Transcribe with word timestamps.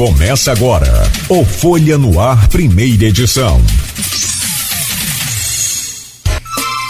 Começa 0.00 0.50
agora 0.50 0.86
o 1.28 1.44
Folha 1.44 1.98
no 1.98 2.18
Ar, 2.18 2.48
primeira 2.48 3.04
edição. 3.04 3.60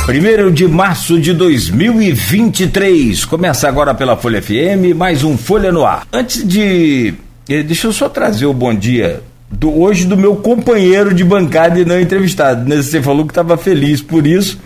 Primeiro 0.06 0.52
de 0.52 0.68
março 0.68 1.18
de 1.18 1.34
2023. 1.34 3.24
Começa 3.24 3.66
agora 3.66 3.92
pela 3.96 4.16
Folha 4.16 4.40
FM, 4.40 4.94
mais 4.94 5.24
um 5.24 5.36
Folha 5.36 5.72
no 5.72 5.84
Ar. 5.84 6.06
Antes 6.12 6.46
de. 6.46 7.12
Eh, 7.48 7.64
deixa 7.64 7.88
eu 7.88 7.92
só 7.92 8.08
trazer 8.08 8.46
o 8.46 8.54
bom 8.54 8.72
dia 8.72 9.20
do, 9.50 9.76
hoje 9.76 10.04
do 10.04 10.16
meu 10.16 10.36
companheiro 10.36 11.12
de 11.12 11.24
bancada 11.24 11.80
e 11.80 11.84
não 11.84 12.00
entrevistado. 12.00 12.68
Né? 12.68 12.76
Você 12.76 13.02
falou 13.02 13.24
que 13.26 13.32
estava 13.32 13.56
feliz 13.56 14.00
por 14.00 14.24
isso, 14.24 14.56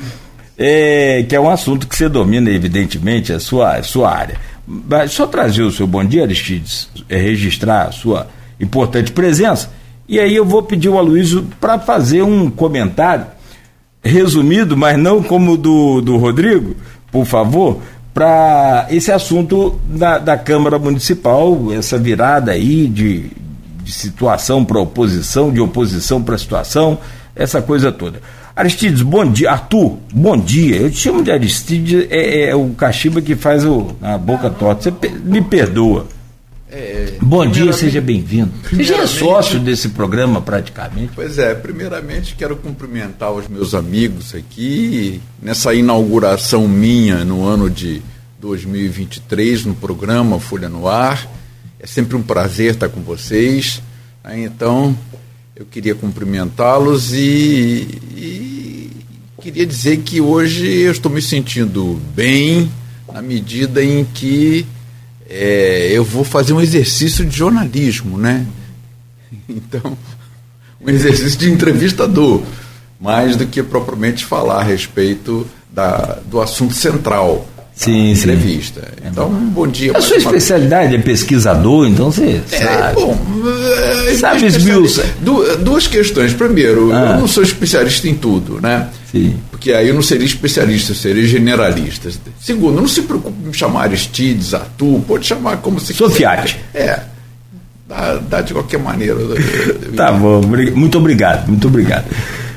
é, 0.59 1.25
que 1.27 1.35
é 1.35 1.41
um 1.41 1.49
assunto 1.49 1.89
que 1.89 1.97
você 1.97 2.11
domina, 2.11 2.51
evidentemente, 2.51 3.33
a 3.33 3.41
sua, 3.41 3.77
a 3.77 3.83
sua 3.83 4.15
área. 4.15 4.37
Mas 4.67 5.13
só 5.13 5.27
trazer 5.27 5.63
o 5.63 5.73
seu 5.73 5.87
bom 5.87 6.05
dia, 6.05 6.23
Aristides, 6.23 6.89
é 7.09 7.17
registrar 7.17 7.89
a 7.89 7.93
sua 7.93 8.27
importante 8.59 9.13
presença. 9.13 9.71
E 10.09 10.19
aí 10.19 10.35
eu 10.35 10.45
vou 10.45 10.63
pedir 10.63 10.89
ao 10.89 10.99
Aloysio 10.99 11.47
para 11.61 11.79
fazer 11.79 12.23
um 12.23 12.51
comentário 12.51 13.27
resumido, 14.03 14.77
mas 14.77 14.99
não 14.99 15.23
como 15.23 15.57
do, 15.57 16.01
do 16.01 16.17
Rodrigo, 16.17 16.77
por 17.11 17.25
favor, 17.25 17.81
para 18.13 18.87
esse 18.91 19.11
assunto 19.11 19.81
da, 19.89 20.19
da 20.19 20.37
Câmara 20.37 20.79
Municipal, 20.79 21.73
essa 21.73 21.99
virada 21.99 22.53
aí 22.53 22.87
de, 22.87 23.31
de 23.83 23.93
situação 23.93 24.65
para 24.65 24.79
oposição, 24.79 25.51
de 25.51 25.61
oposição 25.61 26.23
para 26.23 26.39
situação, 26.39 26.99
essa 27.35 27.63
coisa 27.63 27.91
toda. 27.91 28.21
Aristides, 28.57 29.03
bom 29.03 29.31
dia. 29.31 29.51
Arthur, 29.51 29.99
bom 30.13 30.37
dia. 30.37 30.77
Eu 30.77 30.91
te 30.91 30.99
chamo 30.99 31.25
de 31.25 31.31
Aristides, 31.33 32.07
é, 32.09 32.51
é 32.51 32.55
o 32.55 32.71
cachimba 32.71 33.21
que 33.21 33.35
faz 33.35 33.65
o, 33.65 33.97
a 34.01 34.17
boca 34.17 34.49
torta. 34.49 34.91
Você 34.91 35.09
me 35.25 35.43
perdoa. 35.43 36.07
É, 36.71 37.15
bom 37.21 37.47
dia, 37.47 37.73
seja 37.73 38.01
bem-vindo. 38.01 38.51
Você 38.69 38.85
já 38.85 38.99
é 38.99 39.07
sócio 39.07 39.59
desse 39.59 39.89
programa 39.91 40.41
praticamente? 40.41 41.13
Pois 41.15 41.39
é, 41.39 41.55
primeiramente 41.55 42.35
quero 42.37 42.57
cumprimentar 42.57 43.33
os 43.33 43.49
meus 43.49 43.75
amigos 43.75 44.35
aqui 44.35 45.21
nessa 45.43 45.75
inauguração 45.75 46.67
minha 46.67 47.25
no 47.25 47.45
ano 47.45 47.69
de 47.69 48.03
2023 48.41 49.67
no 49.67 49.75
programa 49.75 50.39
Folha 50.39 50.69
no 50.69 50.89
Ar. 50.89 51.29
É 51.81 51.87
sempre 51.87 52.17
um 52.17 52.23
prazer 52.23 52.75
estar 52.75 52.89
com 52.89 53.03
vocês. 53.03 53.83
Então, 54.33 54.97
eu 55.57 55.65
queria 55.65 55.95
cumprimentá-los 55.95 57.13
e, 57.13 58.01
e, 58.17 58.91
queria 59.41 59.65
dizer 59.65 59.99
que 59.99 60.21
hoje 60.21 60.67
eu 60.67 60.91
estou 60.91 61.13
me 61.13 61.23
sentindo 61.23 62.01
bem 62.13 62.69
na 63.13 63.23
medida 63.23 63.85
em 63.85 64.05
que 64.05 64.67
é, 65.31 65.91
eu 65.93 66.03
vou 66.03 66.25
fazer 66.25 66.53
um 66.53 66.61
exercício 66.61 67.25
de 67.25 67.37
jornalismo, 67.37 68.19
né? 68.19 68.47
Então, 69.49 69.97
um 70.81 70.89
exercício 70.89 71.39
de 71.39 71.51
entrevistador, 71.51 72.43
mais 72.99 73.37
do 73.37 73.47
que 73.47 73.63
propriamente 73.63 74.25
falar 74.25 74.61
a 74.61 74.65
respeito 74.65 75.47
da, 75.71 76.19
do 76.27 76.41
assunto 76.41 76.75
central 76.75 77.47
sim, 77.75 78.13
entrevista. 78.13 78.81
Sim. 78.81 79.09
Então, 79.11 79.31
bom 79.31 79.67
dia. 79.67 79.97
A 79.97 80.01
sua 80.01 80.17
especialidade 80.17 80.95
é 80.95 80.99
pesquisador, 80.99 81.87
então 81.87 82.11
você 82.11 82.41
é, 82.51 82.57
sabe. 82.57 82.95
Bom, 82.95 83.19
é, 84.09 84.15
sabe, 84.15 84.47
esmiuça. 84.47 85.05
Duas 85.61 85.87
questões. 85.87 86.33
Primeiro, 86.33 86.93
ah. 86.93 87.15
eu 87.15 87.21
não 87.21 87.29
sou 87.29 87.43
especialista 87.43 88.09
em 88.09 88.15
tudo, 88.15 88.61
né? 88.61 88.89
Sim. 89.11 89.37
Porque 89.51 89.73
aí 89.73 89.89
eu 89.89 89.95
não 89.95 90.03
seria 90.03 90.27
especialista, 90.27 90.93
eu 90.93 90.97
seria 90.97 91.27
generalista. 91.27 92.11
Segundo, 92.41 92.81
não 92.81 92.89
se 92.89 93.03
preocupe 93.03 93.37
em 93.43 93.49
me 93.49 93.55
chamar 93.55 93.83
Aristides, 93.83 94.55
Arthur, 94.55 95.01
pode 95.07 95.27
chamar 95.27 95.59
como 95.59 95.79
você 95.79 95.95
Sofiati. 95.95 96.59
É. 96.75 97.01
Dá, 97.89 98.17
dá 98.17 98.41
de 98.41 98.53
qualquer 98.53 98.79
maneira. 98.79 99.17
tá 99.97 100.11
bom, 100.13 100.43
muito 100.75 100.99
obrigado, 100.99 101.49
muito 101.49 101.69
obrigado. 101.69 102.05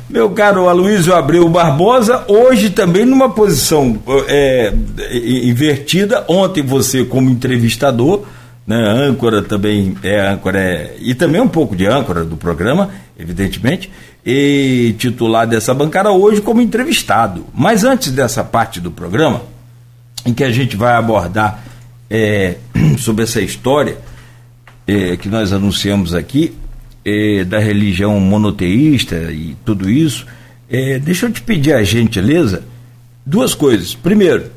Meu 0.10 0.30
caro 0.30 0.70
Aloysio 0.70 1.14
Abreu 1.14 1.50
Barbosa, 1.50 2.24
hoje 2.30 2.70
também 2.70 3.06
numa 3.06 3.30
posição 3.30 4.02
é, 4.30 4.74
invertida. 5.12 6.24
Ontem 6.30 6.64
você, 6.64 7.04
como 7.04 7.30
entrevistador, 7.30 8.24
né, 8.66 8.78
âncora 8.78 9.42
também 9.42 9.98
é 10.02 10.30
âncora, 10.30 10.60
é, 10.60 10.96
e 11.02 11.14
também 11.14 11.42
um 11.42 11.48
pouco 11.50 11.76
de 11.76 11.86
âncora 11.86 12.24
do 12.24 12.38
programa, 12.38 12.90
evidentemente, 13.20 13.92
e 14.26 14.96
titular 14.98 15.46
dessa 15.46 15.74
bancada 15.74 16.10
hoje 16.10 16.40
como 16.40 16.62
entrevistado. 16.62 17.46
Mas 17.54 17.84
antes 17.84 18.10
dessa 18.10 18.46
parte 18.46 18.80
do 18.80 18.90
programa, 18.90 19.42
em 20.26 20.34
que 20.34 20.44
a 20.46 20.52
gente 20.52 20.78
vai 20.78 20.94
abordar 20.94 21.66
é, 22.10 22.56
sobre 22.98 23.26
essa 23.26 23.42
história 23.42 23.98
é, 24.88 25.18
que 25.18 25.28
nós 25.28 25.52
anunciamos 25.52 26.14
aqui, 26.14 26.56
é, 27.08 27.46
da 27.46 27.58
religião 27.58 28.20
monoteísta 28.20 29.16
e 29.32 29.56
tudo 29.64 29.90
isso, 29.90 30.26
é, 30.70 31.00
deixa 31.00 31.26
eu 31.26 31.32
te 31.32 31.42
pedir 31.42 31.72
a 31.72 31.82
gentileza 31.82 32.64
duas 33.26 33.56
coisas. 33.56 33.96
Primeiro, 33.96 34.52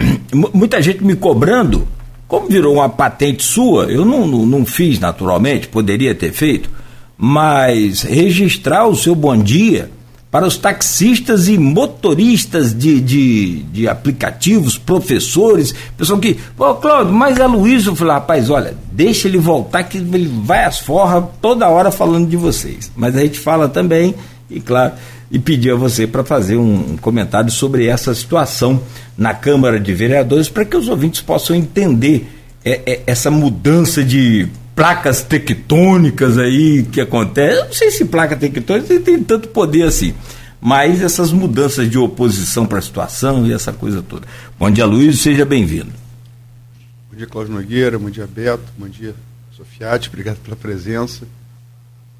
muita 0.32 0.80
gente 0.80 1.04
me 1.04 1.14
cobrando, 1.14 1.86
como 2.26 2.48
virou 2.48 2.76
uma 2.76 2.88
patente 2.88 3.42
sua, 3.42 3.84
eu 3.84 4.02
não, 4.02 4.26
não, 4.26 4.46
não 4.46 4.64
fiz 4.64 4.98
naturalmente, 4.98 5.68
poderia 5.68 6.14
ter 6.14 6.32
feito, 6.32 6.70
mas 7.18 8.00
registrar 8.00 8.86
o 8.86 8.96
seu 8.96 9.14
bom 9.14 9.36
dia 9.36 9.90
para 10.36 10.46
os 10.46 10.58
taxistas 10.58 11.48
e 11.48 11.56
motoristas 11.56 12.74
de, 12.74 13.00
de, 13.00 13.62
de 13.72 13.88
aplicativos, 13.88 14.76
professores, 14.76 15.74
pessoal 15.96 16.20
que, 16.20 16.36
pô, 16.54 16.74
Cláudio, 16.74 17.14
mas 17.14 17.38
é 17.38 17.46
Luiz, 17.46 17.86
eu 17.86 17.96
falei, 17.96 18.12
rapaz, 18.12 18.50
olha, 18.50 18.74
deixa 18.92 19.28
ele 19.28 19.38
voltar 19.38 19.84
que 19.84 19.96
ele 19.96 20.30
vai 20.44 20.66
às 20.66 20.78
forras 20.78 21.24
toda 21.40 21.66
hora 21.70 21.90
falando 21.90 22.28
de 22.28 22.36
vocês. 22.36 22.92
Mas 22.94 23.16
a 23.16 23.20
gente 23.20 23.38
fala 23.40 23.66
também, 23.66 24.14
e 24.50 24.60
claro, 24.60 24.92
e 25.30 25.38
pedir 25.38 25.70
a 25.70 25.74
você 25.74 26.06
para 26.06 26.22
fazer 26.22 26.58
um 26.58 26.98
comentário 26.98 27.50
sobre 27.50 27.86
essa 27.86 28.14
situação 28.14 28.82
na 29.16 29.32
Câmara 29.32 29.80
de 29.80 29.94
Vereadores 29.94 30.50
para 30.50 30.66
que 30.66 30.76
os 30.76 30.86
ouvintes 30.86 31.22
possam 31.22 31.56
entender 31.56 32.28
é, 32.62 32.82
é, 32.84 33.00
essa 33.06 33.30
mudança 33.30 34.04
de 34.04 34.46
placas 34.76 35.22
tectônicas 35.22 36.36
aí 36.36 36.82
que 36.84 37.00
acontece. 37.00 37.58
Eu 37.58 37.64
não 37.64 37.72
sei 37.72 37.90
se 37.90 38.04
placa 38.04 38.36
tectônica 38.36 39.00
tem 39.00 39.22
tanto 39.24 39.48
poder 39.48 39.84
assim. 39.84 40.14
Mas 40.60 41.02
essas 41.02 41.32
mudanças 41.32 41.90
de 41.90 41.96
oposição 41.98 42.66
para 42.66 42.78
a 42.78 42.82
situação 42.82 43.46
e 43.46 43.54
essa 43.54 43.72
coisa 43.72 44.02
toda. 44.02 44.26
Bom 44.58 44.70
dia, 44.70 44.84
Luiz, 44.84 45.20
seja 45.20 45.46
bem-vindo. 45.46 45.92
Bom 47.10 47.16
dia, 47.16 47.26
Cláudio 47.26 47.54
Nogueira, 47.54 47.98
bom 47.98 48.10
dia, 48.10 48.26
Beto, 48.26 48.64
bom 48.76 48.88
dia, 48.88 49.14
Sofiati, 49.52 50.08
obrigado 50.08 50.36
pela 50.38 50.56
presença. 50.56 51.26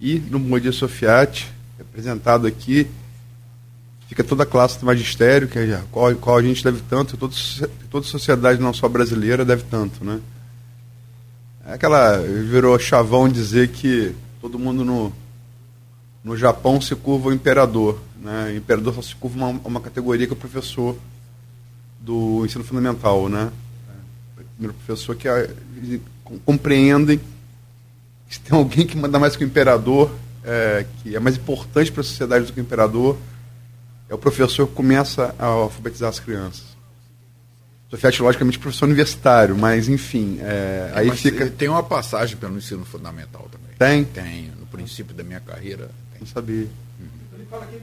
E 0.00 0.18
no 0.30 0.38
Bom 0.38 0.58
Dia 0.58 0.72
Sofiati, 0.72 1.50
representado 1.78 2.46
aqui, 2.46 2.86
fica 4.08 4.22
toda 4.22 4.44
a 4.44 4.46
classe 4.46 4.78
do 4.78 4.86
magistério, 4.86 5.48
que 5.48 5.58
é, 5.58 5.80
qual, 5.90 6.14
qual 6.14 6.38
a 6.38 6.42
gente 6.42 6.62
deve 6.62 6.80
tanto, 6.88 7.16
toda, 7.16 7.34
toda 7.90 8.06
sociedade, 8.06 8.60
não 8.60 8.72
só 8.72 8.88
brasileira, 8.88 9.44
deve 9.44 9.64
tanto, 9.64 10.04
né? 10.04 10.20
É 11.66 11.74
aquela. 11.74 12.18
virou 12.18 12.78
chavão 12.78 13.28
dizer 13.28 13.68
que 13.68 14.14
todo 14.40 14.58
mundo 14.58 14.84
no, 14.84 15.12
no 16.22 16.36
Japão 16.36 16.80
se 16.80 16.94
curva 16.94 17.28
ao 17.28 17.34
imperador. 17.34 18.00
Né? 18.20 18.52
O 18.52 18.56
imperador 18.56 18.94
só 18.94 19.02
se 19.02 19.14
curva 19.16 19.36
uma, 19.36 19.60
uma 19.64 19.80
categoria 19.80 20.26
que 20.26 20.32
é 20.32 20.36
o 20.36 20.38
professor 20.38 20.96
do 22.00 22.44
ensino 22.44 22.62
fundamental. 22.62 23.28
Né? 23.28 23.50
É, 23.88 24.40
o 24.40 24.44
primeiro 24.44 24.74
professor 24.74 25.16
que 25.16 25.28
é, 25.28 25.50
compreendem 26.44 27.20
que 28.28 28.40
tem 28.40 28.58
alguém 28.58 28.86
que 28.86 28.96
manda 28.96 29.18
mais 29.18 29.36
que 29.36 29.44
o 29.44 29.46
imperador, 29.46 30.10
é, 30.44 30.84
que 31.02 31.14
é 31.14 31.20
mais 31.20 31.36
importante 31.36 31.92
para 31.92 32.00
a 32.00 32.04
sociedade 32.04 32.46
do 32.46 32.52
que 32.52 32.60
o 32.60 32.62
imperador, 32.62 33.16
é 34.08 34.14
o 34.14 34.18
professor 34.18 34.66
que 34.66 34.74
começa 34.74 35.34
a 35.38 35.46
alfabetizar 35.46 36.08
as 36.08 36.20
crianças. 36.20 36.75
Sofiati, 37.90 38.20
logicamente, 38.20 38.58
professor 38.58 38.86
universitário, 38.86 39.56
mas 39.56 39.88
enfim, 39.88 40.38
é, 40.40 40.90
aí 40.92 41.06
mas 41.06 41.20
fica. 41.20 41.46
Tem 41.48 41.68
uma 41.68 41.84
passagem 41.84 42.36
pelo 42.36 42.56
ensino 42.56 42.84
fundamental 42.84 43.48
também. 43.50 43.76
Tem? 43.78 44.04
Tem. 44.04 44.50
No 44.58 44.66
princípio 44.66 45.14
da 45.14 45.22
minha 45.22 45.40
carreira. 45.40 45.88
Tem. 46.12 46.20
Não 46.20 46.26
sabia. 46.26 46.66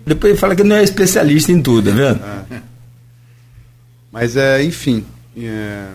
Depois 0.06 0.32
ele 0.32 0.40
fala 0.40 0.56
que 0.56 0.64
não 0.64 0.76
é 0.76 0.84
especialista 0.84 1.52
em 1.52 1.62
tudo, 1.62 1.90
tá 1.90 1.96
vendo? 1.96 2.22
É. 2.52 2.62
Mas, 4.12 4.36
é, 4.36 4.62
enfim, 4.62 5.06
é, 5.38 5.94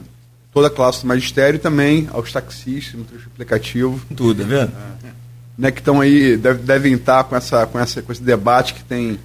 toda 0.52 0.68
a 0.68 0.70
classe 0.70 1.02
do 1.02 1.06
magistério 1.06 1.58
também, 1.58 2.08
aos 2.10 2.32
taxistas, 2.32 2.94
no 2.94 3.04
trecho 3.04 3.28
aplicativo. 3.28 4.00
Tudo, 4.16 4.42
tá 4.42 4.48
vendo? 4.48 4.72
É, 5.04 5.12
né, 5.58 5.70
que 5.70 5.80
estão 5.80 6.00
aí, 6.00 6.36
deve, 6.36 6.62
devem 6.62 6.94
estar 6.94 7.24
com, 7.24 7.36
essa, 7.36 7.66
com, 7.66 7.78
essa, 7.78 8.00
com 8.00 8.10
esse 8.10 8.22
debate 8.22 8.74
que 8.74 8.82
tem. 8.82 9.18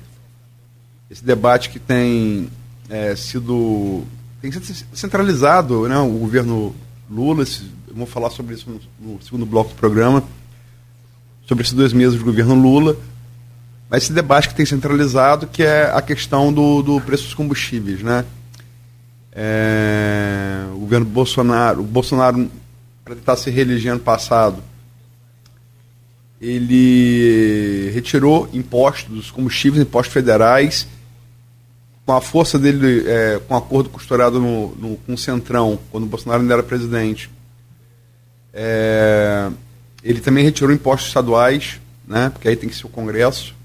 Esse 1.10 1.24
debate 1.24 1.70
que 1.70 1.80
tem 1.80 2.50
é, 2.90 3.16
sido 3.16 4.04
tem 4.44 4.52
que 4.52 4.60
ser 4.60 4.86
centralizado, 4.94 5.88
né? 5.88 5.98
O 6.00 6.10
governo 6.10 6.76
Lula, 7.10 7.46
vamos 7.94 8.10
falar 8.10 8.30
sobre 8.30 8.56
isso 8.56 8.70
no, 8.70 9.14
no, 9.14 9.22
segundo 9.22 9.46
bloco 9.46 9.70
do 9.70 9.76
programa, 9.78 10.22
sobre 11.48 11.64
esses 11.64 11.74
dois 11.74 11.94
meses 11.94 12.20
do 12.20 12.26
governo 12.26 12.54
Lula, 12.54 12.98
mas 13.90 14.04
esse 14.04 14.12
debate 14.12 14.50
que 14.50 14.56
tem 14.56 14.66
centralizado, 14.66 15.48
que 15.48 15.64
é 15.64 15.90
a 15.94 16.02
questão 16.02 16.52
do, 16.52 16.82
do 16.82 17.00
preço 17.00 17.24
dos 17.24 17.34
combustíveis, 17.34 18.02
né? 18.02 18.26
É, 19.32 20.66
o 20.74 20.80
governo 20.80 21.06
Bolsonaro, 21.06 21.80
o 21.80 21.86
Bolsonaro, 21.86 22.52
para 23.06 23.16
tentar 23.16 23.38
se 23.38 23.50
reeleger 23.50 23.94
ano 23.94 24.02
passado, 24.02 24.62
ele 26.42 27.92
retirou 27.94 28.50
impostos 28.52 29.10
dos 29.10 29.32
combustíveis, 29.32 29.82
impostos 29.82 30.14
federais, 30.14 30.86
com 32.06 32.14
a 32.14 32.22
força 32.22 32.60
dele, 32.60 33.04
é, 33.08 33.40
com 33.48 33.54
um 33.54 33.58
acordo 33.58 33.90
costurado 33.90 34.40
no, 34.40 34.76
no, 34.76 34.98
com 34.98 35.14
o 35.14 35.18
Centrão, 35.18 35.80
quando 35.92 36.04
o 36.04 36.08
Bolsonaro 36.08 36.42
ainda 36.42 36.54
era 36.54 36.64
presidente. 36.64 37.30
É, 38.54 39.50
ele 40.04 40.20
também 40.20 40.44
retirou 40.44 40.74
impostos 40.74 41.08
estaduais, 41.08 41.80
né, 42.06 42.30
porque 42.30 42.48
aí 42.48 42.56
tem 42.56 42.70
que 42.70 42.76
ser 42.76 42.86
o 42.86 42.90
Congresso, 42.90 43.56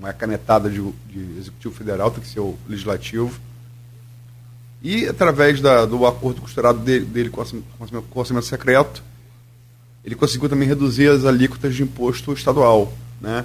não 0.00 0.08
é 0.08 0.12
canetada 0.12 0.68
de, 0.70 0.80
de 1.08 1.38
Executivo 1.38 1.74
Federal, 1.74 2.10
tem 2.10 2.22
que 2.22 2.28
ser 2.28 2.40
o 2.40 2.56
Legislativo. 2.68 3.38
E 4.82 5.06
através 5.06 5.60
da, 5.60 5.84
do 5.84 6.04
acordo 6.06 6.40
costurado 6.40 6.80
dele, 6.80 7.04
dele 7.04 7.30
com, 7.30 7.40
o 7.40 8.18
orçamento 8.18 8.46
secreto, 8.46 9.02
ele 10.04 10.16
conseguiu 10.16 10.48
também 10.48 10.66
reduzir 10.66 11.08
as 11.08 11.24
alíquotas 11.24 11.74
de 11.74 11.84
imposto 11.84 12.32
estadual. 12.32 12.92
Né? 13.20 13.44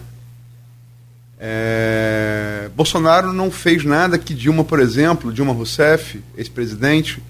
É, 1.39 2.67
Bolsonaro 2.75 3.31
não 3.31 3.51
fez 3.51 3.83
nada 3.83 4.17
que 4.17 4.33
Dilma, 4.33 4.63
por 4.63 4.79
exemplo, 4.79 5.31
Dilma 5.31 5.53
Rousseff, 5.53 6.19
ex-presidente, 6.35 7.21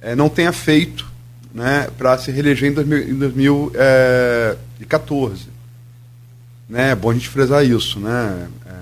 é, 0.00 0.14
não 0.14 0.28
tenha 0.28 0.52
feito 0.52 1.10
né, 1.52 1.88
para 1.98 2.16
se 2.18 2.30
reeleger 2.30 2.70
em, 2.70 2.74
2000, 2.74 3.10
em 3.10 3.18
2014. 3.18 5.48
Né? 6.68 6.90
É 6.90 6.94
bom 6.94 7.10
a 7.10 7.14
gente 7.14 7.28
frisar 7.28 7.64
isso. 7.64 7.98
Né? 7.98 8.48
É, 8.66 8.72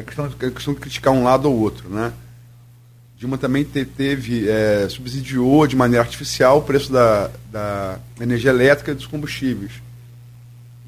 é 0.00 0.02
questão, 0.02 0.26
é 0.26 0.50
questão 0.50 0.74
de 0.74 0.80
criticar 0.80 1.12
um 1.12 1.24
lado 1.24 1.50
ou 1.50 1.58
outro. 1.58 1.88
Né? 1.88 2.12
Dilma 3.16 3.38
também 3.38 3.64
te, 3.64 3.84
teve, 3.84 4.48
é, 4.48 4.88
subsidiou 4.88 5.66
de 5.66 5.76
maneira 5.76 6.04
artificial 6.04 6.58
o 6.58 6.62
preço 6.62 6.92
da, 6.92 7.30
da 7.50 7.98
energia 8.20 8.50
elétrica 8.50 8.92
e 8.92 8.94
dos 8.94 9.06
combustíveis. 9.06 9.72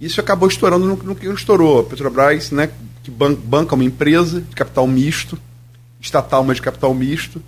Isso 0.01 0.21
acabou 0.21 0.49
estourando 0.49 0.87
no, 0.87 0.97
no 0.97 1.15
que 1.15 1.27
estourou. 1.27 1.81
A 1.81 1.85
Petrobras, 1.85 2.51
né, 2.51 2.71
que 3.03 3.11
ban, 3.11 3.35
banca 3.35 3.75
uma 3.75 3.85
empresa 3.85 4.41
de 4.41 4.55
capital 4.55 4.87
misto, 4.87 5.39
estatal, 6.01 6.45
mas 6.45 6.57
de 6.57 6.63
capital 6.63 6.93
misto, 6.93 7.43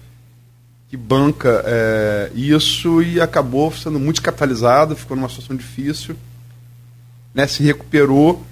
que 0.89 0.97
banca 0.97 1.63
é, 1.67 2.31
isso 2.35 3.03
e 3.03 3.21
acabou 3.21 3.71
sendo 3.73 4.01
muito 4.01 4.23
capitalizado, 4.23 4.97
ficou 4.97 5.17
numa 5.17 5.29
situação 5.29 5.55
difícil, 5.55 6.17
né, 7.35 7.47
se 7.47 7.63
recuperou 7.63 8.43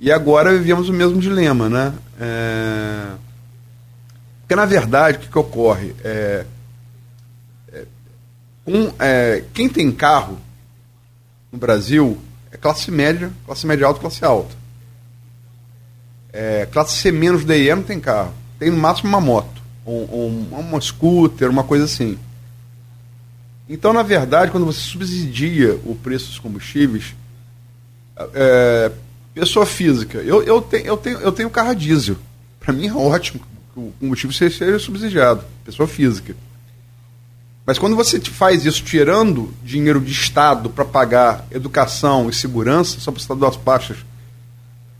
e 0.00 0.10
agora 0.10 0.56
vivemos 0.56 0.88
o 0.88 0.92
mesmo 0.92 1.20
dilema. 1.20 1.68
Né? 1.68 1.94
É, 2.20 3.06
porque, 4.40 4.56
na 4.56 4.64
verdade, 4.64 5.18
o 5.18 5.20
que, 5.20 5.28
que 5.28 5.38
ocorre? 5.38 5.94
É, 6.02 6.44
um, 8.66 8.92
é, 8.98 9.44
quem 9.54 9.68
tem 9.68 9.90
carro 9.92 10.38
no 11.52 11.58
Brasil 11.58 12.18
é 12.58 12.60
classe 12.60 12.90
média, 12.90 13.30
classe 13.46 13.66
média 13.66 13.86
alta 13.86 14.00
classe 14.00 14.24
alta. 14.24 14.54
É, 16.32 16.66
classe 16.66 16.96
C 16.98 17.12
menos 17.12 17.44
DE 17.44 17.74
não 17.74 17.82
tem 17.82 18.00
carro. 18.00 18.34
Tem 18.58 18.70
no 18.70 18.76
máximo 18.76 19.08
uma 19.08 19.20
moto, 19.20 19.62
um, 19.86 19.92
um, 19.92 20.58
uma 20.58 20.80
scooter, 20.80 21.48
uma 21.48 21.64
coisa 21.64 21.84
assim. 21.84 22.18
Então, 23.68 23.92
na 23.92 24.02
verdade, 24.02 24.50
quando 24.50 24.66
você 24.66 24.80
subsidia 24.80 25.78
o 25.84 25.94
preço 25.94 26.26
dos 26.26 26.38
combustíveis, 26.38 27.14
é, 28.34 28.90
pessoa 29.34 29.64
física, 29.64 30.18
eu, 30.18 30.42
eu, 30.42 30.60
tenho, 30.60 30.86
eu, 30.86 30.96
tenho, 30.96 31.18
eu 31.20 31.32
tenho 31.32 31.50
carro 31.50 31.70
a 31.70 31.74
diesel. 31.74 32.16
Para 32.58 32.72
mim 32.72 32.88
é 32.88 32.92
ótimo 32.92 33.40
o 33.76 33.92
combustível 34.00 34.34
seja 34.34 34.78
subsidiado, 34.78 35.44
pessoa 35.64 35.86
física. 35.86 36.34
Mas 37.68 37.78
quando 37.78 37.94
você 37.94 38.18
faz 38.18 38.64
isso 38.64 38.82
tirando 38.82 39.52
dinheiro 39.62 40.00
de 40.00 40.10
Estado 40.10 40.70
para 40.70 40.86
pagar 40.86 41.46
educação 41.50 42.30
e 42.30 42.32
segurança, 42.32 42.98
só 42.98 43.12
para 43.12 43.20
citar 43.20 43.36
duas 43.36 43.58
pastas, 43.58 43.98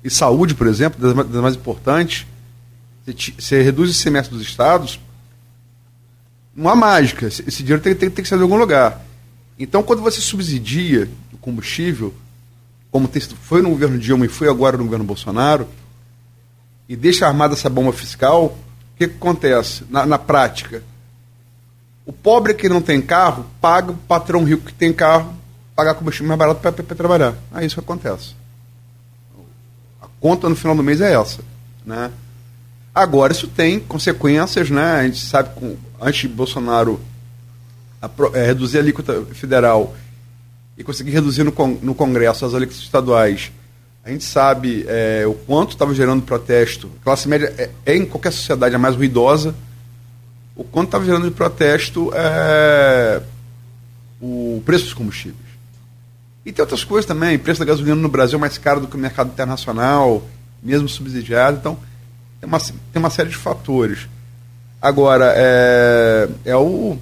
e 0.05 0.11
saúde, 0.11 0.55
por 0.55 0.67
exemplo, 0.67 1.01
das, 1.01 1.27
das 1.29 1.41
mais 1.41 1.55
importantes, 1.55 2.27
você, 3.07 3.33
você 3.39 3.63
reduz 3.63 3.89
o 3.89 3.95
semestre 3.95 4.37
dos 4.37 4.47
Estados, 4.47 5.01
não 6.55 6.69
há 6.69 6.77
mágica. 6.77 7.27
Esse 7.27 7.63
dinheiro 7.63 7.81
tem, 7.81 7.95
tem, 7.95 8.11
tem 8.11 8.23
que 8.23 8.29
sair 8.29 8.37
de 8.37 8.43
algum 8.43 8.59
lugar. 8.59 9.03
Então, 9.59 9.83
quando 9.83 10.03
você 10.03 10.21
subsidia 10.21 11.09
o 11.33 11.39
combustível, 11.39 12.13
como 12.91 13.09
foi 13.45 13.63
no 13.63 13.71
governo 13.71 13.99
Dilma 13.99 14.27
e 14.27 14.29
foi 14.29 14.47
agora 14.47 14.77
no 14.77 14.85
governo 14.85 15.07
Bolsonaro, 15.07 15.67
e 16.87 16.95
deixa 16.95 17.27
armada 17.27 17.55
essa 17.55 17.71
bomba 17.71 17.95
fiscal, 17.95 18.59
que, 18.99 19.09
que 19.09 19.15
acontece 19.15 19.85
na, 19.89 20.05
na 20.05 20.19
prática? 20.19 20.83
O 22.09 22.13
pobre 22.13 22.55
que 22.55 22.71
não 22.71 22.81
tem 22.81 23.03
carro 23.03 23.45
paga 23.61 23.93
o 23.93 23.95
patrão 23.95 24.43
rico 24.43 24.65
que 24.65 24.73
tem 24.73 24.95
carro 24.95 25.35
pagar 25.77 25.95
combustível 25.95 26.27
mais 26.27 26.39
barato 26.39 26.61
para 26.61 26.97
trabalhar. 26.97 27.35
É 27.55 27.67
isso 27.67 27.75
que 27.75 27.81
acontece. 27.81 28.35
A 30.01 30.07
conta 30.19 30.49
no 30.49 30.57
final 30.57 30.75
do 30.75 30.83
mês 30.83 31.03
é 31.03 31.13
essa. 31.13 31.43
Né? 31.85 32.11
Agora, 32.95 33.33
isso 33.33 33.47
tem 33.47 33.79
consequências, 33.79 34.71
né? 34.71 35.01
A 35.01 35.03
gente 35.05 35.21
sabe 35.21 35.51
que 35.55 35.79
antes 36.01 36.23
de 36.23 36.29
Bolsonaro 36.29 36.99
a, 38.01 38.09
é, 38.33 38.47
reduzir 38.47 38.79
a 38.79 38.81
alíquota 38.81 39.27
federal 39.35 39.95
e 40.79 40.83
conseguir 40.83 41.11
reduzir 41.11 41.45
no, 41.45 41.53
no 41.83 41.95
Congresso 41.95 42.47
as 42.47 42.55
alíquotas 42.55 42.83
estaduais 42.83 43.53
a 44.09 44.11
gente 44.11 44.25
sabe 44.25 44.87
é, 44.89 45.27
o 45.27 45.35
quanto 45.35 45.73
estava 45.73 45.95
gerando 45.95 46.23
protesto. 46.23 46.91
Classe 47.05 47.29
média 47.29 47.53
é, 47.59 47.69
é, 47.85 47.95
em 47.95 48.07
qualquer 48.07 48.33
sociedade 48.33 48.75
a 48.75 48.79
mais 48.79 48.97
ruidosa. 48.97 49.55
O 50.59 50.65
quanto 50.65 50.89
estava 50.89 51.05
gerando 51.05 51.25
de 51.25 51.31
protesto 51.31 52.11
é, 52.15 53.23
o 54.21 54.61
preço 54.67 54.85
dos 54.85 54.93
combustíveis. 54.93 55.49
E 56.45 56.53
tem 56.53 56.63
outras 56.63 56.83
coisas 56.83 57.07
também. 57.07 57.37
O 57.37 57.39
preço 57.39 57.61
da 57.61 57.65
gasolina 57.65 57.95
no 57.95 58.09
Brasil 58.09 58.37
é 58.37 58.41
mais 58.41 58.59
caro 58.59 58.81
do 58.81 58.89
que 58.89 58.97
o 58.97 58.99
mercado 58.99 59.29
internacional, 59.29 60.23
mesmo 60.63 60.89
subsidiado. 60.89 61.59
Então, 61.59 61.79
tem 62.41 62.49
uma, 62.49 62.59
tem 62.59 62.75
uma 62.97 63.11
série 63.11 63.29
de 63.29 63.37
fatores. 63.37 64.09
Agora, 64.83 65.33
é, 65.37 66.29
é, 66.45 66.57
o, 66.57 66.99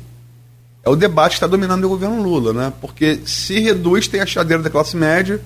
é 0.84 0.90
o 0.90 0.94
debate 0.94 1.30
que 1.30 1.36
está 1.36 1.46
dominando 1.46 1.84
o 1.84 1.88
governo 1.88 2.22
Lula, 2.22 2.52
né? 2.52 2.72
Porque 2.80 3.20
se 3.24 3.58
reduz, 3.58 4.06
tem 4.06 4.20
a 4.20 4.26
chadeira 4.26 4.62
da 4.62 4.70
classe 4.70 4.96
média 4.96 5.40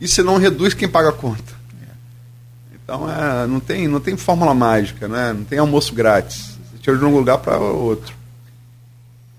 e 0.00 0.08
se 0.08 0.22
não 0.22 0.38
reduz, 0.38 0.74
quem 0.74 0.88
paga 0.88 1.10
a 1.10 1.12
conta? 1.12 1.54
Então 2.84 3.10
é, 3.10 3.46
não, 3.46 3.60
tem, 3.60 3.88
não 3.88 4.00
tem 4.00 4.16
fórmula 4.16 4.54
mágica, 4.54 5.08
né? 5.08 5.32
não 5.32 5.44
tem 5.44 5.58
almoço 5.58 5.94
grátis. 5.94 6.53
Tira 6.84 6.98
de 6.98 7.04
um 7.06 7.16
lugar 7.16 7.38
para 7.38 7.56
outro. 7.56 8.14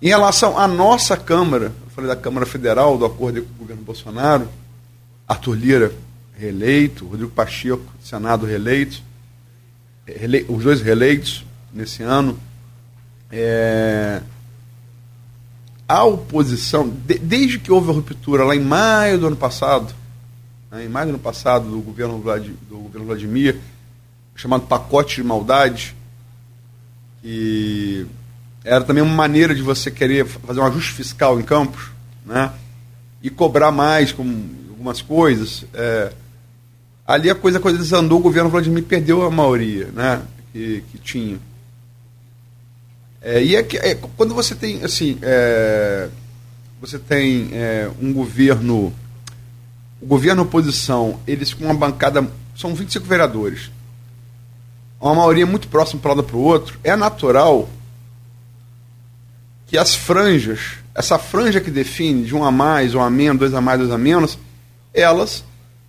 Em 0.02 0.08
relação 0.08 0.58
à 0.58 0.68
nossa 0.68 1.16
Câmara, 1.16 1.66
eu 1.66 1.92
falei 1.92 2.10
da 2.10 2.16
Câmara 2.16 2.44
Federal, 2.44 2.98
do 2.98 3.06
acordo 3.06 3.44
com 3.44 3.54
o 3.54 3.58
governo 3.60 3.84
Bolsonaro, 3.84 4.50
Arthur 5.28 5.54
Lira 5.54 5.94
reeleito, 6.34 7.06
Rodrigo 7.06 7.30
Pacheco, 7.30 7.86
Senado 8.04 8.48
reeleito, 8.48 9.00
rele, 10.08 10.44
os 10.50 10.64
dois 10.64 10.82
reeleitos 10.82 11.46
nesse 11.72 12.02
ano. 12.02 12.36
É, 13.32 14.24
a 15.88 16.04
oposição, 16.04 16.90
de, 16.90 17.20
desde 17.20 17.60
que 17.60 17.72
houve 17.72 17.92
a 17.92 17.94
ruptura 17.94 18.44
lá 18.44 18.56
em 18.56 18.60
maio 18.60 19.20
do 19.20 19.28
ano 19.28 19.38
passado, 19.38 19.94
né, 20.72 20.84
em 20.84 20.90
maio 20.90 21.10
do 21.10 21.10
ano 21.10 21.20
passado, 21.20 21.70
do 21.70 21.80
governo, 21.80 22.18
do 22.18 22.78
governo 22.80 23.06
Vladimir, 23.06 23.60
chamado 24.36 24.66
pacote 24.66 25.18
de 25.18 25.24
maldade, 25.24 25.96
que 27.26 28.06
era 28.64 28.84
também 28.84 29.02
uma 29.02 29.16
maneira 29.16 29.56
de 29.56 29.64
você 29.64 29.90
querer 29.90 30.28
fazer 30.28 30.60
um 30.60 30.66
ajuste 30.66 30.92
fiscal 30.92 31.40
em 31.40 31.44
Campos, 31.44 31.88
né? 32.24 32.52
E 33.20 33.32
cobrar 33.32 33.72
mais 33.72 34.12
com 34.12 34.22
algumas 34.70 35.02
coisas. 35.02 35.66
É, 35.74 36.14
ali 37.04 37.28
a 37.28 37.34
coisa, 37.34 37.58
a 37.58 37.62
coisa 37.62 37.80
desandou, 37.80 38.20
o 38.20 38.22
governo 38.22 38.52
Vladimir 38.52 38.84
perdeu 38.84 39.24
a 39.24 39.32
maioria, 39.32 39.88
né? 39.88 40.22
Que, 40.54 40.84
que 40.92 41.00
tinha. 41.00 41.40
É, 43.24 43.44
e 43.44 43.56
é, 43.56 43.64
que, 43.64 43.78
é, 43.78 43.96
quando 43.96 44.36
você 44.36 44.54
tem, 44.54 44.84
assim, 44.84 45.18
é, 45.24 46.08
você 46.80 47.00
tem 47.00 47.50
é, 47.54 47.90
um 48.00 48.14
governo 48.14 48.94
o 50.00 50.06
governo 50.06 50.44
e 50.44 50.46
oposição, 50.46 51.20
eles 51.26 51.56
com 51.56 51.66
uma 51.66 51.74
bancada, 51.74 52.30
são 52.56 52.76
25 52.76 53.08
vereadores, 53.08 53.72
uma 55.10 55.16
maioria 55.16 55.46
muito 55.46 55.68
próxima 55.68 56.02
para 56.02 56.12
um 56.12 56.16
lado 56.16 56.28
para 56.28 56.36
o 56.36 56.42
outro, 56.42 56.80
é 56.84 56.96
natural 56.96 57.70
que 59.68 59.78
as 59.78 59.94
franjas, 59.94 60.78
essa 60.94 61.20
franja 61.20 61.62
que 61.62 61.70
define 61.70 62.24
de 62.24 62.36
um 62.36 62.44
a 62.44 62.52
mais, 62.52 62.96
um 62.96 63.02
a 63.02 63.10
menos, 63.10 63.40
dois 63.40 63.54
a 63.54 63.62
mais, 63.62 63.80
dois 63.80 63.92
a 63.92 63.98
menos, 63.98 64.38
elas 64.94 65.44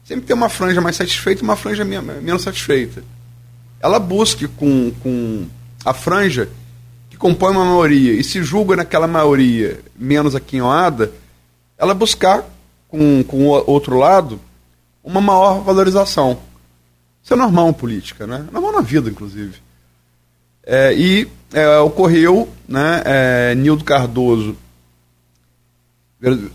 sempre 0.05 0.27
tem 0.27 0.37
uma 0.37 0.49
franja 0.49 0.81
mais 0.81 0.97
satisfeita 0.97 1.43
e 1.43 1.45
uma 1.45 1.57
franja 1.57 1.85
menos 1.85 2.43
satisfeita. 2.43 3.03
Ela 3.81 3.99
busque 3.99 4.47
com, 4.49 4.93
com 5.03 5.47
a 5.85 5.95
franja 5.95 6.49
que 7.11 7.17
compõe 7.17 7.53
uma 7.53 7.65
maioria 7.65 8.13
e 8.13 8.23
se 8.23 8.43
julga 8.43 8.77
naquela 8.77 9.07
maioria 9.07 9.81
menos 9.99 10.35
aquinhoada, 10.35 11.11
ela 11.79 11.95
buscar 11.95 12.45
com, 12.89 13.25
com 13.25 13.49
o 13.49 13.71
outro 13.71 13.97
lado 13.97 14.41
uma 15.03 15.21
maior 15.21 15.61
valorização. 15.63 16.39
Isso 17.27 17.35
é 17.35 17.37
normal 17.37 17.71
em 17.71 17.73
política, 17.73 18.25
né? 18.25 18.47
Normal 18.53 18.71
na 18.71 18.81
vida, 18.81 19.11
inclusive. 19.11 19.57
É, 20.65 20.95
e 20.95 21.27
é, 21.53 21.77
ocorreu, 21.79 22.49
né, 22.69 23.03
é, 23.05 23.55
Nildo 23.57 23.83
Cardoso 23.83 24.57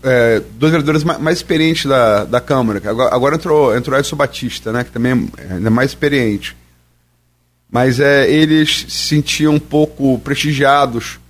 é, 0.02 0.40
dois 0.54 0.72
vereadores 0.72 1.04
mais, 1.04 1.20
mais, 1.20 1.36
experientes 1.36 1.84
da, 1.84 2.24
da 2.24 2.40
Câmara. 2.40 2.80
Agora, 2.88 3.14
agora 3.14 3.34
entrou, 3.36 3.76
entrou 3.76 3.98
Edson 3.98 4.16
Batista, 4.16 4.72
né, 4.72 4.82
que 4.82 4.90
também 4.90 5.30
é 5.36 5.52
ainda 5.52 5.68
mais 5.68 5.90
experiente. 5.90 6.56
Mas 7.70 8.00
é, 8.00 8.30
eles 8.30 8.86
se 8.88 9.08
sentiam 9.08 9.56
um 9.56 9.60
pouco 9.60 10.18
prestigiados 10.20 11.20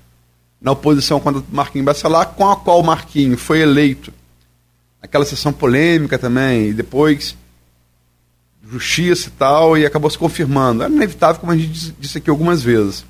na 0.60 0.70
oposição 0.70 1.18
contra 1.18 1.42
Marquinhos 1.50 1.86
Bacelar, 1.86 2.26
com 2.28 2.48
a 2.48 2.54
qual 2.54 2.80
Marquinhos 2.84 3.40
foi 3.40 3.60
eleito. 3.60 4.12
Aquela 5.02 5.24
sessão 5.24 5.52
polêmica 5.52 6.16
também, 6.16 6.68
e 6.68 6.72
depois 6.72 7.36
justiça 8.70 9.28
e 9.28 9.32
tal, 9.32 9.76
e 9.76 9.84
acabou 9.84 10.10
se 10.10 10.18
confirmando. 10.18 10.82
Era 10.82 10.92
inevitável, 10.92 11.40
como 11.40 11.52
a 11.52 11.56
gente 11.56 11.92
disse 11.98 12.18
aqui 12.18 12.30
algumas 12.30 12.62
vezes, 12.62 13.04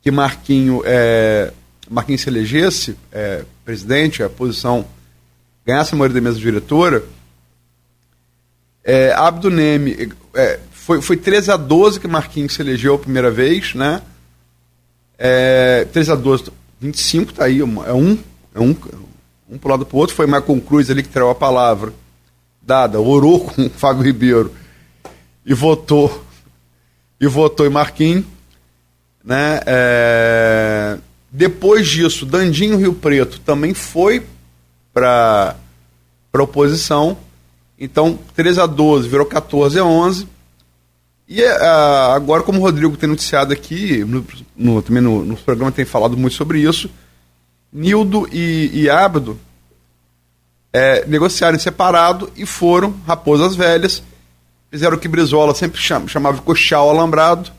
que 0.00 0.10
Marquinho, 0.10 0.82
é, 0.84 1.52
Marquinhos 1.90 2.20
se 2.20 2.28
elegesse 2.28 2.96
é, 3.12 3.44
presidente, 3.64 4.22
a 4.22 4.28
posição 4.28 4.86
ganhasse 5.66 5.94
a 5.94 5.98
maioria 5.98 6.20
da 6.20 6.28
mesa 6.28 6.38
diretora, 6.38 7.04
é, 8.84 9.12
Abdo 9.12 9.50
Neme, 9.50 10.12
é, 10.34 10.60
foi, 10.70 11.02
foi 11.02 11.16
13 11.16 11.50
a 11.50 11.56
12 11.56 12.00
que 12.00 12.08
Marquinhos 12.08 12.54
se 12.54 12.62
elegeu 12.62 12.94
a 12.94 12.98
primeira 12.98 13.30
vez, 13.30 13.74
né? 13.74 14.00
É, 15.18 15.84
13 15.92 16.12
a 16.12 16.14
12, 16.14 16.44
25 16.80 17.34
tá 17.34 17.44
aí, 17.44 17.60
é 17.60 17.64
um, 17.64 17.84
é 18.54 18.60
um, 18.60 18.76
um 19.50 19.58
pro 19.58 19.70
lado 19.70 19.84
pro 19.84 19.98
outro, 19.98 20.14
foi 20.14 20.26
Marcon 20.26 20.60
Cruz 20.60 20.88
ali 20.88 21.02
que 21.02 21.08
traiu 21.08 21.28
a 21.28 21.34
palavra 21.34 21.92
dada, 22.68 23.00
orou 23.00 23.40
com 23.48 23.66
o 23.66 23.70
Fábio 23.70 24.04
Ribeiro 24.04 24.52
e 25.44 25.54
votou 25.54 26.22
e 27.18 27.26
votou 27.26 27.66
em 27.66 27.70
Marquinhos, 27.70 28.24
né? 29.24 29.60
É, 29.66 30.98
depois 31.32 31.88
disso, 31.88 32.24
Dandinho 32.24 32.76
Rio 32.76 32.92
Preto 32.92 33.40
também 33.40 33.74
foi 33.74 34.24
para 34.92 35.56
a 36.32 36.42
oposição. 36.42 37.16
Então, 37.76 38.18
13 38.36 38.60
a 38.60 38.66
12 38.66 39.08
virou 39.08 39.26
14 39.26 39.78
a 39.80 39.84
11. 39.84 40.28
E 41.28 41.42
uh, 41.42 42.12
agora, 42.14 42.42
como 42.42 42.60
o 42.60 42.62
Rodrigo 42.62 42.96
tem 42.96 43.08
noticiado 43.08 43.52
aqui, 43.52 44.04
no, 44.04 44.24
no, 44.56 44.82
também 44.82 45.02
no, 45.02 45.24
no 45.24 45.36
programa 45.36 45.72
tem 45.72 45.84
falado 45.84 46.16
muito 46.16 46.36
sobre 46.36 46.60
isso, 46.60 46.88
Nildo 47.72 48.28
e, 48.32 48.70
e 48.72 48.88
é, 50.78 51.04
negociaram 51.08 51.58
separado 51.58 52.30
e 52.36 52.46
foram 52.46 52.94
Raposas 53.04 53.56
Velhas, 53.56 54.00
fizeram 54.70 54.96
o 54.96 55.00
que 55.00 55.08
Brizola 55.08 55.52
sempre 55.52 55.80
chamava 55.80 56.36
de 56.36 56.42
coxal 56.42 56.88
alambrado 56.88 57.50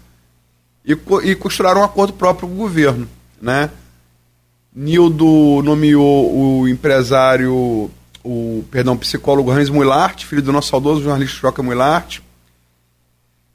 e, 0.85 0.97
e 1.23 1.35
costuraram 1.35 1.81
um 1.81 1.83
acordo 1.83 2.13
próprio 2.13 2.47
com 2.47 2.55
o 2.55 2.57
governo. 2.57 3.09
Né? 3.41 3.69
Nildo 4.73 5.61
nomeou 5.63 6.61
o 6.61 6.67
empresário, 6.69 7.91
o 8.23 8.63
perdão, 8.71 8.95
psicólogo 8.95 9.51
Hans 9.51 9.69
Muilart, 9.69 10.23
filho 10.23 10.41
do 10.41 10.53
nosso 10.53 10.69
saudoso 10.69 11.03
jornalista 11.03 11.39
Joca 11.41 11.61
Muilart, 11.61 12.19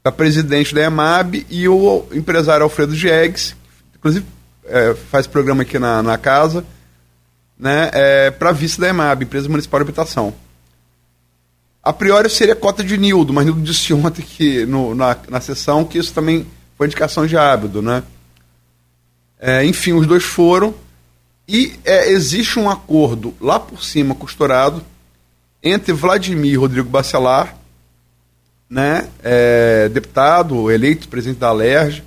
a 0.03 0.11
presidente 0.11 0.75
da 0.75 0.83
EMAB 0.83 1.43
e 1.49 1.67
o 1.67 2.05
empresário 2.13 2.63
Alfredo 2.63 2.95
Diegues, 2.95 3.55
inclusive 3.95 4.27
é, 4.65 4.93
faz 4.93 5.25
programa 5.25 5.63
aqui 5.63 5.79
na, 5.79 6.03
na 6.03 6.19
casa, 6.19 6.63
né, 7.57 7.89
é, 7.93 8.31
para 8.31 8.51
vice 8.51 8.79
da 8.79 8.89
EMAB, 8.89 9.23
Empresa 9.23 9.49
Municipal 9.49 9.79
de 9.79 9.83
Habitação. 9.83 10.33
A 11.81 11.93
priori 11.93 12.29
seria 12.29 12.55
cota 12.55 12.83
de 12.83 12.97
Nildo, 12.97 13.31
mas 13.31 13.45
Nildo 13.45 13.61
disse 13.61 13.93
ontem 13.93 14.23
que, 14.23 14.65
no, 14.65 14.95
na, 14.95 15.15
na 15.29 15.39
sessão 15.39 15.85
que 15.85 15.97
isso 15.97 16.13
também 16.13 16.45
foi 16.77 16.87
indicação 16.87 17.27
de 17.27 17.37
Ábido, 17.37 17.81
né? 17.81 18.03
É, 19.39 19.63
enfim, 19.65 19.93
os 19.93 20.07
dois 20.07 20.23
foram 20.23 20.73
e 21.47 21.77
é, 21.83 22.09
existe 22.09 22.57
um 22.57 22.69
acordo 22.69 23.33
lá 23.39 23.59
por 23.59 23.83
cima, 23.83 24.15
costurado, 24.15 24.83
entre 25.61 25.93
Vladimir 25.93 26.53
e 26.53 26.55
Rodrigo 26.55 26.89
Bacelar, 26.89 27.55
né, 28.67 29.07
é, 29.23 29.87
deputado, 29.89 30.71
eleito 30.71 31.07
presidente 31.07 31.37
da 31.37 31.49
Alerj, 31.49 32.03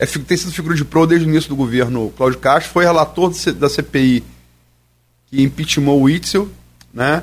é, 0.00 0.06
tem 0.06 0.36
sido 0.36 0.52
figura 0.52 0.74
de 0.74 0.84
pro 0.84 1.06
desde 1.06 1.26
o 1.26 1.28
início 1.28 1.50
do 1.50 1.56
governo. 1.56 2.10
Cláudio 2.16 2.38
Castro, 2.38 2.72
foi 2.72 2.84
relator 2.84 3.30
da 3.52 3.68
CPI 3.68 4.24
que 5.26 5.42
impeachmentou 5.42 6.00
o 6.00 6.08
Itzel, 6.08 6.48
né? 6.92 7.22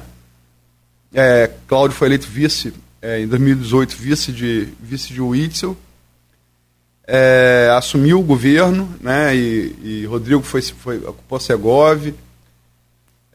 É, 1.11 1.49
Cláudio 1.67 1.97
foi 1.97 2.07
eleito 2.07 2.27
vice 2.27 2.71
é, 3.01 3.21
em 3.21 3.27
2018, 3.27 3.95
vice 3.95 4.31
de, 4.31 4.67
vice 4.79 5.11
de 5.11 5.19
Witzel. 5.19 5.75
É, 7.07 7.71
assumiu 7.75 8.19
o 8.19 8.23
governo, 8.23 8.93
né, 8.99 9.33
e, 9.33 9.75
e 9.81 10.05
Rodrigo 10.05 10.43
foi, 10.43 10.61
foi, 10.61 10.97
ocupou 10.97 11.39
Segov, 11.39 12.13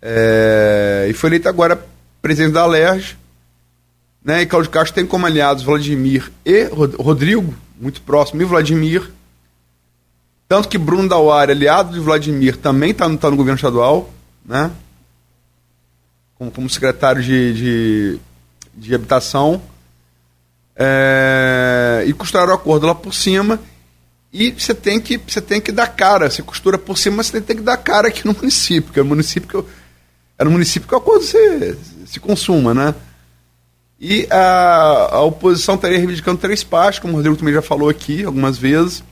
é, 0.02 1.06
e 1.08 1.14
foi 1.14 1.30
eleito 1.30 1.48
agora 1.48 1.82
presidente 2.20 2.52
da 2.52 2.60
Alerj, 2.62 3.16
né, 4.22 4.42
e 4.42 4.46
Cláudio 4.46 4.70
Castro 4.70 4.94
tem 4.94 5.06
como 5.06 5.24
aliados 5.24 5.64
Vladimir 5.64 6.30
e 6.44 6.64
Rodrigo, 6.98 7.54
muito 7.80 8.02
próximo, 8.02 8.42
e 8.42 8.44
Vladimir, 8.44 9.10
tanto 10.52 10.68
que 10.68 10.76
Bruno 10.76 11.08
Dauari, 11.08 11.52
aliado 11.52 11.94
de 11.94 11.98
Vladimir, 11.98 12.58
também 12.58 12.90
está 12.90 13.08
tá 13.16 13.30
no 13.30 13.36
governo 13.38 13.56
estadual, 13.56 14.10
né, 14.44 14.70
como, 16.34 16.50
como 16.50 16.68
secretário 16.68 17.22
de, 17.22 17.54
de, 17.54 18.20
de 18.74 18.94
habitação, 18.94 19.62
é, 20.76 22.04
e 22.06 22.12
costuraram 22.12 22.52
o 22.52 22.54
acordo 22.54 22.86
lá 22.86 22.94
por 22.94 23.14
cima. 23.14 23.58
E 24.30 24.50
você 24.50 24.74
tem 24.74 25.00
que 25.00 25.16
você 25.16 25.40
tem 25.40 25.58
que 25.58 25.72
dar 25.72 25.86
cara. 25.86 26.28
Você 26.28 26.42
costura 26.42 26.76
por 26.76 26.98
cima, 26.98 27.22
você 27.22 27.40
tem 27.40 27.56
que 27.56 27.62
dar 27.62 27.78
cara 27.78 28.08
aqui 28.08 28.26
no 28.26 28.34
município, 28.34 28.82
porque 28.82 29.00
é 29.00 29.02
o 29.02 29.06
município 29.06 29.48
que 29.48 29.70
é 30.38 30.44
no 30.44 30.50
município 30.50 30.86
que 30.86 30.94
o 30.94 30.98
acordo 30.98 31.24
se, 31.24 31.78
se 32.04 32.20
consuma, 32.20 32.74
né? 32.74 32.94
E 33.98 34.26
a, 34.30 35.16
a 35.16 35.22
oposição 35.22 35.76
estaria 35.76 35.96
reivindicando 35.96 36.36
três 36.36 36.62
partes, 36.62 36.98
como 36.98 37.14
o 37.14 37.16
Rodrigo 37.16 37.38
também 37.38 37.54
já 37.54 37.62
falou 37.62 37.88
aqui 37.88 38.22
algumas 38.22 38.58
vezes. 38.58 39.02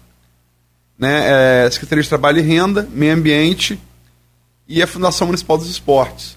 Né? 1.01 1.65
É, 1.65 1.71
Secretaria 1.71 2.03
de 2.03 2.09
Trabalho 2.11 2.41
e 2.41 2.43
Renda, 2.43 2.87
Meio 2.93 3.15
Ambiente 3.15 3.81
e 4.69 4.83
a 4.83 4.87
Fundação 4.87 5.27
Municipal 5.27 5.57
dos 5.57 5.71
Esportes. 5.71 6.37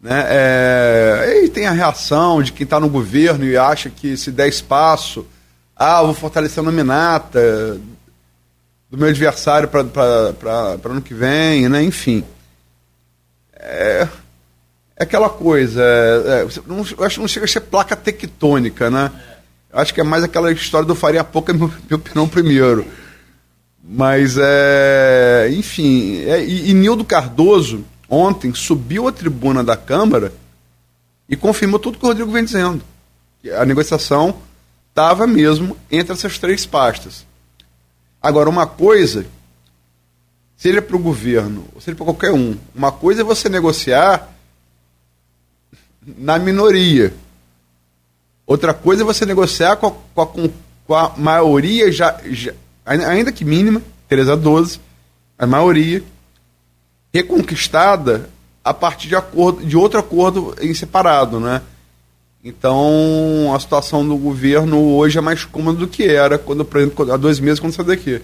Né? 0.00 0.24
É, 0.28 1.42
e 1.44 1.50
tem 1.50 1.66
a 1.66 1.72
reação 1.72 2.42
de 2.42 2.52
quem 2.52 2.64
está 2.64 2.80
no 2.80 2.88
governo 2.88 3.44
e 3.44 3.54
acha 3.54 3.90
que 3.90 4.16
se 4.16 4.32
der 4.32 4.48
espaço, 4.48 5.26
ah, 5.76 6.02
vou 6.02 6.14
fortalecer 6.14 6.60
a 6.60 6.62
nominata 6.62 7.78
do 8.90 8.96
meu 8.96 9.08
adversário 9.08 9.68
para 9.68 10.78
ano 10.82 11.02
que 11.02 11.12
vem, 11.12 11.68
né? 11.68 11.82
enfim. 11.82 12.24
É, 13.52 14.08
é 14.96 15.02
aquela 15.02 15.28
coisa, 15.28 15.82
é, 15.84 16.46
é 16.46 16.48
não, 16.66 16.78
eu 16.78 17.04
acho 17.04 17.16
que 17.16 17.20
não 17.20 17.28
chega 17.28 17.44
a 17.44 17.48
ser 17.48 17.60
placa 17.60 17.94
tectônica, 17.94 18.90
né? 18.90 19.12
Acho 19.72 19.94
que 19.94 20.00
é 20.00 20.04
mais 20.04 20.24
aquela 20.24 20.50
história 20.52 20.86
do 20.86 20.94
Faria 20.94 21.22
Pouca, 21.22 21.52
meu, 21.54 21.70
meu 22.14 22.28
primeiro. 22.28 22.86
Mas, 23.82 24.36
é, 24.38 25.50
enfim, 25.52 26.22
é, 26.24 26.44
e, 26.44 26.70
e 26.70 26.74
Nildo 26.74 27.04
Cardoso, 27.04 27.84
ontem 28.08 28.54
subiu 28.54 29.08
à 29.08 29.12
tribuna 29.12 29.64
da 29.64 29.76
Câmara 29.76 30.32
e 31.28 31.36
confirmou 31.36 31.78
tudo 31.78 31.98
que 31.98 32.04
o 32.04 32.08
Rodrigo 32.08 32.30
vem 32.30 32.44
dizendo. 32.44 32.82
A 33.56 33.64
negociação 33.64 34.36
estava 34.90 35.26
mesmo 35.26 35.76
entre 35.90 36.12
essas 36.12 36.38
três 36.38 36.66
pastas. 36.66 37.24
Agora, 38.20 38.50
uma 38.50 38.66
coisa, 38.66 39.24
seja 40.56 40.82
para 40.82 40.96
o 40.96 41.00
governo, 41.00 41.64
ou 41.74 41.80
seja 41.80 41.96
para 41.96 42.04
qualquer 42.04 42.32
um, 42.32 42.56
uma 42.74 42.92
coisa 42.92 43.22
é 43.22 43.24
você 43.24 43.48
negociar 43.48 44.28
na 46.18 46.38
minoria. 46.38 47.14
Outra 48.50 48.74
coisa 48.74 49.04
é 49.04 49.06
você 49.06 49.24
negociar 49.24 49.76
com 49.76 49.86
a, 49.86 49.92
com 49.92 50.22
a, 50.22 50.26
com 50.84 50.94
a 50.96 51.12
maioria, 51.16 51.92
já, 51.92 52.20
já, 52.24 52.52
ainda 52.84 53.30
que 53.30 53.44
mínima, 53.44 53.80
3 54.08 54.28
a 54.28 54.34
12, 54.34 54.80
a 55.38 55.46
maioria, 55.46 56.02
reconquistada 57.14 58.28
a 58.64 58.74
partir 58.74 59.06
de, 59.06 59.14
acordo, 59.14 59.64
de 59.64 59.76
outro 59.76 60.00
acordo 60.00 60.56
em 60.60 60.74
separado, 60.74 61.38
né? 61.38 61.62
Então, 62.42 63.54
a 63.54 63.60
situação 63.60 64.04
do 64.04 64.16
governo 64.16 64.96
hoje 64.96 65.16
é 65.16 65.20
mais 65.20 65.44
cômoda 65.44 65.78
do 65.78 65.86
que 65.86 66.02
era 66.02 66.36
quando, 66.36 66.64
por 66.64 66.80
exemplo, 66.80 67.12
há 67.12 67.16
dois 67.16 67.38
meses 67.38 67.60
quando 67.60 67.72
saiu 67.72 67.86
daqui. 67.86 68.20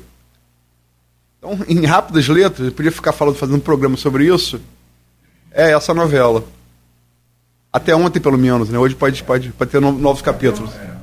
Então, 1.38 1.56
em 1.68 1.86
rápidas 1.86 2.26
letras, 2.26 2.66
eu 2.66 2.72
podia 2.72 2.90
ficar 2.90 3.12
falando, 3.12 3.36
fazendo 3.36 3.58
um 3.58 3.60
programa 3.60 3.96
sobre 3.96 4.26
isso. 4.26 4.60
É 5.52 5.70
essa 5.70 5.94
novela. 5.94 6.42
Até 7.76 7.94
ontem, 7.94 8.18
pelo 8.18 8.38
menos, 8.38 8.70
né? 8.70 8.78
Hoje 8.78 8.94
pode, 8.94 9.22
pode, 9.22 9.52
pode 9.52 9.70
ter 9.70 9.82
novos 9.82 10.22
capítulos. 10.22 10.72
É, 10.76 10.96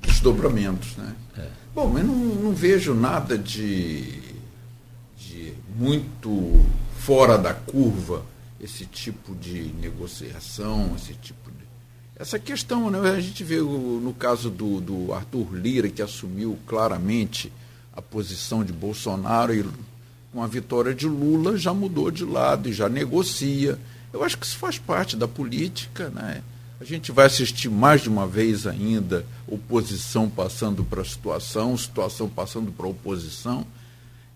desdobramentos, 0.00 0.96
né? 0.96 1.14
É. 1.36 1.48
Bom, 1.74 1.86
mas 1.86 2.02
não, 2.02 2.14
não 2.14 2.52
vejo 2.54 2.94
nada 2.94 3.36
de, 3.36 4.18
de 5.18 5.52
muito 5.76 6.64
fora 6.96 7.36
da 7.36 7.52
curva 7.52 8.24
esse 8.58 8.86
tipo 8.86 9.34
de 9.34 9.70
negociação, 9.82 10.94
esse 10.96 11.12
tipo 11.12 11.50
de. 11.50 11.66
Essa 12.16 12.38
questão, 12.38 12.88
né? 12.88 13.10
A 13.10 13.20
gente 13.20 13.44
vê 13.44 13.58
no 13.58 14.14
caso 14.18 14.48
do, 14.48 14.80
do 14.80 15.12
Arthur 15.12 15.52
Lira, 15.52 15.90
que 15.90 16.00
assumiu 16.00 16.58
claramente 16.66 17.52
a 17.92 18.00
posição 18.00 18.64
de 18.64 18.72
Bolsonaro 18.72 19.54
e 19.54 19.62
com 20.32 20.42
a 20.42 20.46
vitória 20.46 20.94
de 20.94 21.06
Lula, 21.06 21.58
já 21.58 21.74
mudou 21.74 22.10
de 22.10 22.24
lado 22.24 22.70
e 22.70 22.72
já 22.72 22.88
negocia. 22.88 23.78
Eu 24.12 24.22
acho 24.22 24.38
que 24.38 24.46
isso 24.46 24.56
faz 24.56 24.78
parte 24.78 25.16
da 25.16 25.28
política, 25.28 26.10
né? 26.10 26.42
A 26.80 26.84
gente 26.84 27.10
vai 27.10 27.26
assistir 27.26 27.68
mais 27.68 28.02
de 28.02 28.08
uma 28.08 28.26
vez 28.26 28.66
ainda 28.66 29.26
oposição 29.48 30.30
passando 30.30 30.84
para 30.84 31.04
situação, 31.04 31.76
situação 31.76 32.28
passando 32.28 32.70
para 32.70 32.86
oposição. 32.86 33.66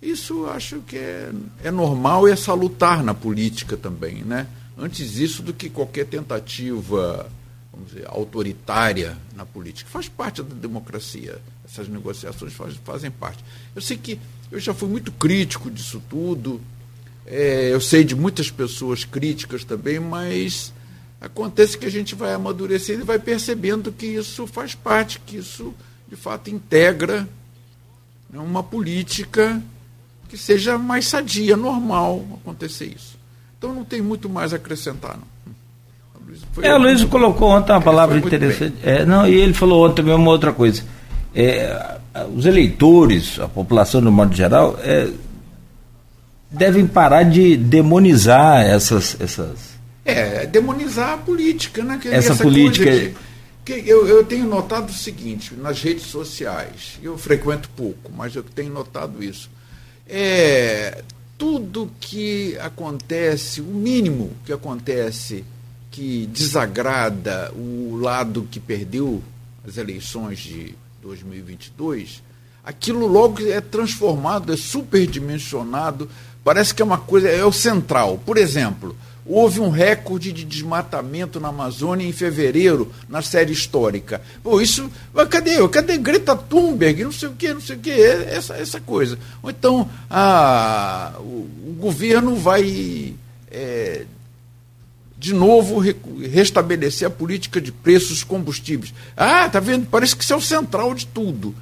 Isso 0.01 0.47
acho 0.47 0.81
que 0.81 0.97
é, 0.97 1.33
é 1.63 1.71
normal 1.71 2.29
e 2.29 2.33
é 2.33 2.37
salutar 2.37 3.05
na 3.05 3.15
política 3.15 3.77
também, 3.77 4.25
né? 4.25 4.49
Antes 4.77 5.19
isso 5.19 5.43
do 5.43 5.55
que 5.55 5.71
qualquer 5.71 6.07
tentativa, 6.07 7.31
vamos 7.73 7.93
dizer, 7.93 8.09
autoritária 8.09 9.17
na 9.37 9.47
política. 9.47 9.89
Faz 9.89 10.09
parte 10.09 10.43
da 10.43 10.55
democracia. 10.55 11.39
Essas 11.65 11.87
negociações 11.87 12.53
faz, 12.53 12.75
fazem 12.85 13.11
parte. 13.11 13.45
Eu 13.77 13.81
sei 13.81 13.97
que 13.97 14.19
eu 14.51 14.59
já 14.59 14.75
fui 14.75 14.89
muito 14.89 15.13
crítico 15.13 15.71
disso 15.71 16.03
tudo. 16.11 16.61
É, 17.27 17.71
eu 17.73 17.81
sei 17.81 18.05
de 18.05 18.15
muitas 18.15 18.51
pessoas 18.51 19.05
críticas 19.05 19.65
também, 19.65 20.01
mas 20.01 20.73
acontece 21.21 21.79
que 21.79 21.87
a 21.87 21.91
gente 21.91 22.15
vai 22.15 22.33
amadurecendo 22.35 23.03
e 23.03 23.05
vai 23.05 23.19
percebendo 23.19 23.93
que 23.93 24.07
isso 24.07 24.47
faz 24.47 24.75
parte, 24.75 25.21
que 25.25 25.37
isso 25.37 25.73
de 26.09 26.17
fato 26.17 26.51
integra 26.51 27.29
né, 28.31 28.41
uma 28.41 28.63
política 28.63 29.63
que 30.29 30.37
seja 30.37 30.79
mais 30.79 31.07
sadia, 31.07 31.57
normal 31.57 32.25
acontecer 32.43 32.87
isso. 32.87 33.19
Então 33.59 33.73
não 33.75 33.85
tem 33.85 34.01
muito 34.01 34.29
mais 34.29 34.53
a 34.53 34.57
acrescentar, 34.57 35.17
não. 35.17 35.33
Foi 36.53 36.65
é, 36.65 36.75
o 36.75 36.79
Luiz 36.79 37.05
colocou 37.05 37.51
ontem 37.51 37.73
uma 37.73 37.81
palavra 37.81 38.17
interessante. 38.19 38.77
É, 38.83 39.05
não, 39.05 39.27
e 39.27 39.35
ele 39.35 39.53
falou 39.53 39.85
ontem 39.85 39.97
também 39.97 40.15
uma 40.15 40.31
outra 40.31 40.53
coisa. 40.53 40.83
É, 41.35 41.99
os 42.35 42.47
eleitores, 42.47 43.39
a 43.39 43.49
população 43.49 44.01
no 44.01 44.11
modo 44.11 44.35
geral, 44.35 44.79
é, 44.83 45.11
devem 46.53 46.87
parar 46.87 47.23
de 47.25 47.57
demonizar 47.57 48.63
essas. 48.63 49.17
essas 49.21 49.73
é, 50.05 50.47
demonizar 50.47 51.15
a 51.15 51.17
política, 51.17 51.85
né? 51.85 52.01
essa, 52.07 52.33
essa 52.33 52.43
política. 52.43 52.91
De, 52.91 53.15
que 53.65 53.73
eu, 53.87 54.09
eu 54.09 54.25
tenho 54.25 54.45
notado 54.45 54.91
o 54.91 54.93
seguinte, 54.93 55.55
nas 55.55 55.81
redes 55.81 56.07
sociais, 56.07 56.99
eu 57.01 57.17
frequento 57.17 57.71
pouco, 57.77 58.11
mas 58.13 58.35
eu 58.35 58.43
tenho 58.43 58.73
notado 58.73 59.23
isso 59.23 59.49
é, 60.15 61.03
tudo 61.39 61.91
que 61.99 62.57
acontece, 62.59 63.61
o 63.61 63.65
mínimo 63.65 64.31
que 64.45 64.53
acontece 64.53 65.45
que 65.91 66.27
desagrada 66.27 67.53
o 67.55 67.97
lado 67.97 68.47
que 68.51 68.61
perdeu 68.61 69.23
as 69.67 69.77
eleições 69.79 70.39
de 70.39 70.75
2022, 71.03 72.23
aquilo 72.65 73.07
logo 73.07 73.47
é 73.47 73.61
transformado, 73.61 74.53
é 74.53 74.57
superdimensionado, 74.57 76.09
parece 76.45 76.75
que 76.75 76.83
é 76.83 76.85
uma 76.85 76.99
coisa, 76.99 77.29
é 77.29 77.45
o 77.45 77.53
central. 77.53 78.21
Por 78.25 78.37
exemplo, 78.37 78.97
Houve 79.25 79.61
um 79.61 79.71
recorde 79.71 80.33
de 80.33 80.45
desmatamento 80.45 81.39
na 81.39 81.49
Amazônia 81.49 82.07
em 82.07 82.13
fevereiro, 82.13 82.93
na 83.09 83.23
série 83.23 83.53
histórica. 83.53 84.21
Pô, 84.43 84.61
isso. 84.61 84.91
Cadê? 85.31 85.69
Cadê 85.69 85.97
Greta 85.97 86.35
Thunberg? 86.35 87.05
Não 87.05 87.13
sei 87.13 87.29
o 87.29 87.33
quê, 87.33 87.55
não 87.55 87.61
sei 87.61 87.77
o 87.77 87.79
quê. 87.79 87.91
É 87.91 88.35
essa, 88.35 88.55
essa 88.55 88.81
coisa. 88.81 89.17
Ou 89.41 89.51
então, 89.51 89.89
a, 90.11 91.13
o, 91.21 91.49
o 91.69 91.77
governo 91.79 92.35
vai. 92.35 93.15
É, 93.49 94.07
de 95.17 95.33
novo 95.33 95.79
re, 95.79 95.95
restabelecer 96.33 97.07
a 97.07 97.11
política 97.11 97.61
de 97.61 97.71
preços 97.71 98.09
dos 98.09 98.25
combustíveis. 98.25 98.93
Ah, 99.17 99.49
tá 99.49 99.61
vendo? 99.61 99.87
Parece 99.87 100.17
que 100.17 100.25
isso 100.25 100.33
é 100.33 100.37
o 100.37 100.41
central 100.41 100.95
de 100.95 101.07
tudo. 101.07 101.55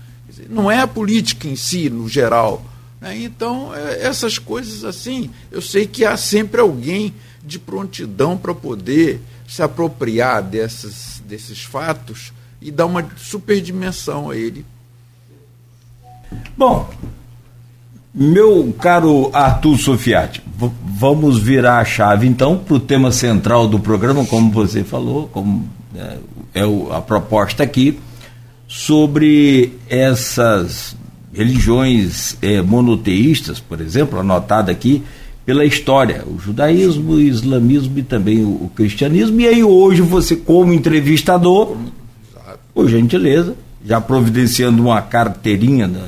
Não 0.48 0.70
é 0.70 0.80
a 0.80 0.86
política 0.86 1.46
em 1.46 1.56
si, 1.56 1.90
no 1.90 2.08
geral. 2.08 2.64
Né? 3.00 3.22
Então, 3.22 3.74
é, 3.74 4.02
essas 4.02 4.38
coisas 4.38 4.84
assim, 4.84 5.30
eu 5.50 5.62
sei 5.62 5.86
que 5.86 6.04
há 6.04 6.16
sempre 6.16 6.60
alguém 6.60 7.14
de 7.42 7.58
prontidão 7.58 8.36
para 8.36 8.54
poder 8.54 9.20
se 9.48 9.62
apropriar 9.62 10.42
dessas, 10.42 11.22
desses 11.26 11.62
fatos 11.62 12.32
e 12.60 12.70
dar 12.70 12.86
uma 12.86 13.08
superdimensão 13.16 14.30
a 14.30 14.36
ele. 14.36 14.64
Bom, 16.56 16.88
meu 18.14 18.72
caro 18.78 19.30
Arthur 19.32 19.78
Sofiati, 19.78 20.42
vamos 20.84 21.38
virar 21.38 21.78
a 21.78 21.84
chave 21.84 22.26
então 22.26 22.58
para 22.58 22.74
o 22.74 22.80
tema 22.80 23.10
central 23.10 23.66
do 23.66 23.78
programa, 23.80 24.24
como 24.26 24.50
você 24.52 24.84
falou, 24.84 25.28
como 25.28 25.68
é, 25.94 26.18
é 26.54 26.96
a 26.96 27.00
proposta 27.00 27.62
aqui, 27.62 27.98
sobre 28.68 29.78
essas 29.88 30.94
religiões 31.32 32.36
é, 32.42 32.60
monoteístas, 32.60 33.60
por 33.60 33.80
exemplo, 33.80 34.18
anotada 34.18 34.70
aqui, 34.72 35.02
pela 35.46 35.64
história, 35.64 36.24
o 36.26 36.38
judaísmo, 36.38 37.14
o 37.14 37.20
islamismo 37.20 37.98
e 37.98 38.02
também 38.02 38.44
o, 38.44 38.48
o 38.48 38.72
cristianismo. 38.74 39.40
E 39.40 39.48
aí 39.48 39.64
hoje 39.64 40.02
você, 40.02 40.36
como 40.36 40.72
entrevistador, 40.72 41.76
por 42.74 42.88
gentileza, 42.88 43.54
já 43.84 44.00
providenciando 44.00 44.82
uma 44.82 45.00
carteirinha 45.00 45.88
do 45.88 46.00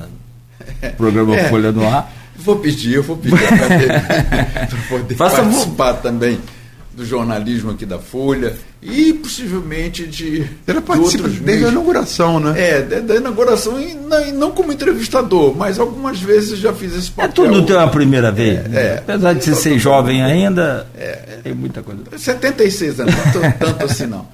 programa 0.96 1.36
é, 1.36 1.48
Folha 1.48 1.72
no 1.72 1.86
Ar. 1.86 2.12
Vou 2.36 2.56
pedir, 2.56 2.94
eu 2.94 3.02
vou 3.02 3.16
pedir 3.16 3.38
para 3.38 4.78
poder 4.88 5.14
Faça 5.14 5.42
participar 5.42 5.94
também 5.94 6.38
do 6.94 7.04
jornalismo 7.04 7.70
aqui 7.70 7.86
da 7.86 7.98
Folha 7.98 8.56
e 8.82 9.12
possivelmente 9.14 10.06
de, 10.06 10.46
Ele 10.66 10.80
de 10.80 10.98
outros 10.98 11.38
desde 11.38 11.66
a 11.66 11.68
inauguração, 11.68 12.38
né? 12.38 12.54
É, 12.56 13.00
da 13.00 13.16
inauguração 13.16 13.80
e 13.80 13.94
não 14.32 14.50
como 14.50 14.72
entrevistador, 14.72 15.56
mas 15.56 15.78
algumas 15.78 16.20
vezes 16.20 16.58
já 16.58 16.72
fiz 16.72 16.94
esse 16.94 17.10
papel. 17.10 17.30
É 17.30 17.48
tudo 17.48 17.66
tem 17.66 17.76
uma 17.76 17.88
primeira 17.88 18.30
vez. 18.30 18.58
É, 18.58 18.68
né? 18.68 18.98
Apesar 18.98 19.32
de 19.34 19.44
você 19.44 19.54
ser 19.54 19.78
jovem 19.78 20.22
ainda, 20.22 20.86
é, 20.96 21.38
tem 21.42 21.54
muita 21.54 21.82
coisa. 21.82 22.02
76 22.16 23.00
anos, 23.00 23.14
tanto, 23.32 23.58
tanto 23.58 23.84
assim 23.84 24.06
não. 24.06 24.26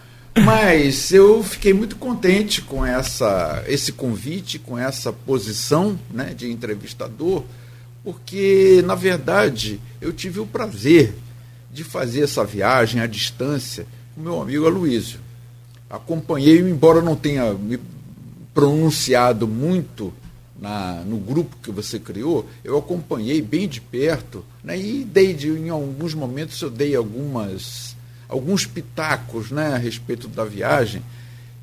Mas 0.44 1.12
eu 1.12 1.42
fiquei 1.42 1.72
muito 1.72 1.96
contente 1.96 2.62
com 2.62 2.84
essa, 2.84 3.62
esse 3.66 3.92
convite, 3.92 4.58
com 4.58 4.78
essa 4.78 5.12
posição 5.12 5.98
né, 6.12 6.32
de 6.36 6.50
entrevistador, 6.50 7.42
porque, 8.04 8.82
na 8.86 8.94
verdade, 8.94 9.80
eu 10.00 10.12
tive 10.12 10.40
o 10.40 10.46
prazer 10.46 11.12
de 11.72 11.84
fazer 11.84 12.22
essa 12.22 12.44
viagem 12.44 13.00
à 13.00 13.06
distância 13.06 13.86
com 14.14 14.20
meu 14.20 14.40
amigo 14.40 14.66
Aloysio. 14.66 15.20
Acompanhei, 15.88 16.58
embora 16.58 17.00
não 17.00 17.16
tenha 17.16 17.52
me 17.54 17.78
pronunciado 18.52 19.46
muito 19.46 20.12
na, 20.60 21.02
no 21.06 21.18
grupo 21.18 21.56
que 21.62 21.70
você 21.70 21.98
criou, 21.98 22.48
eu 22.64 22.76
acompanhei 22.76 23.40
bem 23.40 23.68
de 23.68 23.80
perto, 23.80 24.44
né, 24.62 24.78
e 24.78 25.04
dei 25.04 25.32
de, 25.32 25.48
em 25.48 25.68
alguns 25.68 26.14
momentos 26.14 26.60
eu 26.60 26.70
dei 26.70 26.96
algumas 26.96 27.96
alguns 28.28 28.66
pitacos 28.66 29.50
né, 29.50 29.68
a 29.74 29.78
respeito 29.78 30.28
da 30.28 30.44
viagem. 30.44 31.02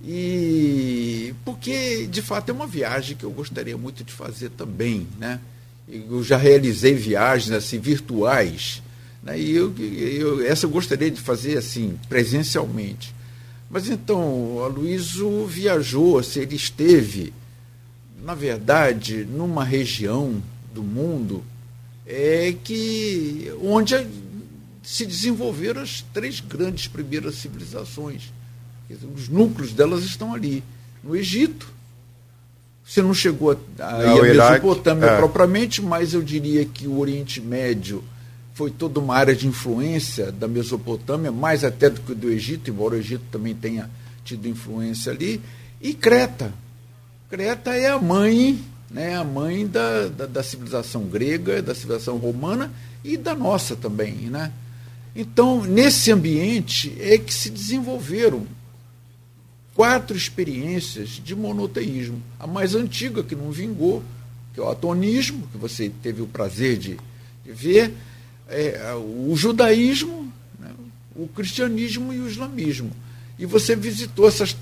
E 0.04 1.34
porque 1.44 2.08
de 2.08 2.22
fato 2.22 2.50
é 2.50 2.54
uma 2.54 2.68
viagem 2.68 3.16
que 3.16 3.24
eu 3.24 3.32
gostaria 3.32 3.78
muito 3.78 4.04
de 4.04 4.12
fazer 4.12 4.50
também, 4.50 5.08
né? 5.20 5.40
Eu 5.88 6.24
já 6.24 6.38
realizei 6.38 6.96
viagens 6.96 7.52
assim 7.52 7.80
virtuais 7.80 8.82
né? 9.26 9.40
E 9.40 9.56
eu, 9.56 9.74
eu, 9.78 10.46
essa 10.46 10.68
eu 10.68 10.70
gostaria 10.70 11.10
de 11.10 11.20
fazer 11.20 11.58
assim, 11.58 11.98
presencialmente. 12.08 13.14
Mas 13.70 13.90
então, 13.90 14.22
o 14.22 14.64
Aloysio 14.64 15.48
viajou, 15.48 16.20
assim, 16.20 16.42
ele 16.42 16.56
esteve, 16.56 17.34
na 18.24 18.36
verdade, 18.36 19.26
numa 19.26 19.66
região 19.66 20.42
do 20.72 20.84
mundo 20.84 21.44
é 22.06 22.54
que 22.64 23.52
onde 23.64 23.96
se 24.84 25.06
desenvolveram 25.06 25.82
as 25.82 26.06
três 26.14 26.40
grandes 26.40 26.88
primeiras 26.88 27.36
civilizações. 27.36 28.32
Os 29.16 29.28
núcleos 29.28 29.74
delas 29.74 30.04
estão 30.04 30.36
ali. 30.36 30.64
No 31.04 31.16
Egito, 31.16 31.68
você 32.86 33.02
não 33.02 33.16
chegou 33.16 33.52
a, 33.80 33.84
a, 33.84 34.12
a 34.12 34.22
Mesopotâmia 34.22 35.08
é. 35.08 35.18
propriamente, 35.18 35.82
mas 35.82 36.14
eu 36.14 36.22
diria 36.22 36.64
que 36.66 36.88
o 36.88 37.00
Oriente 37.00 37.42
Médio 37.42 38.04
foi 38.56 38.72
toda 38.72 39.02
uma 39.02 39.14
área 39.14 39.36
de 39.36 39.48
influência 39.48 40.32
da 40.32 40.48
Mesopotâmia, 40.48 41.30
mais 41.30 41.66
até 41.66 41.90
do 41.90 42.00
que 42.00 42.16
do 42.16 42.32
Egito, 42.32 42.70
embora 42.70 42.96
o 42.96 42.98
Egito 42.98 43.26
também 43.30 43.54
tenha 43.54 43.90
tido 44.24 44.48
influência 44.48 45.12
ali, 45.12 45.42
e 45.82 45.94
Creta. 45.94 46.54
Creta 47.30 47.76
é 47.76 47.90
a 47.90 48.00
mãe, 48.00 48.58
né, 48.90 49.18
a 49.18 49.26
mãe 49.26 49.68
da, 49.68 50.08
da, 50.08 50.26
da 50.26 50.42
civilização 50.42 51.04
grega, 51.04 51.62
da 51.62 51.76
civilização 51.76 52.16
romana 52.16 52.72
e 53.04 53.18
da 53.18 53.36
nossa 53.36 53.76
também. 53.76 54.14
Né? 54.30 54.54
Então, 55.14 55.62
nesse 55.62 56.10
ambiente 56.14 56.96
é 56.98 57.18
que 57.18 57.34
se 57.34 57.50
desenvolveram 57.50 58.48
quatro 59.74 60.16
experiências 60.16 61.10
de 61.10 61.36
monoteísmo. 61.36 62.22
A 62.40 62.48
mais 62.48 62.74
antiga, 62.74 63.22
que 63.22 63.36
não 63.36 63.52
vingou, 63.52 64.02
que 64.54 64.62
é 64.62 64.64
o 64.64 64.70
atonismo, 64.70 65.46
que 65.52 65.58
você 65.58 65.92
teve 66.02 66.22
o 66.22 66.28
prazer 66.28 66.78
de, 66.78 66.98
de 67.44 67.52
ver, 67.52 67.94
é, 68.50 68.94
o 68.96 69.36
judaísmo, 69.36 70.32
né, 70.60 70.72
o 71.16 71.28
cristianismo 71.28 72.14
e 72.14 72.20
o 72.20 72.28
islamismo. 72.28 72.92
E 73.38 73.46
você 73.46 73.76
visitou 73.76 74.28
essas 74.28 74.56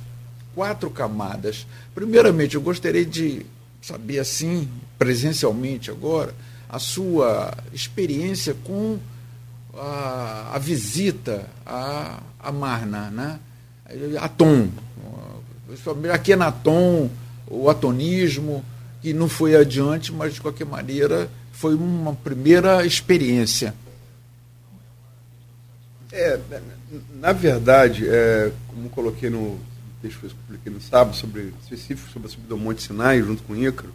quatro 0.55 0.89
camadas. 0.89 1.65
Primeiramente, 1.93 2.55
eu 2.55 2.61
gostaria 2.61 3.05
de 3.05 3.45
saber 3.81 4.19
assim, 4.19 4.67
presencialmente 4.97 5.91
agora, 5.91 6.33
a 6.69 6.79
sua 6.79 7.55
experiência 7.73 8.55
com 8.63 8.97
a, 9.75 10.51
a 10.53 10.59
visita 10.59 11.45
a, 11.65 12.19
a 12.39 12.51
Marna, 12.51 13.11
né? 13.11 13.39
a 14.19 14.27
Tom. 14.27 14.69
Aqui 16.13 16.33
é 16.33 16.35
na 16.35 16.51
Tom, 16.51 17.09
o 17.47 17.69
atonismo, 17.69 18.63
que 19.01 19.13
não 19.13 19.27
foi 19.27 19.55
adiante, 19.55 20.11
mas 20.11 20.33
de 20.33 20.41
qualquer 20.41 20.65
maneira 20.65 21.29
foi 21.53 21.75
uma 21.75 22.13
primeira 22.13 22.85
experiência. 22.85 23.73
É, 26.11 26.37
na 27.15 27.31
verdade, 27.31 28.05
é, 28.07 28.51
como 28.67 28.89
coloquei 28.89 29.29
no 29.29 29.57
texto 30.01 30.19
que 30.19 30.25
eu 30.25 30.31
publiquei 30.45 30.73
no 30.73 30.81
sábado, 30.81 31.15
sobre, 31.15 31.53
específico 31.63 32.11
sobre 32.11 32.27
a 32.27 32.31
subida 32.31 32.49
do 32.49 32.57
Monte 32.57 32.83
Sinai, 32.83 33.21
junto 33.21 33.41
com 33.43 33.55
Ícaro, 33.55 33.93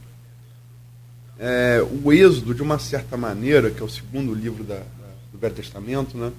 é, 1.39 1.81
o 2.05 2.13
Êxodo, 2.13 2.55
de 2.55 2.63
uma 2.63 2.79
certa 2.79 3.17
maneira, 3.17 3.71
que 3.71 3.81
é 3.81 3.85
o 3.85 3.89
segundo 3.89 4.33
livro 4.33 4.65
da, 4.65 4.83
do 5.31 5.39
Velho 5.39 5.55
Testamento, 5.55 6.17
né, 6.17 6.33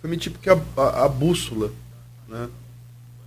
foi 0.00 0.10
meio 0.10 0.20
tipo 0.20 0.38
que 0.38 0.50
a, 0.50 0.60
a, 0.76 1.04
a 1.04 1.08
bússola, 1.08 1.72
né, 2.28 2.48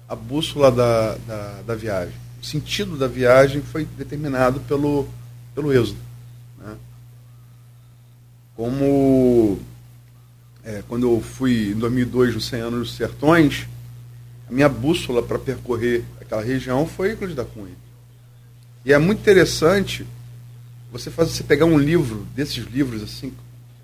a 0.08 0.16
bússola 0.16 0.72
da, 0.72 1.16
da, 1.16 1.62
da, 1.66 1.76
viagem. 1.76 2.14
O 2.42 2.46
sentido 2.46 2.96
da 2.96 3.08
viagem 3.08 3.62
foi 3.62 3.86
determinado 3.86 4.60
pelo, 4.62 5.08
pelo 5.56 5.74
Êxodo. 5.74 6.05
Como 8.56 9.60
é, 10.63 10.84
quando 10.88 11.08
eu 11.08 11.22
fui 11.22 11.72
em 11.72 11.76
2002 11.76 12.36
no 12.36 12.41
100 12.41 12.60
anos 12.62 12.80
dos 12.88 12.98
sertões, 12.98 13.68
a 14.50 14.54
minha 14.54 14.70
bússola 14.70 15.22
para 15.22 15.38
percorrer 15.38 16.04
aquela 16.20 16.41
região 16.41 16.88
foi 16.88 17.15
Cruz 17.15 17.36
da 17.36 17.46
Cunha. 17.46 17.76
E 18.84 18.94
é 18.94 18.98
muito 18.98 19.20
interessante 19.20 20.06
você 20.91 21.12
fazer 21.12 21.32
você 21.32 21.44
pegar 21.44 21.65
um 21.65 21.78
livro 21.78 22.26
desses 22.36 22.65
livros 22.65 23.04
assim, 23.04 23.34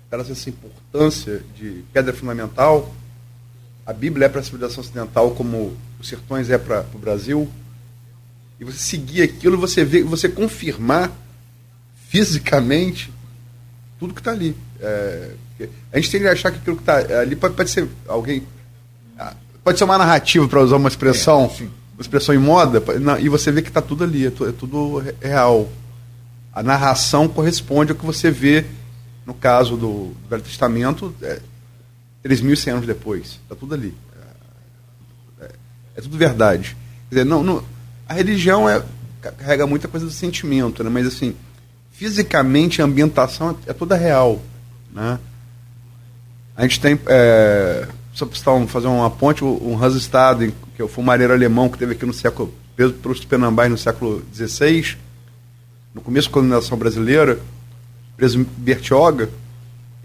traz 0.08 0.30
essa 0.30 0.48
importância 0.48 1.42
de 1.56 1.84
pedra 1.92 2.12
fundamental. 2.12 2.94
A 3.84 3.92
Bíblia 3.92 4.26
é 4.26 4.28
para 4.28 4.40
a 4.40 4.44
civilização 4.44 4.82
ocidental 4.82 5.32
como 5.32 5.76
os 6.00 6.08
sertões 6.08 6.50
é 6.50 6.58
para 6.58 6.86
o 6.94 6.98
Brasil. 6.98 7.50
E 8.58 8.64
você 8.64 8.78
seguir 8.78 9.22
aquilo, 9.22 9.58
você 9.58 9.84
vê, 9.84 10.02
você 10.02 10.28
confirmar 10.28 11.10
fisicamente 12.08 13.12
tudo 14.02 14.14
que 14.14 14.20
está 14.20 14.32
ali. 14.32 14.56
É, 14.80 15.30
a 15.92 15.96
gente 15.96 16.10
tem 16.10 16.20
que 16.20 16.26
achar 16.26 16.50
que 16.50 16.58
aquilo 16.58 16.74
que 16.74 16.82
está 16.82 16.96
ali 17.20 17.36
pode, 17.36 17.54
pode 17.54 17.70
ser 17.70 17.88
alguém 18.08 18.42
pode 19.62 19.78
ser 19.78 19.84
uma 19.84 19.96
narrativa, 19.96 20.48
para 20.48 20.60
usar 20.60 20.74
uma 20.74 20.88
expressão, 20.88 21.44
é, 21.44 21.62
uma 21.94 22.00
expressão 22.00 22.34
em 22.34 22.38
moda, 22.38 22.82
e 23.20 23.28
você 23.28 23.52
vê 23.52 23.62
que 23.62 23.68
está 23.68 23.80
tudo 23.80 24.02
ali, 24.02 24.26
é, 24.26 24.28
é 24.28 24.52
tudo 24.58 25.00
real. 25.20 25.68
A 26.52 26.64
narração 26.64 27.28
corresponde 27.28 27.92
ao 27.92 27.98
que 27.98 28.04
você 28.04 28.28
vê, 28.28 28.66
no 29.24 29.32
caso 29.32 29.76
do, 29.76 30.12
Velho 30.28 30.42
Testamento, 30.42 31.14
é, 31.22 31.40
3.100 32.24 32.72
anos 32.72 32.86
depois. 32.86 33.38
Está 33.44 33.54
tudo 33.54 33.72
ali. 33.72 33.94
É, 35.40 35.44
é, 35.44 35.50
é, 35.96 36.00
tudo 36.00 36.18
verdade. 36.18 36.76
Quer 37.08 37.16
dizer, 37.16 37.24
não, 37.24 37.44
não, 37.44 37.64
a 38.08 38.14
religião 38.14 38.68
é, 38.68 38.82
carrega 39.20 39.64
muita 39.64 39.86
coisa 39.86 40.04
do 40.04 40.12
sentimento, 40.12 40.82
né? 40.82 40.90
mas 40.90 41.06
assim, 41.06 41.36
fisicamente 42.02 42.82
a 42.82 42.84
ambientação 42.84 43.50
é, 43.50 43.70
é 43.70 43.72
toda 43.72 43.94
real. 43.94 44.42
Né? 44.92 45.20
A 46.56 46.62
gente 46.62 46.80
tem. 46.80 46.98
É, 47.06 47.86
só 48.12 48.26
para 48.26 48.66
fazer 48.66 48.88
uma 48.88 49.08
ponte, 49.08 49.44
o 49.44 49.78
Hans 49.80 49.94
Staden, 49.94 50.52
que 50.74 50.82
é 50.82 50.84
o 50.84 50.88
fumareiro 50.88 51.32
alemão 51.32 51.68
que 51.68 51.78
teve 51.78 51.92
aqui 51.92 52.04
no 52.04 52.12
século, 52.12 52.52
preso 52.74 52.92
pelos 52.94 53.20
Tupinambás 53.20 53.70
no 53.70 53.78
século 53.78 54.22
XVI, 54.34 54.96
no 55.94 56.00
começo 56.00 56.28
da 56.28 56.34
colonização 56.34 56.76
brasileira, 56.76 57.38
preso 58.16 58.40
em 58.40 58.42
Bertioga, 58.42 59.30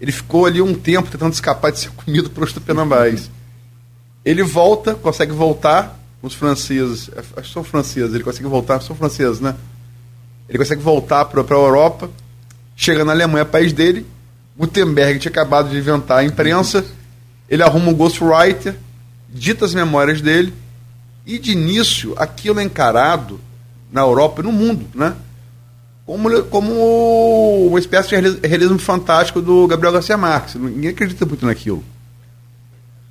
ele 0.00 0.12
ficou 0.12 0.46
ali 0.46 0.62
um 0.62 0.72
tempo 0.72 1.10
tentando 1.10 1.32
escapar 1.32 1.72
de 1.72 1.80
ser 1.80 1.90
comido 2.04 2.30
pelos 2.30 2.52
Tupinambás. 2.52 3.28
Ele 4.24 4.42
volta, 4.44 4.94
consegue 4.94 5.32
voltar 5.32 5.98
os 6.22 6.32
franceses, 6.32 7.10
é, 7.14 7.18
acho 7.18 7.48
que 7.48 7.52
são 7.52 7.64
franceses, 7.64 8.14
ele 8.14 8.24
consegue 8.24 8.48
voltar, 8.48 8.80
são 8.80 8.94
franceses, 8.94 9.40
né? 9.40 9.54
Ele 10.48 10.58
consegue 10.58 10.82
voltar 10.82 11.24
para 11.26 11.40
a 11.40 11.58
Europa, 11.58 12.10
chega 12.74 13.04
na 13.04 13.12
Alemanha, 13.12 13.44
país 13.44 13.72
dele, 13.72 14.06
Gutenberg 14.56 15.20
tinha 15.20 15.30
acabado 15.30 15.68
de 15.68 15.76
inventar 15.76 16.18
a 16.18 16.24
imprensa, 16.24 16.84
ele 17.48 17.62
arruma 17.62 17.90
um 17.90 17.94
ghostwriter, 17.94 18.74
dita 19.28 19.64
as 19.64 19.74
memórias 19.74 20.20
dele, 20.20 20.52
e 21.24 21.38
de 21.38 21.52
início 21.52 22.14
aquilo 22.16 22.58
é 22.58 22.64
encarado 22.64 23.40
na 23.92 24.00
Europa 24.00 24.40
e 24.40 24.44
no 24.44 24.52
mundo, 24.52 24.86
né? 24.94 25.14
Como, 26.04 26.42
como 26.44 27.66
uma 27.68 27.78
espécie 27.78 28.08
de 28.08 28.48
realismo 28.48 28.78
fantástico 28.78 29.42
do 29.42 29.66
Gabriel 29.66 29.92
Garcia 29.92 30.16
Marques. 30.16 30.54
Ninguém 30.54 30.90
acredita 30.90 31.26
muito 31.26 31.44
naquilo. 31.44 31.84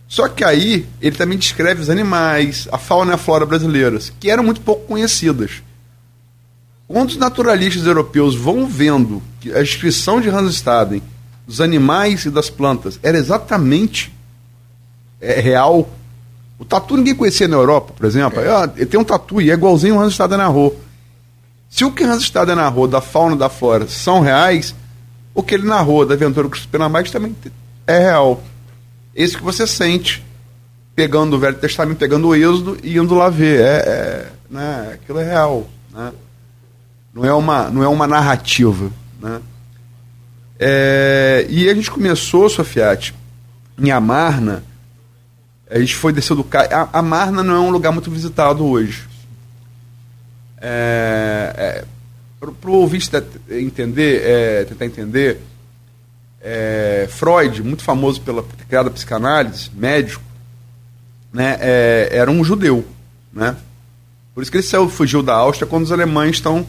Só 0.08 0.28
que 0.28 0.44
aí 0.44 0.88
ele 1.00 1.16
também 1.16 1.38
descreve 1.38 1.82
os 1.82 1.92
animais, 1.92 2.68
a 2.72 2.78
fauna 2.78 3.12
e 3.12 3.14
a 3.14 3.18
flora 3.18 3.46
brasileiras, 3.46 4.12
que 4.20 4.32
eram 4.32 4.44
muito 4.44 4.62
pouco 4.62 4.88
conhecidas. 4.88 5.62
Quando 6.88 7.10
os 7.10 7.18
naturalistas 7.18 7.86
europeus 7.86 8.36
vão 8.36 8.66
vendo 8.66 9.22
que 9.42 9.52
a 9.52 9.62
descrição 9.62 10.22
de 10.22 10.30
Hans 10.30 10.56
Staden 10.56 11.02
dos 11.46 11.60
animais 11.60 12.26
e 12.26 12.30
das 12.30 12.50
plantas 12.50 13.00
era 13.04 13.18
exatamente 13.18 14.14
é 15.20 15.40
real. 15.40 15.90
O 16.60 16.66
tatu 16.66 16.98
ninguém 16.98 17.16
conhecia 17.16 17.48
na 17.48 17.58
Europa, 17.58 17.94
por 17.96 18.06
exemplo. 18.06 18.40
É. 18.40 18.50
Ah, 18.50 18.68
tem 18.68 19.00
um 19.00 19.04
tatu 19.04 19.42
e 19.42 19.52
é 19.52 19.54
igualzinho 19.54 19.96
o 19.96 20.00
Hans 20.00 20.14
Stade 20.14 20.38
narrou. 20.38 20.80
Se 21.70 21.84
o 21.84 21.92
que 21.92 22.04
Hans 22.04 22.24
Stade 22.24 22.56
narrou 22.56 22.88
da 22.88 23.02
fauna 23.02 23.36
da 23.36 23.50
flora 23.50 23.88
são 23.88 24.22
reais, 24.22 24.74
o 25.34 25.44
que 25.44 25.56
ele 25.56 25.68
narrou 25.68 26.06
da 26.06 26.14
aventura 26.14 26.48
com 26.48 26.56
os 26.56 27.12
também 27.12 27.36
é 27.86 28.00
real. 28.00 28.42
Esse 29.16 29.38
que 29.38 29.44
você 29.44 29.68
sente 29.68 30.26
pegando 30.96 31.36
o 31.36 31.40
Velho 31.40 31.58
Testamento, 31.58 31.98
pegando 31.98 32.28
o 32.28 32.36
Êxodo 32.36 32.78
e 32.82 32.98
indo 32.98 33.14
lá 33.14 33.30
ver. 33.30 33.62
É, 33.62 33.66
é, 33.66 34.28
né, 34.50 34.92
aquilo 34.94 35.20
é 35.20 35.24
real. 35.24 35.68
Né? 35.94 36.12
Não, 37.18 37.26
é 37.26 37.34
uma, 37.34 37.70
não 37.72 37.84
é 37.84 37.88
uma 37.88 38.06
narrativa. 38.06 38.92
Né? 39.20 39.42
É, 40.60 41.48
e 41.50 41.68
a 41.68 41.74
gente 41.74 41.90
começou, 41.90 42.48
Sofiati, 42.48 43.12
em 43.76 43.90
Amarna, 43.90 44.64
a 45.68 45.80
gente 45.80 45.96
foi 45.96 46.14
descer 46.14 46.36
do 46.36 46.44
carro. 46.44 46.68
A, 46.72 47.00
a 47.00 47.02
Marna 47.02 47.42
não 47.42 47.56
é 47.56 47.60
um 47.60 47.72
lugar 47.72 47.92
muito 47.92 48.12
visitado 48.12 48.64
hoje. 48.64 49.08
É, 50.62 51.54
é, 51.58 51.86
para 52.40 52.70
o 52.70 52.74
ouvinte 52.74 53.10
entender, 53.50 54.22
é, 54.24 54.64
tentar 54.66 54.86
entender, 54.86 55.42
é, 56.40 57.08
Freud, 57.10 57.64
muito 57.64 57.82
famoso 57.82 58.22
pela 58.22 58.46
criada 58.70 58.92
psicanálise, 58.92 59.72
médico, 59.74 60.24
né, 61.34 61.58
é, 61.62 62.10
era 62.12 62.30
um 62.30 62.44
judeu. 62.44 62.86
Né? 63.34 63.56
Por 64.36 64.44
isso 64.44 64.52
que 64.52 64.58
ele 64.58 64.64
saiu, 64.64 64.88
fugiu 64.88 65.24
da 65.24 65.34
Áustria 65.34 65.68
quando 65.68 65.84
os 65.84 65.92
alemães 65.92 66.36
estão 66.36 66.64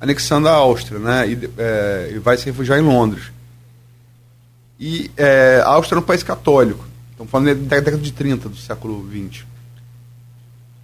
anexando 0.00 0.48
a 0.48 0.52
Áustria 0.52 0.98
né, 0.98 1.28
e, 1.28 1.50
é, 1.58 2.12
e 2.14 2.18
vai 2.18 2.36
se 2.36 2.46
refugiar 2.46 2.78
em 2.78 2.82
Londres. 2.82 3.24
E 4.78 5.10
a 5.64 5.70
Áustria 5.70 5.98
é 5.98 6.02
um 6.02 6.04
país 6.04 6.22
católico. 6.22 6.84
Estamos 7.10 7.30
falando 7.30 7.54
da 7.54 7.76
década 7.76 7.96
de 7.96 8.12
30 8.12 8.48
do 8.48 8.56
século 8.56 9.08
XX. 9.10 9.46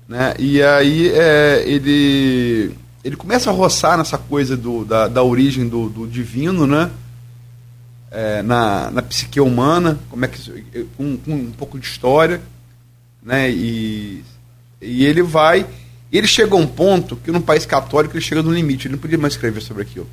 Né? 0.08 0.34
E 0.38 0.62
aí 0.62 1.10
é, 1.10 1.62
ele, 1.66 2.74
ele 3.04 3.16
começa 3.16 3.50
a 3.50 3.52
roçar 3.52 3.98
nessa 3.98 4.16
coisa 4.16 4.56
do, 4.56 4.84
da, 4.84 5.08
da 5.08 5.22
origem 5.22 5.68
do, 5.68 5.88
do 5.88 6.06
divino, 6.06 6.66
né? 6.66 6.90
É, 8.10 8.42
na, 8.42 8.90
na 8.90 9.00
psique 9.00 9.40
humana, 9.40 9.98
como 10.10 10.22
é 10.24 10.28
que 10.28 10.84
com, 10.98 11.16
com 11.16 11.32
um 11.32 11.52
pouco 11.52 11.78
de 11.78 11.86
história, 11.86 12.42
né? 13.22 13.50
E, 13.50 14.22
e 14.82 15.04
ele 15.04 15.22
vai, 15.22 15.66
ele 16.18 16.26
chega 16.26 16.54
a 16.54 16.58
um 16.58 16.66
ponto 16.66 17.16
que 17.16 17.30
num 17.30 17.40
país 17.40 17.64
católico 17.64 18.14
ele 18.14 18.24
chega 18.24 18.42
no 18.42 18.52
limite, 18.52 18.86
ele 18.86 18.92
não 18.94 19.00
podia 19.00 19.16
mais 19.16 19.32
escrever 19.32 19.62
sobre 19.62 19.82
aquilo. 19.82 20.08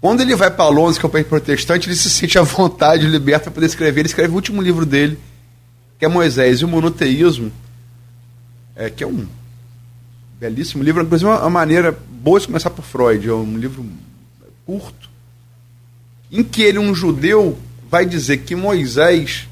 Quando 0.00 0.20
ele 0.20 0.36
vai 0.36 0.50
para 0.50 0.68
Londres, 0.68 0.98
que 0.98 1.06
é 1.06 1.08
um 1.08 1.12
país 1.12 1.26
protestante, 1.26 1.88
ele 1.88 1.96
se 1.96 2.10
sente 2.10 2.38
à 2.38 2.42
vontade, 2.42 3.06
liberto 3.06 3.44
para 3.44 3.52
poder 3.52 3.66
escrever. 3.66 4.00
Ele 4.00 4.08
escreve 4.08 4.32
o 4.32 4.34
último 4.34 4.60
livro 4.60 4.84
dele, 4.84 5.18
que 5.98 6.04
é 6.04 6.08
Moisés 6.08 6.60
e 6.60 6.64
o 6.64 6.68
Monoteísmo, 6.68 7.50
é, 8.76 8.90
que 8.90 9.02
é 9.02 9.06
um 9.06 9.26
belíssimo 10.38 10.82
livro, 10.82 11.02
inclusive 11.02 11.30
uma, 11.30 11.40
uma 11.40 11.50
maneira 11.50 11.90
boa 11.90 12.38
de 12.38 12.46
começar 12.46 12.68
por 12.70 12.84
Freud, 12.84 13.26
é 13.26 13.32
um 13.32 13.56
livro 13.56 13.84
curto, 14.66 15.08
em 16.30 16.44
que 16.44 16.62
ele, 16.62 16.78
um 16.78 16.94
judeu, 16.94 17.58
vai 17.88 18.04
dizer 18.04 18.38
que 18.38 18.54
Moisés, 18.54 19.48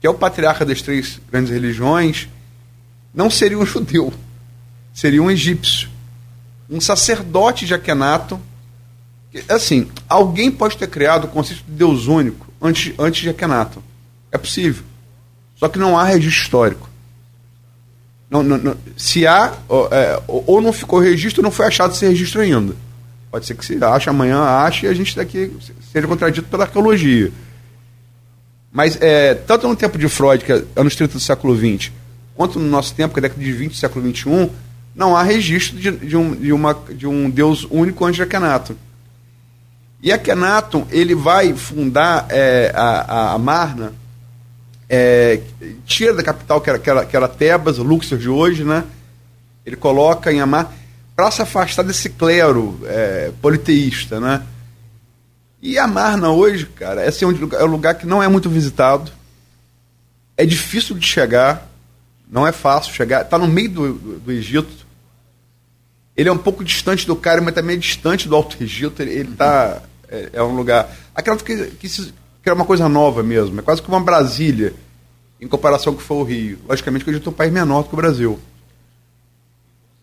que 0.00 0.06
é 0.06 0.10
o 0.10 0.14
patriarca 0.14 0.64
das 0.64 0.82
três 0.82 1.18
grandes 1.30 1.50
religiões, 1.50 2.28
não 3.14 3.30
seria 3.30 3.58
um 3.58 3.64
judeu, 3.64 4.12
seria 4.92 5.22
um 5.22 5.30
egípcio, 5.30 5.88
um 6.68 6.80
sacerdote 6.80 7.66
de 7.66 7.74
Akenaton, 7.74 8.40
Assim, 9.48 9.88
alguém 10.08 10.50
pode 10.50 10.76
ter 10.78 10.86
criado 10.86 11.24
o 11.24 11.28
conceito 11.28 11.64
de 11.64 11.72
Deus 11.72 12.06
único 12.06 12.46
antes, 12.62 12.94
antes 12.98 13.20
de 13.20 13.28
Akhenaton. 13.28 13.82
É 14.30 14.38
possível. 14.38 14.84
Só 15.56 15.68
que 15.68 15.78
não 15.78 15.98
há 15.98 16.04
registro 16.04 16.42
histórico. 16.42 16.88
Não, 18.30 18.42
não, 18.42 18.58
não, 18.58 18.76
se 18.96 19.26
há, 19.26 19.54
ou, 19.68 19.88
é, 19.90 20.22
ou 20.26 20.60
não 20.60 20.72
ficou 20.72 20.98
registro, 20.98 21.42
não 21.42 21.50
foi 21.50 21.66
achado 21.66 21.92
esse 21.92 22.06
registro 22.06 22.40
ainda. 22.40 22.74
Pode 23.30 23.46
ser 23.46 23.54
que 23.54 23.64
se 23.64 23.82
ache 23.82 24.08
amanhã, 24.08 24.40
ache 24.40 24.86
e 24.86 24.88
a 24.88 24.94
gente 24.94 25.16
daqui 25.16 25.52
seja 25.92 26.06
contradito 26.06 26.48
pela 26.48 26.64
arqueologia. 26.64 27.32
Mas 28.72 28.98
é, 29.00 29.34
tanto 29.34 29.68
no 29.68 29.76
tempo 29.76 29.98
de 29.98 30.08
Freud, 30.08 30.44
que 30.44 30.52
é 30.52 30.64
anos 30.76 30.94
30 30.94 31.14
do 31.14 31.20
século 31.20 31.56
XX, 31.56 31.92
quanto 32.34 32.58
no 32.58 32.68
nosso 32.68 32.94
tempo, 32.94 33.14
que 33.14 33.20
é 33.20 33.22
década 33.22 33.42
de 33.42 33.52
20 33.52 33.72
do 33.72 33.76
século 33.76 34.14
XXI, 34.14 34.50
não 34.94 35.16
há 35.16 35.22
registro 35.22 35.78
de, 35.78 35.90
de, 35.90 36.16
um, 36.16 36.34
de, 36.34 36.52
uma, 36.52 36.74
de 36.74 37.06
um 37.06 37.28
Deus 37.28 37.66
único 37.70 38.04
antes 38.04 38.16
de 38.16 38.22
Akhenaton. 38.22 38.74
E 40.02 40.12
Akhenaton, 40.12 40.86
ele 40.90 41.14
vai 41.14 41.54
fundar 41.54 42.26
é, 42.28 42.72
a, 42.74 43.32
a, 43.32 43.38
Marna, 43.38 43.92
é, 44.88 45.40
tira 45.86 46.12
da 46.12 46.22
capital, 46.22 46.60
que 46.60 46.70
era, 46.70 46.78
que 46.78 46.90
era, 46.90 47.06
que 47.06 47.16
era 47.16 47.28
Tebas, 47.28 47.78
Luxor 47.78 48.18
de 48.18 48.28
hoje, 48.28 48.64
né? 48.64 48.84
Ele 49.64 49.76
coloca 49.76 50.30
em 50.30 50.40
Amar 50.40 50.70
para 51.16 51.30
se 51.30 51.40
afastar 51.40 51.82
desse 51.82 52.10
clero 52.10 52.78
é, 52.84 53.32
politeísta, 53.40 54.20
né? 54.20 54.42
E 55.62 55.78
a 55.78 55.86
Marna 55.86 56.30
hoje, 56.30 56.66
cara, 56.66 57.02
é, 57.02 57.08
assim, 57.08 57.24
é 57.24 57.64
um 57.64 57.66
lugar 57.66 57.94
que 57.94 58.06
não 58.06 58.22
é 58.22 58.28
muito 58.28 58.50
visitado, 58.50 59.10
é 60.36 60.44
difícil 60.44 60.94
de 60.94 61.06
chegar, 61.06 61.66
não 62.34 62.44
é 62.44 62.50
fácil 62.50 62.92
chegar, 62.92 63.22
está 63.22 63.38
no 63.38 63.46
meio 63.46 63.70
do, 63.70 63.92
do, 63.92 64.18
do, 64.18 64.32
Egito. 64.32 64.84
Ele 66.16 66.28
é 66.28 66.32
um 66.32 66.38
pouco 66.38 66.64
distante 66.64 67.06
do 67.06 67.14
Cairo, 67.14 67.44
mas 67.44 67.54
também 67.54 67.76
é 67.76 67.78
distante 67.78 68.28
do 68.28 68.34
Alto 68.34 68.60
Egito. 68.60 69.00
Ele 69.00 69.30
está 69.30 69.80
é, 70.08 70.30
é, 70.32 70.42
um 70.42 70.56
lugar. 70.56 70.90
Aquela 71.14 71.36
que, 71.36 71.66
que, 71.78 71.88
que 71.88 72.48
é 72.48 72.52
uma 72.52 72.64
coisa 72.64 72.88
nova 72.88 73.22
mesmo, 73.22 73.60
é 73.60 73.62
quase 73.62 73.80
que 73.80 73.86
uma 73.86 74.00
Brasília, 74.00 74.74
em 75.40 75.46
comparação 75.46 75.92
com 75.92 76.00
o 76.00 76.02
que 76.02 76.08
foi 76.08 76.16
o 76.16 76.24
Rio. 76.24 76.58
Logicamente 76.68 77.04
que 77.04 77.10
o 77.10 77.12
Egito 77.12 77.28
é 77.28 77.32
um 77.32 77.36
país 77.36 77.52
menor 77.52 77.82
do 77.84 77.88
que 77.90 77.94
o 77.94 77.98
Brasil. 77.98 78.40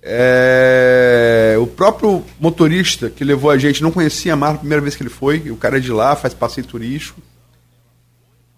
É, 0.01 1.57
o 1.59 1.67
próprio 1.67 2.23
motorista 2.39 3.09
que 3.09 3.25
levou 3.25 3.51
a 3.51 3.57
gente 3.57 3.83
não 3.83 3.91
conhecia 3.91 4.31
a 4.31 4.37
Mar 4.37 4.55
a 4.55 4.59
primeira 4.59 4.81
vez 4.81 4.95
que 4.95 5.03
ele 5.03 5.09
foi, 5.09 5.51
o 5.51 5.57
cara 5.57 5.77
é 5.77 5.81
de 5.81 5.91
lá, 5.91 6.15
faz 6.15 6.33
passeio 6.33 6.65
turístico. 6.65 7.21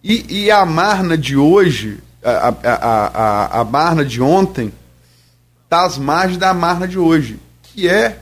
E, 0.04 0.44
e 0.44 0.52
a 0.52 0.64
Marna 0.64 1.18
de 1.18 1.36
hoje, 1.36 1.98
a, 2.24 2.50
a, 2.64 3.08
a, 3.08 3.62
a 3.62 3.64
Marna 3.64 4.06
de 4.06 4.22
ontem, 4.22 4.72
está 5.64 5.86
às 5.86 5.98
margens 5.98 6.38
da 6.38 6.54
Marna 6.54 6.88
de 6.88 6.98
hoje, 6.98 7.40
que 7.62 7.88
é 7.88 8.20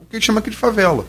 o 0.00 0.04
que 0.04 0.16
a 0.16 0.18
gente 0.18 0.26
chama 0.26 0.40
aqui 0.40 0.50
de 0.50 0.56
favela 0.56 1.06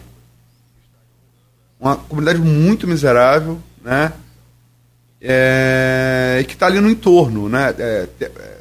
uma 1.79 1.95
comunidade 1.95 2.39
muito 2.39 2.85
miserável, 2.85 3.57
né? 3.81 4.11
É, 5.21 6.43
que 6.47 6.53
está 6.53 6.67
ali 6.67 6.79
no 6.79 6.89
entorno, 6.89 7.47
né? 7.47 7.73
É, 7.77 8.07
é, 8.19 8.57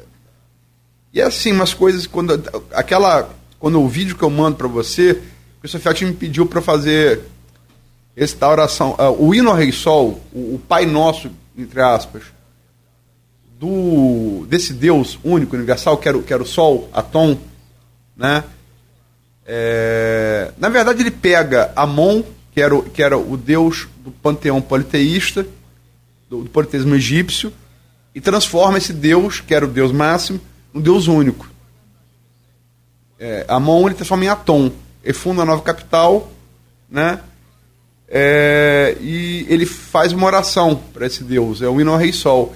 e 1.13 1.21
é 1.21 1.25
assim, 1.25 1.51
umas 1.51 1.73
coisas 1.73 2.07
quando 2.07 2.41
aquela 2.73 3.29
quando 3.59 3.81
o 3.81 3.89
vídeo 3.89 4.15
que 4.15 4.23
eu 4.23 4.29
mando 4.29 4.55
para 4.55 4.67
você, 4.67 5.21
o 5.61 5.67
Sofiati 5.67 6.05
me 6.05 6.13
pediu 6.13 6.45
para 6.45 6.61
fazer 6.61 7.21
restauração, 8.15 8.95
uh, 8.97 9.11
o 9.21 9.35
hino 9.35 9.49
ao 9.49 9.55
Rei 9.55 9.71
Sol, 9.71 10.21
o, 10.31 10.55
o, 10.55 10.61
Pai 10.65 10.85
Nosso, 10.85 11.29
entre 11.57 11.81
aspas, 11.81 12.23
do 13.59 14.45
desse 14.47 14.73
Deus 14.73 15.19
único, 15.21 15.55
universal, 15.55 15.97
que 15.97 16.07
era, 16.07 16.17
que 16.21 16.33
era 16.33 16.41
o 16.41 16.45
Sol, 16.45 16.89
Atom, 16.93 17.37
né? 18.15 18.45
É, 19.45 20.53
na 20.57 20.69
verdade, 20.69 21.01
ele 21.01 21.11
pega 21.11 21.73
Amon, 21.75 22.23
que 22.53 22.61
era, 22.61 22.75
o, 22.75 22.83
que 22.83 23.03
era 23.03 23.17
o 23.17 23.35
deus 23.35 23.87
do 23.97 24.11
panteão 24.11 24.61
politeísta, 24.61 25.45
do, 26.29 26.43
do 26.43 26.49
politeísmo 26.49 26.95
egípcio, 26.95 27.51
e 28.15 28.21
transforma 28.21 28.77
esse 28.77 28.93
deus, 28.93 29.41
que 29.41 29.53
era 29.53 29.65
o 29.65 29.67
deus 29.67 29.91
máximo, 29.91 30.39
num 30.73 30.81
deus 30.81 31.07
único. 31.07 31.49
É, 33.19 33.43
Amon 33.49 33.87
ele 33.87 33.95
transforma 33.95 34.23
em 34.23 34.29
Atom. 34.29 34.71
Ele 35.03 35.13
funda 35.13 35.41
a 35.41 35.45
nova 35.45 35.61
capital, 35.61 36.31
né? 36.89 37.19
É, 38.07 38.95
e 39.01 39.45
ele 39.49 39.65
faz 39.65 40.13
uma 40.13 40.25
oração 40.25 40.81
para 40.93 41.05
esse 41.05 41.23
deus, 41.23 41.61
é 41.61 41.67
o 41.67 41.79
hino 41.79 41.91
ao 41.91 41.97
rei 41.97 42.11
sol, 42.11 42.55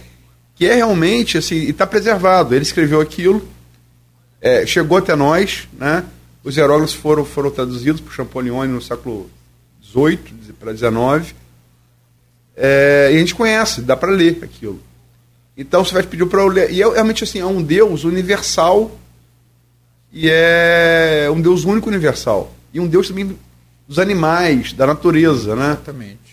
que 0.63 0.69
é 0.69 0.75
realmente 0.75 1.37
assim, 1.37 1.55
e 1.55 1.71
está 1.71 1.85
preservado. 1.85 2.55
Ele 2.55 2.63
escreveu 2.63 3.01
aquilo, 3.01 3.45
é, 4.39 4.65
chegou 4.65 4.97
até 4.97 5.13
nós, 5.13 5.67
né? 5.77 6.05
Os 6.41 6.55
hieróglifos 6.55 6.95
foram, 6.95 7.25
foram 7.25 7.51
traduzidos 7.51 7.99
por 7.99 8.13
Champollion 8.13 8.65
no 8.67 8.81
século 8.81 9.29
18 9.81 10.53
para 10.57 10.71
19. 10.71 11.35
É, 12.55 13.09
e 13.11 13.17
a 13.17 13.19
gente 13.19 13.35
conhece, 13.35 13.81
dá 13.81 13.97
para 13.97 14.11
ler 14.11 14.39
aquilo. 14.41 14.81
Então 15.57 15.83
você 15.83 15.93
vai 15.93 16.03
pedir 16.03 16.25
para 16.27 16.41
eu 16.41 16.47
ler. 16.47 16.71
E 16.71 16.81
é 16.81 16.89
realmente 16.89 17.25
assim, 17.25 17.39
é 17.39 17.45
um 17.45 17.61
Deus 17.61 18.05
universal 18.05 18.97
e 20.13 20.29
é 20.29 21.27
um 21.29 21.41
Deus 21.41 21.65
único 21.65 21.89
universal. 21.89 22.53
E 22.73 22.79
um 22.79 22.87
Deus 22.87 23.09
também 23.09 23.37
dos 23.85 23.99
animais, 23.99 24.71
da 24.71 24.87
natureza, 24.87 25.57
né? 25.57 25.71
Exatamente. 25.71 26.32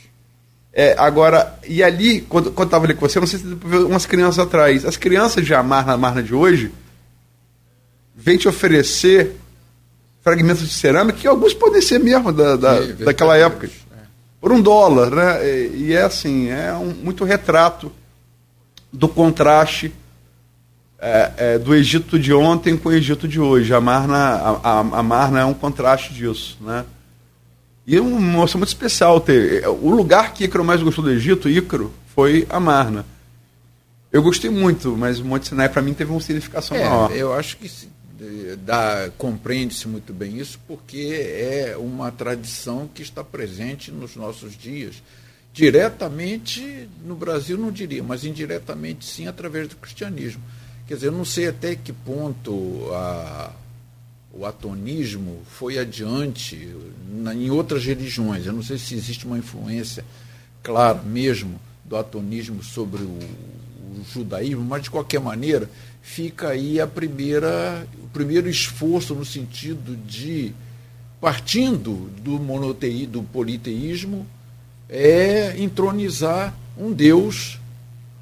É, 0.73 0.95
agora, 0.97 1.59
e 1.67 1.83
ali, 1.83 2.21
quando, 2.21 2.53
quando 2.53 2.67
eu 2.67 2.69
estava 2.69 2.85
ali 2.85 2.95
com 2.95 3.09
você, 3.09 3.19
não 3.19 3.27
sei 3.27 3.41
se 3.41 3.45
você 3.45 3.57
viu 3.67 3.89
umas 3.89 4.07
crianças 4.07 4.39
atrás. 4.39 4.85
As 4.85 4.97
crianças 4.97 5.45
de 5.45 5.53
Amarna, 5.53 5.95
Amarna 5.95 6.23
de 6.23 6.35
hoje, 6.35 6.71
vêm 8.15 8.39
te 8.39 8.49
oferecer 8.49 9.37
fragmentos 10.23 10.69
de 10.69 10.75
cerâmica, 10.75 11.19
que 11.19 11.27
alguns 11.27 11.55
podem 11.55 11.81
ser 11.81 11.99
mesmo 11.99 12.33
da, 12.33 12.55
da 12.55 12.81
daquela 12.81 13.37
época. 13.37 13.67
É. 13.67 13.97
Por 14.41 14.53
um 14.53 14.61
dólar, 14.61 15.11
né? 15.11 15.47
E, 15.75 15.93
é 15.93 16.03
assim, 16.03 16.49
é 16.51 16.73
um, 16.75 16.95
muito 17.03 17.25
retrato 17.25 17.91
do 18.93 19.09
contraste 19.09 19.93
é, 21.01 21.33
é, 21.37 21.59
do 21.59 21.75
Egito 21.75 22.19
de 22.19 22.33
ontem 22.33 22.77
com 22.77 22.91
o 22.91 22.93
Egito 22.93 23.27
de 23.27 23.41
hoje. 23.41 23.75
A 23.75 23.81
Marna, 23.81 24.17
a, 24.17 24.51
a, 24.63 24.79
a 24.81 25.03
Marna 25.03 25.41
é 25.41 25.45
um 25.45 25.55
contraste 25.55 26.13
disso, 26.13 26.59
né? 26.61 26.85
E 27.91 27.97
é 27.97 28.01
uma 28.01 28.21
moça 28.21 28.57
muito 28.57 28.69
especial 28.69 29.21
ter. 29.21 29.67
O 29.67 29.91
lugar 29.91 30.33
que 30.33 30.45
Ícaro 30.45 30.65
mais 30.65 30.81
gostou 30.81 31.03
do 31.03 31.11
Egito, 31.11 31.49
Ícaro, 31.49 31.93
foi 32.15 32.47
a 32.49 32.61
Marna. 32.61 33.05
Eu 34.13 34.23
gostei 34.23 34.49
muito, 34.49 34.97
mas 34.97 35.19
o 35.19 35.25
Monte 35.25 35.49
Sinai 35.49 35.69
para 35.69 35.83
mim 35.83 35.93
teve 35.93 36.13
uma 36.13 36.21
significação 36.21 36.77
é, 36.77 36.89
maior. 36.89 37.11
Eu 37.11 37.35
acho 37.35 37.57
que 37.57 37.69
compreende-se 39.19 39.89
muito 39.89 40.13
bem 40.13 40.39
isso, 40.39 40.61
porque 40.69 41.09
é 41.21 41.77
uma 41.77 42.13
tradição 42.13 42.89
que 42.95 43.03
está 43.03 43.25
presente 43.25 43.91
nos 43.91 44.15
nossos 44.15 44.57
dias. 44.57 45.03
Diretamente 45.53 46.89
no 47.05 47.17
Brasil, 47.17 47.59
não 47.59 47.73
diria, 47.73 48.05
mas 48.05 48.25
indiretamente 48.25 49.05
sim, 49.05 49.27
através 49.27 49.67
do 49.67 49.75
cristianismo. 49.75 50.41
Quer 50.87 50.95
dizer, 50.95 51.09
eu 51.09 51.13
não 51.13 51.25
sei 51.25 51.49
até 51.49 51.75
que 51.75 51.93
ponto 51.93 52.89
a, 52.93 53.51
o 54.33 54.47
atonismo 54.47 55.41
foi 55.47 55.79
adiante 55.79 56.75
na, 57.09 57.35
em 57.35 57.51
outras 57.51 57.85
religiões. 57.85 58.47
Eu 58.47 58.53
não 58.53 58.63
sei 58.63 58.79
se 58.79 58.95
existe 58.95 59.27
uma 59.27 59.39
influência 59.39 60.05
clara 60.63 61.03
mesmo 61.03 61.61
do 61.85 61.97
atonismo 61.97 62.63
sobre 62.63 63.03
o, 63.03 63.07
o 63.09 64.05
judaísmo, 64.13 64.65
mas 64.65 64.83
de 64.83 64.91
qualquer 64.91 65.21
maneira 65.21 65.69
fica 66.01 66.49
aí 66.49 66.81
a 66.81 66.87
primeira, 66.87 67.87
o 68.03 68.09
primeiro 68.09 68.49
esforço 68.49 69.15
no 69.15 69.25
sentido 69.25 69.97
de, 70.07 70.53
partindo 71.21 72.11
do 72.23 72.39
monotei, 72.39 73.07
do 73.07 73.23
politeísmo, 73.23 74.27
é 74.89 75.55
entronizar 75.59 76.55
um 76.77 76.93
Deus 76.93 77.59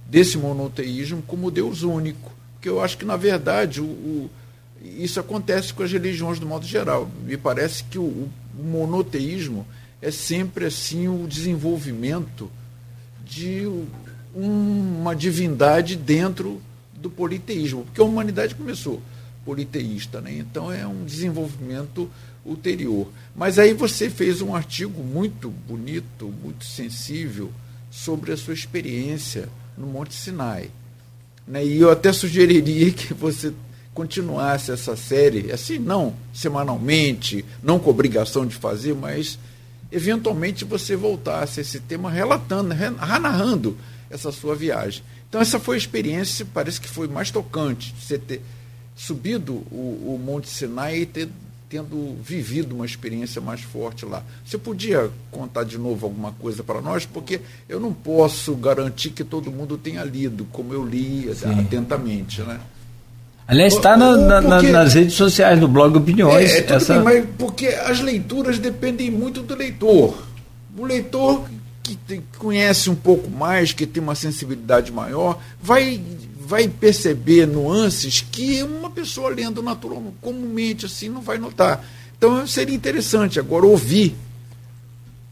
desse 0.07 0.38
monoteísmo 0.38 1.23
como 1.27 1.51
Deus 1.51 1.83
único. 1.83 2.33
Porque 2.55 2.68
eu 2.68 2.81
acho 2.83 2.99
que, 2.99 3.05
na 3.05 3.16
verdade, 3.16 3.81
o, 3.81 3.85
o, 3.85 4.31
isso 4.82 5.18
acontece 5.18 5.72
com 5.72 5.82
as 5.82 5.92
religiões 5.92 6.38
do 6.38 6.46
modo 6.46 6.66
geral. 6.66 7.10
Me 7.24 7.36
parece 7.36 7.84
que 7.84 7.98
o, 7.98 8.02
o 8.02 8.30
monoteísmo 8.62 9.66
é 10.00 10.10
sempre 10.10 10.66
assim 10.66 11.08
o 11.08 11.26
desenvolvimento 11.26 12.50
de 13.24 13.68
uma 14.34 15.14
divindade 15.14 15.96
dentro 15.96 16.62
do 16.94 17.10
politeísmo, 17.10 17.84
porque 17.84 18.00
a 18.00 18.04
humanidade 18.04 18.54
começou 18.54 19.02
politeísta, 19.44 20.20
né? 20.20 20.36
então 20.36 20.70
é 20.70 20.86
um 20.86 21.04
desenvolvimento 21.04 22.10
ulterior. 22.44 23.08
Mas 23.34 23.58
aí 23.58 23.72
você 23.72 24.10
fez 24.10 24.42
um 24.42 24.54
artigo 24.54 25.02
muito 25.02 25.48
bonito, 25.48 26.32
muito 26.42 26.64
sensível 26.64 27.50
sobre 27.90 28.32
a 28.32 28.36
sua 28.36 28.54
experiência 28.54 29.48
no 29.76 29.86
Monte 29.86 30.14
Sinai. 30.14 30.70
Né? 31.46 31.64
E 31.64 31.80
eu 31.80 31.90
até 31.90 32.12
sugeriria 32.12 32.90
que 32.92 33.14
você 33.14 33.52
continuasse 33.98 34.70
essa 34.70 34.94
série, 34.94 35.50
assim, 35.50 35.76
não 35.76 36.14
semanalmente, 36.32 37.44
não 37.61 37.80
com 37.80 37.90
obrigação 37.90 38.46
de 38.46 38.54
fazer, 38.54 38.94
mas 38.94 39.37
eventualmente 39.90 40.64
você 40.64 40.94
voltasse 40.94 41.58
a 41.58 41.62
esse 41.62 41.80
tema 41.80 42.08
relatando, 42.08 42.72
narrando 42.72 43.76
essa 44.08 44.30
sua 44.30 44.54
viagem. 44.54 45.02
Então 45.28 45.40
essa 45.40 45.58
foi 45.58 45.74
a 45.74 45.78
experiência, 45.78 46.46
parece 46.54 46.80
que 46.80 46.88
foi 46.88 47.08
mais 47.08 47.32
tocante, 47.32 47.92
você 48.00 48.16
ter 48.16 48.40
subido 48.94 49.54
o, 49.68 50.14
o 50.14 50.20
Monte 50.24 50.48
Sinai 50.48 50.98
e 50.98 51.06
ter, 51.06 51.28
tendo 51.68 52.16
vivido 52.22 52.76
uma 52.76 52.87
experiência 52.87 53.40
mais 53.40 53.62
forte 53.62 54.06
lá. 54.06 54.22
Você 54.44 54.56
podia 54.56 55.11
contar 55.32 55.64
de 55.64 55.76
novo 55.76 56.06
alguma 56.06 56.30
coisa 56.30 56.62
para 56.62 56.80
nós? 56.80 57.04
Porque 57.04 57.40
eu 57.68 57.80
não 57.80 57.92
posso 57.92 58.54
garantir 58.54 59.11
que 59.11 59.24
todo 59.24 59.50
mundo 59.50 59.76
tenha 59.76 60.04
lido, 60.04 60.44
como 60.52 60.72
eu 60.72 60.87
li 60.87 61.28
Sim. 61.34 61.58
atentamente. 61.58 62.42
Né? 62.42 62.61
Aliás, 63.48 63.74
está 63.74 63.96
na, 63.96 64.14
na, 64.14 64.56
porque, 64.56 64.70
nas 64.70 64.92
redes 64.92 65.14
sociais, 65.14 65.58
no 65.58 65.66
blog 65.66 65.96
Opiniões. 65.96 66.52
É, 66.52 66.58
é 66.58 66.72
essa... 66.74 66.94
bem, 66.94 67.02
mas 67.02 67.26
porque 67.38 67.68
as 67.68 67.98
leituras 67.98 68.58
dependem 68.58 69.11
muito 69.11 69.42
do 69.42 69.54
leitor. 69.54 70.22
O 70.76 70.84
leitor 70.84 71.48
que, 71.82 71.96
que 71.96 72.22
conhece 72.37 72.90
um 72.90 72.94
pouco 72.94 73.30
mais, 73.30 73.72
que 73.72 73.87
tem 73.87 74.02
uma 74.02 74.14
sensibilidade 74.14 74.92
maior, 74.92 75.38
vai 75.62 75.98
vai 76.48 76.66
perceber 76.66 77.46
nuances 77.46 78.22
que 78.22 78.62
uma 78.62 78.88
pessoa 78.88 79.28
lendo 79.28 79.62
natural, 79.62 80.02
comumente 80.20 80.87
assim 80.87 81.08
não 81.08 81.20
vai 81.20 81.37
notar. 81.37 81.84
Então 82.16 82.46
seria 82.46 82.74
interessante 82.74 83.38
agora 83.38 83.66
ouvir 83.66 84.14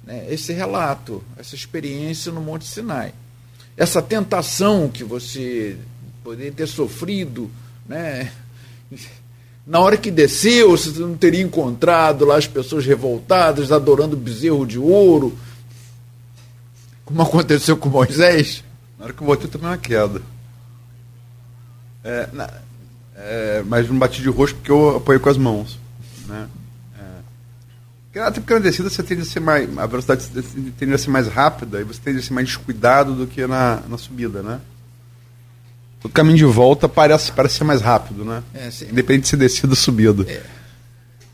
né, 0.05 0.27
esse 0.31 0.53
relato, 0.53 1.25
essa 1.39 1.55
experiência 1.55 2.31
no 2.31 2.41
Monte 2.41 2.67
Sinai. 2.67 3.15
Essa 3.77 4.03
tentação 4.03 4.89
que 4.89 5.03
você 5.05 5.77
poderia 6.23 6.53
ter 6.53 6.67
sofrido, 6.67 7.51
né? 7.89 8.33
Na 9.67 9.81
hora 9.81 9.97
que 9.97 10.11
desceu, 10.11 10.71
você 10.71 10.91
não 11.01 11.17
teria 11.17 11.43
encontrado 11.43 12.25
lá 12.25 12.37
as 12.37 12.47
pessoas 12.47 12.87
revoltadas, 12.87 13.73
adorando 13.73 14.17
bezerro 14.17 14.65
de 14.65 14.79
ouro, 14.79 15.37
como 17.07 17.23
aconteceu 17.23 17.77
com 17.77 17.89
Moisés? 17.89 18.65
Na 18.99 19.05
hora 19.05 19.15
que 19.15 19.23
eu 19.23 19.27
voltei, 19.27 19.49
também 19.49 19.69
uma 19.69 19.79
queda. 19.79 20.21
É, 22.03 22.29
na, 22.33 22.51
é, 23.17 23.63
mas 23.65 23.89
não 23.89 23.99
bati 23.99 24.21
de 24.21 24.29
rosto 24.29 24.57
porque 24.57 24.71
eu 24.71 24.97
apoiei 24.97 25.21
com 25.21 25.29
as 25.29 25.39
mãos. 25.39 25.79
Né? 26.27 26.49
É. 28.15 28.21
Até 28.21 28.41
porque 28.41 28.55
na 28.55 28.61
descida 28.61 28.91
você 28.91 29.03
tende 29.05 29.23
a 29.23 29.25
ser 29.25 29.41
mais. 29.41 29.79
A 29.79 29.87
velocidade 29.87 30.29
tende 30.79 30.95
a 30.95 30.99
ser 30.99 31.11
mais 31.11 31.29
rápida 31.29 31.81
e 31.81 31.85
você 31.85 32.01
tende 32.03 32.19
a 32.19 32.23
ser 32.23 32.33
mais 32.33 32.49
descuidado 32.49 33.15
do 33.15 33.27
que 33.27 33.47
na, 33.47 33.83
na 33.89 33.97
subida, 33.97 34.43
né? 34.43 34.61
O 36.07 36.09
caminho 36.09 36.37
de 36.37 36.45
volta 36.45 36.89
parece, 36.89 37.33
parece 37.33 37.57
ser 37.57 37.65
mais 37.65 37.81
rápido, 37.81 38.25
né? 38.25 38.43
É, 38.55 38.69
Independente 38.91 39.23
de 39.23 39.29
ser 39.29 39.37
descida 39.37 39.69
ou 39.69 39.77
subida. 39.77 40.25
É. 40.31 40.41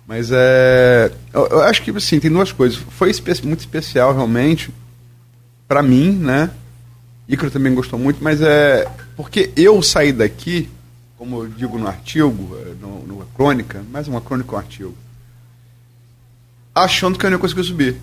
Mas 0.07 0.31
é. 0.33 1.13
Eu, 1.33 1.47
eu, 1.47 1.61
acho 1.63 1.83
que 1.83 1.91
assim, 1.91 2.19
tem 2.19 2.31
duas 2.31 2.53
coisas. 2.53 2.79
Foi 2.91 3.11
espe 3.11 3.47
muito 3.47 3.61
especial 3.61 4.15
realmente 4.15 4.73
para 5.69 5.83
mim, 5.83 6.13
né? 6.13 6.51
Icaro 7.29 7.51
também 7.51 7.75
gostou 7.75 7.99
muito, 7.99 8.23
mas 8.23 8.41
é 8.41 8.89
porque 9.17 9.51
eu 9.57 9.81
saí 9.83 10.13
daqui, 10.13 10.69
como 11.17 11.45
eu 11.45 11.49
digo 11.49 11.79
no 11.79 11.87
artigo, 11.87 12.57
é, 12.59 12.75
no, 12.81 13.07
numa 13.07 13.27
crônica, 13.35 13.85
mais 13.91 14.09
uma 14.09 14.21
crônica 14.21 14.55
um 14.55 14.59
artigo, 14.59 14.95
achando 16.75 17.19
que 17.19 17.25
eu 17.25 17.31
não 17.31 17.37
ia 17.37 17.41
conseguir 17.41 17.65
subir. 17.65 17.97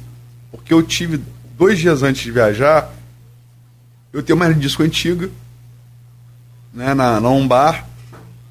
Porque 0.51 0.73
eu 0.73 0.81
tive, 0.81 1.21
dois 1.57 1.77
dias 1.77 2.01
antes 2.01 2.21
de 2.21 2.31
viajar, 2.31 2.93
eu 4.13 4.23
tenho 4.23 4.35
uma 4.35 4.51
disco 4.53 4.81
antiga, 4.83 5.29
né, 6.73 6.93
na, 6.93 7.19
na 7.19 7.29
lombar, 7.29 7.87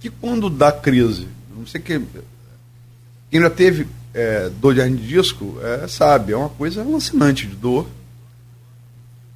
que 0.00 0.10
quando 0.10 0.50
dá 0.50 0.72
crise, 0.72 1.28
não 1.56 1.66
sei 1.66 1.80
que. 1.80 2.00
Quem 3.30 3.40
já 3.40 3.50
teve 3.50 3.86
é, 4.14 4.48
dor 4.48 4.74
de 4.74 4.80
hernia 4.80 4.96
de 4.96 5.06
disco, 5.06 5.58
é, 5.62 5.86
sabe, 5.86 6.32
é 6.32 6.36
uma 6.36 6.48
coisa 6.48 6.80
alucinante 6.80 7.46
de 7.46 7.54
dor 7.54 7.86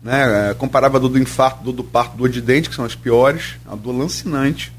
né? 0.02 0.50
É, 0.50 0.54
comparava 0.54 0.96
a 0.96 1.00
dor 1.00 1.10
do 1.10 1.18
infarto, 1.18 1.62
dor 1.62 1.72
do 1.72 1.84
parto, 1.84 2.16
dor 2.16 2.28
de 2.28 2.40
dente, 2.40 2.68
que 2.68 2.74
são 2.74 2.84
as 2.84 2.94
piores, 2.94 3.54
a 3.64 3.76
dor 3.76 3.92
lancinante. 3.92 4.72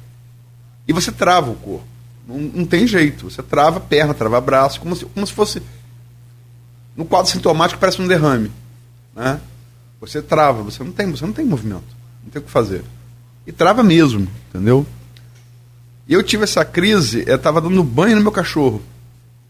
E 0.85 0.91
você 0.91 1.11
trava 1.11 1.49
o 1.49 1.55
corpo. 1.55 1.87
Não, 2.27 2.37
não 2.37 2.65
tem 2.65 2.85
jeito. 2.85 3.29
Você 3.29 3.41
trava 3.41 3.77
a 3.77 3.81
perna, 3.81 4.13
trava 4.13 4.39
braço, 4.41 4.81
como 4.81 4.95
se, 4.95 5.05
como 5.05 5.25
se 5.25 5.31
fosse. 5.31 5.63
No 6.95 7.05
quadro 7.05 7.31
sintomático 7.31 7.79
parece 7.79 8.01
um 8.01 8.07
derrame. 8.07 8.51
Né? 9.15 9.39
Você 10.01 10.21
trava, 10.21 10.61
você 10.61 10.83
não 10.83 10.91
tem, 10.91 11.09
você 11.09 11.25
não 11.25 11.33
tem 11.33 11.45
movimento. 11.45 11.95
Não 12.21 12.29
tem 12.29 12.41
o 12.41 12.45
que 12.45 12.51
fazer. 12.51 12.83
E 13.45 13.51
trava 13.51 13.83
mesmo, 13.83 14.27
entendeu? 14.49 14.85
E 16.07 16.13
eu 16.13 16.23
tive 16.23 16.43
essa 16.43 16.63
crise, 16.65 17.23
eu 17.27 17.35
estava 17.35 17.61
dando 17.61 17.83
banho 17.83 18.15
no 18.15 18.21
meu 18.21 18.31
cachorro. 18.31 18.81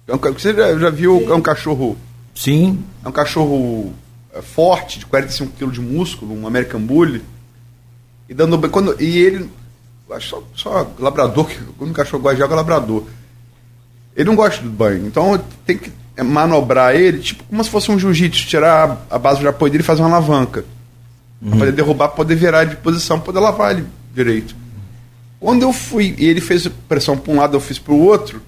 É 0.08 0.15
você 0.15 0.53
já, 0.53 0.77
já 0.77 0.89
viu, 0.89 1.32
é 1.32 1.36
um 1.36 1.41
cachorro. 1.41 1.97
Sim. 2.36 2.84
É 3.03 3.10
um 3.10 3.12
cachorro 3.12 3.93
é, 4.34 4.41
forte, 4.41 4.99
de 4.99 5.06
45 5.06 5.53
quilos 5.58 5.73
de 5.73 5.82
músculo, 5.82 6.34
um 6.34 6.45
American 6.45 6.82
Bully, 6.82 7.23
e 8.27 8.34
dando 8.34 8.58
quando 8.69 9.01
E 9.01 9.17
ele. 9.17 9.49
Acho 10.12 10.29
só, 10.29 10.43
só 10.53 10.91
labrador, 10.99 11.47
que 11.47 11.58
quando 11.77 11.89
o 11.89 11.93
cachorro 11.93 12.21
gosta 12.21 12.36
de 12.36 12.43
água, 12.43 12.56
é 12.56 12.58
labrador. 12.58 13.03
Ele 14.15 14.29
não 14.29 14.36
gosta 14.36 14.62
do 14.62 14.69
banho, 14.69 15.08
então 15.08 15.41
tem 15.65 15.75
que 15.75 15.91
manobrar 16.21 16.93
ele, 16.95 17.19
tipo 17.19 17.43
como 17.45 17.63
se 17.63 17.69
fosse 17.69 17.89
um 17.89 17.97
jiu-jitsu, 17.97 18.45
tirar 18.45 19.08
a 19.10 19.17
base 19.17 19.39
de 19.39 19.47
apoio 19.47 19.71
dele 19.71 19.84
e 19.84 19.86
fazer 19.86 20.03
uma 20.03 20.10
alavanca. 20.10 20.65
Uhum. 21.43 21.49
Pra 21.49 21.60
poder 21.60 21.71
derrubar, 21.73 22.08
poder 22.10 22.36
virar 22.36 22.63
de 22.63 22.77
posição, 22.77 23.19
poder 23.19 23.39
lavar 23.39 23.71
ele 23.75 23.86
direito. 24.13 24.56
Quando 25.39 25.63
eu 25.63 25.73
fui, 25.73 26.15
e 26.17 26.25
ele 26.25 26.39
fez 26.39 26.65
pressão 26.88 27.17
para 27.17 27.34
um 27.34 27.38
lado, 27.38 27.58
eu 27.58 27.60
fiz 27.60 27.77
para 27.77 27.93
o 27.93 27.99
outro, 27.99 28.41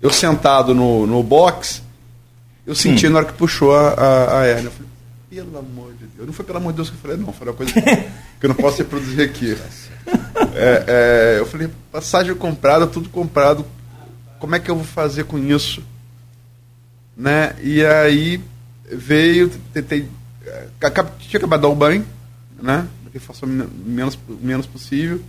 eu 0.00 0.12
sentado 0.12 0.72
no, 0.72 1.04
no 1.06 1.22
box, 1.24 1.82
eu 2.64 2.74
senti 2.74 3.08
hum. 3.08 3.10
na 3.10 3.18
hora 3.18 3.26
que 3.26 3.32
puxou 3.32 3.74
a, 3.74 3.88
a, 3.94 4.40
a. 4.42 4.46
Eu 4.46 4.70
falei, 4.70 4.88
pelo 5.28 5.58
amor 5.58 5.92
de 5.94 6.06
Deus. 6.06 6.26
Não 6.26 6.32
foi 6.32 6.44
pelo 6.44 6.58
amor 6.58 6.72
de 6.72 6.76
Deus 6.76 6.90
que 6.90 6.96
eu 6.96 7.00
falei, 7.00 7.16
não. 7.16 7.32
Foi 7.32 7.48
uma 7.48 7.52
coisa 7.54 7.72
que, 7.74 8.46
eu 8.46 8.48
não 8.48 8.54
posso 8.54 8.78
reproduzir 8.78 9.24
aqui. 9.24 9.58
É, 10.54 10.84
é, 10.86 11.40
eu 11.40 11.46
falei, 11.46 11.68
passagem 11.90 12.34
comprada, 12.34 12.86
tudo 12.86 13.08
comprado. 13.08 13.64
Como 14.38 14.54
é 14.54 14.60
que 14.60 14.70
eu 14.70 14.76
vou 14.76 14.84
fazer 14.84 15.24
com 15.24 15.36
isso? 15.36 15.82
Né? 17.16 17.56
E 17.60 17.84
aí 17.84 18.40
veio, 18.90 19.50
tentei. 19.72 20.08
É, 20.46 20.66
tinha 21.18 21.38
acabado 21.38 21.58
de 21.58 21.62
dar 21.62 21.68
o 21.68 21.74
banho, 21.74 22.06
né? 22.62 22.86
Que 23.12 23.18
faço 23.18 23.44
o 23.44 23.48
menos, 23.48 24.18
menos 24.40 24.66
possível. 24.66 25.20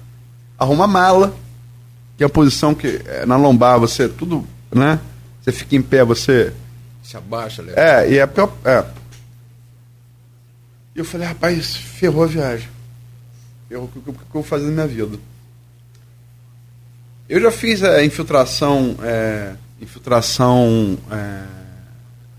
Arruma 0.58 0.86
a 0.86 0.88
mala, 0.88 1.36
que 2.18 2.24
é 2.24 2.28
a 2.28 2.30
posição 2.30 2.76
que 2.76 3.02
é, 3.06 3.26
na 3.26 3.36
lombar 3.36 3.80
você 3.80 4.08
tudo, 4.08 4.48
né? 4.72 5.00
Você 5.42 5.52
fica 5.52 5.76
em 5.76 5.82
pé, 5.82 6.04
você. 6.04 6.54
Se 7.04 7.18
abaixa, 7.18 7.64
Léo. 7.64 7.78
É, 7.78 8.12
e 8.12 8.20
é, 8.20 8.30
é 8.66 8.86
e 10.96 11.00
eu 11.00 11.06
falei, 11.06 11.26
rapaz, 11.26 11.76
ferrou 11.76 12.24
a 12.24 12.28
viagem. 12.28 12.68
Ferrou 13.70 13.86
o 13.86 13.88
que, 13.88 14.10
eu 14.10 14.16
vou 14.34 14.44
fazer 14.44 14.66
na 14.66 14.72
minha 14.72 14.88
vida. 14.88 15.18
Eu 17.30 17.40
já 17.40 17.52
fiz 17.52 17.82
a 17.82 18.04
infiltração, 18.04 18.98
é, 19.02 19.56
infiltração 19.80 20.98
é, 21.10 21.44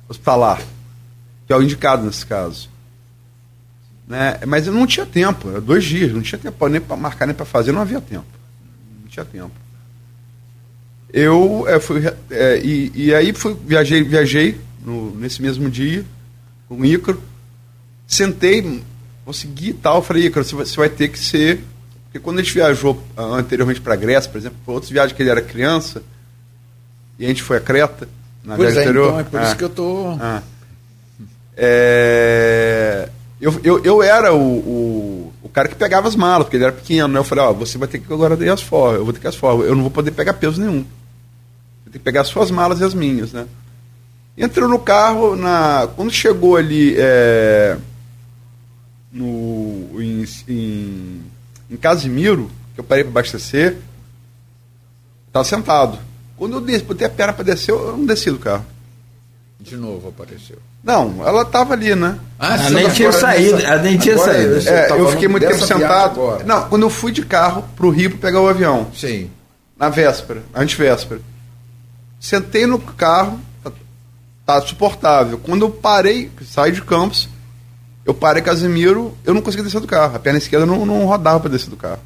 hospitalar, 0.06 0.62
que 1.46 1.52
é 1.52 1.56
o 1.56 1.62
indicado 1.62 2.04
nesse 2.04 2.26
caso. 2.26 2.68
Né? 4.06 4.38
Mas 4.46 4.66
eu 4.66 4.72
não 4.72 4.86
tinha 4.86 5.06
tempo, 5.06 5.48
era 5.48 5.60
dois 5.60 5.84
dias, 5.84 6.12
não 6.12 6.22
tinha 6.22 6.38
tempo 6.38 6.68
nem 6.68 6.80
para 6.80 6.96
marcar 6.96 7.26
nem 7.26 7.34
para 7.34 7.46
fazer, 7.46 7.72
não 7.72 7.80
havia 7.80 8.00
tempo. 8.00 8.26
Não 9.02 9.08
tinha 9.08 9.24
tempo. 9.24 9.52
Eu 11.12 11.66
é, 11.68 11.78
fui, 11.78 12.02
é, 12.30 12.60
e, 12.64 12.90
e 12.94 13.14
aí 13.14 13.32
fui, 13.32 13.56
viajei, 13.66 14.02
viajei 14.02 14.60
no, 14.84 15.14
nesse 15.14 15.42
mesmo 15.42 15.68
dia 15.70 16.04
com 16.68 16.76
o 16.76 16.84
Ícaro 16.84 17.22
Sentei, 18.06 18.82
consegui 19.24 19.70
e 19.70 19.74
tal. 19.74 20.02
Falei, 20.02 20.28
cara, 20.28 20.44
você 20.44 20.76
vai 20.76 20.88
ter 20.88 21.08
que 21.08 21.18
ser. 21.18 21.64
Porque 22.04 22.18
quando 22.18 22.40
a 22.40 22.42
gente 22.42 22.52
viajou 22.52 23.02
ah, 23.16 23.22
anteriormente 23.22 23.80
para 23.80 23.94
a 23.94 23.96
Grécia, 23.96 24.30
por 24.30 24.36
exemplo, 24.36 24.58
foi 24.66 24.74
outras 24.74 24.90
viagens 24.92 25.16
que 25.16 25.22
ele 25.22 25.30
era 25.30 25.40
criança, 25.40 26.02
e 27.18 27.24
a 27.24 27.28
gente 27.28 27.42
foi 27.42 27.56
a 27.56 27.60
Creta, 27.60 28.06
na 28.44 28.54
pois 28.54 28.74
viagem 28.74 28.80
é, 28.80 28.82
anterior. 28.82 29.08
Então, 29.08 29.20
é 29.20 29.24
por 29.24 29.40
ah, 29.40 29.44
isso 29.44 29.56
que 29.56 29.64
eu 29.64 29.70
tô. 29.70 30.08
Ah. 30.20 30.42
É, 31.56 33.08
eu, 33.42 33.60
eu, 33.64 33.84
eu 33.84 34.02
era 34.02 34.32
o, 34.32 34.38
o, 34.38 35.32
o, 35.42 35.48
cara 35.48 35.66
que 35.66 35.74
pegava 35.74 36.06
as 36.06 36.14
malas, 36.14 36.44
porque 36.44 36.56
ele 36.56 36.64
era 36.64 36.72
pequeno, 36.72 37.08
né? 37.08 37.18
Eu 37.18 37.24
falei, 37.24 37.44
ó, 37.44 37.52
você 37.52 37.76
vai 37.76 37.88
ter 37.88 37.98
que 37.98 38.12
agora 38.12 38.36
ter 38.36 38.48
as 38.48 38.62
forras, 38.62 39.00
eu 39.00 39.04
vou 39.04 39.12
ter 39.12 39.18
que 39.18 39.26
as 39.26 39.34
forras, 39.34 39.66
eu 39.66 39.74
não 39.74 39.82
vou 39.82 39.90
poder 39.90 40.12
pegar 40.12 40.34
peso 40.34 40.60
nenhum. 40.60 40.84
Ter 41.86 41.98
que 41.98 42.04
pegar 42.04 42.20
as 42.20 42.28
suas 42.28 42.52
malas 42.52 42.78
e 42.78 42.84
as 42.84 42.94
minhas, 42.94 43.32
né? 43.32 43.46
Entrou 44.38 44.68
no 44.68 44.78
carro, 44.78 45.34
na, 45.34 45.88
quando 45.96 46.12
chegou 46.12 46.56
ali. 46.56 46.94
É, 46.96 47.76
no, 49.12 50.00
em, 50.00 50.24
em, 50.48 51.20
em 51.68 51.76
Casimiro, 51.76 52.48
que 52.74 52.80
eu 52.80 52.84
parei 52.84 53.02
para 53.02 53.10
abastecer, 53.10 53.76
estava 55.26 55.44
sentado. 55.44 55.98
Quando 56.36 56.54
eu 56.54 56.60
desci, 56.60 56.84
botei 56.84 57.06
a 57.08 57.10
perna 57.10 57.32
para 57.32 57.44
descer, 57.44 57.72
eu 57.72 57.96
não 57.96 58.06
desci 58.06 58.30
do 58.30 58.38
carro. 58.38 58.64
De 59.62 59.76
novo 59.76 60.08
apareceu. 60.08 60.58
Não, 60.82 61.24
ela 61.24 61.42
estava 61.42 61.74
ali, 61.74 61.94
né? 61.94 62.18
Ah, 62.36 62.56
ela 62.56 62.70
nem 62.70 62.90
tinha 62.90 63.12
saído. 63.12 63.60
Ela 63.60 63.80
nem 63.80 63.96
tinha 63.96 64.18
saído. 64.18 64.68
É, 64.68 64.90
eu 64.90 65.08
fiquei 65.10 65.28
muito 65.28 65.46
tempo 65.46 65.64
sentado. 65.64 66.44
Não, 66.44 66.68
quando 66.68 66.82
eu 66.82 66.90
fui 66.90 67.12
de 67.12 67.24
carro 67.24 67.64
para 67.76 67.86
o 67.86 67.90
Rio 67.90 68.10
para 68.10 68.18
pegar 68.18 68.40
o 68.40 68.48
avião. 68.48 68.90
Sim. 68.92 69.30
Na 69.78 69.88
véspera, 69.88 70.42
antevéspera. 70.52 71.20
Sentei 72.18 72.66
no 72.66 72.78
carro, 72.78 73.40
tá, 73.62 73.72
tá 74.44 74.60
suportável. 74.62 75.38
Quando 75.38 75.62
eu 75.62 75.70
parei, 75.70 76.30
saí 76.44 76.72
de 76.72 76.82
Campos, 76.82 77.28
eu 78.04 78.12
parei 78.12 78.42
Casemiro, 78.42 79.16
eu 79.24 79.32
não 79.32 79.40
conseguia 79.40 79.64
descer 79.64 79.80
do 79.80 79.86
carro. 79.86 80.16
A 80.16 80.18
perna 80.18 80.38
esquerda 80.38 80.66
não, 80.66 80.84
não 80.84 81.06
rodava 81.06 81.38
para 81.38 81.50
descer 81.50 81.70
do 81.70 81.76
carro. 81.76 82.00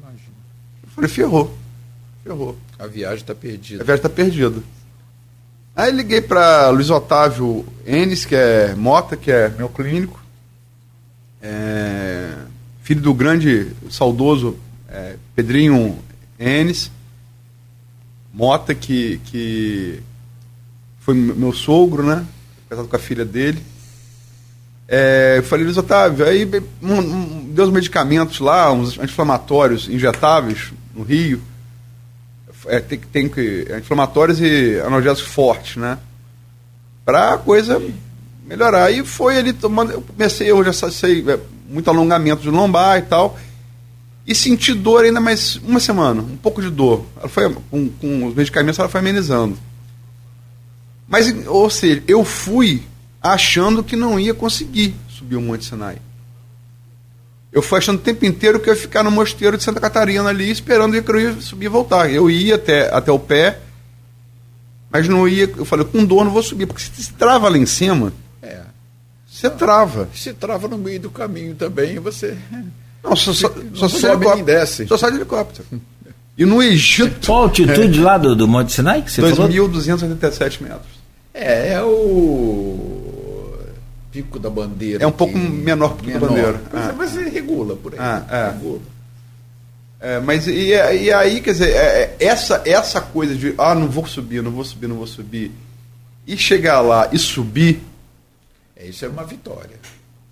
Imagina. 0.00 0.32
Eu 0.82 0.90
falei, 0.94 1.10
ferrou. 1.10 1.58
Ferrou. 2.24 2.56
A 2.78 2.86
viagem 2.86 3.18
está 3.18 3.34
perdida. 3.34 3.82
A 3.82 3.84
viagem 3.84 3.98
está 3.98 4.08
perdida. 4.08 4.62
Aí 5.74 5.90
liguei 5.90 6.20
para 6.20 6.68
Luiz 6.68 6.90
Otávio 6.90 7.64
Enes, 7.86 8.26
que 8.26 8.34
é 8.34 8.74
Mota, 8.74 9.16
que 9.16 9.30
é 9.30 9.48
meu 9.48 9.70
clínico. 9.70 10.22
É, 11.40 12.34
filho 12.82 13.00
do 13.00 13.14
grande, 13.14 13.72
saudoso 13.90 14.58
é, 14.86 15.16
Pedrinho 15.34 15.98
Enes. 16.38 16.90
Mota, 18.34 18.74
que, 18.74 19.18
que 19.24 20.00
foi 21.00 21.14
meu 21.14 21.52
sogro, 21.52 22.02
né? 22.02 22.26
Casado 22.68 22.88
com 22.88 22.96
a 22.96 22.98
filha 22.98 23.24
dele. 23.24 23.62
É, 24.86 25.36
eu 25.38 25.42
falei, 25.42 25.64
Luiz 25.64 25.78
Otávio, 25.78 26.26
aí 26.26 26.46
um, 26.82 26.98
um, 26.98 27.50
deu 27.50 27.64
os 27.64 27.70
medicamentos 27.70 28.40
lá, 28.40 28.70
uns 28.70 28.98
anti-inflamatórios 28.98 29.88
injetáveis 29.88 30.70
no 30.94 31.02
Rio. 31.02 31.40
É, 32.66 32.80
tem, 32.80 32.98
tem 32.98 33.28
que. 33.28 33.66
Anti-inflamatórios 33.70 34.40
e 34.40 34.80
analgésicos 34.84 35.32
fortes, 35.32 35.76
né? 35.76 35.98
Pra 37.04 37.38
coisa 37.38 37.82
melhorar. 38.46 38.90
E 38.90 39.04
foi 39.04 39.36
ele 39.36 39.52
tomando. 39.52 39.92
Eu 39.92 40.02
comecei, 40.02 40.50
eu 40.50 40.62
já 40.64 40.72
sei, 40.72 41.24
é, 41.28 41.38
muito 41.68 41.88
alongamento 41.88 42.42
de 42.42 42.50
lombar 42.50 42.98
e 42.98 43.02
tal. 43.02 43.38
E 44.26 44.34
senti 44.34 44.72
dor 44.72 45.04
ainda 45.04 45.20
mais 45.20 45.56
uma 45.56 45.80
semana, 45.80 46.22
um 46.22 46.36
pouco 46.36 46.62
de 46.62 46.70
dor. 46.70 47.04
Ela 47.16 47.28
foi, 47.28 47.52
com, 47.70 47.88
com 47.88 48.26
os 48.26 48.34
medicamentos 48.34 48.78
ela 48.78 48.88
foi 48.88 49.00
amenizando. 49.00 49.58
Mas, 51.08 51.34
ou 51.46 51.68
seja, 51.68 52.02
eu 52.06 52.24
fui 52.24 52.82
achando 53.20 53.82
que 53.82 53.96
não 53.96 54.18
ia 54.18 54.32
conseguir 54.32 54.94
subir 55.08 55.36
o 55.36 55.40
Monte 55.40 55.64
Sinai. 55.64 55.98
Eu 57.52 57.60
fui 57.60 57.78
achando 57.78 57.98
o 57.98 58.02
tempo 58.02 58.24
inteiro 58.24 58.58
que 58.58 58.70
eu 58.70 58.74
ia 58.74 58.80
ficar 58.80 59.02
no 59.02 59.10
mosteiro 59.10 59.58
de 59.58 59.62
Santa 59.62 59.78
Catarina 59.78 60.28
ali, 60.30 60.50
esperando 60.50 61.00
que 61.00 61.10
eu 61.10 61.20
ia 61.20 61.40
subir 61.40 61.66
e 61.66 61.68
voltar. 61.68 62.10
Eu 62.10 62.30
ia 62.30 62.54
até, 62.54 62.92
até 62.94 63.12
o 63.12 63.18
pé, 63.18 63.58
mas 64.90 65.06
não 65.06 65.28
ia. 65.28 65.44
Eu 65.44 65.64
falei, 65.66 65.84
com 65.84 66.02
dor 66.02 66.24
não 66.24 66.32
vou 66.32 66.42
subir, 66.42 66.66
porque 66.66 66.80
se 66.80 66.90
você 66.90 67.12
trava 67.18 67.50
lá 67.50 67.58
em 67.58 67.66
cima, 67.66 68.10
é. 68.42 68.60
você 69.30 69.50
trava. 69.50 70.08
Se 70.14 70.32
trava 70.32 70.66
no 70.66 70.78
meio 70.78 71.00
do 71.00 71.10
caminho 71.10 71.54
também, 71.54 71.98
você. 71.98 72.36
Não, 73.02 73.16
só, 73.16 73.32
só, 73.32 73.52
só, 73.74 73.88
sobe 73.88 74.26
nem 74.26 74.44
desce. 74.44 74.86
Só 74.86 74.96
sai 74.96 75.10
de 75.10 75.16
helicóptero. 75.16 75.66
E 76.38 76.44
no 76.44 76.62
Egito. 76.62 77.26
Qual 77.26 77.40
a 77.40 77.42
altitude 77.46 77.98
é. 77.98 78.02
lá 78.04 78.16
do, 78.16 78.36
do 78.36 78.46
Monte 78.46 78.72
Sinai? 78.72 79.02
Que 79.02 79.10
você 79.10 79.20
2.287 79.22 80.62
metros. 80.62 81.02
É, 81.34 81.72
é 81.72 81.82
o 81.82 82.71
Pico 84.12 84.38
da 84.38 84.50
Bandeira. 84.50 85.02
É 85.02 85.06
um 85.06 85.12
pouco 85.12 85.36
menor 85.36 85.96
que 85.96 86.02
o 86.02 86.04
Pico 86.04 86.20
da 86.20 86.26
Bandeira. 86.26 86.60
Ah. 86.72 86.94
Mas 86.96 87.10
você 87.10 87.28
regula 87.30 87.74
por 87.74 87.94
aí. 87.94 87.98
Ah, 87.98 88.26
é. 88.30 88.50
Regula. 88.52 88.80
É, 89.98 90.20
mas 90.20 90.46
e, 90.48 90.72
e, 90.72 91.12
aí, 91.12 91.40
quer 91.40 91.52
dizer, 91.52 91.70
é, 91.70 92.16
é, 92.18 92.26
essa, 92.26 92.60
essa 92.66 93.00
coisa 93.00 93.34
de 93.36 93.54
ah, 93.56 93.74
não 93.74 93.88
vou 93.88 94.04
subir, 94.04 94.42
não 94.42 94.50
vou 94.50 94.64
subir, 94.64 94.88
não 94.88 94.96
vou 94.96 95.06
subir, 95.06 95.52
e 96.26 96.36
chegar 96.36 96.80
lá 96.80 97.08
e 97.12 97.18
subir. 97.18 97.80
É, 98.76 98.86
isso 98.86 99.04
é 99.04 99.08
uma 99.08 99.24
vitória. 99.24 99.78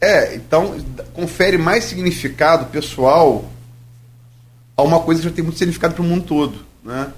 É, 0.00 0.34
então 0.34 0.76
confere 1.12 1.56
mais 1.56 1.84
significado 1.84 2.66
pessoal 2.66 3.48
a 4.76 4.82
uma 4.82 5.00
coisa 5.00 5.20
que 5.20 5.28
já 5.28 5.34
tem 5.34 5.44
muito 5.44 5.58
significado 5.58 5.94
para 5.94 6.02
o 6.02 6.06
mundo 6.06 6.24
todo. 6.24 6.58
Né? 6.82 7.12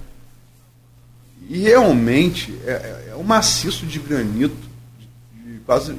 E 1.49 1.59
realmente 1.59 2.53
é, 2.65 2.71
é, 2.71 3.07
é 3.11 3.15
um 3.15 3.23
maciço 3.23 3.85
de 3.87 3.97
granito 3.97 4.55
de, 4.99 5.53
de 5.53 5.59
quase 5.61 5.95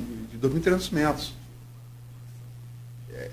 2.300 0.48 0.92
metros. 0.92 1.32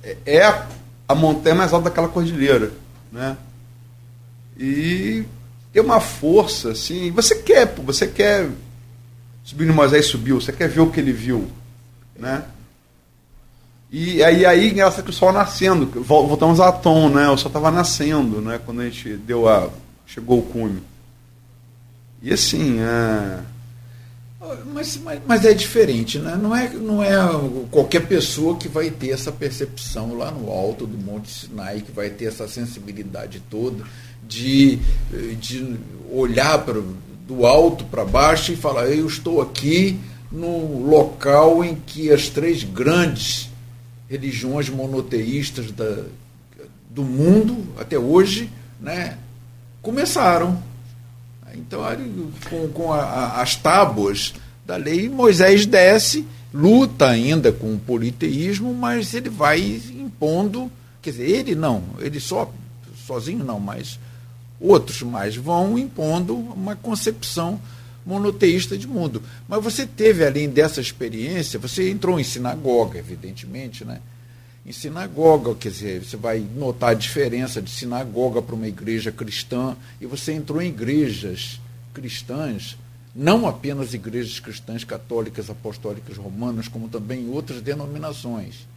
É, 0.03 0.17
é 0.25 0.65
a 1.07 1.15
montanha 1.15 1.55
mais 1.55 1.73
alta 1.73 1.89
daquela 1.89 2.07
cordilheira. 2.07 2.71
Né? 3.11 3.37
E 4.57 5.25
tem 5.73 5.81
uma 5.81 5.99
força, 5.99 6.71
assim. 6.71 7.11
Você 7.11 7.35
quer, 7.35 7.73
você 7.75 8.07
quer 8.07 8.49
subir 9.43 9.65
no 9.65 9.73
Moisés 9.73 10.05
subiu, 10.05 10.39
você 10.39 10.51
quer 10.51 10.69
ver 10.69 10.81
o 10.81 10.91
que 10.91 10.99
ele 10.99 11.11
viu. 11.11 11.49
Né? 12.17 12.43
E 13.91 14.23
aí, 14.23 14.45
aí 14.45 14.69
engraçado 14.69 15.03
que 15.03 15.09
o 15.09 15.13
sol 15.13 15.33
nascendo, 15.33 15.85
voltamos 16.01 16.61
a 16.61 16.71
Tom, 16.71 17.09
né? 17.09 17.27
O 17.29 17.37
sol 17.37 17.49
estava 17.49 17.69
nascendo, 17.69 18.39
né? 18.39 18.57
Quando 18.65 18.79
a 18.79 18.85
gente 18.85 19.17
deu 19.17 19.49
a. 19.49 19.69
chegou 20.05 20.39
o 20.39 20.43
cume. 20.43 20.81
E 22.21 22.31
assim, 22.31 22.79
é, 22.79 23.39
mas, 24.65 24.97
mas, 24.97 25.21
mas, 25.27 25.45
é 25.45 25.53
diferente, 25.53 26.17
né? 26.17 26.35
não, 26.35 26.55
é, 26.55 26.69
não 26.69 27.03
é 27.03 27.15
qualquer 27.69 28.07
pessoa 28.07 28.57
que 28.57 28.67
vai 28.67 28.89
ter 28.89 29.09
essa 29.09 29.31
percepção 29.31 30.17
lá 30.17 30.31
no 30.31 30.49
alto 30.49 30.87
do 30.87 30.97
Monte 30.97 31.29
Sinai, 31.29 31.81
que 31.81 31.91
vai 31.91 32.09
ter 32.09 32.25
essa 32.25 32.47
sensibilidade 32.47 33.39
toda 33.51 33.83
de, 34.27 34.79
de 35.39 35.75
olhar 36.11 36.57
pra, 36.65 36.81
do 37.27 37.45
alto 37.45 37.85
para 37.85 38.03
baixo 38.03 38.51
e 38.51 38.55
falar: 38.55 38.87
eu 38.87 39.05
estou 39.05 39.41
aqui 39.41 39.99
no 40.31 40.87
local 40.87 41.63
em 41.63 41.75
que 41.75 42.11
as 42.11 42.29
três 42.29 42.63
grandes 42.63 43.49
religiões 44.09 44.69
monoteístas 44.69 45.71
da, 45.71 46.03
do 46.89 47.03
mundo 47.03 47.65
até 47.77 47.99
hoje 47.99 48.49
né, 48.79 49.17
começaram 49.81 50.61
então, 51.55 51.81
com, 52.49 52.67
com 52.69 52.93
a, 52.93 53.41
as 53.41 53.55
tábuas 53.55 54.33
da 54.65 54.75
lei, 54.75 55.09
Moisés 55.09 55.65
desce, 55.65 56.25
luta 56.53 57.07
ainda 57.07 57.51
com 57.51 57.73
o 57.73 57.79
politeísmo, 57.79 58.73
mas 58.73 59.13
ele 59.13 59.29
vai 59.29 59.59
impondo, 59.61 60.71
quer 61.01 61.11
dizer, 61.11 61.29
ele 61.29 61.55
não, 61.55 61.83
ele 61.99 62.19
só, 62.19 62.51
sozinho 63.05 63.43
não, 63.43 63.59
mas 63.59 63.99
outros 64.59 65.01
mais 65.01 65.35
vão 65.35 65.77
impondo 65.77 66.35
uma 66.35 66.75
concepção 66.75 67.59
monoteísta 68.05 68.77
de 68.77 68.87
mundo. 68.87 69.21
Mas 69.47 69.63
você 69.63 69.85
teve, 69.85 70.25
além 70.25 70.49
dessa 70.49 70.81
experiência, 70.81 71.59
você 71.59 71.89
entrou 71.89 72.19
em 72.19 72.23
sinagoga, 72.23 72.99
evidentemente, 72.99 73.85
né? 73.85 73.99
Em 74.65 74.71
sinagoga, 74.71 75.55
quer 75.55 75.69
dizer, 75.69 76.03
você 76.03 76.15
vai 76.15 76.39
notar 76.39 76.91
a 76.91 76.93
diferença 76.93 77.61
de 77.61 77.69
sinagoga 77.69 78.41
para 78.41 78.55
uma 78.55 78.67
igreja 78.67 79.11
cristã, 79.11 79.75
e 79.99 80.05
você 80.05 80.33
entrou 80.33 80.61
em 80.61 80.69
igrejas 80.69 81.59
cristãs, 81.93 82.77
não 83.15 83.47
apenas 83.47 83.93
igrejas 83.93 84.39
cristãs 84.39 84.83
católicas, 84.83 85.49
apostólicas 85.49 86.15
romanas, 86.15 86.67
como 86.67 86.87
também 86.87 87.27
outras 87.29 87.61
denominações. 87.61 88.67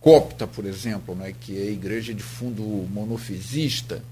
Copta, 0.00 0.46
por 0.46 0.64
exemplo, 0.64 1.14
né, 1.14 1.34
que 1.38 1.58
é 1.58 1.62
a 1.62 1.72
igreja 1.72 2.14
de 2.14 2.22
fundo 2.22 2.62
monofisista. 2.62 4.02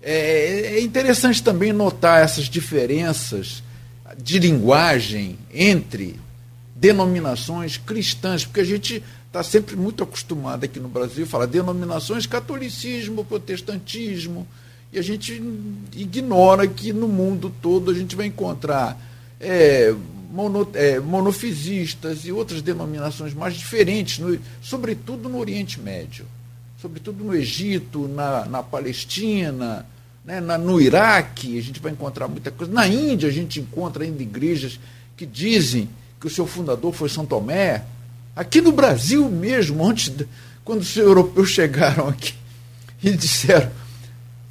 É, 0.00 0.76
é 0.76 0.80
interessante 0.80 1.42
também 1.42 1.72
notar 1.72 2.22
essas 2.22 2.46
diferenças 2.46 3.62
de 4.22 4.38
linguagem 4.38 5.38
entre 5.52 6.18
denominações 6.74 7.76
cristãs, 7.76 8.44
porque 8.44 8.60
a 8.60 8.64
gente 8.64 9.02
está 9.34 9.42
sempre 9.42 9.74
muito 9.74 10.04
acostumado 10.04 10.62
aqui 10.62 10.78
no 10.78 10.88
Brasil 10.88 11.24
a 11.24 11.26
falar 11.26 11.46
denominações 11.46 12.24
catolicismo, 12.24 13.24
protestantismo, 13.24 14.46
e 14.92 14.98
a 14.98 15.02
gente 15.02 15.32
ignora 15.92 16.68
que 16.68 16.92
no 16.92 17.08
mundo 17.08 17.52
todo 17.60 17.90
a 17.90 17.94
gente 17.94 18.14
vai 18.14 18.26
encontrar 18.26 18.96
é, 19.40 19.92
mono, 20.30 20.68
é, 20.74 21.00
monofisistas 21.00 22.24
e 22.24 22.30
outras 22.30 22.62
denominações 22.62 23.34
mais 23.34 23.54
diferentes, 23.54 24.20
no, 24.20 24.38
sobretudo 24.62 25.28
no 25.28 25.40
Oriente 25.40 25.80
Médio, 25.80 26.26
sobretudo 26.80 27.24
no 27.24 27.34
Egito, 27.34 28.06
na, 28.06 28.44
na 28.44 28.62
Palestina, 28.62 29.84
né, 30.24 30.40
na, 30.40 30.56
no 30.56 30.80
Iraque, 30.80 31.58
a 31.58 31.62
gente 31.62 31.80
vai 31.80 31.90
encontrar 31.90 32.28
muita 32.28 32.52
coisa. 32.52 32.72
Na 32.72 32.86
Índia 32.86 33.28
a 33.28 33.32
gente 33.32 33.58
encontra 33.58 34.04
ainda 34.04 34.22
igrejas 34.22 34.78
que 35.16 35.26
dizem 35.26 35.88
que 36.20 36.28
o 36.28 36.30
seu 36.30 36.46
fundador 36.46 36.92
foi 36.92 37.08
São 37.08 37.26
Tomé, 37.26 37.84
Aqui 38.34 38.60
no 38.60 38.72
Brasil 38.72 39.28
mesmo, 39.30 39.86
antes 39.86 40.12
quando 40.64 40.80
os 40.80 40.96
europeus 40.96 41.50
chegaram 41.50 42.08
aqui 42.08 42.34
e 43.02 43.16
disseram 43.16 43.70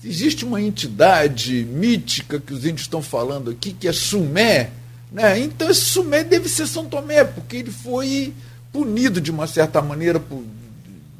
existe 0.05 0.43
uma 0.43 0.61
entidade 0.61 1.63
mítica 1.63 2.39
que 2.39 2.53
os 2.53 2.65
índios 2.65 2.81
estão 2.81 3.01
falando 3.01 3.51
aqui, 3.51 3.73
que 3.73 3.88
é 3.88 3.93
Sumé, 3.93 4.69
né? 5.11 5.39
então 5.39 5.69
esse 5.69 5.81
Sumé 5.81 6.23
deve 6.23 6.49
ser 6.49 6.67
São 6.67 6.86
Tomé, 6.86 7.23
porque 7.23 7.57
ele 7.57 7.71
foi 7.71 8.34
punido 8.71 9.21
de 9.21 9.31
uma 9.31 9.47
certa 9.47 9.81
maneira 9.81 10.19
por 10.19 10.43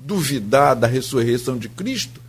duvidar 0.06 0.76
da 0.76 0.88
ressurreição 0.88 1.58
de 1.58 1.70
Cristo, 1.70 2.20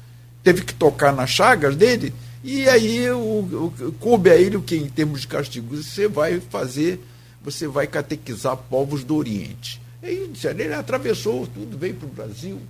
teve 0.42 0.62
que 0.62 0.74
tocar 0.74 1.12
nas 1.12 1.30
chagas 1.30 1.74
dele, 1.74 2.14
e 2.42 2.68
aí 2.68 3.10
o, 3.10 3.16
o, 3.18 3.94
coube 3.98 4.30
a 4.30 4.36
ele 4.36 4.56
o 4.56 4.62
que 4.62 4.76
em 4.76 4.88
termos 4.88 5.22
de 5.22 5.26
castigo? 5.26 5.74
Você 5.74 6.06
vai 6.06 6.40
fazer, 6.40 7.00
você 7.42 7.66
vai 7.66 7.86
catequizar 7.86 8.56
povos 8.56 9.02
do 9.02 9.16
Oriente. 9.16 9.80
E 10.04 10.30
ele 10.46 10.74
atravessou 10.74 11.46
tudo, 11.46 11.78
veio 11.78 11.94
para 11.94 12.06
o 12.06 12.10
Brasil. 12.10 12.60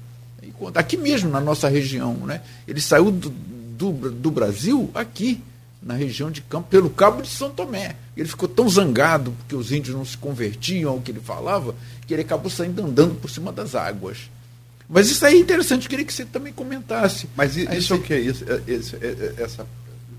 Aqui 0.74 0.96
mesmo, 0.96 1.30
na 1.30 1.40
nossa 1.40 1.68
região. 1.68 2.14
Né? 2.14 2.40
Ele 2.66 2.80
saiu 2.80 3.10
do, 3.10 3.28
do, 3.30 4.10
do 4.10 4.30
Brasil 4.30 4.90
aqui, 4.94 5.42
na 5.82 5.94
região 5.94 6.30
de 6.30 6.40
Campo, 6.40 6.68
pelo 6.68 6.88
Cabo 6.88 7.22
de 7.22 7.28
São 7.28 7.50
Tomé. 7.50 7.96
Ele 8.16 8.28
ficou 8.28 8.48
tão 8.48 8.68
zangado 8.68 9.32
porque 9.32 9.56
os 9.56 9.72
índios 9.72 9.94
não 9.94 10.04
se 10.04 10.16
convertiam 10.16 10.92
ao 10.92 11.00
que 11.00 11.10
ele 11.10 11.20
falava, 11.20 11.74
que 12.06 12.14
ele 12.14 12.22
acabou 12.22 12.50
saindo 12.50 12.82
andando 12.82 13.14
por 13.16 13.28
cima 13.28 13.52
das 13.52 13.74
águas. 13.74 14.30
Mas 14.88 15.10
isso 15.10 15.24
aí 15.26 15.36
é 15.36 15.38
interessante, 15.38 15.84
eu 15.84 15.90
queria 15.90 16.04
que 16.04 16.12
você 16.12 16.24
também 16.24 16.52
comentasse. 16.52 17.28
Mas 17.36 17.56
isso 17.56 17.94
é 17.94 17.96
o 17.96 18.00
que? 18.00 18.16
Isso, 18.16 18.44
é, 18.46 18.60
é, 18.68 19.42
essa 19.42 19.66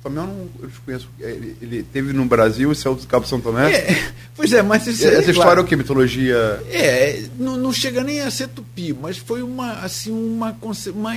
Eu 0.05 0.11
não 0.11 0.47
conheço. 0.85 1.09
É, 1.19 1.31
ele, 1.31 1.57
ele 1.59 1.83
teve 1.83 2.13
no 2.13 2.25
Brasil 2.25 2.71
e 2.71 2.75
saiu 2.75 2.93
do 2.95 3.07
Cabo 3.07 3.25
São 3.25 3.41
Tomé? 3.41 3.73
É, 3.73 4.11
pois 4.35 4.53
é, 4.53 4.61
mas 4.61 4.85
isso 4.85 5.03
Essa 5.03 5.31
história 5.31 5.33
claro, 5.33 5.61
é 5.61 5.63
o 5.63 5.65
que? 5.65 5.75
Mitologia? 5.75 6.63
É, 6.69 7.23
não, 7.39 7.57
não, 7.57 7.73
chega 7.73 8.03
nem 8.03 8.21
a 8.21 8.29
ser 8.29 8.49
tupi, 8.49 8.93
mas 8.93 9.17
foi 9.17 9.41
uma, 9.41 9.79
assim, 9.79 10.11
uma, 10.11 10.55
uma 10.93 11.15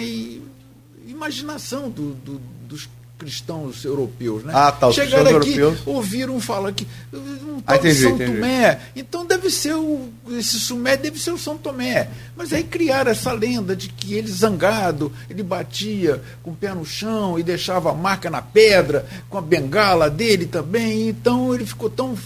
imaginação 1.06 1.90
do, 1.90 2.14
do, 2.14 2.40
dos 2.66 2.88
cristãos 3.18 3.84
europeus, 3.84 4.44
né? 4.44 4.52
Ah, 4.54 4.70
tá, 4.70 4.90
Chegaram 4.92 5.36
aqui, 5.38 5.58
europeus. 5.58 5.80
ouviram 5.84 6.40
falar 6.40 6.72
que 6.72 6.86
um 7.12 7.58
Ah, 7.66 7.72
tal 7.72 7.78
de 7.78 7.88
entendi, 7.88 8.02
São 8.02 8.12
entendi. 8.12 8.32
Tomé, 8.34 8.80
então 8.94 9.26
deve 9.26 9.50
ser 9.50 9.74
o 9.74 10.08
esse 10.30 10.60
Sumé 10.60 10.96
deve 10.96 11.18
ser 11.18 11.32
o 11.32 11.38
São 11.38 11.58
Tomé. 11.58 12.08
Mas 12.36 12.52
aí 12.52 12.62
criaram 12.62 13.10
essa 13.10 13.32
lenda 13.32 13.74
de 13.74 13.88
que 13.88 14.14
ele 14.14 14.30
zangado, 14.30 15.12
ele 15.28 15.42
batia 15.42 16.22
com 16.42 16.52
o 16.52 16.56
pé 16.56 16.72
no 16.72 16.84
chão 16.86 17.38
e 17.38 17.42
deixava 17.42 17.90
a 17.90 17.94
marca 17.94 18.30
na 18.30 18.40
pedra 18.40 19.04
com 19.28 19.36
a 19.36 19.42
bengala 19.42 20.08
dele 20.08 20.46
também. 20.46 21.08
Então 21.08 21.52
ele 21.54 21.66
ficou 21.66 21.90
tão 21.90 22.16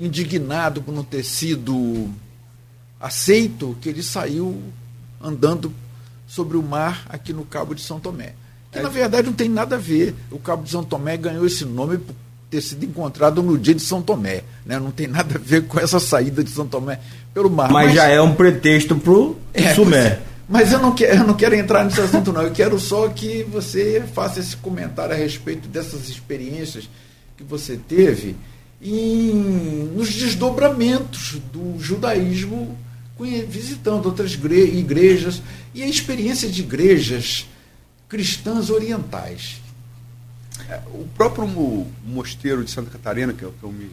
indignado 0.00 0.82
por 0.82 0.92
não 0.92 1.04
ter 1.04 1.22
sido 1.22 2.10
aceito 3.00 3.76
que 3.80 3.88
ele 3.88 4.02
saiu 4.02 4.60
andando 5.20 5.72
sobre 6.26 6.56
o 6.56 6.62
mar 6.62 7.04
aqui 7.08 7.32
no 7.32 7.44
Cabo 7.44 7.74
de 7.74 7.82
São 7.82 8.00
Tomé. 8.00 8.34
Que 8.72 8.80
na 8.80 8.88
verdade 8.88 9.26
não 9.26 9.34
tem 9.34 9.48
nada 9.48 9.76
a 9.76 9.78
ver. 9.78 10.14
O 10.30 10.38
Cabo 10.38 10.62
de 10.64 10.70
São 10.70 10.82
Tomé 10.82 11.16
ganhou 11.16 11.44
esse 11.46 11.64
nome 11.64 11.98
por 11.98 12.14
ter 12.50 12.60
sido 12.62 12.84
encontrado 12.84 13.42
no 13.42 13.58
dia 13.58 13.74
de 13.74 13.82
São 13.82 14.00
Tomé. 14.02 14.42
Né? 14.64 14.78
Não 14.78 14.90
tem 14.90 15.06
nada 15.06 15.34
a 15.36 15.38
ver 15.38 15.64
com 15.66 15.78
essa 15.78 16.00
saída 16.00 16.42
de 16.42 16.50
São 16.50 16.66
Tomé 16.66 16.98
pelo 17.34 17.50
mar. 17.50 17.70
Mas, 17.70 17.94
já 17.94 18.06
é 18.08 18.20
um 18.20 18.34
pretexto 18.34 18.96
pro 18.96 19.36
É, 19.52 19.74
Sumé. 19.74 20.20
Mas, 20.48 20.64
mas 20.64 20.72
eu, 20.72 20.78
não 20.80 20.94
quero, 20.94 21.18
eu 21.20 21.26
não 21.26 21.34
quero 21.34 21.54
entrar 21.54 21.84
nesse 21.84 22.00
assunto, 22.00 22.32
não. 22.32 22.42
Eu 22.42 22.50
quero 22.50 22.78
só 22.80 23.08
que 23.08 23.42
você 23.44 24.02
faça 24.14 24.40
esse 24.40 24.56
comentário 24.56 25.14
a 25.14 25.18
respeito 25.18 25.68
dessas 25.68 26.08
experiências 26.08 26.88
que 27.36 27.44
você 27.44 27.76
teve 27.76 28.34
em, 28.80 29.90
nos 29.94 30.12
desdobramentos 30.12 31.38
do 31.52 31.78
judaísmo 31.78 32.76
visitando 33.48 34.06
outras 34.06 34.34
gre- 34.34 34.64
igrejas 34.64 35.40
e 35.72 35.80
a 35.82 35.86
experiência 35.86 36.48
de 36.48 36.62
igrejas 36.62 37.46
cristãs 38.12 38.68
orientais. 38.68 39.62
É, 40.68 40.78
o 40.92 41.08
próprio 41.16 41.48
mo- 41.48 41.90
mosteiro 42.04 42.62
de 42.62 42.70
Santa 42.70 42.90
Catarina, 42.90 43.32
que 43.32 43.42
eu, 43.42 43.52
que 43.52 43.64
eu 43.64 43.72
me, 43.72 43.90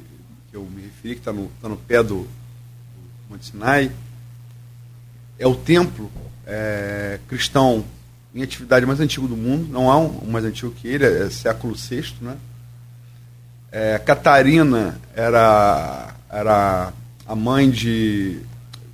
que 0.52 0.58
eu 0.58 0.64
me 0.66 0.82
referi, 0.82 1.14
que 1.16 1.22
está 1.22 1.32
no, 1.32 1.50
tá 1.62 1.70
no 1.70 1.78
pé 1.78 2.04
do, 2.04 2.24
do 2.24 2.28
Monte 3.30 3.46
Sinai, 3.46 3.90
é 5.40 5.48
o 5.48 5.56
templo 5.56 6.12
é, 6.46 7.18
cristão 7.30 7.86
em 8.36 8.44
atividade 8.44 8.86
mais 8.86 9.00
antigo 9.00 9.26
do 9.26 9.38
mundo. 9.38 9.72
Não 9.72 9.90
há 9.90 9.98
um, 9.98 10.26
um 10.26 10.30
mais 10.30 10.44
antigo 10.44 10.70
que 10.74 10.90
ele, 10.90 11.06
é, 11.06 11.30
século 11.30 11.74
VI. 11.74 12.14
Né? 12.20 12.36
É, 13.72 14.00
Catarina 14.00 15.00
era, 15.16 16.14
era 16.30 16.92
a 17.26 17.36
mãe 17.36 17.70
de, 17.70 18.42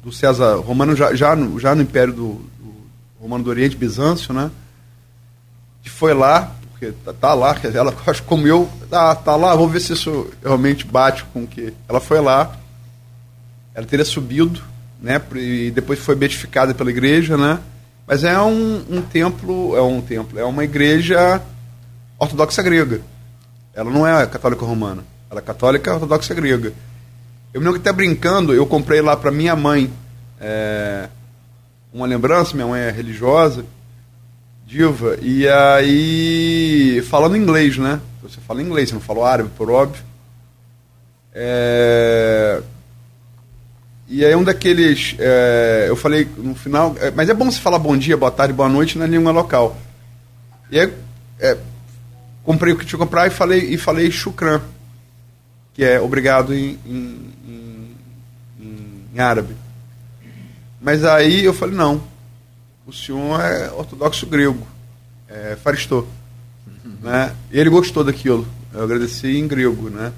do 0.03 0.11
César 0.11 0.57
Romano, 0.57 0.95
já, 0.95 1.15
já, 1.15 1.36
no, 1.36 1.59
já 1.59 1.73
no 1.73 1.82
Império 1.82 2.13
do, 2.13 2.34
do 2.59 2.76
Romano 3.19 3.43
do 3.43 3.49
Oriente, 3.49 3.76
Bizâncio, 3.76 4.32
né? 4.32 4.51
Que 5.86 5.89
foi 5.91 6.15
lá, 6.15 6.51
porque 6.71 6.91
tá, 7.05 7.13
tá 7.13 7.33
lá, 7.36 7.53
quer 7.53 7.67
dizer, 7.67 7.77
ela 7.77 7.93
acho 8.07 8.23
como 8.23 8.47
eu, 8.47 8.67
tá, 8.89 9.13
tá 9.13 9.36
lá, 9.36 9.55
vou 9.55 9.69
ver 9.69 9.79
se 9.79 9.93
isso 9.93 10.27
realmente 10.43 10.86
bate 10.86 11.23
com 11.25 11.43
o 11.43 11.47
que. 11.47 11.71
Ela 11.88 11.99
foi 11.99 12.19
lá, 12.19 12.57
ela 13.73 13.86
teria 13.86 14.03
subido, 14.03 14.61
né? 14.99 15.21
E 15.36 15.69
depois 15.69 15.99
foi 15.99 16.15
beatificada 16.15 16.73
pela 16.73 16.89
igreja, 16.89 17.38
né? 17.38 17.59
Mas 18.07 18.23
é 18.23 18.39
um, 18.41 18.83
um 18.89 19.01
templo, 19.01 19.77
é 19.77 19.81
um 19.81 20.01
templo, 20.01 20.39
é 20.39 20.43
uma 20.43 20.63
igreja 20.63 21.39
ortodoxa 22.17 22.63
grega. 22.63 23.01
Ela 23.73 23.91
não 23.91 24.07
é 24.07 24.25
católica 24.25 24.65
romana, 24.65 25.03
ela 25.29 25.39
é 25.39 25.43
católica 25.43 25.93
ortodoxa 25.93 26.33
grega. 26.33 26.73
Eu 27.53 27.61
me 27.61 27.67
lembro 27.67 27.79
que 27.79 27.88
até 27.88 27.95
brincando, 27.95 28.53
eu 28.53 28.65
comprei 28.65 29.01
lá 29.01 29.15
para 29.15 29.31
minha 29.31 29.55
mãe 29.55 29.91
é, 30.41 31.09
uma 31.93 32.07
lembrança, 32.07 32.55
minha 32.55 32.67
mãe 32.67 32.81
é 32.81 32.91
religiosa, 32.91 33.63
diva, 34.76 35.17
e 35.21 35.47
aí 35.47 37.01
falando 37.09 37.38
inglês, 37.38 37.78
né? 37.78 38.01
Você 38.21 38.41
fala 38.41 38.61
inglês, 38.61 38.89
você 38.89 38.95
não 38.95 39.01
fala 39.01 39.30
árabe, 39.30 39.49
por 39.55 39.71
óbvio. 39.71 40.03
É, 41.34 42.61
e 44.09 44.26
aí 44.26 44.36
um 44.36 44.43
daqueles, 44.43 45.15
é, 45.17 45.86
eu 45.88 45.95
falei 45.95 46.28
no 46.38 46.53
final, 46.55 46.93
é, 46.99 47.09
mas 47.09 47.30
é 47.30 47.34
bom 47.34 47.49
você 47.49 47.59
falar 47.59 47.80
bom 47.80 47.95
dia, 47.97 48.17
boa 48.17 48.32
tarde, 48.32 48.53
boa 48.53 48.67
noite 48.67 48.97
na 48.97 49.07
língua 49.07 49.32
local. 49.32 49.78
E 50.69 50.78
aí 50.78 50.93
é, 51.39 51.57
comprei 52.43 52.73
o 52.73 52.78
que 52.78 52.86
tinha 52.86 52.99
que 52.99 53.05
comprar 53.05 53.28
e 53.28 53.30
falei, 53.30 53.59
e 53.69 53.78
falei 53.78 54.11
shukran, 54.11 54.59
que 55.73 55.86
é 55.86 56.01
obrigado 56.01 56.53
em, 56.53 56.78
em, 56.86 57.32
em, 58.59 59.05
em 59.13 59.19
árabe. 59.19 59.55
Mas 60.82 61.05
aí 61.05 61.45
eu 61.45 61.53
falei, 61.53 61.76
não, 61.76 62.03
o 62.86 62.93
senhor 62.93 63.39
é 63.39 63.71
ortodoxo 63.71 64.25
grego, 64.25 64.65
é 65.27 65.55
faristô. 65.61 66.05
Né? 67.01 67.33
E 67.51 67.59
ele 67.59 67.69
gostou 67.69 68.03
daquilo. 68.03 68.47
Eu 68.73 68.83
agradeci 68.83 69.38
em 69.38 69.47
grego, 69.47 69.89
né? 69.89 70.11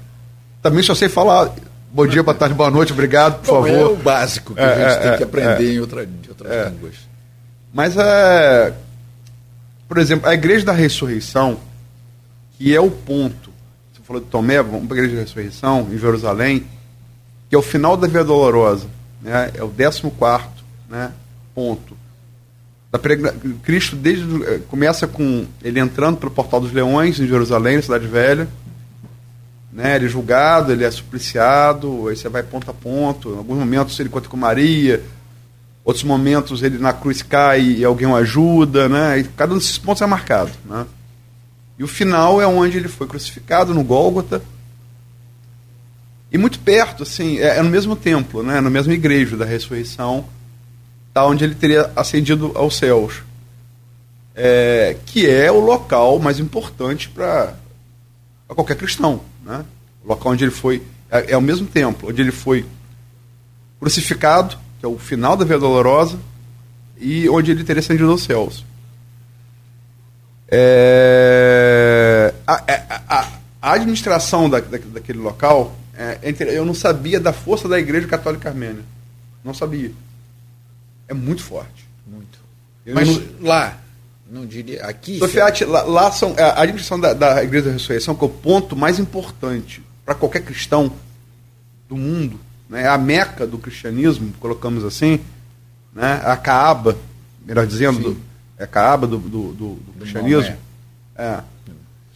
Também 0.62 0.82
só 0.82 0.94
sei 0.94 1.08
falar 1.08 1.54
bom 1.90 2.06
dia, 2.06 2.22
boa 2.22 2.34
tarde, 2.34 2.54
boa 2.54 2.70
noite, 2.70 2.92
obrigado, 2.92 3.40
por 3.42 3.60
Bom, 3.60 3.66
é 3.66 3.72
favor. 3.72 3.92
o 3.92 3.96
básico 3.96 4.54
que 4.54 4.60
É, 4.60 4.64
a 4.64 4.88
gente 4.90 4.98
é, 4.98 5.08
tem 5.08 5.16
que 5.16 5.22
é, 5.22 5.26
aprender 5.26 5.70
é. 5.70 5.74
em 5.74 5.80
outra, 5.80 6.06
de 6.06 6.28
outras 6.28 6.50
É. 6.52 6.68
línguas. 6.68 6.94
Mas 7.72 7.96
é. 7.96 8.74
Por 9.88 9.98
exemplo, 9.98 10.28
a 10.28 10.34
Igreja 10.34 10.66
da 10.66 10.72
Ressurreição, 10.72 11.58
que 12.58 12.74
é 12.74 12.80
o 12.80 12.90
ponto. 12.90 13.50
Você 13.94 14.02
falou 14.04 14.20
de 14.20 14.28
Tomé, 14.28 14.62
vamos 14.62 14.86
para 14.86 14.96
a 14.96 14.98
Igreja 14.98 15.16
da 15.16 15.22
Ressurreição, 15.22 15.88
em 15.90 15.98
Jerusalém, 15.98 16.66
que 17.48 17.54
é 17.54 17.58
o 17.58 17.62
final 17.62 17.96
da 17.96 18.06
Via 18.06 18.22
Dolorosa, 18.22 18.86
né? 19.22 19.50
é 19.54 19.62
o 19.62 19.68
14 19.68 20.02
né? 20.88 21.12
ponto. 21.54 21.96
Da 22.90 22.98
Cristo 23.62 23.94
desde 23.96 24.44
eh, 24.44 24.60
começa 24.68 25.06
com 25.06 25.46
ele 25.62 25.78
entrando 25.78 26.16
pelo 26.16 26.30
Portal 26.30 26.60
dos 26.60 26.72
Leões, 26.72 27.20
em 27.20 27.26
Jerusalém, 27.26 27.76
na 27.76 27.82
Cidade 27.82 28.06
Velha. 28.06 28.48
Né? 29.70 29.96
Ele 29.96 30.06
é 30.06 30.08
julgado, 30.08 30.72
ele 30.72 30.84
é 30.84 30.90
supliciado, 30.90 32.08
aí 32.08 32.16
você 32.16 32.28
vai 32.28 32.42
ponto 32.42 32.70
a 32.70 32.74
ponto. 32.74 33.34
Em 33.34 33.36
alguns 33.36 33.58
momentos 33.58 34.00
ele 34.00 34.08
conta 34.08 34.28
com 34.28 34.36
Maria, 34.38 35.02
outros 35.84 36.04
momentos 36.04 36.62
ele 36.62 36.78
na 36.78 36.92
cruz 36.92 37.22
cai 37.22 37.62
e 37.62 37.84
alguém 37.84 38.08
o 38.08 38.16
ajuda, 38.16 38.88
né? 38.88 39.20
E 39.20 39.24
cada 39.24 39.54
um 39.54 39.58
desses 39.58 39.78
pontos 39.78 40.02
é 40.02 40.06
marcado, 40.06 40.52
né? 40.64 40.86
E 41.78 41.84
o 41.84 41.88
final 41.88 42.42
é 42.42 42.46
onde 42.46 42.76
ele 42.76 42.88
foi 42.88 43.06
crucificado 43.06 43.72
no 43.72 43.84
Gólgota. 43.84 44.42
E 46.30 46.36
muito 46.36 46.58
perto, 46.58 47.04
assim, 47.04 47.38
é, 47.38 47.58
é 47.58 47.62
no 47.62 47.70
mesmo 47.70 47.94
templo, 47.94 48.42
né? 48.42 48.60
No 48.60 48.70
mesmo 48.70 48.92
igreja 48.92 49.36
da 49.36 49.44
ressurreição, 49.44 50.26
tá 51.12 51.24
onde 51.26 51.44
ele 51.44 51.54
teria 51.54 51.90
ascendido 51.96 52.52
aos 52.54 52.76
céus. 52.76 53.22
É, 54.34 54.96
que 55.06 55.28
é 55.28 55.50
o 55.50 55.58
local 55.58 56.18
mais 56.20 56.38
importante 56.38 57.08
para 57.08 57.54
qualquer 58.48 58.76
cristão, 58.76 59.20
né? 59.44 59.64
O 60.04 60.08
local 60.08 60.32
onde 60.32 60.44
ele 60.44 60.50
foi 60.52 60.82
é, 61.10 61.32
é 61.32 61.36
o 61.36 61.40
mesmo 61.40 61.66
templo, 61.66 62.08
onde 62.08 62.22
ele 62.22 62.30
foi 62.30 62.64
crucificado, 63.80 64.56
que 64.78 64.86
é 64.86 64.88
o 64.88 64.96
final 64.98 65.36
da 65.36 65.44
Via 65.44 65.58
Dolorosa, 65.58 66.18
e 67.00 67.28
onde 67.28 67.50
ele 67.50 67.64
teria 67.64 67.80
ascendido 67.80 68.10
aos 68.10 68.22
céus. 68.22 68.64
É, 71.00 72.32
a, 72.46 72.54
a- 72.54 73.02
a- 73.08 73.28
a 73.60 73.72
administração 73.72 74.48
da, 74.48 74.60
da- 74.60 74.78
daquele 74.78 75.18
local, 75.18 75.76
é, 75.96 76.18
é 76.22 76.34
eu 76.56 76.64
não 76.64 76.74
sabia 76.74 77.18
da 77.20 77.32
força 77.32 77.68
da 77.68 77.78
Igreja 77.78 78.06
Católica 78.06 78.48
Armênia. 78.48 78.82
Não 79.44 79.52
sabia. 79.52 79.90
É 81.08 81.14
muito 81.14 81.42
forte. 81.42 81.88
Muito. 82.06 82.38
Eu 82.86 82.94
Mas 82.94 83.08
não- 83.08 83.22
lá, 83.40 83.78
não 84.30 84.46
diria. 84.46 84.84
Aqui. 84.84 85.18
Sofiati, 85.18 85.64
lá, 85.64 85.82
lá 85.82 86.12
são, 86.12 86.34
é, 86.36 86.42
a 86.42 86.60
administração 86.62 87.00
da, 87.00 87.12
da 87.14 87.42
Igreja 87.42 87.66
da 87.66 87.72
Ressurreição, 87.72 88.14
que 88.14 88.22
é 88.24 88.26
o 88.26 88.30
ponto 88.30 88.76
mais 88.76 88.98
importante 88.98 89.82
para 90.04 90.14
qualquer 90.14 90.42
cristão 90.42 90.92
do 91.88 91.96
mundo, 91.96 92.38
né? 92.68 92.82
é 92.82 92.88
a 92.88 92.98
meca 92.98 93.46
do 93.46 93.58
cristianismo, 93.58 94.32
colocamos 94.40 94.84
assim, 94.84 95.20
né? 95.94 96.20
a 96.24 96.36
Caaba, 96.36 96.96
melhor 97.44 97.66
dizendo, 97.66 98.00
do- 98.14 98.20
é 98.58 98.64
a 98.64 98.66
Caaba 98.66 99.06
do, 99.06 99.18
do, 99.18 99.52
do- 99.52 99.74
do 99.74 99.92
cristianismo. 100.00 100.56
É. 101.16 101.40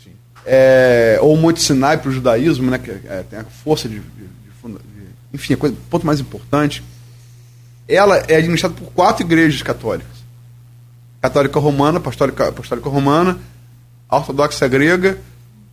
Sim. 0.02 0.10
É, 0.44 1.18
ou 1.22 1.34
o 1.34 1.36
Monte 1.36 1.60
Sinai 1.62 1.98
para 1.98 2.08
o 2.08 2.12
judaísmo, 2.12 2.70
né? 2.70 2.78
que 2.78 2.90
é, 2.90 3.24
tem 3.28 3.38
a 3.38 3.44
força 3.44 3.88
de. 3.88 3.98
de- 3.98 4.02
de 4.02 4.72
de- 4.72 4.78
enfim, 5.34 5.54
a 5.54 5.56
coisa, 5.56 5.74
o 5.74 5.78
ponto 5.90 6.06
mais 6.06 6.20
importante. 6.20 6.82
Ela 7.94 8.18
é 8.28 8.36
administrada 8.36 8.74
por 8.74 8.90
quatro 8.92 9.24
igrejas 9.24 9.62
católicas 9.62 10.22
católica 11.20 11.60
romana, 11.60 11.98
apostólica, 11.98 12.48
apostólica 12.48 12.88
romana, 12.88 13.38
ortodoxa 14.10 14.66
grega, 14.66 15.18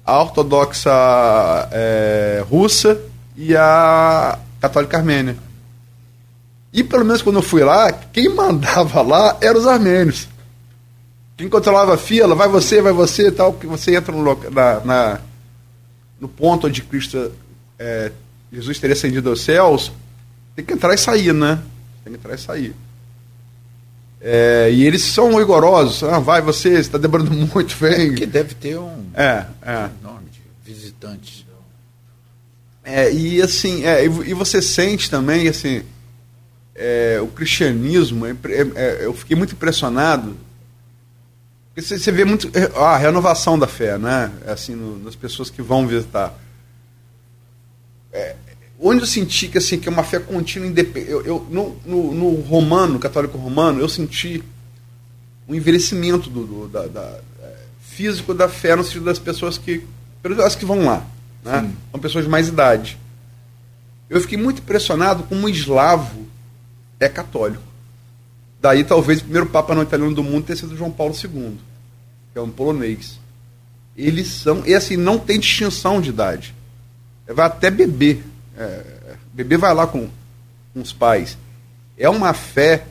a 0.06 0.22
ortodoxa 0.22 0.92
é, 1.72 2.44
russa 2.48 3.00
e 3.36 3.56
a 3.56 4.38
católica 4.62 4.98
armênia. 4.98 5.36
E 6.72 6.84
pelo 6.84 7.04
menos 7.04 7.24
quando 7.24 7.38
eu 7.38 7.42
fui 7.42 7.64
lá, 7.64 7.92
quem 7.92 8.30
mandava 8.36 9.02
lá 9.02 9.38
eram 9.42 9.60
os 9.60 9.66
armênios. 9.66 10.28
Quem 11.36 11.50
controlava 11.50 11.96
a 11.96 11.98
fila, 11.98 12.36
vai 12.36 12.48
você, 12.48 12.80
vai 12.80 12.94
você 12.94 13.32
tal, 13.32 13.54
que 13.54 13.66
você 13.66 13.96
entra 13.96 14.12
no, 14.12 14.22
loca- 14.22 14.52
na, 14.52 14.80
na- 14.82 15.20
no 16.22 16.28
ponto 16.28 16.68
onde 16.68 16.84
Cristo, 16.84 17.32
é, 17.80 18.12
Jesus 18.54 18.78
teria 18.78 18.94
ascendido 18.96 19.30
aos 19.30 19.42
céus, 19.42 19.92
tem 20.56 20.64
que 20.64 20.74
entrar 20.74 20.94
e 20.94 20.98
sair, 20.98 21.34
né? 21.34 21.58
Tem 22.04 22.14
que 22.14 22.20
entrar 22.20 22.36
e 22.36 22.38
sair. 22.38 22.76
É, 24.22 24.70
e 24.72 24.86
eles 24.86 25.02
são 25.04 25.38
rigorosos. 25.38 26.04
Ah, 26.04 26.20
vai 26.20 26.42
você, 26.42 26.72
você 26.72 26.80
está 26.80 26.98
demorando 26.98 27.32
muito, 27.54 27.76
vem. 27.78 28.16
Que 28.16 28.26
deve 28.26 28.54
ter 28.56 28.78
um 28.78 29.06
É, 29.14 29.46
é. 29.62 29.90
enorme 30.02 30.28
de 30.30 30.42
visitantes. 30.74 31.46
É, 32.84 33.12
e 33.14 33.40
assim, 33.42 33.86
é, 33.86 34.04
e, 34.04 34.34
você 34.34 34.62
sente 34.64 35.12
também, 35.12 35.48
assim, 35.48 35.84
é, 36.74 37.20
o 37.22 37.28
cristianismo, 37.28 38.26
é 38.26 38.32
é- 38.32 38.72
é, 38.76 39.06
eu 39.06 39.14
fiquei 39.14 39.38
muito 39.38 39.54
impressionado, 39.54 40.36
porque 41.68 41.82
você, 41.84 42.00
você 42.00 42.12
vê 42.12 42.26
muito 42.26 42.50
é, 42.58 42.64
a 42.80 42.98
renovação 42.98 43.60
da 43.60 43.68
fé, 43.68 43.98
né? 44.00 44.32
Assim, 44.48 44.74
no- 44.74 44.98
nas 44.98 45.16
pessoas 45.16 45.52
que 45.52 45.62
vão 45.62 45.86
visitar. 45.86 46.34
É, 48.12 48.36
onde 48.80 49.02
eu 49.02 49.06
senti 49.08 49.48
que, 49.48 49.58
assim, 49.58 49.80
que 49.80 49.88
é 49.88 49.92
uma 49.92 50.04
fé 50.04 50.20
contínua, 50.20 50.68
independente. 50.68 51.12
Eu, 51.12 51.26
eu- 51.26 51.48
no, 51.50 51.76
no, 51.86 52.14
no 52.14 52.36
romano, 52.42 52.98
católico 53.00 53.38
romano, 53.38 53.80
eu 53.80 53.90
senti 53.90 54.44
um 55.48 55.56
envelhecimento 55.56 56.30
do, 56.30 56.46
do- 56.46 56.68
da, 56.68 56.88
da- 56.88 57.20
é, 57.42 57.56
físico 57.82 58.34
da 58.34 58.48
fé 58.48 58.76
no 58.76 58.84
sentido 58.84 59.06
das 59.06 59.20
pessoas 59.20 59.58
que. 59.58 59.84
As 60.46 60.56
que 60.56 60.66
vão 60.66 60.86
lá. 60.86 61.06
Né? 61.44 61.72
São 61.92 62.00
pessoas 62.00 62.26
de 62.26 62.30
mais 62.30 62.48
idade. 62.48 62.98
Eu 64.10 64.20
fiquei 64.22 64.38
muito 64.38 64.60
impressionado 64.62 65.24
como 65.24 65.46
o 65.46 65.50
eslavo 65.50 66.26
é 67.00 67.08
católico. 67.08 67.64
Daí 68.62 68.84
talvez 68.84 69.20
o 69.20 69.24
primeiro 69.24 69.46
Papa 69.48 69.74
não 69.74 69.84
italiano 69.84 70.14
do 70.14 70.24
mundo 70.24 70.46
tenha 70.46 70.58
sido 70.58 70.76
João 70.76 70.92
Paulo 70.92 71.14
II, 71.16 71.58
que 72.34 72.38
é 72.40 72.42
um 72.42 72.50
polonês. 72.50 73.18
Eles 73.96 74.28
são. 74.28 74.64
E 74.66 74.74
assim, 74.74 74.98
não 74.98 75.18
tem 75.18 75.40
distinção 75.40 76.02
de 76.02 76.10
idade. 76.10 76.54
Vai 77.28 77.46
até 77.46 77.70
bebê. 77.72 78.20
É, 78.60 78.84
bebê 79.34 79.58
vai 79.58 79.74
lá 79.74 79.88
com, 79.88 80.08
com 80.74 80.82
os 80.82 80.94
pais. 80.94 81.38
É 81.98 82.08
uma 82.10 82.34
fé 82.34 82.86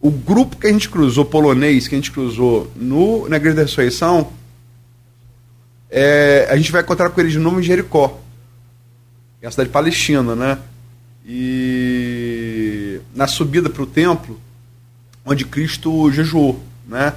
o 0.00 0.10
grupo 0.10 0.56
que 0.56 0.66
a 0.66 0.72
gente 0.72 0.88
cruzou, 0.88 1.26
polonês, 1.26 1.86
que 1.86 1.94
a 1.94 1.98
gente 1.98 2.10
cruzou 2.10 2.72
no, 2.74 3.28
na 3.28 3.36
Igreja 3.36 3.56
da 3.56 3.62
Ressurreição, 3.62 4.32
é, 5.90 6.48
a 6.48 6.56
gente 6.56 6.72
vai 6.72 6.80
encontrar 6.80 7.10
com 7.10 7.20
eles 7.20 7.32
de 7.32 7.38
novo 7.38 7.60
em 7.60 7.62
Jericó, 7.62 8.18
é 9.42 9.46
a 9.46 9.50
cidade 9.50 9.68
palestina, 9.68 10.34
né? 10.34 10.58
E 11.26 13.00
na 13.14 13.26
subida 13.26 13.68
para 13.68 13.82
o 13.82 13.86
templo, 13.86 14.40
onde 15.24 15.44
Cristo 15.44 16.10
jejuou, 16.10 16.62
né? 16.86 17.14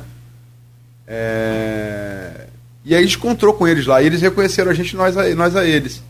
É, 1.07 2.47
e 2.83 2.93
aí 2.93 3.01
a 3.01 3.05
gente 3.05 3.17
encontrou 3.17 3.53
com 3.53 3.65
eles 3.65 3.85
lá, 3.85 4.01
e 4.01 4.07
eles 4.07 4.21
reconheceram 4.21 4.71
a 4.71 4.73
gente, 4.73 4.93
nós 4.95 5.17
a, 5.17 5.33
nós 5.35 5.55
a 5.55 5.65
eles. 5.65 6.03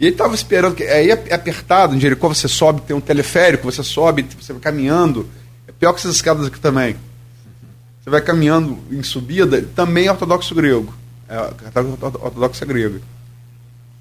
E 0.00 0.06
ele 0.06 0.14
estava 0.14 0.34
esperando, 0.34 0.74
que 0.74 0.82
aí 0.84 1.10
é 1.10 1.34
apertado, 1.34 1.94
em 1.94 2.00
Jericó 2.00 2.26
você 2.26 2.48
sobe, 2.48 2.80
tem 2.80 2.96
um 2.96 3.02
teleférico, 3.02 3.70
você 3.70 3.84
sobe, 3.84 4.26
você 4.40 4.50
vai 4.54 4.62
caminhando. 4.62 5.28
É 5.68 5.72
pior 5.72 5.92
que 5.92 5.98
essas 5.98 6.16
escadas 6.16 6.46
aqui 6.46 6.58
também. 6.58 6.96
Você 8.02 8.08
vai 8.08 8.22
caminhando 8.22 8.78
em 8.90 9.02
subida, 9.02 9.60
também 9.76 10.06
é 10.06 10.10
ortodoxo 10.10 10.54
grego. 10.54 10.94
É 11.28 11.38
ortodoxa 11.38 12.64
grega. 12.64 13.02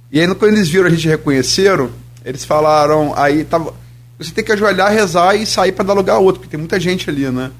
E 0.09 0.21
aí 0.21 0.35
quando 0.35 0.53
eles 0.53 0.69
viram 0.69 0.87
a 0.87 0.89
gente 0.89 1.05
reconheceram, 1.05 1.91
eles 2.23 2.45
falaram, 2.45 3.13
aí 3.17 3.43
tava. 3.43 3.73
Você 4.17 4.31
tem 4.31 4.43
que 4.43 4.53
ajoelhar, 4.53 4.91
rezar 4.93 5.35
e 5.35 5.45
sair 5.45 5.73
para 5.73 5.83
dar 5.83 5.93
lugar 5.93 6.15
a 6.15 6.19
outro, 6.19 6.39
porque 6.39 6.51
tem 6.51 6.59
muita 6.59 6.79
gente 6.79 7.09
ali, 7.09 7.29
né? 7.29 7.51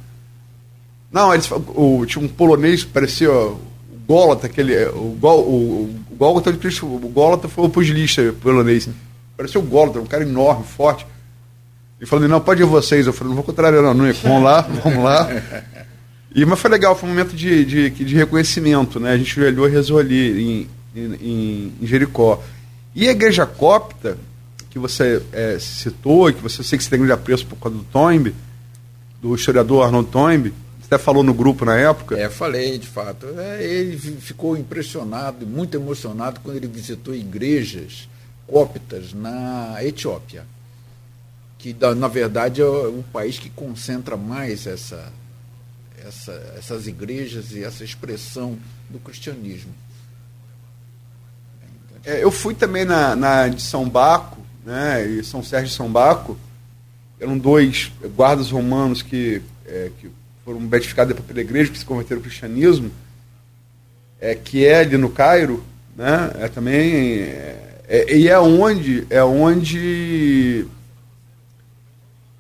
Não, 1.11 1.33
eles, 1.33 1.49
o, 1.51 2.05
tinha 2.05 2.23
um 2.23 2.27
polonês 2.27 2.85
que 2.85 2.91
parecia 2.91 3.31
o 3.31 3.59
Gólata, 4.07 4.47
aquele. 4.47 4.85
O, 4.87 5.17
o, 5.21 5.89
Gólata, 6.19 6.49
o 6.83 6.99
Gólata 7.09 7.47
foi 7.47 7.65
o 7.65 7.69
pugilista 7.69 8.35
polonês. 8.41 8.89
Parecia 9.37 9.57
o 9.57 9.63
Gólata, 9.63 10.01
um 10.01 10.05
cara 10.05 10.23
enorme, 10.23 10.65
forte. 10.65 11.07
E 12.01 12.05
falando, 12.05 12.27
não, 12.27 12.41
pode 12.41 12.61
ir 12.61 12.65
vocês. 12.65 13.07
Eu 13.07 13.13
falei, 13.13 13.29
não 13.29 13.35
vou 13.35 13.43
contrariar, 13.45 13.81
não, 13.81 14.05
é. 14.05 14.11
Vamos 14.11 14.43
lá, 14.43 14.61
vamos 14.83 15.01
lá. 15.01 15.29
E, 16.35 16.45
mas 16.45 16.59
foi 16.59 16.69
legal, 16.69 16.93
foi 16.93 17.07
um 17.07 17.13
momento 17.13 17.33
de, 17.33 17.63
de, 17.63 17.89
de 17.89 18.15
reconhecimento, 18.15 18.99
né? 18.99 19.13
A 19.13 19.17
gente 19.17 19.39
olhou 19.39 19.65
e 19.65 19.71
rezou 19.71 19.97
ali 19.97 20.67
em, 20.93 21.01
em, 21.01 21.73
em 21.81 21.87
Jericó. 21.87 22.43
E 22.93 23.07
a 23.07 23.11
igreja 23.11 23.45
copta, 23.45 24.17
que 24.69 24.77
você 24.77 25.23
é, 25.31 25.57
citou, 25.57 26.33
que 26.33 26.43
você 26.43 26.61
sei 26.63 26.77
que 26.77 26.83
você 26.83 26.89
tem 26.89 26.99
grande 26.99 27.13
apreço 27.13 27.45
por 27.45 27.55
causa 27.55 27.77
do 27.77 27.83
Toynbee, 27.85 28.35
do 29.21 29.33
historiador 29.33 29.85
Arnold 29.85 30.09
Toynbee, 30.09 30.53
até 30.89 30.97
falou 30.97 31.23
no 31.23 31.35
grupo 31.35 31.63
na 31.63 31.77
época. 31.77 32.17
É, 32.17 32.27
falei, 32.29 32.79
de 32.79 32.87
fato. 32.87 33.27
É, 33.39 33.63
ele 33.63 33.95
ficou 34.19 34.57
impressionado, 34.57 35.45
muito 35.45 35.77
emocionado 35.77 36.39
quando 36.39 36.57
ele 36.57 36.67
visitou 36.67 37.13
igrejas 37.13 38.09
coptas 38.47 39.13
na 39.13 39.77
Etiópia, 39.83 40.43
que 41.59 41.75
na 41.95 42.07
verdade 42.07 42.61
é 42.61 42.65
o 42.65 43.03
país 43.13 43.37
que 43.37 43.51
concentra 43.51 44.17
mais 44.17 44.65
essa, 44.65 45.13
essa, 46.03 46.55
essas 46.57 46.87
igrejas 46.87 47.51
e 47.51 47.63
essa 47.63 47.83
expressão 47.83 48.57
do 48.89 48.97
cristianismo. 48.97 49.71
É, 52.03 52.23
eu 52.23 52.31
fui 52.31 52.55
também 52.55 52.85
na, 52.85 53.15
na 53.15 53.47
de 53.47 53.61
São 53.61 53.87
Baco, 53.87 54.39
né, 54.65 55.05
e 55.05 55.23
São 55.23 55.43
Sérgio 55.43 55.69
de 55.69 55.75
São 55.75 55.91
Baco, 55.91 56.35
eram 57.19 57.37
dois 57.37 57.91
guardas 58.15 58.49
romanos 58.49 59.03
que, 59.03 59.43
é, 59.67 59.91
que 59.99 60.09
foram 60.49 60.65
beatificados 60.65 61.13
depois 61.13 61.27
pela 61.27 61.41
igreja, 61.41 61.71
que 61.71 61.77
se 61.77 61.85
converteram 61.85 62.21
ao 62.21 62.23
cristianismo, 62.23 62.89
é, 64.19 64.33
que 64.33 64.65
é 64.65 64.79
ali 64.79 64.97
no 64.97 65.07
Cairo, 65.07 65.63
né, 65.95 66.31
é 66.39 66.47
também, 66.47 67.19
é, 67.19 67.81
é, 67.87 68.17
e 68.17 68.27
é 68.27 68.39
onde, 68.39 69.05
é 69.11 69.23
onde 69.23 70.65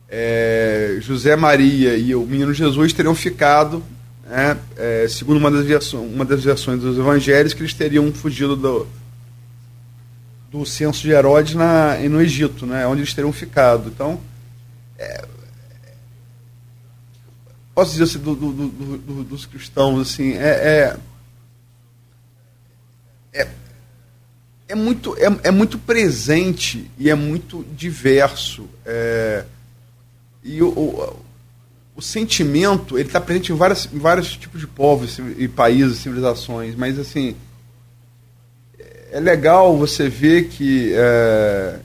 é, 0.09 0.97
José 1.01 1.35
Maria 1.35 1.95
e 1.97 2.15
o 2.15 2.25
menino 2.25 2.51
Jesus 2.51 2.93
teriam 2.93 3.13
ficado, 3.13 3.83
né, 4.27 4.57
é, 4.75 5.05
segundo 5.07 5.37
uma 5.37 5.51
das, 5.51 5.65
versões, 5.65 6.11
uma 6.11 6.25
das 6.25 6.43
versões 6.43 6.81
dos 6.81 6.97
evangelhos, 6.97 7.53
que 7.53 7.61
eles 7.61 7.75
teriam 7.75 8.11
fugido 8.11 8.55
do, 8.55 8.87
do 10.51 10.65
censo 10.65 11.03
de 11.03 11.11
Herodes 11.11 11.53
na, 11.53 11.95
no 12.09 12.19
Egito, 12.19 12.65
né, 12.65 12.87
onde 12.87 13.01
eles 13.01 13.13
teriam 13.13 13.31
ficado. 13.31 13.91
Então, 13.93 14.19
é, 14.97 15.23
posso 17.79 17.91
dizer 17.91 18.03
assim, 18.03 18.19
do, 18.19 18.35
do, 18.35 18.51
do, 18.51 19.23
dos 19.23 19.45
cristãos, 19.45 20.01
assim, 20.01 20.33
é, 20.33 20.97
é, 23.31 23.47
é, 24.67 24.75
muito, 24.75 25.15
é, 25.15 25.47
é 25.47 25.51
muito 25.51 25.79
presente 25.79 26.91
e 26.97 27.09
é 27.09 27.15
muito 27.15 27.65
diverso. 27.73 28.67
É, 28.85 29.45
e 30.43 30.61
o, 30.61 30.67
o, 30.67 31.19
o, 31.95 32.01
sentimento, 32.01 32.97
ele 32.97 33.07
está 33.07 33.21
presente 33.21 33.53
em, 33.53 33.55
várias, 33.55 33.87
em 33.93 33.97
vários 33.97 34.35
tipos 34.35 34.59
de 34.59 34.67
povos 34.67 35.17
e 35.37 35.47
países, 35.47 35.99
civilizações, 35.99 36.75
mas 36.75 36.99
assim, 36.99 37.33
é 39.09 39.21
legal 39.21 39.77
você 39.77 40.09
ver 40.09 40.49
que, 40.49 40.91
é, 40.93 41.79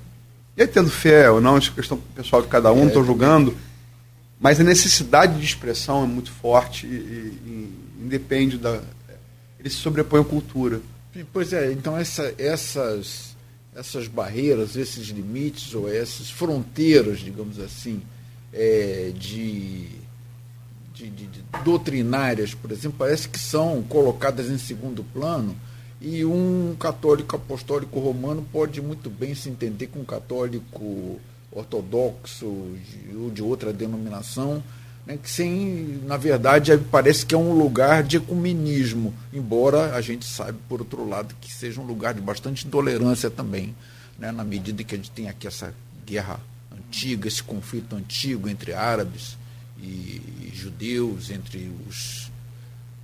e 0.56 0.62
aí 0.62 0.66
tendo 0.66 0.90
fé 0.90 1.30
ou 1.30 1.40
não, 1.40 1.56
isso 1.56 1.70
é 1.70 1.74
questão 1.74 2.00
pessoal 2.16 2.42
de 2.42 2.48
cada 2.48 2.72
um, 2.72 2.80
não 2.80 2.88
estou 2.88 3.04
julgando, 3.04 3.56
mas 4.44 4.60
a 4.60 4.62
necessidade 4.62 5.38
de 5.38 5.46
expressão 5.46 6.04
é 6.04 6.06
muito 6.06 6.30
forte 6.30 6.86
e, 6.86 6.90
e, 6.90 7.74
independe 7.98 8.58
da... 8.58 8.78
Ele 9.58 9.70
se 9.70 9.76
sobrepõe 9.76 10.20
à 10.20 10.24
cultura. 10.24 10.82
Pois 11.32 11.54
é, 11.54 11.72
então 11.72 11.96
essa, 11.96 12.34
essas, 12.36 13.34
essas 13.74 14.06
barreiras, 14.06 14.76
esses 14.76 15.06
limites 15.06 15.74
ou 15.74 15.90
essas 15.90 16.28
fronteiras, 16.30 17.20
digamos 17.20 17.58
assim, 17.58 18.02
é, 18.52 19.12
de, 19.16 19.88
de, 20.92 21.08
de, 21.08 21.26
de, 21.26 21.44
doutrinárias, 21.64 22.52
por 22.52 22.70
exemplo, 22.70 22.98
parece 22.98 23.26
que 23.26 23.38
são 23.38 23.82
colocadas 23.84 24.50
em 24.50 24.58
segundo 24.58 25.02
plano 25.04 25.56
e 26.02 26.22
um 26.22 26.76
católico 26.78 27.34
apostólico 27.34 27.98
romano 27.98 28.46
pode 28.52 28.82
muito 28.82 29.08
bem 29.08 29.34
se 29.34 29.48
entender 29.48 29.86
com 29.86 30.00
um 30.00 30.04
católico 30.04 31.18
ortodoxo 31.54 32.46
ou 33.14 33.30
de, 33.30 33.42
outra 33.42 33.72
denominação, 33.72 34.62
né, 35.06 35.16
que 35.16 35.30
sem, 35.30 36.00
na 36.04 36.16
verdade, 36.16 36.76
parece 36.90 37.24
que 37.24 37.34
é 37.34 37.38
um 37.38 37.52
lugar 37.52 38.02
de 38.02 38.16
ecumenismo, 38.16 39.14
embora 39.32 39.94
a 39.94 40.00
gente 40.00 40.24
saiba, 40.24 40.58
por 40.68 40.80
outro 40.80 41.08
lado, 41.08 41.34
que 41.40 41.52
seja 41.52 41.80
um 41.80 41.84
lugar 41.84 42.14
de 42.14 42.20
bastante 42.20 42.66
intolerância 42.66 43.30
também, 43.30 43.74
né, 44.18 44.32
na 44.32 44.44
medida 44.44 44.82
que 44.82 44.94
a 44.94 44.98
gente 44.98 45.10
tem 45.10 45.28
aqui 45.28 45.46
essa 45.46 45.74
guerra 46.04 46.40
antiga, 46.72 47.28
esse 47.28 47.42
conflito 47.42 47.94
antigo 47.94 48.48
entre 48.48 48.72
árabes 48.72 49.36
e 49.80 50.50
judeus, 50.54 51.30
entre 51.30 51.70
os 51.88 52.30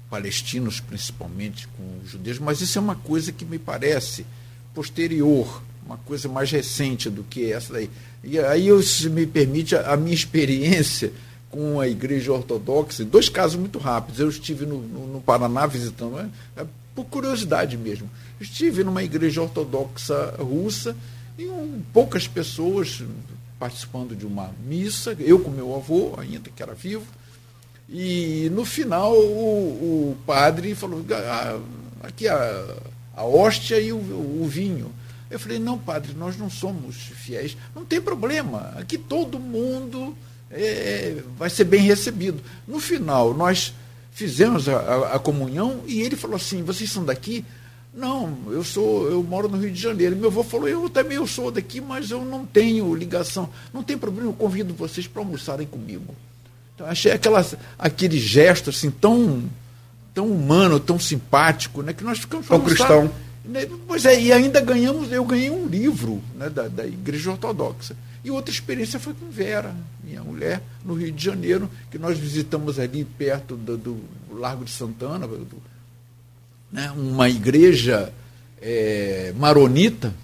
palestinos 0.09 0.81
principalmente 0.81 1.69
com 1.69 2.01
os 2.03 2.11
judeus, 2.11 2.39
mas 2.39 2.61
isso 2.61 2.79
é 2.79 2.83
uma 2.83 2.97
coisa 2.97 3.31
que 3.31 3.45
me 3.45 3.59
parece 3.59 4.27
posterior, 4.75 5.63
uma 5.91 5.99
coisa 5.99 6.29
mais 6.29 6.51
recente 6.53 7.11
do 7.11 7.25
que 7.25 7.53
essa 7.53 7.73
daí. 7.73 7.91
E 8.23 8.39
aí, 8.39 8.69
eu, 8.69 8.81
se 8.81 9.11
me 9.11 9.27
permite, 9.27 9.75
a, 9.75 9.93
a 9.93 9.97
minha 9.97 10.15
experiência 10.15 11.13
com 11.51 11.81
a 11.81 11.89
igreja 11.89 12.33
ortodoxa, 12.33 13.05
dois 13.05 13.29
casos 13.29 13.59
muito 13.59 13.79
rápidos. 13.79 14.21
Eu 14.21 14.29
estive 14.29 14.65
no, 14.65 14.81
no, 14.81 15.07
no 15.15 15.21
Paraná 15.21 15.67
visitando, 15.67 16.21
é, 16.21 16.29
é, 16.57 16.67
por 16.95 17.05
curiosidade 17.07 17.77
mesmo. 17.77 18.09
Estive 18.41 18.85
numa 18.85 19.03
igreja 19.03 19.43
ortodoxa 19.43 20.37
russa 20.39 20.97
e 21.37 21.47
um, 21.47 21.83
poucas 21.93 22.29
pessoas, 22.29 23.03
participando 23.59 24.15
de 24.15 24.25
uma 24.25 24.51
missa, 24.65 25.17
eu 25.19 25.41
com 25.41 25.51
meu 25.51 25.75
avô, 25.75 26.15
ainda 26.17 26.51
que 26.55 26.63
era 26.63 26.73
vivo, 26.73 27.05
e 27.89 28.49
no 28.53 28.65
final 28.65 29.13
o, 29.13 30.13
o 30.13 30.17
padre 30.25 30.75
falou, 30.77 31.05
ah, 31.11 31.59
aqui 32.05 32.29
a, 32.29 32.77
a 33.17 33.25
hóstia 33.25 33.81
e 33.81 33.93
o, 33.93 33.97
o 33.97 34.47
vinho. 34.49 34.93
Eu 35.31 35.39
falei, 35.39 35.59
não, 35.59 35.79
padre, 35.79 36.13
nós 36.15 36.37
não 36.37 36.51
somos 36.51 36.97
fiéis. 36.97 37.57
Não 37.75 37.85
tem 37.85 38.01
problema. 38.01 38.73
Aqui 38.77 38.99
todo 38.99 39.39
mundo 39.39 40.17
é, 40.51 41.23
vai 41.39 41.49
ser 41.49 41.65
bem 41.65 41.83
recebido. 41.83 42.43
No 42.67 42.81
final, 42.81 43.33
nós 43.33 43.73
fizemos 44.11 44.69
a, 44.69 44.77
a, 44.77 45.15
a, 45.15 45.19
comunhão 45.19 45.83
e 45.87 46.01
ele 46.01 46.17
falou 46.17 46.37
assim, 46.37 46.63
vocês 46.65 46.91
são 46.91 47.05
daqui? 47.05 47.45
Não, 47.95 48.37
eu 48.49 48.65
sou, 48.65 49.09
eu 49.09 49.23
moro 49.23 49.49
no 49.49 49.57
Rio 49.57 49.71
de 49.71 49.81
Janeiro. 49.81 50.17
Meu 50.17 50.29
avô 50.29 50.43
falou, 50.43 50.69
eu 50.69 50.91
também 50.91 51.17
eu 51.17 51.27
sou 51.27 51.51
daqui, 51.51 51.81
mas 51.81 52.11
eu 52.11 52.25
não 52.25 52.45
tenho 52.45 52.93
ligação. 52.95 53.49
Não 53.73 53.83
tem 53.83 53.97
problema, 53.97 54.29
eu 54.29 54.35
convido 54.35 54.75
vocês 54.75 55.07
para 55.07 55.23
almoçarem 55.23 55.67
comigo. 55.67 56.15
Então, 56.75 56.87
achei 56.87 57.13
aquelas, 57.13 57.57
aquele 57.79 58.19
gesto 58.19 58.71
assim 58.71 58.91
tão, 58.91 59.45
tão 60.13 60.27
humano, 60.27 60.81
tão 60.81 60.99
simpático, 60.99 61.83
né? 61.83 61.93
Que 61.93 62.03
nós 62.03 62.19
ficamos 62.19 62.47
tão 62.47 62.61
cristão. 62.61 63.11
Né, 63.51 63.69
pois 63.85 64.05
é, 64.07 64.21
e 64.21 64.33
ainda 64.33 64.61
ganhamos, 64.61 65.11
eu 65.11 65.25
ganhei 65.25 65.51
um 65.51 65.67
livro 65.67 66.23
né, 66.37 66.49
da, 66.49 66.69
da 66.69 66.87
Igreja 66.87 67.33
Ortodoxa. 67.33 67.97
E 68.23 68.31
outra 68.31 68.53
experiência 68.53 69.01
foi 69.01 69.13
com 69.13 69.29
Vera, 69.29 69.75
minha 70.05 70.23
mulher, 70.23 70.63
no 70.85 70.95
Rio 70.95 71.11
de 71.11 71.25
Janeiro, 71.25 71.69
que 71.91 71.99
nós 71.99 72.17
visitamos 72.17 72.79
ali 72.79 73.05
perto 73.05 73.57
do, 73.57 73.77
do 73.77 74.01
Largo 74.31 74.65
de 74.65 74.71
Santana, 74.71 75.27
do, 75.27 75.61
né, 76.71 76.93
uma 76.93 77.29
igreja 77.29 78.13
é, 78.63 79.35
maronita, 79.37 80.15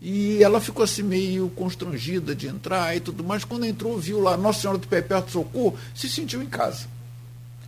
e 0.00 0.40
ela 0.40 0.60
ficou 0.60 0.84
assim 0.84 1.02
meio 1.02 1.48
constrangida 1.50 2.32
de 2.32 2.46
entrar 2.46 2.96
e 2.96 3.00
tudo 3.00 3.24
mais. 3.24 3.44
Quando 3.44 3.66
entrou, 3.66 3.98
viu 3.98 4.20
lá 4.20 4.36
Nossa 4.36 4.60
Senhora 4.60 4.78
do 4.78 4.86
Pé 4.86 5.02
Perto 5.02 5.32
Socorro, 5.32 5.76
se 5.96 6.08
sentiu 6.08 6.40
em 6.40 6.46
casa. 6.46 6.86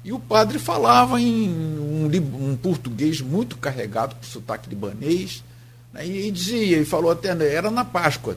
E 0.04 0.12
o 0.12 0.18
padre 0.18 0.58
falava 0.58 1.20
em 1.20 1.48
um, 1.48 2.10
um 2.40 2.56
português 2.56 3.20
muito 3.20 3.56
carregado, 3.56 4.16
com 4.16 4.22
sotaque 4.24 4.68
libanês, 4.68 5.44
né, 5.92 6.06
e, 6.06 6.30
dizia, 6.30 6.78
e 6.78 6.84
falou 6.84 7.12
até, 7.12 7.28
era 7.28 7.70
na 7.70 7.84
Páscoa. 7.84 8.36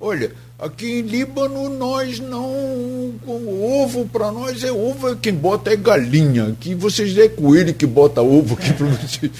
Olha, 0.00 0.32
aqui 0.58 1.00
em 1.00 1.02
Líbano 1.02 1.68
nós 1.70 2.20
não. 2.20 2.44
O 3.26 3.82
ovo 3.82 4.06
para 4.06 4.30
nós 4.30 4.62
é 4.62 4.70
ovo, 4.70 5.16
quem 5.16 5.34
bota 5.34 5.72
é 5.72 5.76
galinha. 5.76 6.48
Aqui 6.48 6.74
vocês 6.74 7.16
é 7.18 7.28
coelho 7.28 7.74
que 7.74 7.86
bota 7.86 8.22
ovo 8.22 8.54
aqui 8.54 8.72
para 8.74 8.86
vocês. 8.86 9.32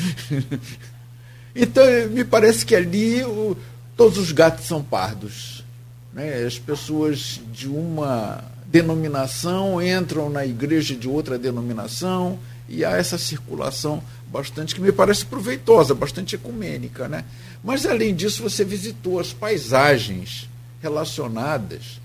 então, 1.55 1.85
me 2.11 2.25
parece 2.25 2.67
que 2.67 2.75
ali 2.75 3.23
o, 3.23 3.57
todos 3.97 4.19
os 4.19 4.33
gatos 4.33 4.67
são 4.67 4.83
pardos. 4.83 5.65
Né? 6.13 6.45
As 6.45 6.59
pessoas 6.59 7.41
de 7.53 7.69
uma 7.69 8.43
denominação 8.71 9.81
entram 9.83 10.29
na 10.29 10.45
igreja 10.45 10.95
de 10.95 11.09
outra 11.09 11.39
denominação 11.39 12.39
e 12.69 12.85
há 12.85 12.91
essa 12.97 13.17
circulação 13.17 14.03
bastante 14.31 14.75
que 14.75 14.81
me 14.81 14.93
parece 14.93 15.25
proveitosa, 15.25 15.95
bastante 15.95 16.35
ecumênica, 16.35 17.09
né? 17.09 17.25
Mas 17.65 17.87
além 17.87 18.15
disso, 18.15 18.43
você 18.43 18.65
visitou 18.65 19.19
as 19.19 19.33
paisagens 19.33 20.49
relacionadas 20.83 21.99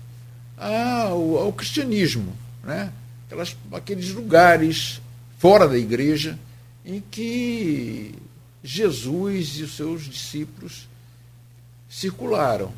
ao, 0.56 1.36
ao 1.36 1.52
cristianismo, 1.52 2.32
né? 2.62 2.90
Aquelas, 3.26 3.56
aqueles 3.72 4.10
lugares 4.10 5.02
fora 5.38 5.68
da 5.68 5.76
igreja 5.76 6.38
em 6.84 7.02
que 7.10 8.14
Jesus 8.62 9.58
e 9.58 9.64
os 9.64 9.76
seus 9.76 10.04
discípulos 10.04 10.88
circularam. 11.90 12.72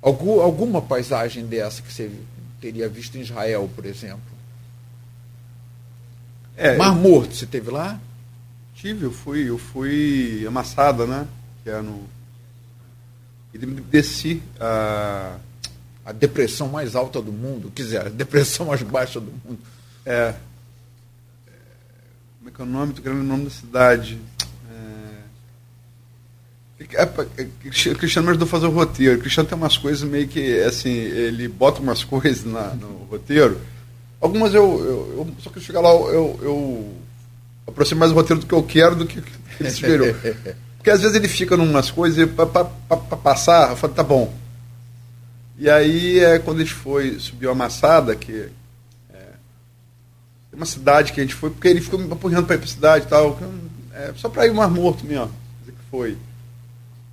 Algum, 0.00 0.40
alguma 0.40 0.80
paisagem 0.80 1.46
dessa 1.46 1.82
que 1.82 1.92
você 1.92 2.10
teria 2.62 2.88
visto 2.88 3.18
em 3.18 3.22
Israel, 3.22 3.68
por 3.74 3.84
exemplo? 3.84 4.22
É, 6.56 6.76
Mar 6.76 6.94
Morto, 6.94 7.34
você 7.34 7.44
teve 7.44 7.70
lá? 7.70 8.00
Tive, 8.74 9.04
eu 9.04 9.12
fui, 9.12 9.50
eu 9.50 9.58
fui 9.58 10.44
amassada, 10.46 11.04
né? 11.04 11.26
Que 11.64 11.70
é 11.70 11.82
no. 11.82 12.06
E 13.52 13.58
desci 13.58 14.40
a. 14.60 15.36
A 16.04 16.10
depressão 16.10 16.66
mais 16.68 16.96
alta 16.96 17.22
do 17.22 17.30
mundo, 17.30 17.70
quiser, 17.72 18.06
a 18.06 18.10
depressão 18.10 18.66
mais 18.66 18.82
baixa 18.82 19.20
do 19.20 19.30
mundo. 19.44 19.60
É. 20.04 20.34
Como 22.38 22.50
é 22.50 22.52
que 22.52 22.60
é 22.60 22.64
o 22.64 22.66
nome? 22.66 22.88
Estou 22.88 23.04
querendo 23.04 23.20
o 23.20 23.24
nome 23.24 23.44
da 23.44 23.50
cidade. 23.50 24.18
É, 26.92 27.02
é, 27.02 27.42
o 27.90 27.96
Cristiano 27.96 28.26
me 28.26 28.30
ajudou 28.30 28.46
a 28.46 28.50
fazer 28.50 28.66
o 28.66 28.70
roteiro. 28.70 29.16
O 29.16 29.20
Cristiano 29.20 29.48
tem 29.48 29.56
umas 29.56 29.76
coisas 29.76 30.08
meio 30.08 30.28
que, 30.28 30.60
assim, 30.62 30.90
ele 30.90 31.48
bota 31.48 31.80
umas 31.80 32.02
coisas 32.04 32.44
na, 32.44 32.74
no 32.74 33.06
roteiro. 33.10 33.60
Algumas 34.20 34.54
eu, 34.54 34.62
eu, 34.62 35.14
eu, 35.18 35.34
Só 35.40 35.50
que 35.50 35.60
chegar 35.60 35.80
lá, 35.80 35.90
eu, 35.90 36.38
eu 36.42 36.92
aproximo 37.66 38.00
mais 38.00 38.12
o 38.12 38.14
roteiro 38.14 38.40
do 38.40 38.46
que 38.46 38.54
eu 38.54 38.62
quero 38.62 38.96
do 38.96 39.06
que 39.06 39.22
ele 39.58 39.68
esperou. 39.68 40.14
Porque 40.76 40.90
às 40.90 41.00
vezes 41.00 41.16
ele 41.16 41.28
fica 41.28 41.56
numas 41.56 41.90
coisas 41.90 42.18
e 42.18 42.26
para 42.26 42.46
passar, 42.46 43.70
eu 43.70 43.76
falo, 43.76 43.92
tá 43.92 44.02
bom. 44.02 44.34
E 45.56 45.70
aí, 45.70 46.18
é, 46.18 46.38
quando 46.40 46.58
a 46.58 46.60
gente 46.64 46.74
foi, 46.74 47.20
subiu 47.20 47.50
a 47.50 47.54
Massada, 47.54 48.16
que 48.16 48.48
é 50.52 50.56
uma 50.56 50.66
cidade 50.66 51.12
que 51.12 51.20
a 51.20 51.24
gente 51.24 51.34
foi, 51.34 51.48
porque 51.48 51.66
ele 51.66 51.80
ficou 51.80 51.98
me 51.98 52.12
apurrando 52.12 52.44
para 52.44 52.56
ir 52.56 52.58
para 52.58 52.68
cidade 52.68 53.06
e 53.06 53.08
tal. 53.08 53.38
É, 53.94 54.12
só 54.16 54.28
para 54.28 54.46
ir 54.46 54.52
mais 54.52 54.70
morto 54.70 55.04
mesmo. 55.04 55.30
Que 55.64 55.72
foi. 55.90 56.18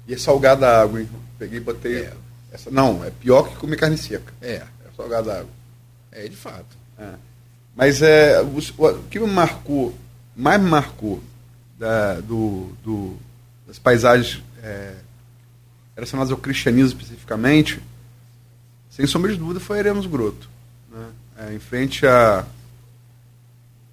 E 0.09 0.15
é 0.15 0.17
salgada 0.17 0.67
a 0.67 0.81
água, 0.81 0.99
hein? 0.99 1.07
Peguei 1.37 1.57
e 1.57 1.61
botei. 1.61 1.97
É. 1.97 2.13
Essa, 2.51 2.71
não, 2.71 3.05
é 3.05 3.11
pior 3.11 3.43
que 3.47 3.55
comer 3.57 3.75
carne 3.75 3.95
seca. 3.95 4.33
É. 4.41 4.55
É 4.55 4.67
salgada 4.97 5.31
a 5.31 5.39
água. 5.41 5.51
É, 6.11 6.27
de 6.27 6.35
fato. 6.35 6.75
É. 6.97 7.13
Mas 7.75 8.01
é, 8.01 8.41
o, 8.41 8.57
o, 8.57 9.03
que 9.03 9.19
me 9.19 9.27
marcou, 9.27 9.95
mais 10.35 10.59
me 10.59 10.67
marcou 10.67 11.21
da, 11.77 12.15
do, 12.21 12.75
do, 12.83 13.17
das 13.67 13.77
paisagens 13.77 14.41
é, 14.63 14.95
relacionadas 15.95 16.31
ao 16.31 16.37
cristianismo 16.39 16.99
especificamente, 16.99 17.79
sem 18.89 19.05
sombra 19.05 19.31
de 19.31 19.37
dúvida, 19.37 19.59
foi 19.59 19.77
Eremos 19.77 20.07
Groto. 20.07 20.49
Né? 20.91 21.05
É, 21.37 21.53
em 21.53 21.59
frente 21.59 22.07
a. 22.07 22.47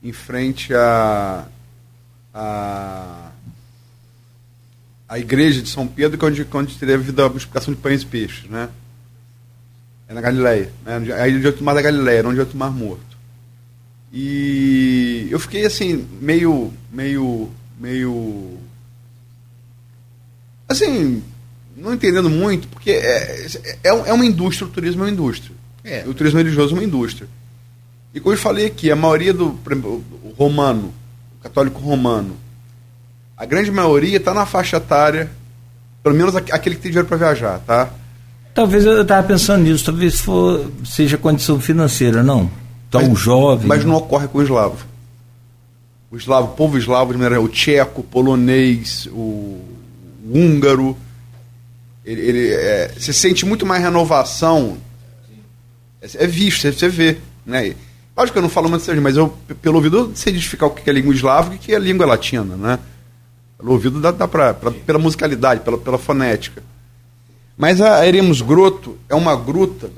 Em 0.03 0.15
frente 0.15 0.73
a. 0.73 1.47
a 2.33 3.33
a 5.09 5.19
igreja 5.19 5.63
de 5.63 5.69
São 5.69 5.87
Pedro, 5.87 6.19
que 6.19 6.25
é 6.25 6.29
onde, 6.29 6.47
onde 6.53 6.77
teve 6.77 6.95
a 6.95 7.29
multiplicação 7.29 7.73
de 7.73 7.81
pães 7.81 8.03
e 8.03 8.07
peixes, 8.07 8.51
né? 8.51 8.69
É 10.09 10.15
na 10.15 10.21
Galileia, 10.21 10.71
né? 10.85 10.97
A 11.15 11.29
ilha 11.29 11.53
de 11.53 11.63
Mar 11.63 11.75
da 11.75 11.83
Galileia, 11.83 12.27
onde 12.27 12.41
é 12.41 12.43
o 12.43 12.57
Mar 12.57 12.71
Morto. 12.71 13.17
E 14.13 15.29
eu 15.31 15.39
fiquei 15.39 15.67
assim, 15.67 16.07
meio, 16.21 16.73
meio, 16.93 17.51
meio, 17.79 18.57
assim, 20.69 21.23
não 21.77 21.93
entendendo 21.93 22.31
muito, 22.31 22.69
porque 22.69 22.93
é, 22.93 23.47
é, 23.85 23.89
é 23.89 24.13
uma 24.13 24.25
indústria, 24.25 24.67
o 24.67 24.71
turismo 24.71 25.03
é 25.03 25.07
uma 25.07 25.13
indústria. 25.13 25.55
É. 25.85 26.05
O 26.07 26.15
turismo 26.15 26.39
religioso 26.39 26.75
é 26.75 26.79
uma 26.79 26.85
indústria. 26.85 27.29
E 28.15 28.21
como 28.21 28.35
eu 28.35 28.39
falei 28.39 28.67
aqui, 28.67 28.91
a 28.91 28.97
maioria 28.97 29.33
do 29.33 29.49
o 29.49 30.35
romano, 30.37 30.95
o 31.39 31.43
católico 31.43 31.81
romano, 31.81 32.37
a 33.37 33.45
grande 33.45 33.71
maioria 33.71 34.17
está 34.17 34.33
na 34.33 34.47
faixa 34.47 34.79
etária, 34.79 35.31
pelo 36.03 36.15
menos 36.15 36.35
aquele 36.35 36.77
que 36.77 36.83
tem 36.83 36.91
dinheiro 36.91 37.07
para 37.07 37.19
viajar, 37.19 37.59
tá? 37.61 37.91
Talvez 38.55 38.87
eu 38.87 39.03
estava 39.03 39.27
pensando 39.27 39.65
nisso, 39.65 39.85
talvez 39.85 40.21
for, 40.21 40.71
seja 40.85 41.19
condição 41.19 41.61
financeira, 41.61 42.23
não. 42.23 42.51
Então, 42.89 43.07
mas, 43.07 43.19
jovem. 43.19 43.67
Mas 43.67 43.85
não 43.85 43.97
ocorre 43.97 44.27
com 44.29 44.39
o 44.39 44.43
eslavo. 44.43 44.87
O 46.11 46.17
eslavo, 46.17 46.53
o 46.53 46.57
povo 46.57 46.79
eslavo, 46.79 47.13
de 47.13 47.19
maneira, 47.19 47.43
o 47.43 47.49
tcheco, 47.49 48.01
o 48.01 48.05
polonês, 48.05 49.07
o, 49.13 49.61
o 50.25 50.33
húngaro, 50.33 50.97
ele, 52.05 52.21
ele 52.23 52.55
é, 52.55 52.93
você 52.97 53.13
sente 53.13 53.45
muito 53.45 53.67
mais 53.67 53.83
renovação. 53.83 54.79
É, 56.01 56.25
é 56.25 56.27
visto, 56.27 56.73
você 56.73 56.89
vê. 56.89 57.19
Né? 57.45 57.75
Lógico 58.17 58.33
que 58.33 58.39
eu 58.39 58.43
não 58.43 58.49
falo 58.49 58.71
muito 58.71 59.03
mas 59.03 59.17
eu, 59.19 59.29
pelo 59.61 59.77
ouvido, 59.77 59.99
eu 59.99 60.13
sei 60.15 60.33
identificar 60.33 60.67
o 60.67 60.71
que 60.71 60.89
é 60.89 60.93
língua 60.93 61.13
eslava 61.13 61.53
e 61.53 61.57
o 61.57 61.59
que 61.59 61.75
é 61.75 61.79
língua 61.79 62.07
latina, 62.07 62.57
né? 62.57 62.79
Pelo 63.59 63.73
ouvido 63.73 64.01
dá, 64.01 64.11
dá 64.11 64.29
pra, 64.29 64.53
pra, 64.53 64.71
pela 64.71 64.99
musicalidade, 64.99 65.61
pela, 65.61 65.79
pela 65.79 65.99
fonética. 65.99 66.63
Mas 67.57 67.81
a 67.81 68.07
Eremos 68.07 68.43
Groto 68.43 68.99
é 69.09 69.15
uma 69.15 69.35
gruta, 69.35 69.91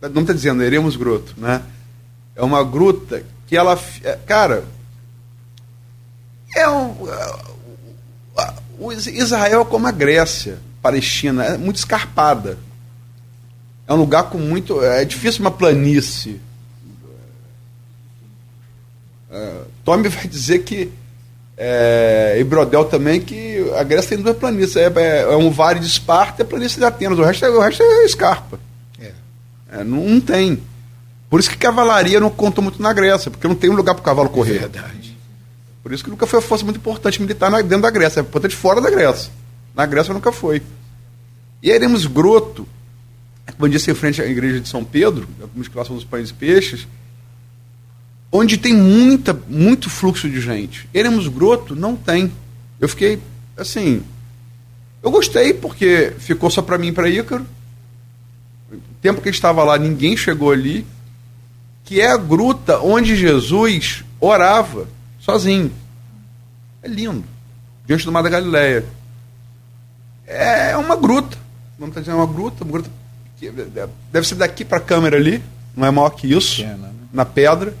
não 0.00 0.22
está 0.22 0.32
dizendo 0.32 0.62
Eremos 0.62 0.94
Groto, 0.94 1.34
né? 1.36 1.62
É 2.34 2.42
uma 2.42 2.62
gruta 2.62 3.24
que 3.46 3.56
ela. 3.56 3.78
É, 4.04 4.16
cara, 4.24 4.64
é 6.54 6.68
um. 6.68 6.96
O 8.78 8.92
Israel 8.92 9.62
é 9.62 9.64
como 9.64 9.86
a 9.86 9.90
Grécia, 9.90 10.58
Palestina, 10.80 11.44
é 11.44 11.58
muito 11.58 11.76
escarpada. 11.76 12.58
É 13.86 13.92
um 13.92 13.96
lugar 13.96 14.24
com 14.24 14.38
muito. 14.38 14.82
É 14.82 15.04
difícil 15.04 15.40
uma 15.40 15.50
planície. 15.50 16.40
É, 19.30 19.62
Tommy 19.84 20.08
vai 20.08 20.26
dizer 20.26 20.60
que 20.60 20.92
é, 21.56 22.36
e 22.38 22.44
Brodel 22.44 22.84
também, 22.86 23.20
que 23.20 23.70
a 23.76 23.82
Grécia 23.82 24.16
tem 24.16 24.24
duas 24.24 24.36
planícies. 24.36 24.76
É, 24.76 24.92
é, 24.96 25.22
é 25.22 25.36
um 25.36 25.50
vale 25.50 25.80
de 25.80 25.86
Esparta 25.86 26.42
e 26.42 26.44
a 26.44 26.46
planície 26.46 26.78
de 26.78 26.84
Atenas. 26.84 27.18
O 27.18 27.22
resto, 27.22 27.44
é, 27.44 27.50
o 27.50 27.60
resto 27.60 27.82
é 27.82 28.04
escarpa. 28.04 28.58
É. 29.00 29.12
É, 29.70 29.84
não, 29.84 30.04
não, 30.08 30.20
tem. 30.20 30.62
Por 31.28 31.40
isso 31.40 31.50
que 31.50 31.56
cavalaria 31.56 32.20
não 32.20 32.30
contou 32.30 32.62
muito 32.62 32.80
na 32.80 32.92
Grécia, 32.92 33.30
porque 33.30 33.46
não 33.46 33.54
tem 33.54 33.70
um 33.70 33.74
lugar 33.74 33.94
para 33.94 34.02
o 34.02 34.04
cavalo 34.04 34.28
correr. 34.28 34.56
É 34.56 34.60
verdade. 34.60 35.16
Por 35.82 35.92
isso 35.92 36.04
que 36.04 36.10
nunca 36.10 36.26
foi 36.26 36.38
uma 36.38 36.46
força 36.46 36.64
muito 36.64 36.76
importante 36.76 37.20
militar 37.20 37.50
dentro 37.62 37.82
da 37.82 37.90
Grécia. 37.90 38.20
É 38.20 38.22
importante 38.22 38.54
fora 38.54 38.80
da 38.80 38.90
Grécia. 38.90 39.30
Na 39.74 39.84
Grécia 39.86 40.14
nunca 40.14 40.30
foi. 40.30 40.62
E 41.62 41.70
aí 41.70 41.76
Eremos 41.76 42.06
Groto, 42.06 42.66
eu 43.58 43.68
disse, 43.68 43.90
em 43.90 43.94
frente 43.94 44.20
à 44.20 44.26
igreja 44.26 44.60
de 44.60 44.68
São 44.68 44.84
Pedro, 44.84 45.28
a 45.42 45.46
musculação 45.54 45.94
dos 45.94 46.04
pães 46.04 46.30
e 46.30 46.34
peixes, 46.34 46.86
onde 48.32 48.56
tem 48.56 48.74
muita, 48.74 49.38
muito 49.48 49.90
fluxo 49.90 50.28
de 50.28 50.40
gente. 50.40 50.88
Eremos 50.92 51.28
Groto 51.28 51.76
não 51.76 51.94
tem. 51.94 52.32
Eu 52.80 52.88
fiquei, 52.88 53.20
assim, 53.56 54.02
eu 55.02 55.10
gostei 55.10 55.52
porque 55.52 56.14
ficou 56.18 56.50
só 56.50 56.62
para 56.62 56.78
mim 56.78 56.88
e 56.88 56.92
para 56.92 57.10
Ícaro. 57.10 57.46
O 58.72 58.78
tempo 59.02 59.20
que 59.20 59.28
estava 59.28 59.62
lá, 59.62 59.76
ninguém 59.78 60.16
chegou 60.16 60.50
ali. 60.50 60.86
Que 61.84 62.00
é 62.00 62.10
a 62.10 62.16
gruta 62.16 62.78
onde 62.80 63.14
Jesus 63.14 64.02
orava 64.18 64.88
sozinho. 65.20 65.70
É 66.82 66.88
lindo. 66.88 67.24
Diante 67.86 68.06
do 68.06 68.12
Mar 68.12 68.22
da 68.22 68.30
Galileia. 68.30 68.86
É 70.26 70.76
uma 70.76 70.96
gruta. 70.96 71.36
Vamos 71.78 71.90
estar 71.90 72.00
dizendo, 72.00 72.18
é 72.18 72.24
uma 72.24 72.32
gruta, 72.32 72.64
uma 72.64 72.72
gruta 72.72 72.90
deve 74.12 74.28
ser 74.28 74.36
daqui 74.36 74.64
para 74.64 74.78
a 74.78 74.80
câmera 74.80 75.16
ali, 75.16 75.42
não 75.76 75.86
é 75.86 75.90
maior 75.90 76.10
que 76.10 76.32
isso, 76.32 76.56
Pequena, 76.62 76.76
né? 76.76 76.92
na 77.12 77.24
pedra. 77.24 77.74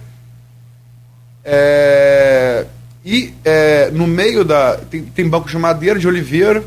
É, 1.44 2.66
e 3.04 3.34
é, 3.44 3.90
no 3.90 4.06
meio 4.06 4.44
da. 4.44 4.76
Tem, 4.76 5.02
tem 5.02 5.28
bancos 5.28 5.50
de 5.50 5.58
madeira, 5.58 5.98
de 5.98 6.06
oliveira, 6.06 6.64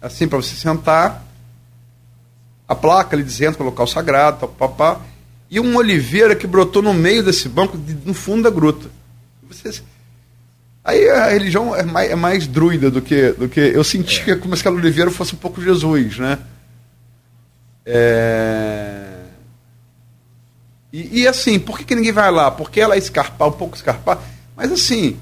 assim, 0.00 0.28
para 0.28 0.36
você 0.38 0.54
sentar. 0.54 1.24
A 2.66 2.74
placa 2.74 3.16
ali 3.16 3.24
dizendo 3.24 3.56
que 3.56 3.62
é 3.62 3.64
local 3.64 3.86
sagrado, 3.86 4.40
tal, 4.40 4.48
papá. 4.50 5.00
E 5.50 5.58
uma 5.58 5.78
oliveira 5.78 6.36
que 6.36 6.46
brotou 6.46 6.82
no 6.82 6.92
meio 6.92 7.22
desse 7.22 7.48
banco, 7.48 7.78
de, 7.78 7.94
no 8.04 8.12
fundo 8.12 8.42
da 8.42 8.50
gruta. 8.50 8.90
Você, 9.48 9.80
aí 10.84 11.08
a 11.08 11.28
religião 11.30 11.74
é 11.74 11.82
mais, 11.82 12.10
é 12.10 12.14
mais 12.14 12.46
druida 12.46 12.90
do 12.90 13.00
que, 13.00 13.32
do 13.32 13.48
que. 13.48 13.60
Eu 13.60 13.82
senti 13.82 14.20
é. 14.20 14.24
que 14.24 14.36
como 14.36 14.54
se 14.54 14.60
aquela 14.60 14.76
oliveira 14.76 15.10
fosse 15.10 15.34
um 15.34 15.38
pouco 15.38 15.62
Jesus, 15.62 16.18
né? 16.18 16.38
É... 17.86 19.07
E, 20.92 21.20
e, 21.20 21.28
assim, 21.28 21.58
por 21.58 21.78
que, 21.78 21.84
que 21.84 21.94
ninguém 21.94 22.12
vai 22.12 22.30
lá? 22.30 22.50
Porque 22.50 22.80
ela 22.80 22.94
é 22.94 22.98
escarpar, 22.98 23.48
um 23.48 23.52
pouco 23.52 23.76
escarpar. 23.76 24.18
Mas 24.56 24.72
assim, 24.72 25.18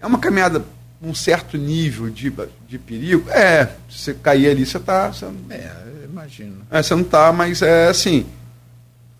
é 0.00 0.06
uma 0.06 0.18
caminhada 0.18 0.64
um 1.02 1.14
certo 1.14 1.58
nível 1.58 2.08
de, 2.08 2.32
de 2.68 2.78
perigo. 2.78 3.28
É, 3.30 3.66
se 3.90 3.98
você 3.98 4.14
cair 4.14 4.48
ali, 4.48 4.64
você 4.64 4.76
está. 4.76 5.08
Você, 5.12 5.26
é, 5.50 5.72
imagino. 6.04 6.62
É, 6.70 6.82
você 6.82 6.94
não 6.94 7.02
está, 7.02 7.32
mas 7.32 7.60
é 7.60 7.88
assim. 7.88 8.24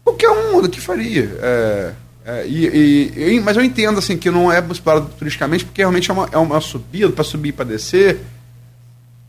Qualquer 0.04 0.30
um 0.30 0.68
que 0.68 0.80
faria. 0.80 1.36
É, 1.40 1.92
é, 2.24 2.46
e, 2.46 3.34
e, 3.34 3.40
mas 3.40 3.56
eu 3.56 3.64
entendo 3.64 3.98
assim 3.98 4.16
que 4.16 4.30
não 4.30 4.50
é 4.50 4.64
explorado 4.70 5.10
turisticamente, 5.18 5.64
porque 5.64 5.82
realmente 5.82 6.08
é 6.08 6.14
uma, 6.14 6.28
é 6.30 6.38
uma 6.38 6.60
subida, 6.60 7.10
para 7.10 7.24
subir 7.24 7.48
e 7.48 7.52
para 7.52 7.64
descer, 7.64 8.20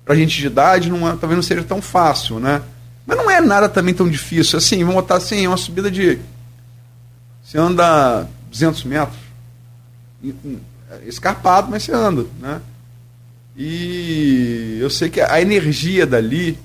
para 0.06 0.16
gente 0.16 0.40
de 0.40 0.46
idade, 0.46 0.92
não 0.92 1.08
é, 1.08 1.16
talvez 1.16 1.36
não 1.36 1.42
seja 1.42 1.64
tão 1.64 1.82
fácil, 1.82 2.40
né? 2.40 2.62
Mas 3.06 3.18
não 3.18 3.30
é 3.30 3.42
nada 3.42 3.68
também 3.68 3.94
tão 3.94 4.10
difícil. 4.10 4.58
Assim, 4.58 4.80
vamos 4.80 4.96
botar 4.96 5.16
assim, 5.16 5.46
é 5.46 5.48
uma 5.48 5.58
subida 5.58 5.92
de. 5.92 6.20
Você 7.44 7.58
anda 7.58 8.28
200 8.50 8.84
metros, 8.86 9.20
escarpado, 11.06 11.70
mas 11.70 11.84
você 11.84 11.92
anda, 11.92 12.26
né? 12.40 12.62
E 13.56 14.78
eu 14.80 14.90
sei 14.90 15.10
que 15.10 15.22
a 15.22 15.42
energia 15.42 16.06
dali, 16.06 16.58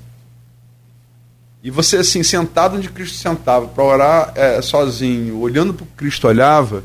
e 1.63 1.71
você 1.71 1.99
assim, 1.99 2.23
sentado 2.23 2.77
onde 2.77 2.89
Cristo 2.89 3.17
sentava, 3.17 3.67
para 3.67 3.85
orar 3.85 4.33
é, 4.35 4.63
sozinho, 4.63 5.39
olhando 5.39 5.75
para 5.75 5.85
o 5.85 5.89
Cristo 5.97 6.27
olhava, 6.29 6.85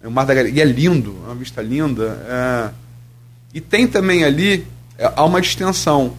é 0.00 0.08
o 0.08 0.10
Mar 0.10 0.24
da 0.24 0.34
Galileia, 0.34 0.64
e 0.64 0.68
é 0.68 0.72
lindo, 0.72 1.16
é 1.24 1.26
uma 1.26 1.34
vista 1.34 1.60
linda. 1.60 2.24
É, 2.28 2.70
e 3.52 3.60
tem 3.60 3.86
também 3.86 4.24
ali, 4.24 4.66
é, 4.96 5.12
há 5.14 5.24
uma 5.24 5.40
distensão 5.40 6.16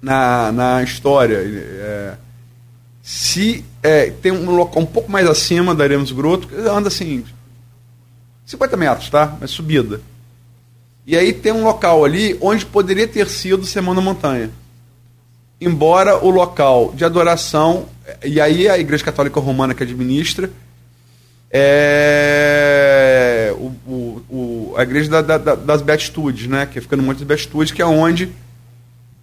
na, 0.00 0.52
na 0.52 0.82
história. 0.82 1.36
É, 1.36 2.14
se 3.02 3.64
é, 3.82 4.10
tem 4.10 4.32
um 4.32 4.50
local 4.50 4.82
um 4.82 4.86
pouco 4.86 5.10
mais 5.10 5.28
acima 5.28 5.74
da 5.74 5.84
Aremos 5.84 6.12
Groto, 6.12 6.48
anda 6.68 6.88
assim, 6.88 7.24
50 8.46 8.76
metros, 8.76 9.10
tá? 9.10 9.36
É 9.40 9.46
subida. 9.46 10.00
E 11.06 11.16
aí 11.16 11.32
tem 11.32 11.52
um 11.52 11.64
local 11.64 12.04
ali 12.04 12.36
onde 12.40 12.66
poderia 12.66 13.08
ter 13.08 13.28
sido 13.28 13.66
Semana 13.66 14.00
Montanha. 14.00 14.50
Embora 15.60 16.24
o 16.24 16.30
local 16.30 16.92
de 16.94 17.04
adoração, 17.04 17.86
e 18.24 18.40
aí 18.40 18.68
a 18.68 18.78
Igreja 18.78 19.04
Católica 19.04 19.40
Romana 19.40 19.74
que 19.74 19.82
administra, 19.82 20.50
é 21.50 23.52
o, 23.58 23.90
o, 23.90 24.22
o 24.30 24.74
a 24.76 24.82
Igreja 24.82 25.22
da, 25.22 25.36
da, 25.36 25.54
das 25.54 25.82
Beatitudes, 25.82 26.46
né? 26.46 26.66
Que 26.66 26.80
fica 26.80 26.96
no 26.96 27.02
Monte 27.02 27.18
das 27.18 27.26
Beatitudes, 27.26 27.72
que 27.72 27.82
é 27.82 27.86
onde 27.86 28.30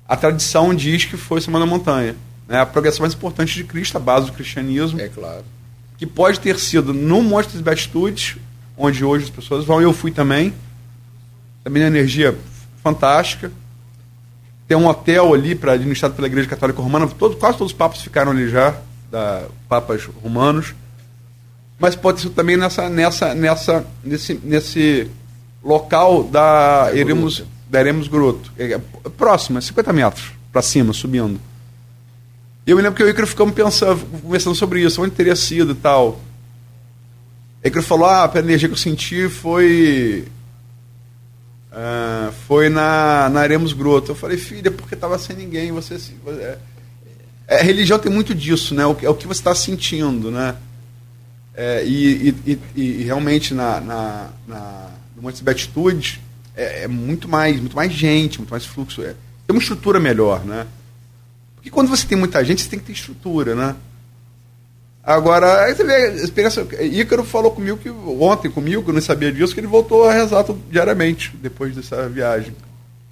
a 0.08 0.16
tradição 0.16 0.74
diz 0.74 1.06
que 1.06 1.18
foi 1.18 1.42
Semana 1.42 1.66
Montanha. 1.66 2.16
Né? 2.48 2.60
A 2.62 2.66
progressão 2.66 3.02
mais 3.02 3.14
importante 3.14 3.56
de 3.56 3.64
Cristo, 3.64 3.98
a 3.98 4.00
base 4.00 4.28
do 4.28 4.32
cristianismo. 4.32 5.02
É 5.02 5.10
claro. 5.10 5.44
Que 5.98 6.06
pode 6.06 6.40
ter 6.40 6.58
sido 6.60 6.94
no 6.94 7.22
Monte 7.22 7.50
das 7.50 7.62
Beatitudes, 7.62 8.38
onde 8.78 9.04
hoje 9.04 9.26
as 9.26 9.30
pessoas 9.30 9.66
vão, 9.66 9.82
eu 9.82 9.92
fui 9.92 10.12
também. 10.12 10.54
Também 11.64 11.84
uma 11.84 11.90
energia 11.90 12.38
fantástica. 12.82 13.52
Tem 14.68 14.78
um 14.78 14.88
hotel 14.88 15.34
ali 15.34 15.56
para 15.56 15.74
administrado 15.74 16.14
pela 16.14 16.28
Igreja 16.28 16.48
Católica 16.48 16.82
Romana. 16.82 17.08
Todo, 17.08 17.36
quase 17.36 17.58
todos 17.58 17.74
os 17.74 17.78
papas 17.78 18.02
ficaram 18.02 18.32
ali 18.32 18.50
já, 18.50 18.76
da, 19.12 19.46
papas 19.68 20.06
romanos. 20.24 20.74
Mas 21.80 21.96
pode 21.96 22.22
ser 22.22 22.30
também 22.30 22.56
nessa, 22.56 22.90
nessa, 22.90 23.36
nessa, 23.36 23.86
nesse, 24.04 24.40
nesse 24.44 25.12
local 25.64 26.24
da 26.24 26.90
Eremos 26.94 27.44
Daremos 27.70 28.08
Groto. 28.08 28.52
É, 28.58 28.74
é, 28.74 28.80
próximo, 29.18 29.58
é 29.58 29.62
50 29.62 29.94
metros 29.94 30.32
para 30.52 30.62
cima, 30.62 30.94
subindo. 30.94 31.40
E 32.66 32.72
eu 32.72 32.76
me 32.76 32.82
lembro 32.82 32.98
que 32.98 33.04
eu 33.04 33.08
e 33.08 33.12
o 33.12 33.14
Icaro 33.14 33.28
ficamos 33.28 33.54
pensando, 33.54 34.06
conversando 34.22 34.56
sobre 34.56 34.82
isso, 34.82 35.02
onde 35.02 35.12
teria 35.12 35.36
sido 35.36 35.72
e 35.72 35.76
tal. 35.76 36.20
Aí 37.64 37.70
Icaro 37.70 37.86
falou, 37.86 38.06
ah, 38.08 38.32
a 38.34 38.40
energia 38.40 38.68
que 38.68 38.74
eu 38.74 38.78
senti 38.78 39.30
foi. 39.30 40.28
Uh, 41.72 42.32
foi 42.48 42.70
na, 42.70 43.30
na 43.30 43.42
Aremos 43.42 43.74
Groto. 43.74 44.12
Eu 44.12 44.16
falei, 44.16 44.38
filha, 44.38 44.72
porque 44.72 44.96
estava 44.96 45.18
sem 45.20 45.36
ninguém, 45.36 45.72
você. 45.72 45.98
É, 46.28 46.58
é, 47.48 47.62
religião 47.62 47.98
tem 47.98 48.12
muito 48.12 48.36
disso, 48.36 48.76
né? 48.76 48.86
O, 48.86 48.98
é 49.02 49.10
o 49.10 49.16
que 49.16 49.28
você 49.28 49.40
está 49.40 49.56
sentindo, 49.56 50.30
né? 50.30 50.56
É, 51.56 51.84
e, 51.86 52.36
e, 52.46 52.60
e, 52.76 52.82
e, 52.82 53.04
realmente 53.04 53.54
na, 53.54 53.80
na, 53.80 54.30
na, 54.48 54.90
no 55.16 55.24
Monte 55.24 55.44
de 55.44 55.50
Atitude, 55.50 56.22
é, 56.58 56.84
é, 56.84 56.88
muito 56.88 57.30
mais, 57.30 57.60
muito 57.60 57.76
mais 57.76 57.94
gente, 57.94 58.40
muito 58.40 58.50
mais 58.50 58.66
fluxo. 58.66 59.04
É, 59.04 59.14
tem 59.46 59.56
uma 59.56 59.62
estrutura 59.62 60.00
melhor, 60.00 60.44
né? 60.44 60.66
Porque 61.56 61.70
quando 61.70 61.88
você 61.88 62.06
tem 62.08 62.18
muita 62.18 62.44
gente, 62.44 62.62
você 62.64 62.70
tem 62.70 62.80
que 62.80 62.86
ter 62.86 62.94
estrutura, 62.94 63.56
né? 63.56 63.76
Agora, 65.04 65.64
aí 65.64 65.76
você 65.76 65.84
vê. 65.84 66.86
Ícaro 66.86 67.24
falou 67.24 67.52
comigo 67.52 67.78
que 67.78 67.90
ontem 67.90 68.50
comigo, 68.50 68.84
que 68.84 68.90
eu 68.90 68.94
não 68.94 69.02
sabia 69.02 69.32
disso, 69.32 69.54
que 69.54 69.60
ele 69.60 69.68
voltou 69.68 70.10
a 70.10 70.12
rezar 70.12 70.44
diariamente 70.70 71.34
depois 71.42 71.76
dessa 71.76 72.10
viagem. 72.10 72.54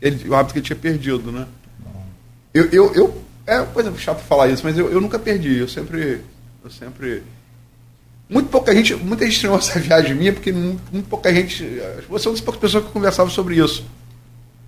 Ele, 0.01 0.27
o 0.27 0.35
hábito 0.35 0.53
que 0.53 0.59
ele 0.59 0.65
tinha 0.65 0.75
perdido, 0.75 1.31
né? 1.31 1.47
Eu, 2.53 2.65
eu, 2.71 2.93
eu 2.95 3.23
é 3.47 3.61
coisa 3.63 3.95
chata 3.97 4.21
falar 4.21 4.49
isso, 4.49 4.63
mas 4.63 4.77
eu, 4.77 4.91
eu 4.91 4.99
nunca 4.99 5.19
perdi. 5.19 5.57
Eu 5.57 5.67
sempre, 5.67 6.21
eu 6.63 6.69
sempre 6.69 7.23
muito 8.29 8.49
pouca 8.49 8.73
gente, 8.73 8.95
muita 8.95 9.23
gente 9.25 9.35
estranhou 9.35 9.57
essa 9.57 9.77
viagem 9.79 10.15
minha, 10.15 10.33
porque 10.33 10.51
muito, 10.51 10.81
muito 10.91 11.07
pouca 11.07 11.33
gente. 11.33 11.63
Você 12.09 12.27
é 12.27 12.29
uma 12.29 12.35
das 12.35 12.41
poucas 12.41 12.61
pessoas 12.61 12.85
que 12.85 12.91
conversava 12.91 13.29
sobre 13.29 13.55
isso. 13.63 13.85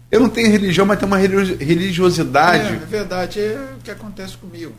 Eu 0.10 0.22
não 0.22 0.30
tenho 0.30 0.50
religião, 0.50 0.86
mas 0.86 1.00
tenho 1.00 1.12
uma 1.12 1.18
religiosidade. 1.18 2.74
É, 2.74 2.76
é 2.76 2.86
verdade, 2.86 3.40
é 3.40 3.74
o 3.78 3.84
que 3.84 3.92
acontece 3.92 4.38
comigo. 4.38 4.74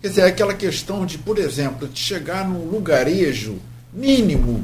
Quer 0.00 0.08
dizer, 0.08 0.20
é 0.22 0.26
aquela 0.26 0.52
questão 0.52 1.06
de, 1.06 1.16
por 1.16 1.38
exemplo, 1.38 1.88
de 1.88 1.98
chegar 1.98 2.46
num 2.46 2.68
lugarejo 2.68 3.58
mínimo 3.92 4.62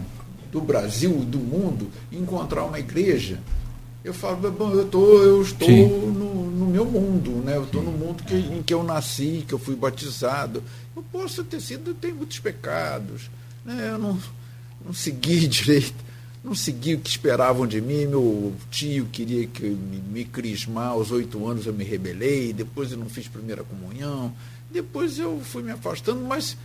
do 0.52 0.60
Brasil, 0.60 1.12
do 1.20 1.38
mundo, 1.38 1.90
e 2.12 2.18
encontrar 2.18 2.64
uma 2.64 2.78
igreja. 2.78 3.38
Eu 4.04 4.12
falo, 4.12 4.50
bom, 4.50 4.72
eu, 4.72 4.86
tô, 4.86 5.22
eu 5.22 5.42
estou 5.42 5.68
no, 5.68 6.50
no, 6.50 6.66
meu 6.66 6.84
mundo, 6.84 7.42
né? 7.44 7.56
eu 7.56 7.64
estou 7.64 7.82
no 7.82 7.92
mundo 7.92 8.22
que, 8.24 8.34
em 8.34 8.62
que 8.62 8.74
eu 8.74 8.82
nasci, 8.82 9.44
que 9.46 9.54
eu 9.54 9.58
fui 9.58 9.76
batizado. 9.76 10.62
Eu 10.94 11.02
posso 11.10 11.44
ter 11.44 11.60
sido, 11.60 11.90
eu 11.90 11.94
tenho 11.94 12.16
muitos 12.16 12.38
pecados 12.38 13.30
né? 13.64 13.90
Eu 13.90 13.98
não, 13.98 14.18
não 14.84 14.92
segui 14.92 15.46
direito, 15.48 15.94
não 16.42 16.54
segui 16.54 16.94
o 16.94 17.00
que 17.00 17.11
esperavam 17.11 17.66
de 17.66 17.80
mim. 17.80 18.06
Meu 18.06 18.54
tio 18.70 19.06
queria 19.06 19.46
que 19.46 19.62
me, 19.62 19.98
me 19.98 20.24
crismar, 20.24 20.88
aos 20.88 21.11
oito 21.11 21.46
anos 21.46 21.66
eu 21.66 21.72
me 21.72 21.84
rebelei, 21.84 22.52
depois 22.52 22.92
eu 22.92 22.98
não 22.98 23.08
fiz 23.08 23.28
primeira 23.28 23.64
comunhão, 23.64 24.34
depois 24.70 25.18
eu 25.18 25.40
fui 25.40 25.62
me 25.62 25.70
afastando, 25.70 26.20
mas 26.20 26.56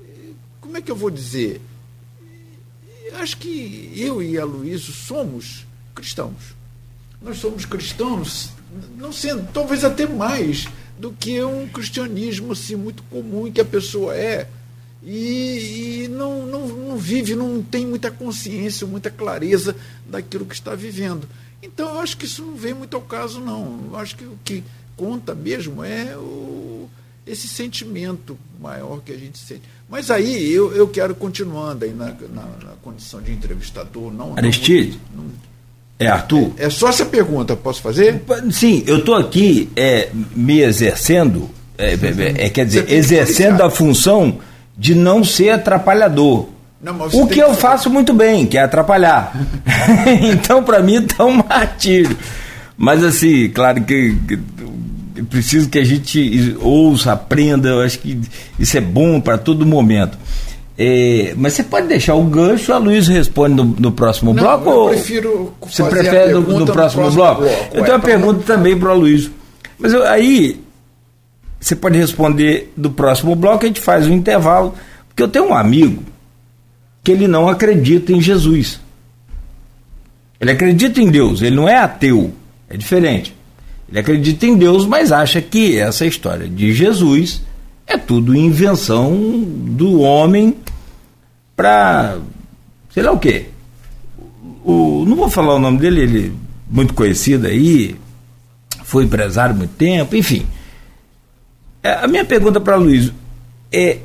eh, 0.00 0.30
como 0.60 0.76
é 0.76 0.82
que 0.82 0.90
eu 0.90 0.96
vou 0.96 1.10
dizer? 1.10 1.60
Acho 3.14 3.36
que 3.38 3.92
eu 3.96 4.22
e 4.22 4.38
a 4.38 4.44
Luísa 4.44 4.92
somos 4.92 5.66
cristãos. 5.94 6.56
Nós 7.20 7.38
somos 7.38 7.64
cristãos, 7.64 8.50
não 8.96 9.12
sendo, 9.12 9.50
talvez 9.52 9.82
até 9.82 10.06
mais 10.06 10.68
do 10.98 11.12
que 11.12 11.42
um 11.42 11.68
cristianismo 11.68 12.52
assim, 12.52 12.76
muito 12.76 13.02
comum 13.04 13.50
que 13.50 13.60
a 13.60 13.64
pessoa 13.64 14.14
é. 14.14 14.48
E, 15.10 16.04
e 16.04 16.08
não, 16.08 16.46
não, 16.46 16.68
não 16.68 16.96
vive, 16.98 17.34
não 17.34 17.62
tem 17.62 17.86
muita 17.86 18.10
consciência, 18.10 18.86
muita 18.86 19.10
clareza 19.10 19.74
daquilo 20.06 20.44
que 20.44 20.54
está 20.54 20.74
vivendo. 20.74 21.26
Então 21.62 21.94
eu 21.94 22.00
acho 22.00 22.18
que 22.18 22.26
isso 22.26 22.42
não 22.42 22.54
vem 22.54 22.74
muito 22.74 22.94
ao 22.94 23.00
caso, 23.00 23.40
não. 23.40 23.88
Eu 23.90 23.96
acho 23.96 24.14
que 24.14 24.24
o 24.24 24.38
que 24.44 24.62
conta 24.98 25.34
mesmo 25.34 25.82
é 25.82 26.14
o, 26.14 26.90
esse 27.26 27.48
sentimento 27.48 28.38
maior 28.60 29.00
que 29.00 29.10
a 29.10 29.16
gente 29.16 29.38
sente. 29.38 29.62
Mas 29.88 30.10
aí 30.10 30.52
eu, 30.52 30.74
eu 30.74 30.86
quero 30.86 31.14
continuando 31.14 31.86
aí 31.86 31.92
na, 31.94 32.08
na, 32.08 32.42
na 32.42 32.72
condição 32.82 33.22
de 33.22 33.32
entrevistador, 33.32 34.12
não. 34.12 34.36
Aristide? 34.36 35.00
Não, 35.16 35.24
não, 35.24 35.30
é 35.98 36.06
Arthur? 36.06 36.52
É, 36.58 36.66
é, 36.66 36.70
só 36.70 36.90
essa 36.90 37.06
pergunta, 37.06 37.56
posso 37.56 37.80
fazer? 37.80 38.22
Sim, 38.52 38.84
eu 38.86 38.98
estou 38.98 39.14
aqui 39.14 39.70
é, 39.74 40.10
me 40.36 40.60
exercendo, 40.60 41.48
é, 41.78 41.94
é, 41.94 42.44
é 42.44 42.50
quer 42.50 42.66
dizer, 42.66 42.92
exercendo 42.92 43.62
a 43.62 43.70
função 43.70 44.38
de 44.78 44.94
não 44.94 45.24
ser 45.24 45.50
atrapalhador. 45.50 46.46
Não, 46.80 46.96
o 47.12 47.26
que, 47.26 47.34
que 47.34 47.42
eu 47.42 47.52
faço 47.54 47.90
muito 47.90 48.14
bem, 48.14 48.46
que 48.46 48.56
é 48.56 48.62
atrapalhar. 48.62 49.32
então, 50.32 50.62
para 50.62 50.80
mim, 50.80 51.04
está 51.04 51.24
um 51.24 51.42
martírio. 51.42 52.16
Mas, 52.76 53.02
assim, 53.02 53.48
claro 53.48 53.82
que, 53.82 54.16
que 54.28 54.38
preciso 55.24 55.68
que 55.68 55.78
a 55.78 55.84
gente 55.84 56.56
ouça, 56.60 57.12
aprenda, 57.12 57.68
eu 57.68 57.80
acho 57.80 57.98
que 57.98 58.20
isso 58.58 58.78
é 58.78 58.80
bom 58.80 59.20
para 59.20 59.36
todo 59.36 59.66
momento. 59.66 60.16
É, 60.80 61.34
mas 61.36 61.54
você 61.54 61.64
pode 61.64 61.88
deixar 61.88 62.14
o 62.14 62.22
gancho, 62.22 62.72
a 62.72 62.78
Luiz 62.78 63.08
responde 63.08 63.56
no, 63.56 63.64
no 63.64 63.90
próximo 63.90 64.32
Não, 64.32 64.40
bloco? 64.40 64.70
Eu 64.70 64.88
prefiro 64.90 65.52
você 65.60 65.82
prefere 65.82 66.32
no, 66.32 66.40
no, 66.40 66.46
próximo, 66.46 66.58
no 66.60 66.72
próximo 66.72 67.10
bloco? 67.10 67.42
bloco? 67.42 67.56
Eu 67.72 67.82
tenho 67.82 67.96
uma 67.96 68.02
pergunta 68.02 68.42
também 68.46 68.78
para 68.78 68.94
o 68.94 68.98
Luiz. 68.98 69.28
Mas 69.76 69.92
eu, 69.92 70.06
aí, 70.06 70.60
você 71.60 71.74
pode 71.74 71.98
responder 71.98 72.72
do 72.76 72.90
próximo 72.90 73.34
bloco, 73.34 73.64
a 73.64 73.68
gente 73.68 73.80
faz 73.80 74.06
um 74.06 74.14
intervalo. 74.14 74.74
Porque 75.08 75.22
eu 75.22 75.28
tenho 75.28 75.48
um 75.48 75.54
amigo 75.54 76.02
que 77.02 77.10
ele 77.10 77.26
não 77.26 77.48
acredita 77.48 78.12
em 78.12 78.20
Jesus. 78.20 78.80
Ele 80.40 80.52
acredita 80.52 81.00
em 81.00 81.10
Deus, 81.10 81.42
ele 81.42 81.56
não 81.56 81.68
é 81.68 81.76
ateu, 81.76 82.32
é 82.68 82.76
diferente. 82.76 83.34
Ele 83.88 83.98
acredita 83.98 84.46
em 84.46 84.56
Deus, 84.56 84.86
mas 84.86 85.10
acha 85.10 85.40
que 85.40 85.78
essa 85.78 86.06
história 86.06 86.46
de 86.46 86.72
Jesus 86.72 87.42
é 87.86 87.96
tudo 87.96 88.36
invenção 88.36 89.16
do 89.40 90.00
homem 90.00 90.54
para 91.56 92.18
sei 92.90 93.02
lá 93.02 93.12
o 93.12 93.18
quê. 93.18 93.46
O, 94.64 95.04
não 95.06 95.16
vou 95.16 95.30
falar 95.30 95.54
o 95.54 95.58
nome 95.58 95.78
dele, 95.78 96.02
ele 96.02 96.26
é 96.26 96.30
muito 96.70 96.92
conhecido 96.92 97.46
aí, 97.46 97.96
foi 98.84 99.04
empresário 99.04 99.54
muito 99.54 99.74
tempo, 99.76 100.14
enfim. 100.14 100.46
É, 101.82 101.92
a 101.92 102.06
minha 102.06 102.24
pergunta 102.24 102.60
para 102.60 102.76
Luiz 102.76 103.12
é 103.72 103.98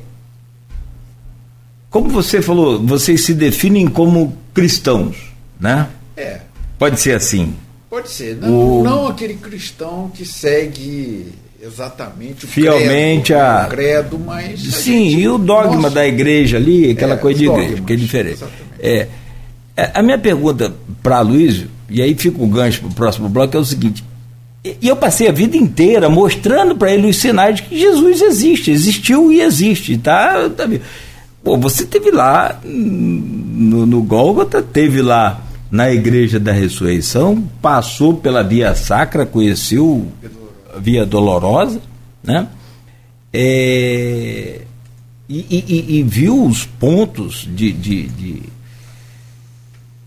como 1.94 2.08
você 2.08 2.42
falou, 2.42 2.84
vocês 2.84 3.20
se 3.20 3.32
definem 3.32 3.86
como 3.86 4.36
cristãos, 4.52 5.16
né? 5.60 5.88
É. 6.16 6.40
Pode 6.76 6.98
ser 6.98 7.14
assim. 7.14 7.54
Pode 7.88 8.10
ser. 8.10 8.34
Não, 8.34 8.80
o... 8.80 8.82
não 8.82 9.06
aquele 9.06 9.34
cristão 9.34 10.10
que 10.12 10.24
segue 10.24 11.32
exatamente 11.62 12.46
o 12.46 12.48
fielmente 12.48 13.32
credo, 13.32 13.40
a 13.40 13.66
o 13.66 13.70
credo, 13.70 14.18
mas 14.18 14.60
sim 14.60 15.10
gente, 15.10 15.20
e 15.20 15.28
o 15.28 15.38
dogma 15.38 15.82
nosso... 15.82 15.94
da 15.94 16.04
igreja 16.04 16.56
ali, 16.56 16.90
aquela 16.90 17.14
é, 17.14 17.16
coisa 17.16 17.38
de 17.38 17.46
igreja, 17.46 17.80
que 17.80 17.92
é 17.92 17.96
diferente. 17.96 18.44
É, 18.80 19.08
é, 19.76 19.90
a 19.94 20.02
minha 20.02 20.18
pergunta 20.18 20.74
para 21.00 21.20
Luiz 21.20 21.64
e 21.88 22.02
aí 22.02 22.16
fica 22.16 22.42
o 22.42 22.46
gancho 22.48 22.80
para 22.80 22.90
o 22.90 22.94
próximo 22.94 23.28
bloco 23.28 23.56
é 23.56 23.60
o 23.60 23.64
seguinte: 23.64 24.02
e 24.64 24.88
eu 24.88 24.96
passei 24.96 25.28
a 25.28 25.32
vida 25.32 25.56
inteira 25.56 26.08
mostrando 26.08 26.74
para 26.74 26.90
ele 26.90 27.08
os 27.08 27.18
sinais 27.18 27.56
de 27.56 27.64
que 27.64 27.78
Jesus 27.78 28.22
existe, 28.22 28.70
existiu 28.70 29.30
e 29.30 29.42
existe, 29.42 29.98
tá? 29.98 30.48
tá 30.48 30.66
Pô, 31.42 31.58
você 31.58 31.84
teve 31.84 32.10
lá 32.10 32.58
no, 32.64 33.84
no 33.84 34.02
Gólgota, 34.02 34.62
teve 34.62 35.02
lá 35.02 35.44
na 35.70 35.92
Igreja 35.92 36.40
da 36.40 36.52
Ressurreição, 36.52 37.46
passou 37.60 38.14
pela 38.14 38.42
Via 38.42 38.74
Sacra, 38.74 39.26
conheceu 39.26 40.06
a 40.74 40.78
Via 40.78 41.04
Dolorosa, 41.04 41.82
né? 42.22 42.48
É, 43.30 44.62
e, 45.28 45.38
e, 45.50 45.98
e, 45.98 46.02
viu 46.02 46.46
os 46.46 46.64
pontos 46.64 47.48
de, 47.52 47.72
de, 47.72 48.04
de, 48.04 48.42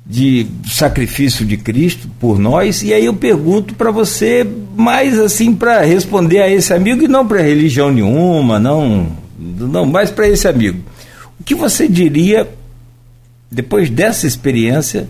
de, 0.10 0.48
sacrifício 0.70 1.46
de 1.46 1.58
Cristo 1.58 2.08
por 2.20 2.40
nós, 2.40 2.82
e 2.82 2.94
aí 2.94 3.06
eu 3.06 3.14
pergunto 3.14 3.76
para 3.76 3.92
você, 3.92 4.48
mais 4.76 5.20
assim, 5.20 5.54
para 5.54 5.82
responder 5.82 6.42
a 6.42 6.50
esse 6.50 6.74
amigo, 6.74 7.04
e 7.04 7.08
não 7.08 7.28
para 7.28 7.42
religião 7.42 7.92
nenhuma, 7.92 8.60
não, 8.60 9.16
não 9.38 9.86
mais 9.86 10.10
para 10.10 10.28
esse 10.28 10.48
amigo 10.48 10.82
o 11.40 11.44
que 11.44 11.56
você 11.56 11.88
diria, 11.88 12.50
depois 13.50 13.90
dessa 13.90 14.28
experiência, 14.28 15.08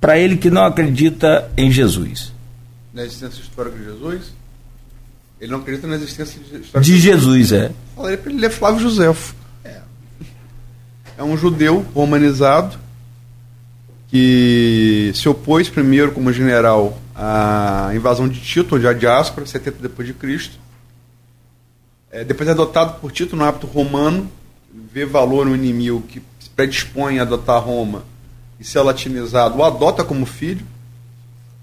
para 0.00 0.18
ele 0.18 0.36
que 0.36 0.50
não 0.50 0.64
acredita 0.64 1.50
em 1.56 1.70
Jesus? 1.70 2.32
Na 2.94 3.04
existência 3.04 3.40
histórica 3.40 3.76
de 3.76 3.84
Jesus? 3.84 4.32
Ele 5.40 5.52
não 5.52 5.58
acredita 5.58 5.86
na 5.86 5.96
existência 5.96 6.38
histórica 6.38 6.80
de, 6.80 6.92
de 6.92 6.98
Jesus, 6.98 7.52
é. 7.52 7.72
Falaria 7.94 8.18
para 8.18 8.30
ele, 8.30 8.38
ele 8.38 8.46
é 8.46 8.50
Flávio 8.50 8.80
Josefo. 8.80 9.34
É. 9.64 9.80
é 11.18 11.22
um 11.22 11.36
judeu 11.36 11.84
romanizado 11.94 12.78
que 14.08 15.10
se 15.14 15.28
opôs 15.28 15.68
primeiro 15.68 16.12
como 16.12 16.32
general 16.32 16.98
à 17.14 17.90
invasão 17.94 18.28
de 18.28 18.40
Tito, 18.40 18.76
onde 18.76 18.86
a 18.86 18.92
diáspora, 18.92 19.46
70 19.46 19.78
depois 19.80 20.06
de 20.06 20.14
Cristo. 20.14 20.58
É, 22.10 22.24
depois 22.24 22.48
é 22.48 22.52
adotado 22.52 23.00
por 23.00 23.10
Tito 23.10 23.36
no 23.36 23.44
hábito 23.44 23.66
romano 23.66 24.30
vê 24.92 25.04
valor 25.04 25.46
no 25.46 25.54
inimigo 25.54 26.02
que 26.02 26.22
se 26.38 26.50
predispõe 26.50 27.18
a 27.18 27.22
adotar 27.22 27.62
Roma 27.62 28.04
e 28.58 28.64
ser 28.64 28.80
latinizado, 28.80 29.58
o 29.58 29.64
adota 29.64 30.04
como 30.04 30.26
filho. 30.26 30.64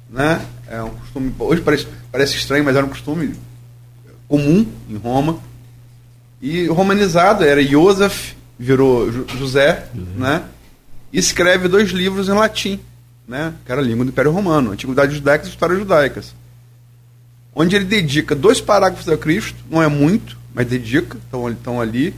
Né? 0.10 0.46
É 0.68 0.82
um 0.82 0.90
costume, 0.90 1.34
hoje 1.40 1.62
parece, 1.62 1.88
parece 2.12 2.36
estranho, 2.36 2.64
mas 2.64 2.76
era 2.76 2.86
um 2.86 2.90
costume 2.90 3.36
comum 4.28 4.66
em 4.90 4.96
Roma. 4.96 5.40
E 6.42 6.68
romanizado 6.68 7.44
era 7.44 7.64
Joseph, 7.64 8.34
virou 8.60 9.12
José, 9.12 9.88
uhum. 9.96 10.06
né? 10.18 10.44
E 11.14 11.20
escreve 11.20 11.68
dois 11.68 11.92
livros 11.92 12.28
em 12.28 12.32
latim, 12.32 12.80
né? 13.28 13.54
que 13.64 13.72
era 13.72 13.80
a 13.80 13.84
língua 13.84 14.04
do 14.04 14.10
Império 14.10 14.32
Romano, 14.32 14.72
Antiguidade 14.72 15.14
Judaica 15.14 15.46
e 15.46 15.48
Histórias 15.48 15.78
Judaicas. 15.78 16.34
Onde 17.54 17.76
ele 17.76 17.86
dedica 17.86 18.34
dois 18.34 18.60
parágrafos 18.60 19.08
a 19.08 19.16
Cristo, 19.16 19.58
não 19.70 19.82
é 19.82 19.88
muito, 19.88 20.36
mas 20.56 20.66
dedica, 20.66 21.16
estão, 21.18 21.80
ali, 21.80 22.16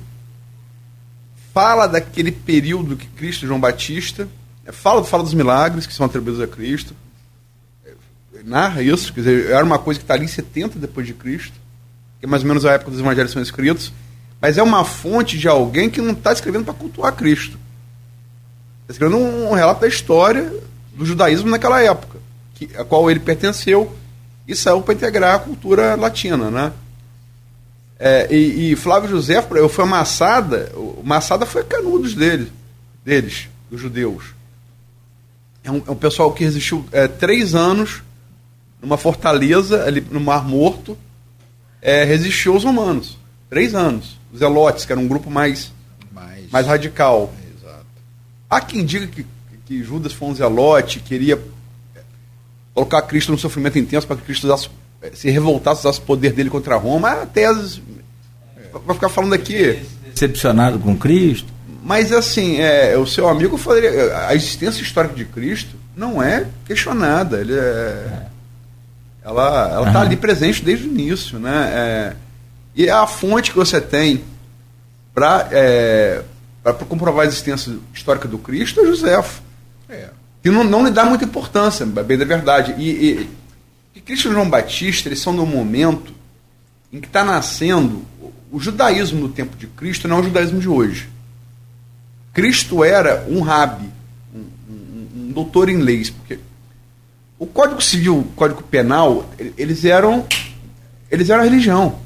fala 1.53 1.87
daquele 1.87 2.31
período 2.31 2.95
que 2.95 3.07
Cristo 3.07 3.45
João 3.45 3.59
Batista, 3.59 4.29
é, 4.65 4.71
fala, 4.71 5.03
fala 5.03 5.23
dos 5.23 5.33
milagres 5.33 5.85
que 5.85 5.93
são 5.93 6.05
atribuídos 6.05 6.41
a 6.41 6.47
Cristo, 6.47 6.95
é, 7.85 7.91
narra 8.45 8.81
isso, 8.81 9.11
quer 9.11 9.19
dizer, 9.19 9.51
era 9.51 9.65
uma 9.65 9.77
coisa 9.77 9.99
que 9.99 10.05
está 10.05 10.13
ali 10.13 10.23
em 10.23 10.29
70 10.29 10.79
depois 10.79 11.05
de 11.05 11.13
Cristo, 11.13 11.59
que 12.17 12.25
é 12.25 12.29
mais 12.29 12.43
ou 12.43 12.47
menos 12.47 12.65
a 12.65 12.71
época 12.71 12.91
dos 12.91 13.01
evangelhos 13.01 13.33
são 13.33 13.41
escritos, 13.41 13.91
mas 14.39 14.57
é 14.57 14.63
uma 14.63 14.85
fonte 14.85 15.37
de 15.37 15.49
alguém 15.49 15.89
que 15.89 15.99
não 15.99 16.13
está 16.13 16.31
escrevendo 16.31 16.63
para 16.63 16.73
cultuar 16.73 17.13
Cristo. 17.13 17.64
Está 18.85 18.93
escrevendo 18.93 19.17
um, 19.17 19.49
um, 19.49 19.53
relato 19.53 19.81
da 19.81 19.87
história 19.87 20.53
do 20.93 21.05
judaísmo 21.05 21.49
naquela 21.49 21.81
época, 21.81 22.19
que, 22.53 22.69
a 22.77 22.85
qual 22.85 23.09
ele 23.09 23.19
pertenceu 23.19 23.95
e 24.47 24.55
saiu 24.55 24.81
para 24.81 24.93
integrar 24.93 25.35
a 25.35 25.39
cultura 25.39 25.95
latina, 25.95 26.51
né? 26.51 26.71
É, 27.97 28.27
e, 28.29 28.71
e, 28.71 28.75
Flávio 28.75 29.09
José 29.09 29.43
eu 29.51 29.69
foi 29.69 29.85
Massada, 29.85 30.71
o 30.75 31.01
Massada 31.03 31.45
foi 31.45 31.63
canudos 31.63 32.13
dele, 32.13 32.51
deles, 33.03 33.47
dos 33.71 33.81
judeus. 33.81 34.35
É 35.63 35.71
um, 35.71 35.81
é 35.87 35.91
um 35.91 35.95
pessoal 35.95 36.31
que 36.31 36.43
resistiu 36.43 36.85
é, 36.91 37.07
três 37.07 37.55
anos 37.55 38.03
numa 38.81 38.97
fortaleza 38.97 39.83
ali 39.85 40.05
no 40.11 40.19
Mar 40.19 40.45
Morto, 40.47 40.95
é, 41.81 42.03
resistiu 42.03 42.53
aos 42.53 42.63
romanos. 42.63 43.17
Três 43.49 43.73
anos. 43.73 44.19
Os 44.31 44.39
Zelotes, 44.39 44.85
que 44.85 44.91
era 44.91 44.99
um 44.99 45.07
grupo 45.07 45.31
mais, 45.31 45.71
mais, 46.11 46.51
mais 46.51 46.67
radical. 46.67 47.33
Há 48.55 48.61
quem 48.61 48.85
diga 48.85 49.05
que, 49.07 49.25
que 49.65 49.83
Judas 49.83 50.13
foi 50.13 50.29
um 50.29 50.35
zelote, 50.35 51.01
queria 51.01 51.37
é, 51.93 51.99
colocar 52.73 53.01
Cristo 53.01 53.33
no 53.33 53.37
sofrimento 53.37 53.77
intenso 53.77 54.07
para 54.07 54.15
que 54.15 54.21
Cristo 54.23 54.45
usasse 54.45 54.69
se 55.13 55.29
revoltasse, 55.29 55.81
usasse 55.81 55.99
o 55.99 56.03
poder 56.03 56.31
dele 56.31 56.49
contra 56.49 56.77
Roma, 56.77 57.11
a 57.11 57.25
tese. 57.25 57.83
Vai 58.85 58.95
ficar 58.95 59.09
falando 59.09 59.33
aqui. 59.33 59.81
Decepcionado 60.13 60.79
com 60.79 60.97
Cristo. 60.97 61.53
Mas 61.83 62.13
assim, 62.13 62.57
é, 62.57 62.97
o 62.97 63.05
seu 63.05 63.27
amigo 63.27 63.57
falaria. 63.57 64.17
A 64.27 64.33
existência 64.33 64.81
histórica 64.81 65.13
de 65.15 65.25
Cristo 65.25 65.75
não 65.95 66.23
é 66.23 66.47
questionada. 66.65 67.41
Ele 67.41 67.53
é, 67.53 68.21
ela 69.21 69.69
ela 69.71 69.87
está 69.87 70.01
ali 70.01 70.15
presente 70.15 70.63
desde 70.63 70.87
o 70.87 70.91
início. 70.91 71.39
Né? 71.39 71.71
É, 71.73 72.13
e 72.73 72.87
é 72.87 72.91
a 72.91 73.05
fonte 73.05 73.51
que 73.51 73.57
você 73.57 73.81
tem 73.81 74.23
para 75.13 75.49
é, 75.51 76.23
comprovar 76.73 77.25
a 77.25 77.27
existência 77.27 77.77
histórica 77.93 78.27
do 78.27 78.37
Cristo 78.37 78.81
é 78.81 78.85
Joséfo. 78.85 79.41
É. 79.87 80.09
Que 80.41 80.49
não, 80.49 80.63
não 80.63 80.85
lhe 80.85 80.91
dá 80.91 81.05
muita 81.05 81.25
importância, 81.25 81.85
bem 81.85 82.17
da 82.17 82.25
verdade. 82.25 82.75
E, 82.77 82.89
e, 82.89 83.29
e 83.95 84.01
Cristo 84.01 84.29
e 84.29 84.31
João 84.31 84.49
Batista, 84.49 85.09
eles 85.09 85.19
são 85.19 85.33
no 85.33 85.45
momento 85.45 86.13
em 86.91 86.99
que 86.99 87.07
está 87.07 87.23
nascendo 87.23 88.05
o 88.51 88.59
judaísmo 88.59 89.19
no 89.19 89.29
tempo 89.29 89.57
de 89.57 89.67
Cristo 89.67 90.07
não 90.07 90.17
é 90.17 90.19
o 90.21 90.23
judaísmo 90.23 90.59
de 90.59 90.69
hoje. 90.69 91.09
Cristo 92.33 92.83
era 92.83 93.25
um 93.27 93.41
rabi, 93.41 93.89
um, 94.33 94.45
um, 94.69 95.07
um 95.15 95.31
doutor 95.33 95.67
em 95.67 95.77
leis, 95.77 96.09
porque 96.09 96.39
o 97.37 97.45
Código 97.45 97.81
Civil, 97.81 98.19
o 98.19 98.23
Código 98.35 98.63
Penal, 98.63 99.29
eles 99.57 99.83
eram 99.83 100.25
eles 101.11 101.29
eram 101.29 101.41
a 101.41 101.43
religião. 101.43 101.99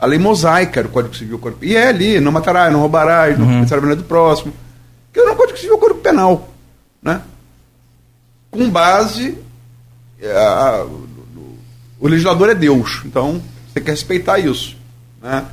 A 0.00 0.06
lei 0.06 0.18
mosaica 0.18 0.80
era 0.80 0.88
o 0.88 0.90
Código 0.90 1.14
Civil. 1.14 1.40
E 1.60 1.76
é 1.76 1.88
ali, 1.88 2.18
não 2.20 2.32
matarás, 2.32 2.72
não 2.72 2.80
roubarás, 2.80 3.38
não 3.38 3.46
uhum. 3.46 3.60
pensarás 3.60 3.96
do 3.96 4.04
próximo. 4.04 4.52
Que 5.12 5.20
era 5.20 5.32
o 5.32 5.36
Código 5.36 5.58
Civil, 5.58 5.74
o 5.74 5.78
Código 5.78 6.00
Penal. 6.00 6.48
Né? 7.02 7.20
Com 8.50 8.70
base. 8.70 9.36
É, 10.18 10.32
a, 10.32 10.86
o 11.98 12.08
legislador 12.08 12.48
é 12.48 12.54
Deus, 12.54 13.02
então 13.04 13.42
você 13.66 13.74
tem 13.74 13.82
que 13.82 13.90
respeitar 13.90 14.38
isso. 14.38 14.74
Né? 15.22 15.44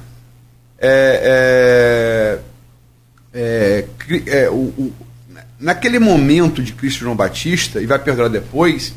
É, 0.80 2.39
é, 3.34 3.86
é, 3.86 4.43
é, 4.43 4.50
o, 4.50 4.54
o, 4.54 4.93
naquele 5.60 6.00
momento 6.00 6.64
de 6.64 6.72
Cristo 6.72 7.00
João 7.00 7.16
Batista, 7.16 7.82
e 7.82 7.86
vai 7.86 8.00
perdurar 8.00 8.30
depois, 8.30 8.93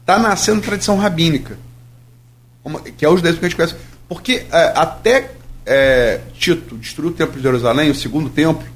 está 0.00 0.18
nascendo 0.18 0.60
tradição 0.60 0.96
rabínica, 0.96 1.58
que 2.96 3.04
é 3.04 3.08
os 3.08 3.16
judaísmo 3.16 3.40
que 3.40 3.46
a 3.46 3.48
gente 3.48 3.56
conhece. 3.56 3.74
Porque 4.08 4.46
é, 4.50 4.72
até 4.76 5.30
é, 5.66 6.20
Tito 6.38 6.76
destruiu 6.76 7.10
o 7.10 7.14
templo 7.14 7.36
de 7.36 7.42
Jerusalém, 7.42 7.90
o 7.90 7.94
segundo 7.94 8.28
templo, 8.28 8.66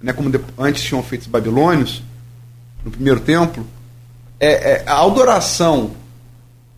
né, 0.00 0.12
como 0.12 0.30
de, 0.30 0.40
antes 0.58 0.82
tinham 0.82 1.02
feito 1.02 1.22
os 1.22 1.28
babilônios, 1.28 2.02
no 2.84 2.90
primeiro 2.90 3.20
templo, 3.20 3.66
é, 4.38 4.72
é, 4.72 4.84
a 4.86 5.04
adoração 5.04 5.92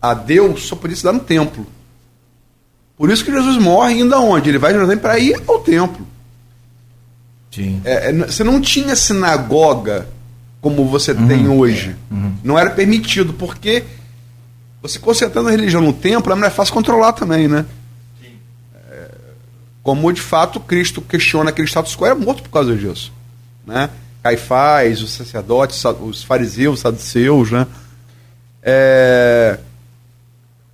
a 0.01 0.13
Deus 0.13 0.63
só 0.63 0.75
podia 0.75 0.95
se 0.95 1.03
dar 1.03 1.13
no 1.13 1.19
templo. 1.19 1.65
Por 2.97 3.09
isso 3.09 3.23
que 3.23 3.31
Jesus 3.31 3.57
morre 3.57 3.99
indo 3.99 4.13
aonde? 4.13 4.49
Ele 4.49 4.57
vai 4.57 4.71
a 4.71 4.73
Jerusalém 4.73 4.99
para 4.99 5.19
ir 5.19 5.39
ao 5.47 5.59
templo. 5.59 6.07
É, 7.83 8.09
é 8.09 8.13
você 8.13 8.43
não 8.43 8.59
tinha 8.59 8.95
sinagoga 8.95 10.07
como 10.61 10.85
você 10.87 11.11
uhum, 11.11 11.27
tem 11.27 11.47
hoje. 11.47 11.95
Uhum. 12.09 12.35
Não 12.43 12.57
era 12.57 12.69
permitido, 12.69 13.33
porque 13.33 13.83
você 14.81 14.97
concentrando 14.97 15.47
a 15.49 15.51
religião 15.51 15.81
no 15.81 15.93
templo, 15.93 16.33
é 16.43 16.49
fácil 16.49 16.73
controlar 16.73 17.13
também, 17.13 17.47
né? 17.47 17.65
É, 18.89 19.11
como 19.83 20.11
de 20.11 20.21
fato 20.21 20.59
Cristo 20.59 21.01
questiona 21.01 21.51
aquele 21.51 21.67
status 21.67 21.95
quo, 21.95 22.05
é 22.05 22.13
morto 22.13 22.43
por 22.43 22.49
causa 22.49 22.75
disso. 22.75 23.13
Né? 23.65 23.89
Caifás, 24.23 25.01
os 25.01 25.11
sacerdotes, 25.11 25.83
os 25.85 26.23
fariseus, 26.23 26.75
os 26.75 26.79
saduceus, 26.79 27.51
né? 27.51 27.67
É, 28.63 29.59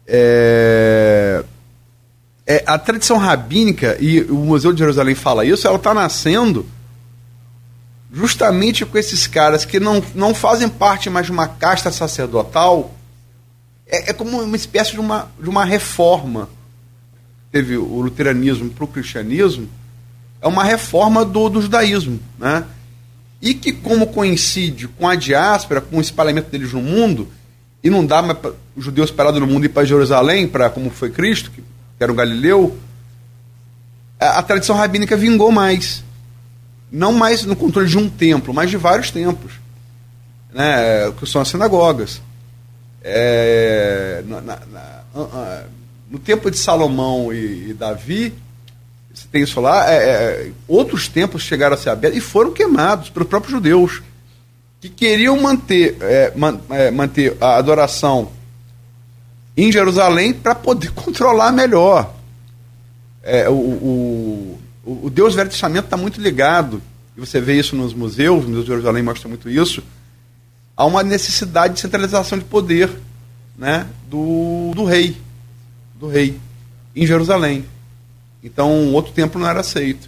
é, 0.08 1.44
é, 2.46 2.64
a 2.66 2.78
tradição 2.78 3.18
rabínica, 3.18 3.98
e 4.00 4.22
o 4.22 4.36
Museu 4.36 4.72
de 4.72 4.80
Jerusalém 4.80 5.16
fala 5.16 5.44
isso, 5.44 5.68
ela 5.68 5.76
está 5.76 5.94
nascendo 5.94 6.66
justamente 8.12 8.86
com 8.86 8.98
esses 8.98 9.28
caras 9.28 9.66
que 9.66 9.82
não, 9.82 10.02
não 10.16 10.34
fazem 10.34 10.70
parte 10.70 11.10
mais 11.10 11.26
de 11.26 11.32
uma 11.32 11.48
casta 11.48 11.92
sacerdotal, 11.92 12.97
é, 13.88 14.10
é 14.10 14.14
como 14.14 14.42
uma 14.42 14.56
espécie 14.56 14.92
de 14.92 15.00
uma, 15.00 15.32
de 15.40 15.50
uma 15.50 15.66
reforma. 15.66 16.50
Teve 17.52 17.78
o 17.78 18.02
luteranismo 18.02 18.70
para 18.70 18.84
o 18.84 18.88
cristianismo, 18.88 19.70
é 20.42 20.48
uma 20.48 20.64
reforma 20.64 21.24
do, 21.24 21.50
do 21.50 21.62
judaísmo. 21.62 22.20
Né? 22.38 22.66
E 23.42 23.54
que, 23.54 23.72
como 23.72 24.08
coincide 24.08 24.88
com 24.88 25.08
a 25.08 25.16
diáspora, 25.16 25.82
com 25.82 25.98
o 25.98 26.02
espalhamento 26.02 26.50
deles 26.50 26.74
no 26.74 26.82
mundo, 26.82 27.28
e 27.84 27.90
não 27.90 28.06
dá 28.06 28.22
mais 28.22 28.38
para 28.38 28.52
os 28.76 28.84
judeus 28.84 29.12
parados 29.12 29.40
no 29.40 29.48
mundo 29.48 29.66
ir 29.66 29.70
para 29.70 29.86
Jerusalém, 29.86 30.48
para 30.48 30.70
como 30.70 30.90
foi 30.90 31.10
Cristo, 31.10 31.52
que 31.52 31.64
era 32.00 32.12
um 32.12 32.16
galileu, 32.16 32.78
a, 34.20 34.40
a 34.40 34.44
tradição 34.44 34.76
rabínica 34.76 35.16
vingou 35.16 35.52
mais. 35.52 36.04
Não 36.92 37.14
mais 37.14 37.44
no 37.44 37.56
controle 37.56 37.88
de 37.88 37.98
um 37.98 38.10
templo, 38.10 38.54
mas 38.54 38.70
de 38.70 38.78
vários 38.78 39.12
templos, 39.12 39.54
né, 40.54 41.12
que 41.20 41.26
são 41.26 41.42
as 41.42 41.48
sinagogas. 41.48 42.22
É, 43.10 44.22
na, 44.28 44.42
na, 44.42 44.60
na, 44.70 45.64
no 46.12 46.20
tempo 46.20 46.52
de 46.52 46.58
Salomão 46.58 47.32
e, 47.34 47.70
e, 47.70 47.74
Davi, 47.74 48.34
você 49.14 49.26
tem 49.32 49.44
isso 49.44 49.62
lá, 49.62 49.90
é, 49.90 49.96
é, 49.96 50.52
outros 50.68 51.08
templos 51.08 51.42
chegaram 51.42 51.76
a 51.76 51.78
ser 51.78 51.90
abertos 51.90 52.18
e 52.18 52.22
foram 52.22 52.52
queimados 52.52 53.10
pelos 53.10 53.30
próprios 53.30 53.54
judeus, 53.54 54.02
que 54.82 54.90
queriam 54.90 55.40
manter, 55.42 55.96
é, 56.02 56.34
man, 56.36 56.60
é, 56.70 56.92
manter 56.92 57.38
a 57.40 57.56
adoração 57.56 58.30
em 59.56 59.72
Jerusalém 59.72 60.34
para 60.34 60.54
poder 60.54 60.92
controlar 60.94 61.54
melhor. 61.54 62.14
É, 63.24 63.50
o, 63.50 63.54
o, 63.54 64.60
o, 64.86 65.10
Deus 65.10 65.34
Velho 65.34 65.50
Testamento 65.50 65.86
está 65.86 65.98
muito 65.98 66.20
ligado, 66.20 66.82
e 67.16 67.22
você 67.22 67.40
vê 67.40 67.58
isso 67.58 67.74
nos 67.74 67.94
museus, 67.94 68.44
o 68.44 68.50
Museu 68.50 68.64
de 68.64 68.68
Jerusalém 68.68 69.02
mostra 69.02 69.30
muito 69.30 69.50
isso, 69.50 69.82
há 70.78 70.86
uma 70.86 71.02
necessidade 71.02 71.74
de 71.74 71.80
centralização 71.80 72.38
de 72.38 72.46
poder 72.46 72.90
né, 73.58 73.88
do, 74.08 74.72
do 74.76 74.86
rei, 74.86 75.18
do 75.96 76.08
rei, 76.08 76.40
em 76.96 77.06
Jerusalém. 77.06 77.66
Então, 78.44 78.94
outro 78.94 79.12
templo 79.12 79.42
não 79.42 79.50
era 79.50 79.62
aceito. 79.62 80.08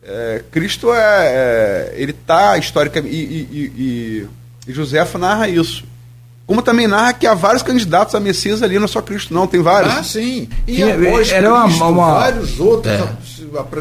É, 0.00 0.44
Cristo 0.52 0.94
é, 0.94 1.00
é 1.00 1.94
ele 1.96 2.12
está 2.12 2.56
historicamente 2.56 3.14
e, 3.14 3.18
e, 3.20 3.72
e, 3.76 4.28
e 4.68 4.72
Joséfo 4.72 5.18
narra 5.18 5.48
isso. 5.48 5.84
Como 6.48 6.62
também 6.62 6.88
narra 6.88 7.12
que 7.12 7.26
há 7.26 7.34
vários 7.34 7.62
candidatos 7.62 8.14
a 8.14 8.20
Messias 8.20 8.62
ali, 8.62 8.78
não 8.78 8.86
é 8.86 8.88
só 8.88 9.02
Cristo, 9.02 9.34
não, 9.34 9.46
tem 9.46 9.60
vários. 9.60 9.94
Ah, 9.94 10.02
sim. 10.02 10.48
E 10.66 10.76
tinha, 10.76 10.94
após 10.94 11.30
era 11.30 11.62
Cristo, 11.62 11.76
uma, 11.76 11.88
uma, 11.88 12.14
vários 12.14 12.58
outros 12.58 12.94
é. 12.94 13.28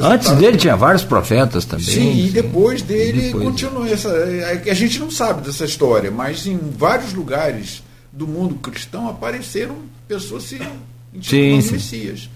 Antes 0.01 0.31
dele 0.31 0.57
tinha 0.57 0.75
vários 0.75 1.05
profetas 1.05 1.63
também. 1.63 1.85
Sim, 1.85 1.93
sim. 1.93 2.25
e 2.25 2.29
depois 2.29 2.81
dele 2.81 3.21
depois 3.21 3.45
continua 3.45 3.89
essa. 3.89 4.09
É, 4.09 4.69
a 4.69 4.73
gente 4.73 4.99
não 4.99 5.09
sabe 5.09 5.43
dessa 5.43 5.63
história, 5.63 6.11
mas 6.11 6.45
em 6.45 6.59
vários 6.77 7.13
lugares 7.13 7.81
do 8.11 8.27
mundo 8.27 8.55
cristão 8.55 9.07
apareceram 9.07 9.77
pessoas 10.05 10.43
se 10.43 10.59
intitulando 11.13 11.71
Messias. 11.71 12.29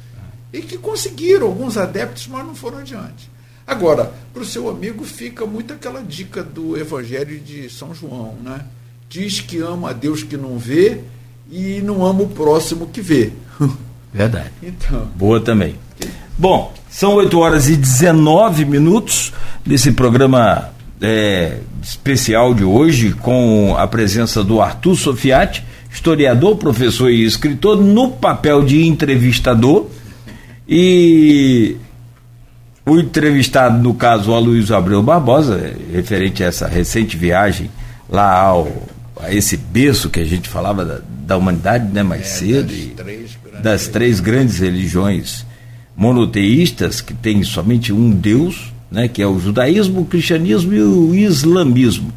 E 0.53 0.61
que 0.61 0.77
conseguiram, 0.77 1.47
alguns 1.47 1.75
adeptos, 1.75 2.27
mas 2.27 2.45
não 2.45 2.55
foram 2.55 2.77
adiante. 2.77 3.29
Agora, 3.67 4.13
para 4.33 4.43
o 4.43 4.45
seu 4.45 4.69
amigo 4.69 5.03
fica 5.03 5.45
muito 5.45 5.73
aquela 5.73 6.01
dica 6.01 6.41
do 6.41 6.77
Evangelho 6.77 7.37
de 7.37 7.69
São 7.69 7.93
João, 7.93 8.37
né? 8.41 8.61
Diz 9.11 9.41
que 9.41 9.57
ama 9.57 9.89
a 9.89 9.93
Deus 9.93 10.23
que 10.23 10.37
não 10.37 10.57
vê 10.57 10.99
e 11.51 11.81
não 11.83 12.05
ama 12.05 12.23
o 12.23 12.29
próximo 12.29 12.87
que 12.87 13.01
vê. 13.01 13.33
Verdade. 14.13 14.51
Então. 14.63 15.05
Boa 15.17 15.41
também. 15.41 15.75
Bom, 16.37 16.73
são 16.89 17.15
8 17.15 17.37
horas 17.37 17.67
e 17.67 17.75
19 17.75 18.63
minutos 18.63 19.33
desse 19.65 19.91
programa 19.91 20.69
é, 21.01 21.57
especial 21.83 22.53
de 22.53 22.63
hoje, 22.63 23.11
com 23.11 23.75
a 23.77 23.85
presença 23.85 24.45
do 24.45 24.61
Arthur 24.61 24.95
Sofiati, 24.95 25.61
historiador, 25.91 26.55
professor 26.55 27.11
e 27.11 27.25
escritor, 27.25 27.75
no 27.75 28.11
papel 28.11 28.63
de 28.63 28.87
entrevistador. 28.87 29.87
E 30.67 31.75
o 32.85 32.97
entrevistado, 32.97 33.77
no 33.77 33.93
caso, 33.93 34.31
o 34.31 34.33
Aloysio 34.33 34.73
Abreu 34.73 35.03
Barbosa, 35.03 35.75
referente 35.91 36.41
a 36.45 36.47
essa 36.47 36.65
recente 36.65 37.17
viagem 37.17 37.69
lá 38.09 38.39
ao 38.39 38.71
a 39.21 39.33
esse 39.33 39.55
berço 39.55 40.09
que 40.09 40.19
a 40.19 40.25
gente 40.25 40.49
falava 40.49 40.83
da, 40.83 40.99
da 41.25 41.37
humanidade 41.37 41.91
né, 41.91 42.03
mais 42.03 42.21
é, 42.21 42.25
cedo, 42.25 42.73
das, 42.73 42.95
três 42.95 43.37
das 43.61 43.87
três 43.87 44.19
grandes 44.19 44.59
religiões 44.59 45.45
monoteístas, 45.95 47.01
que 47.01 47.13
tem 47.13 47.43
somente 47.43 47.93
um 47.93 48.09
Deus, 48.09 48.73
né, 48.89 49.07
que 49.07 49.21
é 49.21 49.27
o 49.27 49.39
judaísmo, 49.39 50.01
o 50.01 50.05
cristianismo 50.05 50.73
e 50.73 50.81
o 50.81 51.13
islamismo. 51.13 52.11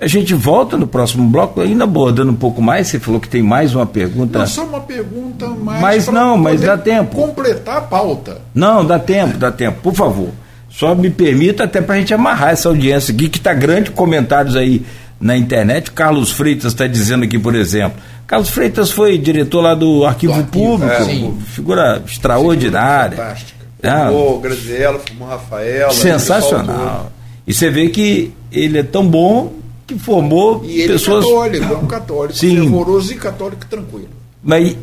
A 0.00 0.06
gente 0.08 0.34
volta 0.34 0.76
no 0.76 0.86
próximo 0.86 1.28
bloco, 1.28 1.60
ainda 1.60 1.84
abordando 1.84 2.32
um 2.32 2.36
pouco 2.36 2.60
mais. 2.60 2.88
Você 2.88 2.98
falou 2.98 3.20
que 3.20 3.28
tem 3.28 3.40
mais 3.40 3.72
uma 3.72 3.86
pergunta. 3.86 4.40
Não, 4.40 4.46
só 4.48 4.64
uma 4.64 4.80
pergunta 4.80 5.48
mais. 5.50 5.80
Mas 5.80 6.08
não, 6.08 6.36
mas 6.36 6.60
dá 6.60 6.76
tempo. 6.76 7.14
Completar 7.14 7.76
a 7.76 7.80
pauta. 7.82 8.40
Não, 8.52 8.84
dá 8.84 8.98
tempo, 8.98 9.38
dá 9.38 9.52
tempo, 9.52 9.78
por 9.80 9.94
favor. 9.94 10.30
Só 10.68 10.92
me 10.94 11.08
permita 11.08 11.64
até 11.64 11.80
para 11.80 11.94
a 11.94 11.98
gente 11.98 12.12
amarrar 12.12 12.50
essa 12.50 12.68
audiência 12.68 13.14
aqui, 13.14 13.28
que 13.28 13.38
está 13.38 13.54
grande, 13.54 13.92
comentários 13.92 14.56
aí 14.56 14.84
na 15.22 15.36
internet. 15.36 15.88
O 15.88 15.92
Carlos 15.92 16.32
Freitas 16.32 16.72
está 16.72 16.86
dizendo 16.86 17.24
aqui, 17.24 17.38
por 17.38 17.54
exemplo. 17.54 18.02
Carlos 18.26 18.50
Freitas 18.50 18.90
foi 18.90 19.16
diretor 19.16 19.60
lá 19.60 19.74
do 19.74 20.04
Arquivo, 20.04 20.32
do 20.32 20.40
arquivo 20.40 20.78
Público, 20.78 20.92
é, 20.92 21.44
figura 21.52 22.02
extraordinária. 22.04 23.16
Fantástica. 23.16 23.62
Ah, 23.82 24.06
formou 24.08 24.40
Graziella, 24.40 24.98
formou 24.98 25.28
Rafaela. 25.28 25.92
Sensacional. 25.92 27.12
E 27.46 27.54
você 27.54 27.70
vê 27.70 27.88
que 27.88 28.32
ele 28.50 28.78
é 28.78 28.82
tão 28.82 29.06
bom 29.06 29.52
que 29.86 29.98
formou 29.98 30.64
e 30.64 30.82
ele 30.82 30.84
é 30.84 30.92
pessoas. 30.94 31.24
É 31.24 31.28
católico, 31.28 31.64
é 31.64 31.76
um 31.76 31.86
católico, 31.86 32.38
Sim. 32.38 32.56
fervoroso 32.56 33.12
e 33.12 33.16
católico 33.16 33.66
tranquilo. 33.66 34.10
Mas 34.42 34.76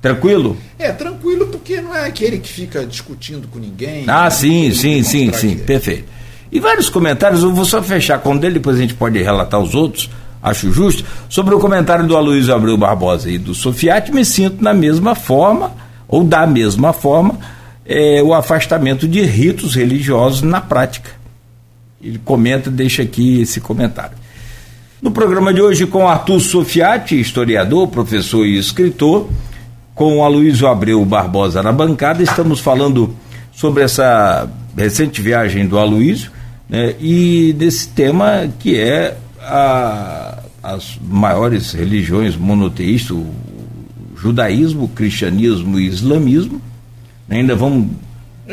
tranquilo? 0.00 0.56
É, 0.78 0.90
tranquilo 0.92 1.46
porque 1.46 1.80
não 1.80 1.94
é 1.94 2.06
aquele 2.06 2.38
que 2.38 2.48
fica 2.48 2.84
discutindo 2.84 3.46
com 3.48 3.58
ninguém. 3.58 4.04
Ah, 4.06 4.30
sim, 4.30 4.72
sim, 4.72 5.02
sim, 5.02 5.32
sim, 5.32 5.56
perfeito. 5.56 6.19
E 6.52 6.58
vários 6.58 6.88
comentários, 6.88 7.42
eu 7.42 7.54
vou 7.54 7.64
só 7.64 7.82
fechar 7.82 8.18
com 8.18 8.32
um 8.32 8.36
dele, 8.36 8.54
depois 8.54 8.76
a 8.76 8.80
gente 8.80 8.94
pode 8.94 9.22
relatar 9.22 9.60
os 9.60 9.74
outros. 9.74 10.10
acho 10.42 10.72
justo. 10.72 11.04
Sobre 11.28 11.54
o 11.54 11.60
comentário 11.60 12.06
do 12.06 12.16
Aloysio 12.16 12.54
Abreu 12.54 12.76
Barbosa 12.76 13.30
e 13.30 13.38
do 13.38 13.54
Sofiati, 13.54 14.12
me 14.12 14.24
sinto 14.24 14.62
na 14.62 14.74
mesma 14.74 15.14
forma, 15.14 15.72
ou 16.08 16.24
da 16.24 16.46
mesma 16.46 16.92
forma, 16.92 17.38
é, 17.86 18.22
o 18.22 18.34
afastamento 18.34 19.06
de 19.06 19.22
ritos 19.22 19.74
religiosos 19.74 20.42
na 20.42 20.60
prática. 20.60 21.10
Ele 22.02 22.20
comenta, 22.24 22.70
deixa 22.70 23.02
aqui 23.02 23.42
esse 23.42 23.60
comentário. 23.60 24.16
No 25.00 25.10
programa 25.10 25.52
de 25.54 25.62
hoje, 25.62 25.86
com 25.86 26.08
Arthur 26.08 26.40
Sofiati, 26.40 27.18
historiador, 27.18 27.88
professor 27.88 28.44
e 28.44 28.58
escritor, 28.58 29.28
com 29.94 30.24
Aloysio 30.24 30.66
Abreu 30.66 31.04
Barbosa 31.04 31.62
na 31.62 31.72
bancada, 31.72 32.22
estamos 32.22 32.58
falando 32.60 33.14
sobre 33.52 33.82
essa 33.82 34.48
recente 34.76 35.20
viagem 35.20 35.66
do 35.66 35.78
Aloysio 35.78 36.30
né, 36.70 36.94
e 37.00 37.52
desse 37.52 37.88
tema 37.88 38.48
que 38.60 38.78
é 38.78 39.16
a, 39.40 40.38
as 40.62 40.96
maiores 41.02 41.72
religiões 41.72 42.36
monoteístas, 42.36 43.16
o 43.16 43.26
judaísmo, 44.16 44.84
o 44.84 44.88
cristianismo 44.88 45.80
e 45.80 45.86
islamismo. 45.86 46.62
Ainda 47.28 47.56
vamos 47.56 47.88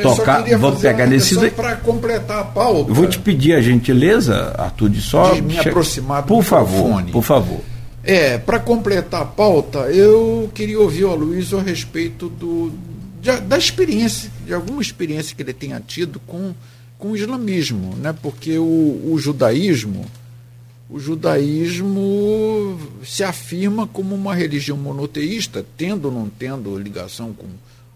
tocar, 0.01 0.43
vamos 0.57 0.81
pegar 0.81 1.05
nesse. 1.05 1.51
Para 1.51 1.75
completar 1.75 2.39
a 2.39 2.43
pauta. 2.43 2.89
Eu 2.89 2.95
vou 2.95 3.07
te 3.07 3.19
pedir 3.19 3.53
a 3.53 3.61
gentileza, 3.61 4.55
Arthur, 4.57 4.89
de 4.89 5.01
só. 5.01 5.33
De 5.33 5.41
me 5.41 5.57
aproximar 5.59 6.23
do 6.23 6.27
Por 6.27 6.43
favor, 6.43 7.03
por 7.11 7.23
favor. 7.23 7.61
É, 8.03 8.37
para 8.37 8.59
completar 8.59 9.21
a 9.21 9.25
pauta, 9.25 9.79
eu 9.91 10.49
queria 10.55 10.79
ouvir 10.79 11.03
o 11.03 11.13
Luiz 11.13 11.53
a 11.53 11.61
respeito 11.61 12.29
do, 12.29 12.71
da 13.45 13.57
experiência, 13.57 14.31
de 14.45 14.53
alguma 14.53 14.81
experiência 14.81 15.35
que 15.35 15.41
ele 15.41 15.53
tenha 15.53 15.81
tido 15.85 16.19
com, 16.21 16.53
com 16.97 17.11
o 17.11 17.15
islamismo, 17.15 17.95
né? 17.97 18.13
porque 18.21 18.57
o, 18.57 19.11
o 19.11 19.17
judaísmo 19.19 20.05
o 20.89 20.99
judaísmo 20.99 22.79
se 23.03 23.21
afirma 23.21 23.85
como 23.85 24.15
uma 24.15 24.33
religião 24.33 24.77
monoteísta, 24.77 25.65
tendo 25.75 26.05
ou 26.05 26.13
não 26.13 26.29
tendo 26.29 26.79
ligação 26.79 27.33
com 27.33 27.45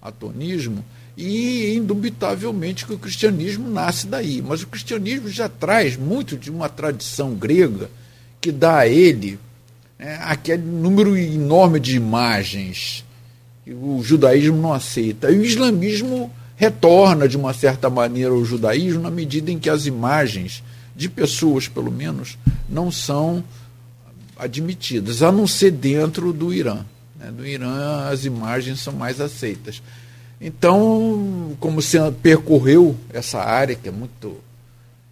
atonismo, 0.01 0.83
e 1.15 1.73
indubitavelmente 1.73 2.85
que 2.85 2.93
o 2.93 2.99
cristianismo 2.99 3.69
nasce 3.69 4.07
daí. 4.07 4.41
Mas 4.41 4.63
o 4.63 4.67
cristianismo 4.67 5.29
já 5.29 5.47
traz 5.47 5.95
muito 5.95 6.35
de 6.35 6.51
uma 6.51 6.67
tradição 6.67 7.33
grega 7.33 7.89
que 8.41 8.51
dá 8.51 8.79
a 8.79 8.87
ele 8.87 9.39
né, 9.97 10.19
aquele 10.23 10.63
número 10.63 11.15
enorme 11.15 11.79
de 11.79 11.95
imagens 11.95 13.05
que 13.63 13.73
o 13.73 14.01
judaísmo 14.03 14.57
não 14.57 14.73
aceita. 14.73 15.31
E 15.31 15.37
o 15.37 15.45
islamismo 15.45 16.29
retorna, 16.61 17.27
de 17.27 17.35
uma 17.35 17.55
certa 17.55 17.89
maneira, 17.89 18.29
ao 18.29 18.45
judaísmo 18.45 19.01
na 19.01 19.09
medida 19.09 19.49
em 19.49 19.57
que 19.57 19.67
as 19.67 19.87
imagens 19.87 20.63
de 20.95 21.09
pessoas, 21.09 21.67
pelo 21.67 21.91
menos, 21.91 22.37
não 22.69 22.91
são 22.91 23.43
admitidas, 24.37 25.23
a 25.23 25.31
não 25.31 25.47
ser 25.47 25.71
dentro 25.71 26.31
do 26.31 26.53
Irã. 26.53 26.85
Né? 27.19 27.31
Do 27.31 27.47
Irã, 27.47 28.07
as 28.07 28.25
imagens 28.25 28.79
são 28.79 28.93
mais 28.93 29.19
aceitas. 29.19 29.81
Então, 30.39 31.57
como 31.59 31.81
você 31.81 31.97
percorreu 32.21 32.95
essa 33.11 33.39
área, 33.39 33.73
que 33.73 33.89
é 33.89 33.91
muito. 33.91 34.37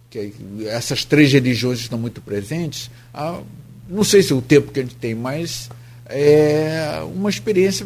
que 0.08 0.32
essas 0.66 1.04
três 1.04 1.32
religiões 1.32 1.80
estão 1.80 1.98
muito 1.98 2.20
presentes, 2.20 2.88
não 3.88 4.04
sei 4.04 4.22
se 4.22 4.32
é 4.32 4.36
o 4.36 4.40
tempo 4.40 4.70
que 4.70 4.78
a 4.78 4.82
gente 4.84 4.94
tem, 4.94 5.16
mas 5.16 5.68
é 6.06 7.00
uma 7.12 7.28
experiência 7.28 7.84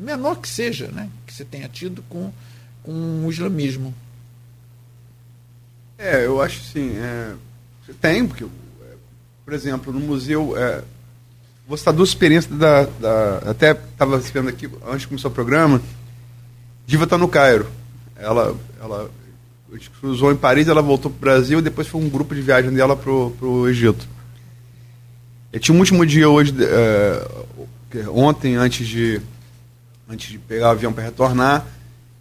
menor 0.00 0.36
que 0.36 0.48
seja, 0.48 0.88
né? 0.88 1.10
Você 1.38 1.44
tenha 1.44 1.68
tido 1.68 2.02
com, 2.08 2.32
com 2.82 3.24
o 3.24 3.30
islamismo. 3.30 3.94
É, 5.96 6.26
eu 6.26 6.42
acho 6.42 6.62
sim. 6.64 6.96
É, 6.96 7.34
tem, 8.00 8.26
porque, 8.26 8.44
por 9.44 9.54
exemplo, 9.54 9.92
no 9.92 10.00
museu. 10.00 10.56
É, 10.56 10.82
vou 11.66 11.76
citar 11.76 11.94
duas 11.94 12.08
experiências 12.08 12.56
da. 12.58 12.84
da 12.84 13.38
até 13.50 13.72
estava 13.72 14.18
vendo 14.18 14.48
aqui, 14.48 14.68
antes 14.86 15.02
de 15.02 15.08
começar 15.08 15.28
o 15.28 15.32
programa. 15.32 15.80
Diva 16.86 17.04
está 17.04 17.16
no 17.16 17.28
Cairo. 17.28 17.68
Ela, 18.16 18.56
ela 18.80 19.10
cruzou 20.00 20.32
em 20.32 20.36
Paris, 20.36 20.66
ela 20.66 20.82
voltou 20.82 21.10
para 21.10 21.18
o 21.18 21.20
Brasil, 21.20 21.58
e 21.60 21.62
depois 21.62 21.86
foi 21.86 22.00
um 22.00 22.08
grupo 22.08 22.34
de 22.34 22.40
viagem 22.40 22.72
dela 22.72 22.96
para 22.96 23.12
o 23.12 23.68
Egito. 23.68 24.08
Eu 25.52 25.60
tinha 25.60 25.74
um 25.74 25.78
último 25.78 26.04
dia 26.04 26.28
hoje, 26.28 26.52
é, 26.60 28.08
ontem, 28.08 28.56
antes 28.56 28.86
de, 28.86 29.20
antes 30.08 30.30
de 30.30 30.38
pegar 30.38 30.68
o 30.68 30.70
avião 30.70 30.92
para 30.92 31.04
retornar, 31.04 31.66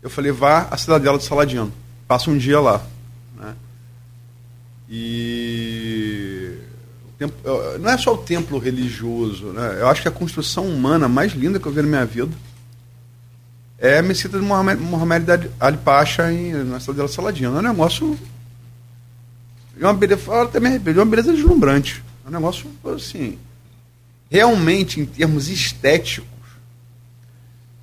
eu 0.01 0.09
falei, 0.09 0.31
vá 0.31 0.67
à 0.69 0.77
cidadela 0.77 1.17
do 1.17 1.23
Saladino. 1.23 1.71
Passa 2.07 2.29
um 2.29 2.37
dia 2.37 2.59
lá. 2.59 2.85
Né? 3.37 3.55
E 4.89 6.57
não 7.79 7.89
é 7.89 7.97
só 7.97 8.13
o 8.13 8.17
templo 8.17 8.59
religioso, 8.59 9.47
né? 9.47 9.77
eu 9.79 9.87
acho 9.87 10.03
que 10.03 10.07
a 10.07 10.11
construção 10.11 10.67
humana 10.67 11.07
mais 11.07 11.33
linda 11.33 11.59
que 11.59 11.65
eu 11.65 11.71
vi 11.71 11.81
na 11.81 11.87
minha 11.87 12.05
vida 12.05 12.31
é 13.79 13.99
a 13.99 14.03
mesquita 14.03 14.39
de 14.39 14.45
Mohamed, 14.45 15.49
Ali 15.59 15.77
Pasha 15.77 16.31
em, 16.31 16.51
na 16.63 16.79
cidade 16.79 17.07
de 17.07 17.13
Saladino. 17.13 17.57
É 17.57 17.59
um 17.59 17.61
negócio. 17.61 18.17
É 19.79 19.85
uma 19.85 19.93
beleza, 19.93 20.41
até 20.41 20.59
me 20.59 20.69
é 20.69 20.91
uma 20.91 21.05
beleza 21.05 21.31
deslumbrante. 21.31 22.03
É 22.25 22.29
um 22.29 22.31
negócio 22.31 22.67
assim. 22.95 23.37
Realmente, 24.29 24.99
em 24.99 25.05
termos 25.05 25.47
estéticos, 25.47 26.27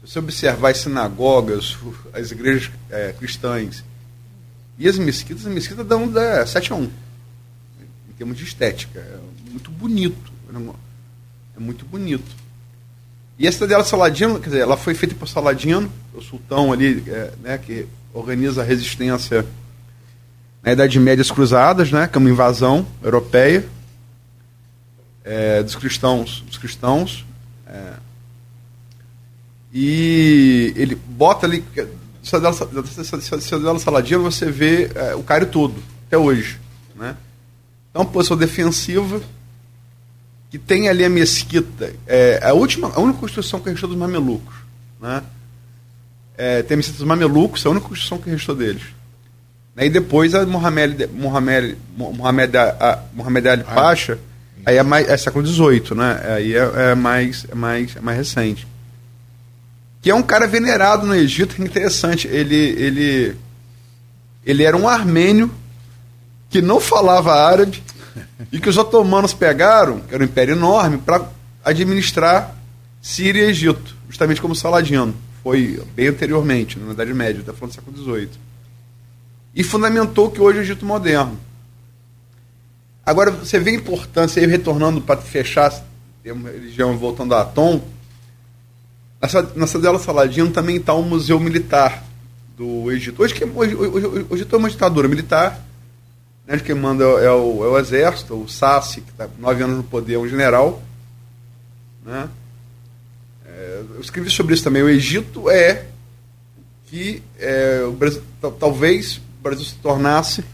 você 0.04 0.18
observar 0.18 0.70
as 0.70 0.78
sinagogas, 0.78 1.78
as 2.12 2.30
igrejas 2.30 2.70
é, 2.90 3.12
cristãs 3.12 3.82
e 4.78 4.86
as 4.86 4.98
mesquitas, 4.98 5.46
as 5.46 5.52
mesquitas 5.52 5.86
dão 5.86 6.06
da 6.06 6.46
7 6.46 6.72
a 6.72 6.76
1. 6.76 6.82
Em 6.82 8.12
termos 8.18 8.36
de 8.36 8.44
estética. 8.44 9.00
É 9.00 9.50
muito 9.50 9.70
bonito. 9.70 10.32
É 11.56 11.60
muito 11.60 11.86
bonito. 11.86 12.44
E 13.38 13.46
essa 13.46 13.66
dela 13.66 13.82
Saladino, 13.82 14.38
quer 14.38 14.50
dizer, 14.50 14.60
ela 14.60 14.76
foi 14.76 14.94
feita 14.94 15.14
por 15.14 15.26
Saladino, 15.26 15.90
o 16.12 16.20
sultão 16.20 16.72
ali, 16.72 17.02
é, 17.08 17.32
né, 17.42 17.58
que 17.58 17.86
organiza 18.12 18.62
a 18.62 18.64
resistência 18.64 19.44
na 20.62 20.72
Idade 20.72 21.00
Média 21.00 21.24
Cruzadas, 21.24 21.90
né, 21.90 22.06
que 22.06 22.16
é 22.16 22.20
uma 22.20 22.30
invasão 22.30 22.86
europeia 23.02 23.66
é, 25.24 25.62
dos 25.62 25.74
cristãos, 25.74 26.42
dos 26.46 26.58
cristãos. 26.58 27.24
É, 27.66 27.94
e 29.74 30.72
ele 30.76 30.94
bota 30.94 31.46
ali 31.46 31.64
Cidadela 32.22 33.78
Saladino, 33.80 34.22
você 34.22 34.48
vê 34.48 34.88
é, 34.94 35.16
o 35.16 35.22
Cairo 35.24 35.46
todo, 35.46 35.74
até 36.06 36.16
hoje. 36.16 36.60
Né? 36.94 37.16
Então, 37.90 38.06
posição 38.06 38.36
defensiva, 38.36 39.20
que 40.48 40.58
tem 40.58 40.88
ali 40.88 41.04
a 41.04 41.10
mesquita, 41.10 41.92
é, 42.06 42.38
a, 42.42 42.52
última, 42.52 42.92
a 42.94 43.00
única 43.00 43.18
construção 43.18 43.58
que 43.58 43.68
restou 43.68 43.88
dos 43.88 43.98
mamelucos. 43.98 44.54
Né? 45.00 45.22
É, 46.38 46.62
tem 46.62 46.76
a 46.76 46.78
mesquita 46.78 46.98
dos 46.98 47.06
mamelucos, 47.06 47.64
é 47.64 47.68
a 47.68 47.72
única 47.72 47.88
construção 47.88 48.18
que 48.18 48.30
restou 48.30 48.54
deles. 48.54 48.84
Né? 49.74 49.86
E 49.86 49.90
depois 49.90 50.36
a 50.36 50.46
Mohamed, 50.46 51.08
Mohamed, 51.08 51.76
Mohamed, 51.96 52.56
a, 52.56 53.02
Mohamed 53.12 53.48
Ali 53.48 53.64
ah, 53.66 53.74
Pasha, 53.74 54.20
aí 54.64 54.76
é, 54.76 54.82
mais, 54.84 55.08
é 55.08 55.16
século 55.16 55.44
XVIII, 55.44 55.96
né? 55.96 56.22
aí 56.36 56.54
é, 56.54 56.90
é, 56.92 56.94
mais, 56.94 57.44
é, 57.50 57.54
mais, 57.56 57.96
é 57.96 58.00
mais 58.00 58.16
recente 58.16 58.73
que 60.04 60.10
é 60.10 60.14
um 60.14 60.22
cara 60.22 60.46
venerado 60.46 61.06
no 61.06 61.14
Egito, 61.14 61.62
interessante. 61.62 62.28
Ele, 62.28 62.54
ele, 62.54 63.36
ele 64.44 64.62
era 64.62 64.76
um 64.76 64.86
armênio 64.86 65.50
que 66.50 66.60
não 66.60 66.78
falava 66.78 67.32
árabe 67.32 67.82
e 68.52 68.60
que 68.60 68.68
os 68.68 68.76
otomanos 68.76 69.32
pegaram, 69.32 70.00
que 70.00 70.14
era 70.14 70.22
um 70.22 70.26
império 70.26 70.54
enorme, 70.54 70.98
para 70.98 71.26
administrar 71.64 72.54
Síria 73.00 73.44
e 73.44 73.48
Egito, 73.48 73.96
justamente 74.06 74.42
como 74.42 74.54
Saladino. 74.54 75.16
Foi 75.42 75.82
bem 75.96 76.08
anteriormente, 76.08 76.78
na 76.78 76.92
Idade 76.92 77.14
Média, 77.14 77.40
até 77.40 77.54
falando 77.54 77.72
do 77.72 77.74
século 77.74 77.96
XVIII. 77.96 78.30
E 79.54 79.64
fundamentou 79.64 80.30
que 80.30 80.38
hoje 80.38 80.58
é 80.58 80.60
o 80.60 80.64
Egito 80.64 80.84
moderno. 80.84 81.40
Agora, 83.06 83.30
você 83.30 83.58
vê 83.58 83.70
a 83.70 83.74
importância, 83.74 84.38
aí 84.38 84.46
retornando 84.46 85.00
para 85.00 85.22
fechar 85.22 85.72
religião, 86.22 86.94
voltando 86.98 87.34
a 87.34 87.40
Atom, 87.40 87.80
na 89.54 89.66
Cidadela 89.66 89.98
Saladino 89.98 90.50
também 90.50 90.76
está 90.76 90.92
o 90.92 91.00
um 91.00 91.08
Museu 91.08 91.38
Militar 91.40 92.04
do 92.56 92.90
Egito. 92.90 93.22
Hoje, 93.22 93.34
hoje, 93.42 93.74
hoje, 93.74 94.06
hoje, 94.06 94.26
hoje 94.28 94.46
é 94.50 94.56
uma 94.56 94.70
ditadura 94.70 95.08
militar, 95.08 95.64
né, 96.46 96.58
quem 96.58 96.74
manda 96.74 97.04
é 97.04 97.30
o, 97.30 97.64
é 97.64 97.68
o 97.68 97.78
exército, 97.78 98.34
o 98.34 98.48
Sassi, 98.48 99.00
que 99.00 99.10
está 99.10 99.28
nove 99.38 99.62
anos 99.62 99.76
no 99.76 99.82
poder, 99.82 100.14
é 100.14 100.18
um 100.18 100.28
general. 100.28 100.82
Né? 102.04 102.28
É, 103.46 103.82
eu 103.94 104.00
escrevi 104.00 104.28
sobre 104.28 104.54
isso 104.54 104.64
também. 104.64 104.82
O 104.82 104.88
Egito 104.88 105.48
é 105.48 105.86
que 106.86 107.22
é, 107.38 107.82
o 107.88 107.92
Brasil, 107.92 108.22
talvez 108.60 109.16
o 109.16 109.42
Brasil 109.42 109.64
se 109.64 109.74
tornasse, 109.76 110.44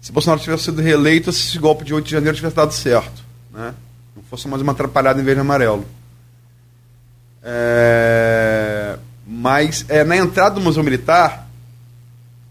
se 0.00 0.10
Bolsonaro 0.10 0.40
tivesse 0.40 0.64
sido 0.64 0.82
reeleito, 0.82 1.32
se 1.32 1.48
esse 1.48 1.58
golpe 1.58 1.84
de 1.84 1.94
8 1.94 2.04
de 2.04 2.10
janeiro 2.10 2.36
tivesse 2.36 2.56
dado 2.56 2.72
certo. 2.72 3.22
Né? 3.52 3.74
Não 4.16 4.22
fosse 4.24 4.48
mais 4.48 4.60
uma 4.60 4.72
atrapalhada 4.72 5.20
em 5.20 5.24
verde 5.24 5.40
e 5.40 5.42
amarelo. 5.42 5.86
É, 7.42 8.98
mas 9.26 9.84
é, 9.88 10.04
na 10.04 10.16
entrada 10.16 10.54
do 10.56 10.60
Museu 10.60 10.82
Militar, 10.82 11.48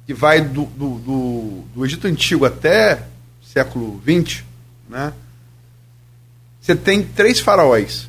que 0.06 0.14
vai 0.14 0.42
do, 0.42 0.66
do, 0.66 1.00
do, 1.00 1.64
do 1.76 1.86
Egito 1.86 2.08
Antigo 2.08 2.46
até 2.46 3.04
século 3.46 4.02
XX, 4.04 4.44
né? 4.90 5.14
você 6.62 6.76
tem 6.76 7.04
três 7.04 7.40
faraós. 7.40 8.08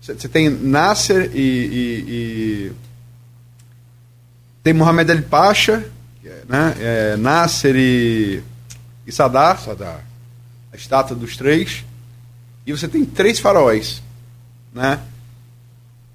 Você 0.00 0.28
tem 0.28 0.48
Nasser 0.50 1.30
e, 1.34 1.38
e- 1.40 2.04
e- 2.08 2.72
tem 4.62 4.72
Mohamed 4.72 5.10
Ali 5.10 5.22
Pasha, 5.22 5.88
é, 6.24 6.42
né? 6.48 6.74
É, 6.80 7.16
Nasser 7.16 7.74
e, 7.76 8.42
e 9.06 9.12
Saddam, 9.12 9.56
Sadar. 9.58 10.04
a 10.72 10.76
estátua 10.76 11.14
dos 11.16 11.36
três. 11.36 11.84
E 12.66 12.72
você 12.72 12.88
tem 12.88 13.04
três 13.04 13.38
faraós. 13.38 14.02
Né? 14.72 14.98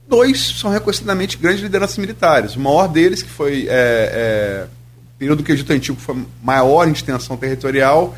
Dois 0.08 0.60
são 0.60 0.72
reconhecidamente 0.72 1.38
grandes 1.38 1.62
lideranças 1.62 1.98
militares. 1.98 2.56
O 2.56 2.60
maior 2.60 2.88
deles, 2.88 3.22
que 3.22 3.30
foi 3.30 3.68
é, 3.68 3.68
é, 3.70 4.68
o 5.16 5.18
período 5.20 5.44
que 5.44 5.52
o 5.52 5.54
Egito 5.54 5.74
Antigo 5.74 6.00
foi 6.00 6.26
maior 6.42 6.88
em 6.88 6.92
extensão 6.92 7.36
territorial, 7.36 8.18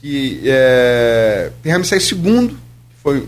que 0.00 0.42
é, 0.44 1.50
tem 1.62 1.72
Ramsés 1.72 2.10
II, 2.12 2.48
que 2.48 3.02
foi. 3.02 3.26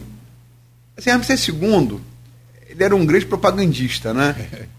Assim, 0.96 1.10
Ramsés 1.10 1.48
II, 1.48 1.98
ele 2.68 2.84
era 2.84 2.94
um 2.94 3.04
grande 3.04 3.26
propagandista, 3.26 4.14
né? 4.14 4.34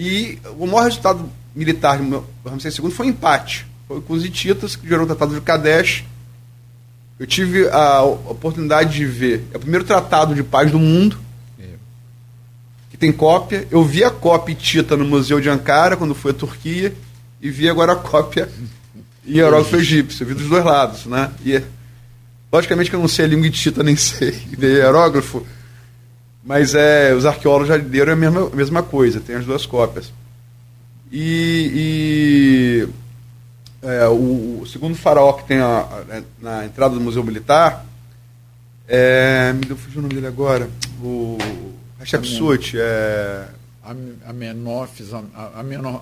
E 0.00 0.38
o 0.56 0.64
maior 0.64 0.84
resultado 0.84 1.28
militar 1.52 1.98
do 1.98 2.24
Ramsés 2.46 2.78
II 2.78 2.88
foi 2.88 3.06
um 3.06 3.08
empate. 3.08 3.66
Foi 3.88 4.00
com 4.00 4.12
os 4.12 4.24
hititas, 4.24 4.76
que 4.76 4.86
gerou 4.86 5.02
o 5.02 5.06
Tratado 5.06 5.34
de 5.34 5.40
Kadesh. 5.40 6.04
Eu 7.18 7.26
tive 7.26 7.68
a 7.68 8.02
oportunidade 8.02 8.94
de 8.94 9.04
ver. 9.04 9.44
É 9.52 9.56
o 9.56 9.60
primeiro 9.60 9.84
tratado 9.84 10.36
de 10.36 10.44
paz 10.44 10.70
do 10.70 10.78
mundo. 10.78 11.18
Tem 12.98 13.12
cópia. 13.12 13.66
Eu 13.70 13.84
vi 13.84 14.02
a 14.04 14.10
cópia 14.10 14.52
hitita 14.52 14.96
no 14.96 15.04
Museu 15.04 15.40
de 15.40 15.48
Ankara, 15.48 15.96
quando 15.96 16.14
fui 16.14 16.30
à 16.32 16.34
Turquia. 16.34 16.92
E 17.40 17.50
vi 17.50 17.68
agora 17.68 17.92
a 17.92 17.96
cópia 17.96 18.48
em 19.26 19.34
hierógrafo 19.36 19.76
egípcio. 19.76 20.24
Eu 20.24 20.28
vi 20.28 20.34
dos 20.34 20.48
dois 20.48 20.64
lados, 20.64 21.06
né? 21.06 21.30
E, 21.44 21.62
logicamente 22.52 22.90
que 22.90 22.96
eu 22.96 23.00
não 23.00 23.06
sei 23.08 23.24
a 23.26 23.28
língua 23.28 23.46
hitita, 23.46 23.82
nem 23.84 23.94
sei 23.96 24.32
de 24.32 24.66
hierógrafo. 24.66 25.46
Mas 26.44 26.74
é, 26.74 27.12
os 27.14 27.24
arqueólogos 27.26 27.68
já 27.68 27.76
leram 27.76 28.14
a 28.14 28.16
mesma, 28.16 28.46
a 28.52 28.56
mesma 28.56 28.82
coisa, 28.82 29.20
tem 29.20 29.36
as 29.36 29.44
duas 29.44 29.66
cópias. 29.66 30.10
E, 31.12 32.86
e, 33.82 33.86
é, 33.86 34.06
o, 34.08 34.60
o 34.62 34.66
segundo 34.66 34.94
faraó 34.96 35.32
que 35.34 35.44
tem 35.46 35.58
a- 35.58 35.80
a- 36.10 36.22
na 36.40 36.64
entrada 36.66 36.94
do 36.94 37.00
Museu 37.00 37.22
Militar, 37.22 37.84
é, 38.88 39.52
me 39.52 39.60
deu 39.60 39.76
fugiu 39.76 39.98
o 40.00 40.02
nome 40.02 40.14
dele 40.14 40.26
agora, 40.26 40.68
o 41.02 41.36
Hatshepsut, 42.00 42.76
é, 42.78 43.48
Am- 43.84 44.16
Amenófis, 44.26 45.08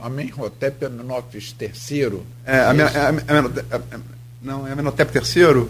Amenhotep 0.02 0.84
Amenófis 0.86 1.54
III. 1.60 2.20
é, 2.44 2.62
não, 4.42 4.66
é 4.66 4.72
Amenhotep 4.72 5.16
III, 5.18 5.68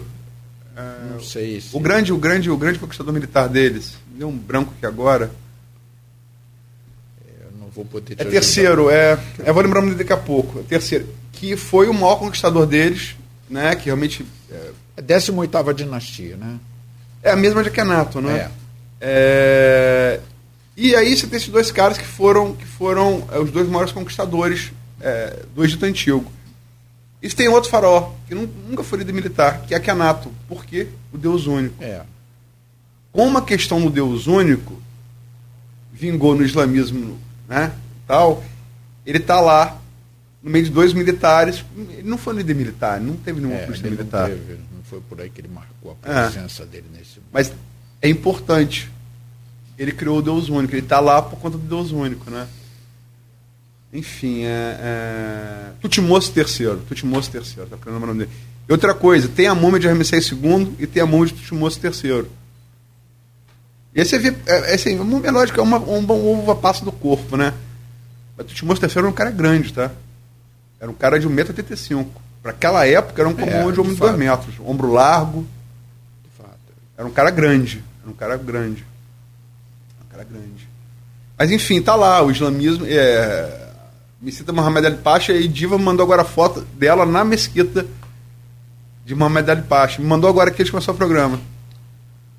é, 0.75 1.11
Não 1.13 1.21
sei 1.23 1.61
se. 1.61 1.75
o 1.75 1.79
grande, 1.79 2.11
o 2.13 2.17
grande, 2.17 2.49
o 2.49 2.57
grande 2.57 2.77
conquistador 2.79 3.13
militar 3.13 3.47
deles, 3.47 3.95
deu 4.15 4.27
um 4.27 4.37
branco 4.37 4.73
aqui 4.77 4.85
agora, 4.85 5.31
Eu 7.39 7.51
não 7.59 7.69
vou 7.69 7.85
poder 7.85 8.15
te 8.15 8.21
É 8.21 8.25
terceiro, 8.25 8.89
é. 8.89 9.17
Eu 9.45 9.53
vou 9.53 9.63
lembrar 9.63 9.81
daqui 9.95 10.13
a 10.13 10.17
pouco. 10.17 10.59
É 10.59 10.63
terceiro. 10.63 11.07
Que 11.31 11.55
foi 11.55 11.87
o 11.87 11.93
maior 11.93 12.17
conquistador 12.17 12.65
deles, 12.65 13.15
né? 13.49 13.75
Que 13.75 13.85
realmente. 13.85 14.25
É, 14.51 14.71
É 14.97 15.01
18 15.01 15.73
dinastia, 15.73 16.35
né? 16.37 16.59
é 17.23 17.31
a 17.31 17.35
mesma 17.35 17.61
de 17.63 17.69
Akhenaton, 17.69 18.21
né? 18.21 18.37
É. 18.37 18.51
É, 18.99 20.19
E 20.75 20.95
aí 20.95 21.15
você 21.17 21.25
tem 21.27 21.37
esses 21.37 21.49
dois 21.49 21.71
caras 21.71 21.97
que 21.97 22.05
foram, 22.05 22.53
que 22.55 22.65
foram 22.65 23.27
é, 23.31 23.39
os 23.39 23.49
dois 23.51 23.67
maiores 23.67 23.91
conquistadores 23.91 24.71
é, 25.01 25.43
do 25.55 25.63
Egito 25.65 25.85
Antigo. 25.85 26.31
E 27.21 27.27
tem 27.29 27.47
outro 27.47 27.69
faraó, 27.69 28.11
que 28.27 28.35
nu- 28.35 28.47
nunca 28.69 28.83
foi 28.83 28.99
líder 28.99 29.11
militar, 29.13 29.61
que 29.65 29.73
é 29.73 29.77
Akhenaton. 29.77 30.31
Por 30.47 30.63
quê? 30.65 30.87
O 31.11 31.17
Deus 31.17 31.47
único. 31.47 31.83
É. 31.83 32.01
como 33.11 33.39
a 33.39 33.41
questão 33.41 33.81
do 33.81 33.89
Deus 33.89 34.27
único 34.27 34.79
vingou 35.91 36.35
no 36.35 36.43
islamismo, 36.45 37.17
né, 37.49 37.71
tal, 38.05 38.43
ele 39.03 39.17
está 39.17 39.41
lá 39.41 39.81
no 40.43 40.51
meio 40.51 40.65
de 40.65 40.69
dois 40.71 40.93
militares. 40.93 41.65
Ele 41.75 42.03
não 42.07 42.19
foi 42.19 42.35
líder 42.35 42.53
militar, 42.53 43.01
não 43.01 43.15
teve 43.15 43.39
nenhuma 43.41 43.59
É, 43.61 43.65
polícia 43.65 43.81
ele 43.87 43.95
não, 43.95 43.97
militar. 43.97 44.29
teve, 44.29 44.53
não 44.75 44.83
foi 44.83 45.01
por 45.01 45.19
aí 45.19 45.29
que 45.31 45.41
ele 45.41 45.47
marcou 45.47 45.97
a 46.03 46.11
É. 46.11 46.29
presença 46.29 46.63
dele 46.67 46.85
nesse. 46.95 47.19
Mas 47.33 47.51
é 48.01 48.09
importante. 48.09 48.91
Ele 49.77 49.91
criou 49.91 50.17
o 50.19 50.21
Deus 50.21 50.49
único. 50.49 50.73
Ele 50.73 50.81
está 50.81 50.99
lá 50.99 51.21
por 51.21 51.37
conta 51.39 51.57
do 51.57 51.67
Deus 51.67 51.91
único, 51.91 52.29
né? 52.31 52.47
Enfim, 53.93 54.43
é, 54.43 54.77
é... 54.81 55.69
Tutmosis 55.81 56.35
III. 56.35 56.77
Tutmosis 56.87 57.33
III, 57.33 57.65
tá 57.65 57.77
o 57.85 57.99
nome 57.99 58.19
dele. 58.19 58.29
E 58.67 58.71
outra 58.71 58.93
coisa, 58.93 59.29
tem 59.29 59.47
a 59.47 59.55
múmia 59.55 59.79
de 59.79 59.87
Ramsés 59.87 60.29
II 60.31 60.75
e 60.79 60.85
tem 60.85 61.01
a 61.01 61.05
múmia 61.05 61.27
de 61.27 61.33
Tutmosis 61.33 61.81
III. 61.83 62.25
E 63.95 64.01
aí 64.01 64.05
você 64.05 64.19
vê, 64.19 64.35
é, 64.45 64.71
é 64.71 64.75
assim, 64.75 64.99
a 64.99 65.03
múmia, 65.03 65.31
lógico, 65.31 65.59
é 65.59 65.63
uma, 65.63 65.77
um 65.77 66.03
bom 66.03 66.19
uva 66.19 66.55
passa 66.55 66.83
do 66.83 66.91
corpo, 66.91 67.37
né? 67.37 67.53
Mas 68.35 68.47
Tutmosis 68.47 68.83
III 68.83 68.97
era 68.99 69.07
um 69.07 69.13
cara 69.13 69.31
grande, 69.31 69.71
tá? 69.71 69.91
Era 70.79 70.91
um 70.91 70.93
cara 70.93 71.19
de 71.19 71.27
1,85m. 71.27 72.05
Para 72.41 72.51
aquela 72.51 72.85
época, 72.85 73.21
era 73.21 73.29
um 73.29 73.33
comum 73.33 73.69
É, 73.69 73.71
de 73.71 73.79
homem 73.79 73.93
de 73.93 73.95
de 73.95 73.99
2 73.99 74.11
fato. 74.11 74.17
metros. 74.19 74.55
Ombro 74.59 74.91
largo, 74.91 75.47
era 76.97 77.07
um 77.07 77.11
cara 77.11 77.29
grande. 77.29 77.83
Era 78.07 78.11
um 78.11 78.13
cara 78.13 78.37
grande. 78.37 78.85
Um 80.05 80.09
cara 80.11 80.23
grande. 80.23 80.67
Mas 81.37 81.51
enfim, 81.51 81.81
tá 81.81 81.93
lá, 81.95 82.21
o 82.23 82.31
islamismo. 82.31 82.85
É, 82.87 83.67
Mesquita 84.21 84.51
Mohamed 84.53 84.87
Ali 84.87 84.97
Pasha 84.97 85.33
e 85.33 85.47
Diva 85.47 85.77
mandou 85.77 86.03
agora 86.03 86.21
a 86.23 86.25
foto 86.25 86.61
dela 86.79 87.05
na 87.05 87.23
mesquita 87.23 87.85
de 89.05 89.13
Mohamed 89.13 89.51
Ali 89.51 89.61
Pasha. 89.63 90.01
Me 90.01 90.07
mandou 90.07 90.29
agora 90.29 90.49
que 90.49 90.61
eles 90.61 90.71
começaram 90.71 90.95
o 90.95 90.97
programa. 90.97 91.39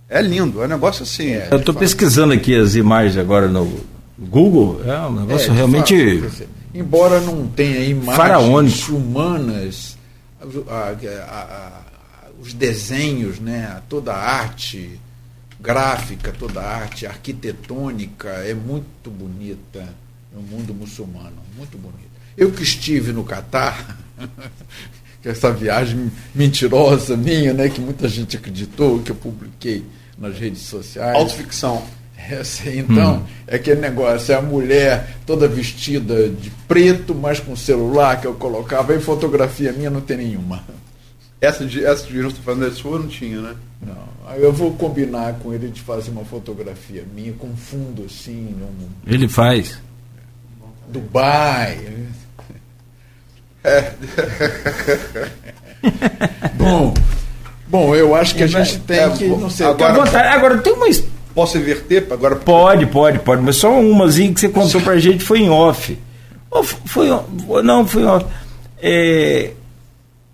É 0.09 0.21
lindo, 0.23 0.63
é 0.63 0.65
um 0.65 0.69
negócio 0.69 1.03
assim. 1.03 1.33
É. 1.33 1.49
Eu 1.51 1.59
estou 1.59 1.75
pesquisando 1.75 2.33
aqui 2.33 2.55
as 2.59 2.75
imagens 2.75 3.17
agora 3.19 3.47
no 3.47 3.81
Google. 4.19 4.81
É 4.85 4.99
um 5.07 5.13
negócio 5.21 5.53
É, 5.53 5.55
realmente. 5.55 6.21
fato, 6.23 6.49
embora 6.75 7.21
não 7.21 7.47
tenha 7.47 7.79
imagens 7.85 8.17
Faraônico. 8.17 8.93
humanas, 8.97 9.97
a- 10.69 10.95
a- 11.29 11.37
a- 11.37 11.83
os 12.41 12.53
desenhos, 12.55 13.39
né, 13.39 13.81
toda 13.89 14.13
a 14.15 14.19
arte 14.41 14.99
gráfica, 15.61 16.33
toda 16.33 16.61
a 16.61 16.77
arte 16.77 17.07
arquitetônica 17.07 18.29
é 18.29 18.55
muito 18.55 19.11
bonita 19.11 19.87
no 20.33 20.41
mundo 20.41 20.73
muçulmano, 20.75 21.37
muito 21.57 21.77
bonita. 21.77 22.09
Eu 22.37 22.53
que 22.53 22.63
estive 22.63 23.13
no 23.13 23.25
Catar, 23.25 23.99
que 25.21 25.29
essa 25.29 25.53
viagem 25.53 26.11
mentirosa 26.35 27.17
minha, 27.17 27.53
né, 27.53 27.69
que 27.69 27.81
muita 27.81 28.09
gente 28.09 28.37
acreditou, 28.37 29.01
que 29.01 29.11
eu 29.11 29.17
publiquei 29.17 29.85
nas 30.17 30.39
redes 30.39 30.63
sociais. 30.63 31.17
Autoficção. 31.17 31.83
É, 32.17 32.37
assim, 32.37 32.81
então, 32.81 33.25
é 33.47 33.57
aquele 33.57 33.81
negócio, 33.81 34.33
é 34.33 34.37
a 34.37 34.43
mulher 34.43 35.17
toda 35.25 35.47
vestida 35.47 36.29
de 36.29 36.51
preto, 36.67 37.15
mas 37.15 37.39
com 37.39 37.55
celular 37.57 38.21
que 38.21 38.27
eu 38.27 38.35
colocava, 38.35 38.93
e 38.95 39.01
fotografia 39.01 39.73
minha 39.73 39.89
não 39.89 40.01
tem 40.01 40.17
nenhuma. 40.17 40.65
Essa 41.41 41.65
de 41.65 41.85
essa 41.85 42.05
de 42.07 42.31
falando 42.43 42.69
da 42.69 42.75
sua 42.75 42.99
não 42.99 43.07
tinha, 43.07 43.41
né? 43.41 43.55
Não. 43.81 44.09
Aí 44.27 44.43
eu 44.43 44.53
vou 44.53 44.73
combinar 44.73 45.35
com 45.35 45.55
ele 45.55 45.69
de 45.69 45.81
fazer 45.81 46.11
uma 46.11 46.25
fotografia 46.25 47.05
minha 47.15 47.33
com 47.33 47.55
fundo 47.57 48.05
assim, 48.05 48.55
num 48.59 48.89
Ele 49.07 49.29
faz. 49.29 49.81
Dubai. 50.89 51.79
bom, 56.55 56.95
bom, 57.67 57.95
eu 57.95 58.15
acho 58.15 58.35
que 58.35 58.43
a 58.43 58.47
gente 58.47 58.79
tem 58.81 58.99
é, 58.99 59.11
que, 59.11 59.27
não 59.29 59.51
sei, 59.51 59.67
Agora- 59.67 60.05
vontade. 60.05 60.29
Agora, 60.29 60.59
tem 60.59 60.73
uma. 60.73 60.87
Posso 61.35 61.59
inverter? 61.59 62.07
Agora 62.11 62.37
Pode, 62.37 62.87
pode, 62.87 63.19
pode. 63.21 63.43
Mas 63.43 63.57
só 63.57 63.79
umazinha 63.79 64.33
que 64.33 64.41
você 64.41 64.49
contou 64.49 64.81
pra 64.81 64.99
gente 64.99 65.23
foi 65.23 65.41
em 65.41 65.51
off. 65.51 65.97
Ou 66.51 66.65
foi, 66.65 67.09
não, 67.63 67.87
foi 67.87 68.03
em 68.03 68.07
off. 68.07 68.27
É, 68.83 69.53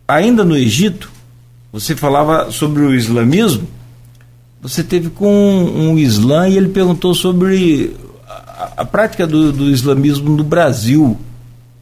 ainda 0.08 0.44
no 0.44 0.56
Egito, 0.56 1.10
você 1.74 1.96
falava 1.96 2.52
sobre 2.52 2.82
o 2.82 2.94
islamismo. 2.94 3.68
Você 4.62 4.84
teve 4.84 5.10
com 5.10 5.26
um, 5.26 5.90
um 5.90 5.98
islã 5.98 6.48
e 6.48 6.56
ele 6.56 6.68
perguntou 6.68 7.12
sobre 7.16 7.96
a, 8.28 8.74
a 8.76 8.84
prática 8.84 9.26
do, 9.26 9.52
do 9.52 9.64
islamismo 9.70 10.36
no 10.36 10.44
Brasil. 10.44 11.18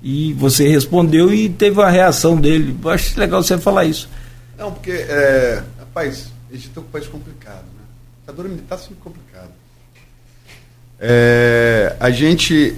E 0.02 0.32
você 0.32 0.66
respondeu 0.66 1.32
e 1.32 1.50
teve 1.50 1.78
a 1.82 1.90
reação 1.90 2.40
dele. 2.40 2.74
Eu 2.82 2.88
acho 2.88 3.20
legal 3.20 3.42
você 3.42 3.58
falar 3.58 3.84
isso. 3.84 4.08
Não, 4.56 4.72
porque, 4.72 4.92
é, 4.92 5.62
rapaz, 5.78 6.32
Egito 6.50 6.80
é 6.80 6.82
um 6.82 6.86
país 6.86 7.06
complicado, 7.06 7.64
né? 7.76 7.84
Ditadura 8.20 8.48
militar 8.48 8.76
é 8.76 8.78
sempre 8.78 8.96
complicado. 9.04 9.50
É, 10.98 11.96
a 12.00 12.10
gente 12.10 12.74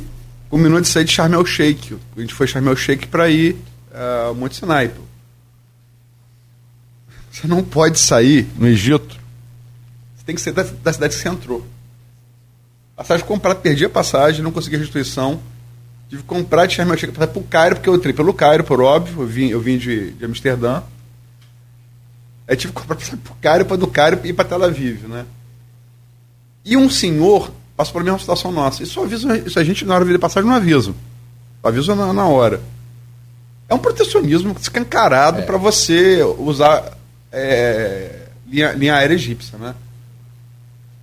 combinou 0.51 0.81
de 0.81 0.89
sair 0.89 1.05
de 1.05 1.13
Sharm 1.13 1.35
el 1.35 1.47
Sheikh. 1.47 1.97
A 2.17 2.21
gente 2.21 2.35
foi 2.35 2.49
Sharm 2.49 2.67
el 2.67 2.77
Sheikh 2.77 3.07
para 3.07 3.31
ir 3.31 3.57
ah, 3.95 4.25
ao 4.27 4.35
Monte 4.35 4.57
Sinai. 4.57 4.91
Você 7.35 7.49
não 7.49 7.65
pode 7.65 7.99
sair 7.99 8.47
no 8.57 8.65
Egito. 8.69 9.19
Você 10.17 10.25
tem 10.25 10.37
que 10.37 10.41
sair 10.41 10.53
da, 10.53 10.63
da 10.63 10.93
cidade 10.93 11.17
que 11.17 11.21
você 11.21 11.29
entrou. 11.29 11.67
Passagem 12.95 13.27
comprada, 13.27 13.59
perdi 13.59 13.85
a 13.85 13.91
passagem, 13.91 14.41
não 14.41 14.53
consegui 14.53 14.77
a 14.77 14.79
restituição. 14.79 15.41
Tive 16.09 16.23
que 16.23 16.29
comprar 16.29 16.67
de 16.67 16.75
Sharm 16.75 16.93
el 16.93 17.13
para 17.13 17.39
o 17.39 17.43
Cairo, 17.43 17.75
porque 17.75 17.89
eu 17.89 17.97
entrei 17.97 18.15
pelo 18.15 18.33
Cairo, 18.33 18.63
por 18.63 18.81
óbvio. 18.81 19.23
Eu 19.23 19.27
vim, 19.27 19.49
eu 19.49 19.61
vim 19.61 19.77
de, 19.77 20.13
de 20.13 20.25
Amsterdã. 20.25 20.83
Aí 22.47 22.55
tive 22.55 22.73
que 22.73 22.81
comprar 22.81 22.95
passagem 22.95 23.19
pro 23.19 23.35
Cairo, 23.43 23.65
para 23.65 23.77
do 23.79 23.89
Cairo 23.89 24.21
ir 24.23 24.33
para 24.33 24.45
Tel 24.45 24.63
Aviv, 24.63 25.09
né? 25.09 25.27
E 26.65 26.77
um 26.77 26.89
senhor 26.89 27.51
passou 27.77 27.95
pela 27.95 28.05
mesma 28.05 28.21
situação 28.21 28.53
nossa. 28.53 28.81
Isso, 28.85 29.01
avisa, 29.01 29.39
isso 29.39 29.59
a 29.59 29.65
gente, 29.65 29.85
na 29.85 29.97
hora 29.97 30.05
de 30.05 30.19
passagem, 30.19 30.49
não 30.49 30.55
avisa. 30.55 30.95
Avisa 31.65 31.97
na, 31.97 32.13
na 32.13 32.29
hora. 32.29 32.61
É 33.69 33.75
um 33.75 33.79
protecionismo 33.79 34.55
escancarado 34.61 35.41
é. 35.41 35.43
para 35.43 35.57
você 35.57 36.23
usar 36.39 36.94
é, 37.35 38.29
linha, 38.47 38.73
linha 38.73 38.95
aérea 38.95 39.15
egípcia, 39.15 39.59
né? 39.59 39.75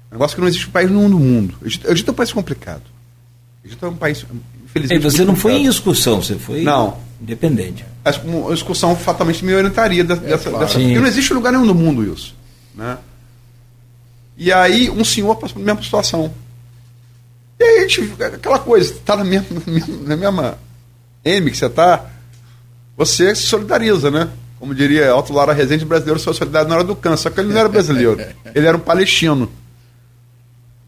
Um 0.10 0.16
negócio 0.16 0.36
que 0.36 0.42
não 0.42 0.48
existe 0.48 0.68
um 0.68 0.72
país 0.72 0.90
nenhum 0.90 1.10
do 1.10 1.20
mundo. 1.20 1.56
O 1.62 1.66
Egito, 1.66 1.90
Egito 1.90 2.10
é 2.10 2.12
um 2.12 2.16
país 2.16 2.34
complicado. 2.34 2.84
O 3.64 3.68
Egito 3.68 3.86
é 3.86 3.90
um 3.90 3.96
país, 3.96 4.26
infelizmente. 4.64 5.00
E 5.00 5.04
você 5.04 5.24
não 5.24 5.36
foi 5.36 5.54
em 5.54 5.68
excursão, 5.68 6.22
você 6.22 6.36
foi 6.36 6.64
não. 6.64 6.98
independente. 7.22 7.86
A, 8.04 8.12
uma 8.26 8.54
excursão 8.54 8.96
fatalmente 8.96 9.44
me 9.46 9.54
orientaria 9.54 10.04
dessa, 10.04 10.22
é, 10.22 10.38
claro. 10.38 10.60
dessa 10.66 10.80
porque 10.80 11.00
não 11.00 11.08
existe 11.08 11.34
lugar 11.34 11.52
nenhum 11.52 11.68
do 11.68 11.76
mundo 11.76 12.04
isso. 12.14 12.36
Né? 12.74 12.98
E 14.38 14.52
aí 14.52 14.90
um 14.90 15.04
senhor 15.04 15.36
passou 15.36 15.56
pela 15.56 15.66
mesma 15.66 15.84
situação. 15.84 16.34
E 17.60 17.64
aí 17.64 17.78
a 17.78 17.82
gente, 17.88 18.14
aquela 18.22 18.60
coisa, 18.60 18.92
está 18.92 19.16
na 19.16 19.24
mesma, 19.24 19.48
na 19.66 19.72
mesma, 19.72 19.98
na 20.08 20.18
mesma 20.18 20.58
M 21.24 21.52
que 21.52 21.58
você 21.58 21.68
está, 21.68 22.06
você 22.98 23.36
se 23.36 23.44
solidariza, 23.44 24.10
né? 24.10 24.30
Como 24.62 24.76
diria 24.76 25.10
Alto 25.10 25.34
Lara 25.34 25.54
Rezende, 25.54 25.84
brasileiro 25.84 26.20
sua 26.20 26.36
solidário 26.36 26.70
na 26.70 26.76
hora 26.76 26.84
do 26.84 26.96
câncer. 26.96 27.24
Só 27.24 27.30
que 27.32 27.40
ele 27.40 27.52
não 27.52 27.60
era 27.60 27.68
brasileiro, 27.68 28.22
ele 28.54 28.68
era 28.68 28.78
um 28.78 28.80
palestino. 28.80 29.52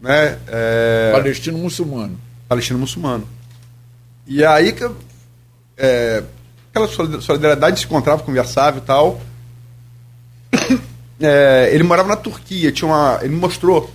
Né? 0.00 0.38
É... 0.46 1.10
Palestino 1.10 1.58
muçulmano. 1.58 2.16
Palestino 2.48 2.78
muçulmano. 2.78 3.28
E 4.28 4.44
aí 4.44 4.72
que 4.72 4.88
é, 5.76 6.22
aquela 6.70 6.86
solidariedade 7.20 7.80
se 7.80 7.86
encontrava, 7.86 8.22
conversava 8.22 8.78
e 8.78 8.82
tal. 8.82 9.20
É, 11.20 11.70
ele 11.72 11.84
morava 11.84 12.08
na 12.08 12.16
Turquia, 12.16 12.72
tinha 12.72 12.88
uma. 12.88 13.20
Ele 13.22 13.36
mostrou. 13.36 13.88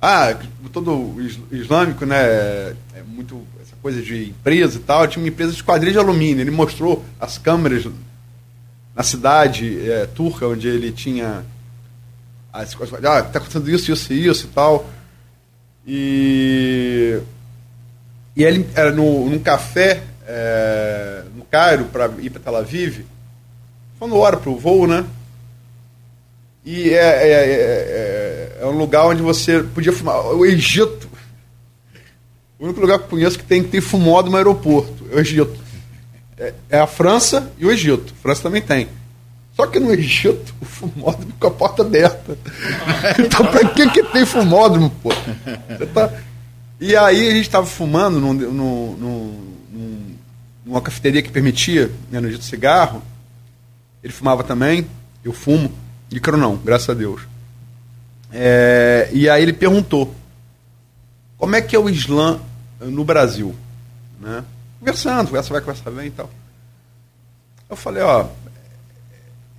Ah, 0.00 0.34
todo 0.72 1.16
islâmico, 1.50 2.06
né? 2.06 2.16
É 2.16 3.02
muito 3.04 3.44
essa 3.60 3.74
coisa 3.82 4.00
de 4.00 4.28
empresa 4.28 4.76
e 4.76 4.80
tal. 4.80 5.08
Tinha 5.08 5.22
uma 5.22 5.28
empresa 5.28 5.50
de 5.50 5.56
esquadrilha 5.56 5.92
de 5.92 5.98
alumínio. 5.98 6.40
Ele 6.40 6.52
mostrou 6.52 7.04
as 7.20 7.36
câmeras 7.36 7.84
na 8.94 9.02
cidade 9.02 9.90
é, 9.90 10.06
turca, 10.06 10.46
onde 10.46 10.68
ele 10.68 10.92
tinha. 10.92 11.44
As 12.52 12.74
coisas. 12.74 13.04
Ah, 13.04 13.22
tá 13.22 13.38
acontecendo 13.38 13.70
isso, 13.70 13.92
isso 13.92 14.12
e 14.12 14.26
isso 14.26 14.46
e 14.46 14.48
tal. 14.48 14.90
E. 15.86 17.20
E 18.36 18.44
ele 18.44 18.68
era 18.74 18.92
no, 18.92 19.28
num 19.28 19.38
café 19.38 20.02
é, 20.26 21.24
no 21.34 21.44
Cairo 21.44 21.86
para 21.86 22.10
ir 22.18 22.30
para 22.30 22.40
Tel 22.40 22.56
Aviv. 22.56 23.04
Falando 23.98 24.16
hora 24.16 24.36
para 24.36 24.50
o 24.50 24.58
voo, 24.58 24.86
né? 24.86 25.04
E 26.64 26.90
é, 26.90 26.96
é, 26.96 27.32
é, 27.32 28.58
é, 28.60 28.66
um 28.66 28.76
lugar 28.78 29.06
onde 29.06 29.22
você 29.22 29.62
podia 29.62 29.92
fumar. 29.92 30.24
O 30.26 30.44
Egito. 30.44 31.08
O 32.58 32.64
único 32.64 32.80
lugar 32.80 32.98
que 32.98 33.04
eu 33.04 33.08
conheço 33.08 33.38
que 33.38 33.44
tem 33.44 33.62
que 33.62 33.70
ter 33.70 33.80
fumódromo 33.80 34.32
no 34.32 34.36
aeroporto. 34.36 35.06
É 35.10 35.16
o 35.16 35.20
Egito. 35.20 35.69
É, 36.40 36.54
é, 36.70 36.80
a 36.80 36.86
França 36.86 37.52
e 37.58 37.66
o 37.66 37.70
Egito. 37.70 38.14
A 38.18 38.22
França 38.22 38.42
também 38.42 38.62
tem. 38.62 38.88
Só 39.54 39.66
que 39.66 39.78
no 39.78 39.92
Egito, 39.92 40.54
o 40.58 40.64
fumódromo 40.64 41.34
com 41.38 41.46
a 41.46 41.50
porta 41.50 41.82
aberta. 41.82 42.38
então, 43.20 43.44
pra 43.46 43.68
que, 43.68 43.90
que 43.90 44.02
tem 44.04 44.24
fumódromo, 44.24 44.90
pô? 45.02 45.10
Tá... 45.92 46.10
E 46.80 46.96
aí 46.96 47.28
a 47.28 47.34
gente 47.34 47.42
estava 47.42 47.66
fumando 47.66 48.18
num, 48.18 48.32
num, 48.32 48.96
num, 49.70 50.14
numa 50.64 50.80
cafeteria 50.80 51.20
que 51.20 51.30
permitia, 51.30 51.90
né, 52.10 52.20
no 52.20 52.28
Egito, 52.28 52.44
cigarro. 52.44 53.02
Ele 54.02 54.12
fumava 54.12 54.42
também, 54.42 54.86
eu 55.22 55.34
fumo. 55.34 55.70
Ícaro 56.10 56.38
não, 56.38 56.56
graças 56.56 56.88
a 56.88 56.94
Deus. 56.94 57.20
É, 58.32 59.10
e 59.12 59.28
aí 59.28 59.42
ele 59.42 59.52
perguntou: 59.52 60.14
como 61.36 61.54
é 61.54 61.60
que 61.60 61.76
é 61.76 61.78
o 61.78 61.90
Islã 61.90 62.40
no 62.80 63.04
Brasil? 63.04 63.54
Né? 64.18 64.42
Conversando, 64.80 65.26
conversa 65.28 65.52
vai, 65.52 65.60
conversa 65.60 65.90
vem 65.90 66.06
e 66.06 66.10
tal. 66.10 66.28
Eu 67.68 67.76
falei: 67.76 68.02
ó, 68.02 68.26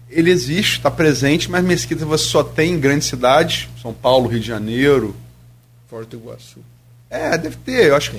ele 0.10 0.30
existe, 0.30 0.78
está 0.78 0.92
presente, 0.92 1.50
mas 1.50 1.64
mesquita 1.64 2.06
você 2.06 2.26
só 2.26 2.44
tem 2.44 2.74
em 2.74 2.80
grandes 2.80 3.08
cidades 3.08 3.70
São 3.82 3.94
Paulo, 3.94 4.28
Rio 4.28 4.42
de 4.42 4.48
Janeiro. 4.48 5.16
Porto 5.90 6.16
Iguaçu. 6.16 6.60
É, 7.10 7.38
deve 7.38 7.56
ter. 7.58 7.88
Eu 7.88 7.96
acho 7.96 8.12
que 8.12 8.18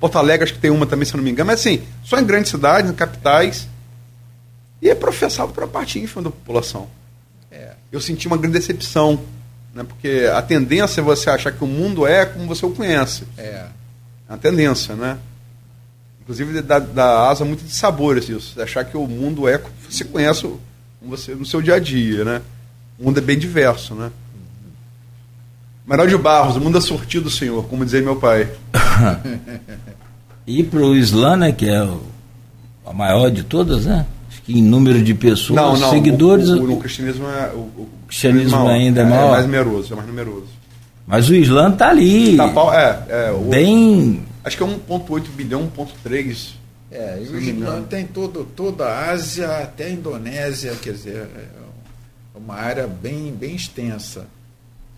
Porto 0.00 0.16
Alegre 0.16 0.44
acho 0.44 0.54
que 0.54 0.60
tem 0.60 0.70
uma 0.70 0.86
também, 0.86 1.04
se 1.04 1.12
eu 1.12 1.18
não 1.18 1.24
me 1.24 1.30
engano. 1.30 1.48
Mas 1.48 1.60
assim, 1.60 1.82
só 2.04 2.18
em 2.18 2.24
grandes 2.24 2.50
cidades, 2.50 2.90
em 2.90 2.94
capitais. 2.94 3.68
E 4.80 4.90
é 4.90 4.94
professado 4.94 5.52
por 5.52 5.62
uma 5.62 5.68
parte 5.68 5.98
ínfima 5.98 6.22
da 6.22 6.30
população. 6.30 6.88
É. 7.50 7.72
Eu 7.90 8.00
senti 8.00 8.26
uma 8.26 8.36
grande 8.36 8.58
decepção, 8.58 9.22
né? 9.72 9.84
porque 9.84 10.28
a 10.32 10.42
tendência 10.42 11.00
é 11.00 11.04
você 11.04 11.30
achar 11.30 11.52
que 11.52 11.62
o 11.62 11.68
mundo 11.68 12.04
é 12.06 12.26
como 12.26 12.46
você 12.46 12.66
o 12.66 12.70
conhece. 12.70 13.24
É. 13.36 13.66
É 14.28 14.32
uma 14.32 14.38
tendência, 14.38 14.96
né? 14.96 15.18
Inclusive 16.22 16.62
dá, 16.62 16.78
dá 16.78 17.28
asa 17.28 17.44
muito 17.44 17.64
de 17.64 17.72
sabores 17.72 18.28
isso. 18.28 18.60
Achar 18.60 18.84
que 18.84 18.96
o 18.96 19.06
mundo 19.06 19.48
é 19.48 19.58
como 19.58 19.74
você 19.88 20.04
conhece 20.04 20.48
você 21.00 21.34
no 21.34 21.44
seu 21.44 21.60
dia 21.60 21.74
a 21.74 21.78
dia, 21.78 22.24
né? 22.24 22.42
O 22.98 23.04
mundo 23.04 23.18
é 23.18 23.20
bem 23.20 23.38
diverso, 23.38 23.94
né? 23.94 24.10
Manuel 25.84 26.08
de 26.08 26.16
Barros, 26.16 26.56
o 26.56 26.60
mundo 26.60 26.78
é 26.78 26.80
sortido, 26.80 27.28
senhor, 27.28 27.64
como 27.64 27.84
dizia 27.84 28.00
meu 28.00 28.16
pai. 28.16 28.48
e 30.46 30.62
para 30.62 30.80
o 30.80 30.94
Islã, 30.94 31.36
né, 31.36 31.50
que 31.50 31.68
é 31.68 31.82
o, 31.82 32.02
a 32.86 32.92
maior 32.92 33.30
de 33.30 33.42
todas, 33.42 33.86
né? 33.86 34.06
que 34.44 34.58
em 34.58 34.62
número 34.62 35.02
de 35.02 35.14
pessoas, 35.14 35.56
não, 35.56 35.76
não, 35.76 35.90
seguidores. 35.90 36.48
O, 36.48 36.62
o, 36.62 36.72
o 36.74 36.76
cristianismo, 36.78 37.26
é, 37.28 37.52
o, 37.54 37.58
o 37.58 37.88
cristianismo 38.06 38.58
maior, 38.58 38.70
ainda 38.70 39.00
é, 39.00 39.04
é 39.04 39.06
maior. 39.06 39.26
É 39.26 39.30
mais 39.30 39.44
numeroso, 39.44 39.92
é 39.92 39.96
mais 39.96 40.08
numeroso. 40.08 40.46
Mas 41.06 41.28
o 41.28 41.34
Islã 41.34 41.72
está 41.72 41.90
ali. 41.90 42.36
Tá, 42.36 42.52
é, 42.74 43.02
é, 43.08 43.34
bem. 43.48 44.22
Acho 44.44 44.56
que 44.56 44.62
é 44.62 44.66
1,8 44.66 45.28
bilhão, 45.30 45.70
1,3. 45.70 46.54
É, 46.90 47.22
e 47.22 47.28
o 47.28 47.38
Islã 47.38 47.82
tem 47.82 48.06
todo, 48.06 48.44
toda 48.44 48.86
a 48.86 49.10
Ásia, 49.10 49.62
até 49.62 49.86
a 49.86 49.90
Indonésia, 49.90 50.74
quer 50.76 50.92
dizer, 50.92 51.26
é 52.34 52.38
uma 52.38 52.54
área 52.54 52.86
bem, 52.86 53.32
bem 53.32 53.54
extensa, 53.54 54.26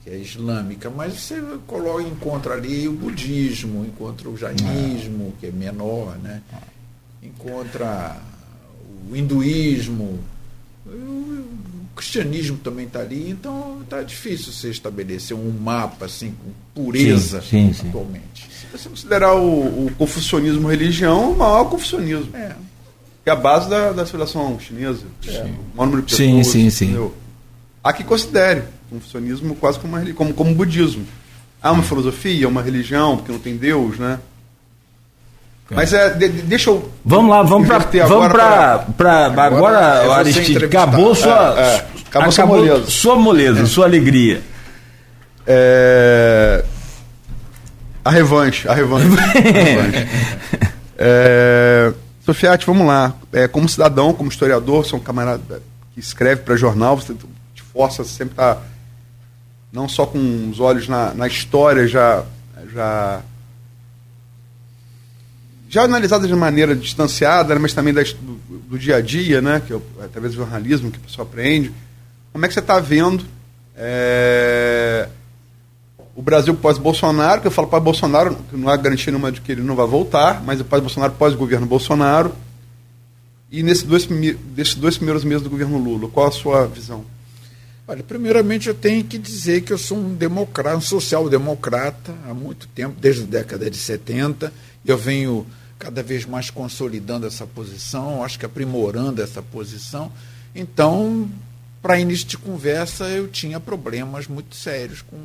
que 0.02 0.10
é 0.10 0.16
islâmica, 0.16 0.90
mas 0.90 1.14
você 1.14 1.40
coloca, 1.66 2.02
encontra 2.02 2.54
ali 2.54 2.88
o 2.88 2.92
budismo, 2.92 3.84
encontra 3.84 4.28
o 4.28 4.36
jainismo, 4.36 5.34
que 5.38 5.46
é 5.46 5.52
menor, 5.52 6.16
né? 6.18 6.42
encontra 7.22 8.16
o 9.10 9.16
hinduísmo, 9.16 10.18
o 11.94 11.96
cristianismo 11.96 12.58
também 12.58 12.86
está 12.86 12.98
ali, 12.98 13.30
então 13.30 13.78
está 13.82 14.02
difícil 14.02 14.52
você 14.52 14.68
estabelecer 14.68 15.36
um 15.36 15.52
mapa 15.52 16.06
assim 16.06 16.32
com 16.32 16.50
pureza 16.82 17.40
sim, 17.40 17.72
sim, 17.72 17.82
sim. 17.82 17.88
atualmente. 17.88 18.50
Se 18.50 18.66
você 18.72 18.88
considerar 18.88 19.34
o, 19.36 19.86
o 19.86 19.92
confucionismo 19.96 20.68
religião, 20.68 21.30
o 21.30 21.38
maior 21.38 21.66
confucionismo. 21.66 22.36
É. 22.36 22.56
Que 23.22 23.30
é 23.30 23.32
a 23.32 23.36
base 23.36 23.70
da, 23.70 23.92
da 23.92 24.04
civilização 24.04 24.58
chinesa. 24.58 25.04
É. 25.24 25.42
O 25.42 25.76
maior 25.76 25.86
número 25.86 26.02
de 26.02 26.16
pessoas. 26.16 26.46
Sim, 26.48 26.68
sim, 26.68 26.70
sim. 26.70 27.10
Há 27.82 27.92
que 27.92 28.02
considere 28.02 28.64
o 28.90 28.96
confucionismo 28.96 29.54
quase 29.54 29.78
como, 29.78 29.96
uma, 29.96 30.14
como, 30.14 30.34
como 30.34 30.52
budismo. 30.52 31.06
Há 31.62 31.70
uma 31.70 31.84
filosofia, 31.84 32.48
uma 32.48 32.60
religião, 32.60 33.16
porque 33.16 33.30
não 33.30 33.38
tem 33.38 33.56
Deus, 33.56 34.00
né? 34.00 34.18
Mas 35.70 35.92
é, 35.92 36.10
de, 36.10 36.28
deixa 36.28 36.70
eu. 36.70 36.90
Vamos 37.04 37.30
lá, 37.30 37.42
vamos 37.42 37.66
para 37.66 37.78
vamos 38.06 38.28
para 38.28 38.84
agora, 39.46 40.02
agora 40.02 40.18
Aristide, 40.18 40.64
acabou 40.64 41.14
sua 41.14 41.54
é, 41.58 41.62
é, 41.62 41.86
acabou, 42.06 42.32
sua 42.32 42.46
moleza, 42.46 42.90
sua, 42.90 43.16
moleza 43.16 43.62
é. 43.62 43.66
sua 43.66 43.86
alegria. 43.86 44.42
É, 45.46 46.64
a 48.04 48.10
revanche, 48.10 48.68
a 48.68 48.74
revanche. 48.74 49.08
a 49.18 49.62
revanche. 49.62 50.08
é, 50.98 51.92
Sofiati, 52.20 52.66
vamos 52.66 52.86
lá. 52.86 53.14
É, 53.32 53.48
como 53.48 53.68
cidadão, 53.68 54.12
como 54.12 54.30
historiador, 54.30 54.84
sou 54.84 54.98
um 54.98 55.02
camarada 55.02 55.62
que 55.94 56.00
escreve 56.00 56.42
para 56.42 56.56
jornal, 56.56 56.96
você 56.96 57.14
te 57.54 57.62
força 57.72 58.02
a 58.02 58.04
sempre 58.04 58.34
estar 58.34 58.56
tá, 58.56 58.62
não 59.72 59.88
só 59.88 60.04
com 60.04 60.50
os 60.50 60.60
olhos 60.60 60.88
na, 60.88 61.14
na 61.14 61.26
história 61.26 61.88
já 61.88 62.22
já 62.72 63.22
já 65.74 65.82
analisada 65.82 66.28
de 66.28 66.34
maneira 66.36 66.72
distanciada, 66.72 67.58
mas 67.58 67.74
também 67.74 67.92
do, 67.92 68.04
do, 68.68 68.78
dia 68.78 68.94
a 68.94 69.00
dia, 69.00 69.42
né, 69.42 69.60
que 69.66 69.72
é 69.72 69.80
através 70.04 70.32
do 70.32 70.36
jornalismo 70.36 70.88
que 70.88 70.98
a 70.98 71.00
pessoa 71.00 71.26
aprende. 71.26 71.72
Como 72.32 72.44
é 72.44 72.48
que 72.48 72.54
você 72.54 72.60
está 72.60 72.78
vendo 72.78 73.24
é, 73.76 75.08
o 76.14 76.22
Brasil 76.22 76.54
pós-Bolsonaro, 76.54 77.40
que 77.40 77.48
eu 77.48 77.50
falo 77.50 77.66
pós-Bolsonaro, 77.66 78.38
não 78.52 78.68
há 78.68 78.76
garantia 78.76 79.10
nenhuma 79.10 79.32
de 79.32 79.40
que 79.40 79.50
ele 79.50 79.62
não 79.62 79.74
vai 79.74 79.84
voltar, 79.84 80.44
mas 80.44 80.60
o 80.60 80.64
pós-Bolsonaro, 80.64 81.14
pós-governo 81.14 81.66
Bolsonaro. 81.66 82.32
E 83.50 83.60
nesses 83.64 83.82
dois, 83.82 84.06
desses 84.06 84.76
dois 84.76 84.96
primeiros 84.96 85.24
meses 85.24 85.42
do 85.42 85.50
governo 85.50 85.76
Lula, 85.76 86.08
qual 86.08 86.28
a 86.28 86.30
sua 86.30 86.68
visão? 86.68 87.04
Olha, 87.88 88.04
primeiramente 88.04 88.68
eu 88.68 88.74
tenho 88.76 89.02
que 89.02 89.18
dizer 89.18 89.62
que 89.62 89.72
eu 89.72 89.78
sou 89.78 89.98
um 89.98 90.14
democrata, 90.14 90.76
um 90.76 90.80
social-democrata 90.80 92.14
há 92.30 92.32
muito 92.32 92.68
tempo, 92.68 92.94
desde 93.00 93.24
a 93.24 93.26
década 93.26 93.68
de 93.68 93.76
70. 93.76 94.52
Eu 94.86 94.96
venho 94.96 95.44
cada 95.84 96.02
vez 96.02 96.24
mais 96.24 96.48
consolidando 96.48 97.26
essa 97.26 97.46
posição, 97.46 98.24
acho 98.24 98.38
que 98.38 98.46
aprimorando 98.46 99.20
essa 99.20 99.42
posição. 99.42 100.10
Então, 100.54 101.28
para 101.82 102.00
início 102.00 102.26
de 102.26 102.38
conversa, 102.38 103.04
eu 103.10 103.28
tinha 103.28 103.60
problemas 103.60 104.26
muito 104.26 104.56
sérios 104.56 105.02
com, 105.02 105.18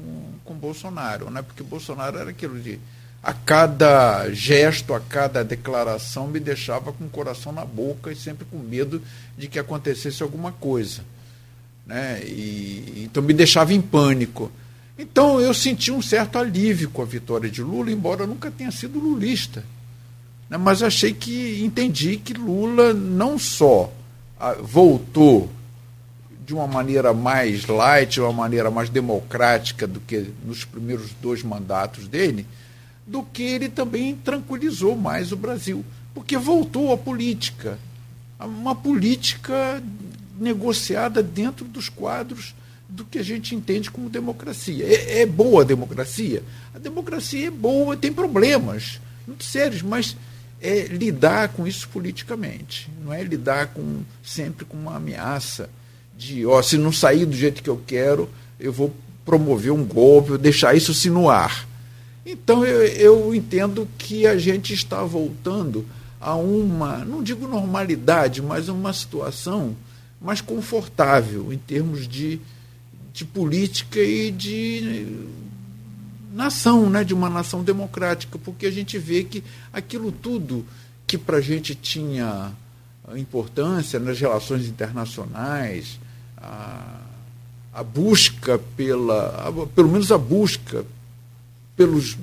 com 0.43 0.53
Bolsonaro, 0.55 1.31
né? 1.31 1.41
porque 1.41 1.63
Bolsonaro 1.63 2.17
era 2.17 2.29
aquilo 2.31 2.59
de. 2.59 2.77
A 3.23 3.31
cada 3.31 4.29
gesto, 4.31 4.93
a 4.93 4.99
cada 4.99 5.45
declaração, 5.45 6.27
me 6.27 6.41
deixava 6.41 6.91
com 6.91 7.05
o 7.05 7.09
coração 7.09 7.53
na 7.53 7.63
boca 7.63 8.11
e 8.11 8.15
sempre 8.15 8.45
com 8.45 8.57
medo 8.57 9.01
de 9.37 9.47
que 9.47 9.59
acontecesse 9.59 10.21
alguma 10.21 10.51
coisa. 10.51 11.03
Né? 11.85 12.21
E, 12.25 13.03
então 13.05 13.23
me 13.23 13.33
deixava 13.33 13.73
em 13.73 13.81
pânico. 13.81 14.51
Então 14.97 15.39
eu 15.39 15.53
senti 15.53 15.89
um 15.89 16.01
certo 16.01 16.37
alívio 16.37 16.89
com 16.89 17.01
a 17.01 17.05
vitória 17.05 17.49
de 17.49 17.61
Lula, 17.61 17.91
embora 17.91 18.23
eu 18.23 18.27
nunca 18.27 18.51
tenha 18.51 18.71
sido 18.71 18.99
lulista. 18.99 19.63
Né? 20.49 20.57
Mas 20.57 20.81
achei 20.81 21.13
que 21.13 21.63
entendi 21.63 22.17
que 22.17 22.33
Lula 22.33 22.93
não 22.93 23.37
só 23.37 23.91
ah, 24.39 24.55
voltou 24.61 25.49
de 26.45 26.53
uma 26.53 26.65
maneira 26.65 27.13
mais 27.13 27.67
light, 27.67 28.19
uma 28.19 28.33
maneira 28.33 28.71
mais 28.71 28.89
democrática 28.89 29.85
do 29.85 29.99
que 29.99 30.31
nos 30.43 30.65
primeiros 30.65 31.11
dois 31.21 31.43
mandatos 31.43 32.07
dele, 32.07 32.45
do 33.05 33.21
que 33.21 33.43
ele 33.43 33.69
também 33.69 34.15
tranquilizou 34.15 34.95
mais 34.95 35.31
o 35.31 35.37
Brasil. 35.37 35.85
Porque 36.13 36.37
voltou 36.37 36.91
à 36.91 36.97
política. 36.97 37.77
Uma 38.39 38.73
política 38.73 39.83
negociada 40.39 41.21
dentro 41.21 41.65
dos 41.65 41.89
quadros 41.89 42.55
do 42.87 43.05
que 43.05 43.19
a 43.19 43.23
gente 43.23 43.53
entende 43.53 43.91
como 43.91 44.09
democracia. 44.09 44.85
É, 44.85 45.21
é 45.21 45.25
boa 45.27 45.61
a 45.61 45.65
democracia? 45.65 46.41
A 46.73 46.79
democracia 46.79 47.47
é 47.47 47.51
boa, 47.51 47.95
tem 47.95 48.11
problemas 48.11 48.99
muito 49.27 49.43
sérios, 49.43 49.83
mas 49.83 50.17
é 50.61 50.83
lidar 50.83 51.49
com 51.49 51.65
isso 51.65 51.87
politicamente. 51.89 52.89
Não 53.03 53.13
é 53.13 53.23
lidar 53.23 53.67
com 53.67 54.01
sempre 54.23 54.65
com 54.65 54.77
uma 54.77 54.95
ameaça 54.95 55.69
de, 56.17 56.45
ó, 56.45 56.61
se 56.61 56.77
não 56.77 56.91
sair 56.91 57.25
do 57.25 57.35
jeito 57.35 57.63
que 57.63 57.69
eu 57.69 57.81
quero, 57.87 58.29
eu 58.59 58.73
vou 58.73 58.93
promover 59.25 59.71
um 59.71 59.85
golpe, 59.85 60.37
deixar 60.37 60.75
isso 60.75 60.93
se 60.93 61.09
no 61.09 61.29
ar. 61.29 61.67
Então 62.25 62.65
eu, 62.65 62.83
eu 62.83 63.35
entendo 63.35 63.87
que 63.97 64.27
a 64.27 64.37
gente 64.37 64.73
está 64.73 65.03
voltando 65.03 65.85
a 66.19 66.35
uma, 66.35 66.97
não 67.05 67.23
digo 67.23 67.47
normalidade, 67.47 68.41
mas 68.41 68.67
uma 68.67 68.91
situação 68.91 69.75
mais 70.21 70.41
confortável 70.41 71.53
em 71.53 71.57
termos 71.57 72.07
de, 72.07 72.39
de 73.13 73.23
política 73.23 73.99
e 73.99 74.31
de 74.31 75.07
nação, 76.31 76.89
né, 76.89 77.03
de 77.03 77.13
uma 77.13 77.29
nação 77.29 77.63
democrática, 77.63 78.37
porque 78.37 78.65
a 78.65 78.71
gente 78.71 78.97
vê 78.97 79.23
que 79.23 79.43
aquilo 79.73 80.11
tudo 80.11 80.65
que 81.07 81.17
para 81.17 81.37
a 81.37 81.41
gente 81.41 81.73
tinha 81.73 82.51
importância 83.17 83.99
nas 83.99 84.19
relações 84.19 84.67
internacionais, 84.67 85.99
a, 86.37 87.01
a 87.73 87.83
busca 87.83 88.59
pela, 88.77 89.47
a, 89.47 89.67
pelo 89.67 89.89
menos 89.89 90.11
a 90.11 90.17
busca 90.17 90.85
pelos, 91.75 92.17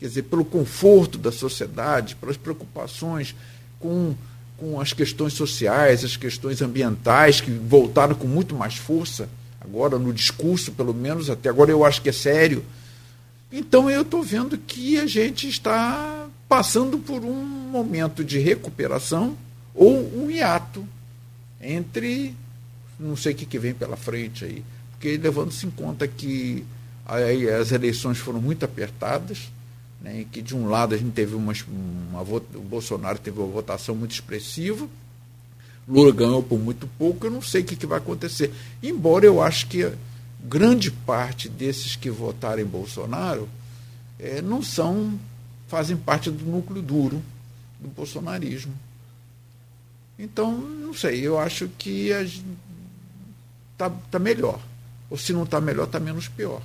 quer 0.00 0.08
dizer, 0.08 0.22
pelo 0.22 0.44
conforto 0.44 1.18
da 1.18 1.30
sociedade, 1.30 2.16
pelas 2.16 2.36
preocupações 2.36 3.34
com, 3.78 4.14
com 4.56 4.80
as 4.80 4.92
questões 4.92 5.34
sociais, 5.34 6.04
as 6.04 6.16
questões 6.16 6.62
ambientais, 6.62 7.40
que 7.40 7.50
voltaram 7.50 8.14
com 8.14 8.26
muito 8.26 8.54
mais 8.54 8.76
força, 8.76 9.28
agora 9.60 9.98
no 9.98 10.12
discurso, 10.12 10.72
pelo 10.72 10.94
menos, 10.94 11.30
até 11.30 11.48
agora 11.48 11.70
eu 11.70 11.84
acho 11.84 12.02
que 12.02 12.08
é 12.08 12.12
sério. 12.12 12.64
Então 13.52 13.90
eu 13.90 14.02
estou 14.02 14.22
vendo 14.22 14.56
que 14.56 14.98
a 14.98 15.06
gente 15.06 15.46
está 15.46 16.26
passando 16.48 16.98
por 16.98 17.22
um 17.22 17.44
momento 17.44 18.24
de 18.24 18.38
recuperação 18.38 19.36
ou 19.74 19.98
um 20.16 20.30
hiato 20.30 20.86
entre 21.60 22.34
não 22.98 23.16
sei 23.16 23.32
o 23.32 23.34
que, 23.36 23.44
que 23.44 23.58
vem 23.58 23.74
pela 23.74 23.96
frente 23.96 24.44
aí. 24.44 24.64
Porque 24.92 25.16
levando-se 25.16 25.66
em 25.66 25.70
conta 25.70 26.06
que 26.06 26.64
aí 27.04 27.48
as 27.50 27.72
eleições 27.72 28.18
foram 28.18 28.40
muito 28.40 28.64
apertadas, 28.64 29.50
né, 30.00 30.24
que 30.30 30.40
de 30.40 30.56
um 30.56 30.68
lado 30.68 30.94
a 30.94 30.98
gente 30.98 31.12
teve 31.12 31.34
uma, 31.34 31.52
uma, 31.68 32.22
o 32.22 32.60
Bolsonaro 32.60 33.18
teve 33.18 33.38
uma 33.38 33.48
votação 33.48 33.94
muito 33.94 34.12
expressiva, 34.12 34.88
Lula 35.86 36.12
ganhou 36.12 36.42
por 36.42 36.58
muito 36.58 36.86
pouco, 36.98 37.26
eu 37.26 37.30
não 37.30 37.42
sei 37.42 37.62
o 37.62 37.64
que, 37.64 37.74
que 37.74 37.86
vai 37.86 37.98
acontecer. 37.98 38.52
Embora 38.80 39.26
eu 39.26 39.42
acho 39.42 39.66
que 39.66 39.90
grande 40.42 40.90
parte 40.90 41.48
desses 41.48 41.96
que 41.96 42.10
votaram 42.10 42.62
em 42.62 42.66
Bolsonaro 42.66 43.48
é, 44.18 44.42
não 44.42 44.62
são, 44.62 45.18
fazem 45.68 45.96
parte 45.96 46.30
do 46.30 46.44
núcleo 46.44 46.82
duro 46.82 47.22
do 47.80 47.88
bolsonarismo. 47.88 48.74
Então, 50.18 50.52
não 50.52 50.94
sei, 50.94 51.20
eu 51.20 51.38
acho 51.38 51.68
que 51.78 52.10
está 53.72 53.90
tá 54.10 54.18
melhor. 54.18 54.60
Ou 55.10 55.18
se 55.18 55.32
não 55.32 55.42
está 55.42 55.60
melhor, 55.60 55.84
está 55.84 55.98
menos 55.98 56.28
pior. 56.28 56.62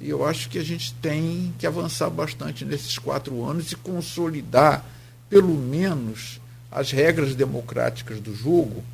E 0.00 0.08
eu 0.08 0.24
acho 0.24 0.48
que 0.48 0.58
a 0.58 0.62
gente 0.62 0.94
tem 0.94 1.52
que 1.58 1.66
avançar 1.66 2.10
bastante 2.10 2.64
nesses 2.64 2.98
quatro 2.98 3.44
anos 3.44 3.72
e 3.72 3.76
consolidar, 3.76 4.84
pelo 5.28 5.54
menos, 5.54 6.40
as 6.70 6.90
regras 6.90 7.34
democráticas 7.34 8.20
do 8.20 8.34
jogo 8.34 8.84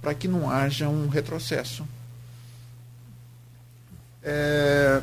para 0.00 0.14
que 0.14 0.26
não 0.26 0.50
haja 0.50 0.88
um 0.88 1.08
retrocesso. 1.08 1.84
É, 4.22 5.02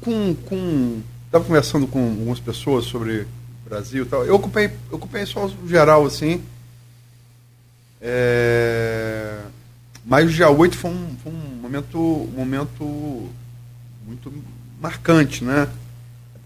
com, 0.00 0.34
com, 0.34 1.02
estava 1.26 1.44
conversando 1.44 1.86
com 1.86 2.02
algumas 2.02 2.40
pessoas 2.40 2.84
sobre 2.84 3.20
o 3.20 3.68
Brasil 3.68 4.04
e 4.04 4.06
tal. 4.06 4.24
Eu 4.24 4.34
ocupei, 4.34 4.70
ocupei 4.90 5.24
só 5.26 5.50
geral 5.66 6.04
assim. 6.06 6.42
É, 8.00 9.40
mas 10.04 10.26
o 10.26 10.32
dia 10.32 10.48
8 10.50 10.76
foi 10.76 10.90
um, 10.90 11.16
foi 11.22 11.32
um 11.32 11.60
momento, 11.60 11.98
um 11.98 12.34
momento 12.36 13.28
muito 14.06 14.32
marcante, 14.80 15.42
né? 15.44 15.68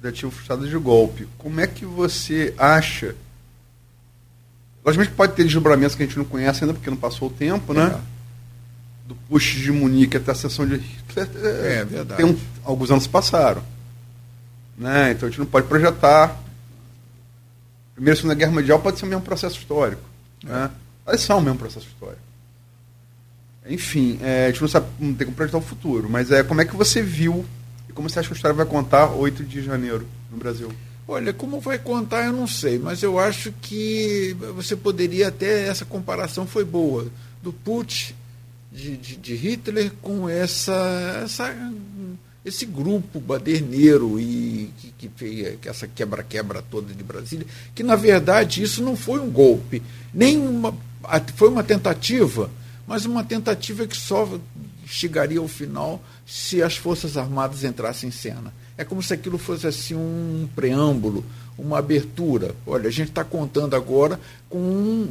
Tentativa 0.01 0.31
frustrada 0.31 0.67
de 0.67 0.79
golpe. 0.79 1.29
Como 1.37 1.61
é 1.61 1.67
que 1.67 1.85
você 1.85 2.55
acha? 2.57 3.15
Logicamente 4.85 5.15
pode 5.15 5.35
ter 5.35 5.45
desdobramentos 5.45 5.95
que 5.95 6.03
a 6.03 6.07
gente 6.07 6.17
não 6.17 6.25
conhece 6.25 6.65
ainda, 6.65 6.73
porque 6.73 6.89
não 6.89 6.97
passou 6.97 7.29
o 7.29 7.31
tempo, 7.31 7.75
né? 7.75 7.95
É. 7.95 8.20
Do 9.11 9.17
push 9.29 9.57
de 9.57 9.73
Munique 9.73 10.19
até 10.19 10.31
a 10.31 10.35
sessão 10.37 10.65
de 10.65 10.77
Hitler. 10.77 11.29
É, 11.45 11.79
é 11.79 11.85
verdade. 11.85 12.25
Um, 12.25 12.39
alguns 12.63 12.93
anos 12.93 13.09
passaram. 13.09 13.61
Né? 14.79 15.11
Então 15.11 15.27
a 15.27 15.31
gente 15.31 15.41
não 15.41 15.47
pode 15.47 15.67
projetar. 15.67 16.41
Primeira 17.93 18.15
e 18.15 18.17
Segunda 18.17 18.37
Guerra 18.37 18.53
Mundial 18.53 18.79
pode 18.79 19.01
ser 19.01 19.07
o 19.07 19.09
mesmo 19.09 19.23
processo 19.23 19.59
histórico. 19.59 20.03
É. 20.45 20.49
Né? 20.49 20.71
Elas 21.05 21.23
são 21.23 21.39
o 21.39 21.43
mesmo 21.43 21.59
processo 21.59 21.89
histórico. 21.89 22.23
Enfim, 23.67 24.21
é, 24.23 24.47
a 24.47 24.51
gente 24.51 24.61
não 24.61 24.69
sabe, 24.69 24.87
não 25.01 25.13
tem 25.13 25.27
como 25.27 25.37
projetar 25.37 25.59
o 25.59 25.61
futuro, 25.61 26.09
mas 26.09 26.31
é 26.31 26.45
como 26.45 26.61
é 26.61 26.65
que 26.65 26.77
você 26.77 27.03
viu 27.03 27.45
e 27.89 27.93
como 27.93 28.09
você 28.09 28.21
acha 28.21 28.29
que 28.29 28.35
a 28.35 28.37
história 28.37 28.57
vai 28.57 28.65
contar 28.65 29.11
8 29.11 29.43
de 29.43 29.61
janeiro 29.61 30.07
no 30.31 30.37
Brasil? 30.37 30.71
Olha, 31.09 31.33
como 31.33 31.59
vai 31.59 31.81
contar 31.81 32.27
eu 32.27 32.33
não 32.33 32.47
sei, 32.47 32.79
mas 32.79 33.03
eu 33.03 33.19
acho 33.19 33.53
que 33.61 34.37
você 34.55 34.77
poderia 34.77 35.27
até, 35.27 35.67
essa 35.67 35.85
comparação 35.85 36.47
foi 36.47 36.65
boa, 36.65 37.09
do 37.43 37.53
putsch 37.53 38.15
de, 38.73 38.97
de, 38.97 39.17
de 39.17 39.35
Hitler 39.35 39.93
com 40.01 40.29
essa, 40.29 41.23
essa, 41.25 41.55
esse 42.45 42.65
grupo 42.65 43.21
baderneiro 43.21 44.19
e 44.21 44.71
que, 44.79 44.93
que 44.99 45.11
fez 45.17 45.59
essa 45.65 45.87
quebra-quebra 45.87 46.63
toda 46.63 46.93
de 46.93 47.03
Brasília, 47.03 47.47
que 47.75 47.83
na 47.83 47.97
verdade 47.97 48.63
isso 48.63 48.83
não 48.83 48.97
foi 48.97 49.21
um 49.21 49.31
golpe, 49.31 49.83
nem 50.15 50.39
uma, 50.39 50.75
foi 51.35 51.49
uma 51.49 51.63
tentativa 51.63 52.51
mas 52.91 53.05
uma 53.05 53.23
tentativa 53.23 53.87
que 53.87 53.97
só 53.97 54.29
chegaria 54.85 55.39
ao 55.39 55.47
final 55.47 56.03
se 56.27 56.61
as 56.61 56.77
Forças 56.77 57.17
Armadas 57.17 57.63
entrassem 57.63 58.09
em 58.09 58.13
cena. 58.13 58.53
É 58.77 58.83
como 58.83 59.01
se 59.01 59.15
aquilo 59.15 59.39
fosse 59.39 59.65
assim 59.65 59.95
um 59.95 60.49
preâmbulo, 60.57 61.25
uma 61.57 61.79
abertura. 61.79 62.53
Olha, 62.67 62.89
a 62.89 62.91
gente 62.91 63.11
está 63.11 63.23
contando 63.23 63.77
agora 63.77 64.19
com 64.49 64.59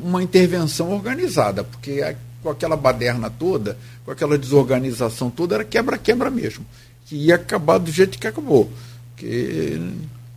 uma 0.04 0.22
intervenção 0.22 0.92
organizada, 0.92 1.64
porque 1.64 2.02
com 2.42 2.50
aquela 2.50 2.76
baderna 2.76 3.30
toda, 3.30 3.78
com 4.06 4.12
aquela 4.12 4.38
desorganização 4.38 5.30
toda, 5.30 5.56
era 5.56 5.64
quebra-quebra 5.64 6.30
mesmo, 6.30 6.66
que 7.06 7.16
ia 7.16 7.36
acabar 7.36 7.78
do 7.78 7.92
jeito 7.92 8.18
que 8.18 8.28
acabou. 8.28 8.72
Porque, 9.10 9.80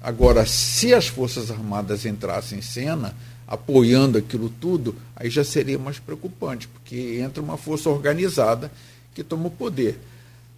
agora, 0.03 0.45
se 0.47 0.93
as 0.93 1.07
Forças 1.07 1.51
Armadas 1.51 2.05
entrassem 2.05 2.59
em 2.59 2.63
cena, 2.63 3.15
apoiando 3.47 4.19
aquilo 4.19 4.49
tudo, 4.49 4.97
aí 5.15 5.29
já 5.29 5.45
seria 5.45 5.79
mais 5.79 5.99
preocupante, 5.99 6.67
porque 6.69 7.21
entra 7.21 7.43
uma 7.43 7.57
força 7.57 7.91
organizada 7.91 8.73
que 9.15 9.23
toma 9.23 9.49
o 9.49 9.51
poder. 9.51 9.99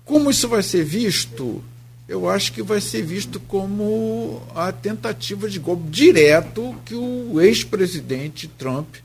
Como 0.04 0.30
isso 0.30 0.48
vai 0.48 0.62
ser 0.62 0.84
visto? 0.84 1.62
Eu 2.06 2.28
acho 2.28 2.52
que 2.52 2.62
vai 2.62 2.80
ser 2.80 3.02
visto 3.02 3.40
como 3.40 4.42
a 4.54 4.70
tentativa 4.70 5.48
de 5.48 5.58
golpe 5.58 5.88
direto 5.88 6.76
que 6.84 6.94
o 6.94 7.40
ex-presidente 7.40 8.46
Trump 8.46 8.96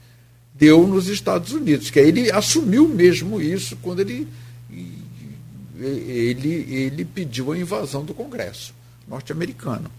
deu 0.60 0.86
nos 0.86 1.08
Estados 1.08 1.54
Unidos, 1.54 1.90
que 1.90 2.00
ele 2.00 2.30
assumiu 2.32 2.88
mesmo 2.88 3.42
isso 3.42 3.78
quando 3.82 4.02
ele, 4.02 4.28
ele, 5.80 6.66
ele 6.70 7.06
pediu 7.06 7.52
a 7.52 7.58
invasão 7.58 8.04
do 8.04 8.14
Congresso 8.14 8.74
norte-americano. 9.08 9.90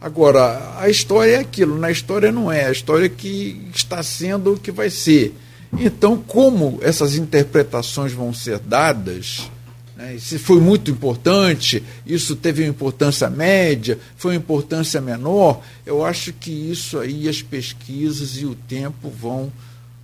Agora, 0.00 0.76
a 0.78 0.90
história 0.90 1.36
é 1.36 1.38
aquilo, 1.38 1.78
na 1.78 1.90
história 1.90 2.32
não 2.32 2.50
é, 2.50 2.66
a 2.66 2.72
história 2.72 3.08
que 3.08 3.70
está 3.74 4.02
sendo 4.02 4.54
o 4.54 4.58
que 4.58 4.72
vai 4.72 4.90
ser. 4.90 5.34
Então, 5.78 6.16
como 6.16 6.78
essas 6.82 7.16
interpretações 7.16 8.12
vão 8.12 8.32
ser 8.32 8.58
dadas, 8.58 9.50
né, 9.96 10.16
se 10.18 10.38
foi 10.38 10.60
muito 10.60 10.90
importante, 10.90 11.82
isso 12.04 12.36
teve 12.36 12.62
uma 12.62 12.68
importância 12.68 13.30
média, 13.30 13.98
foi 14.16 14.32
uma 14.32 14.38
importância 14.38 15.00
menor, 15.00 15.62
eu 15.86 16.04
acho 16.04 16.32
que 16.32 16.50
isso 16.50 16.98
aí 16.98 17.28
as 17.28 17.40
pesquisas 17.40 18.36
e 18.36 18.44
o 18.44 18.54
tempo 18.54 19.08
vão, 19.08 19.52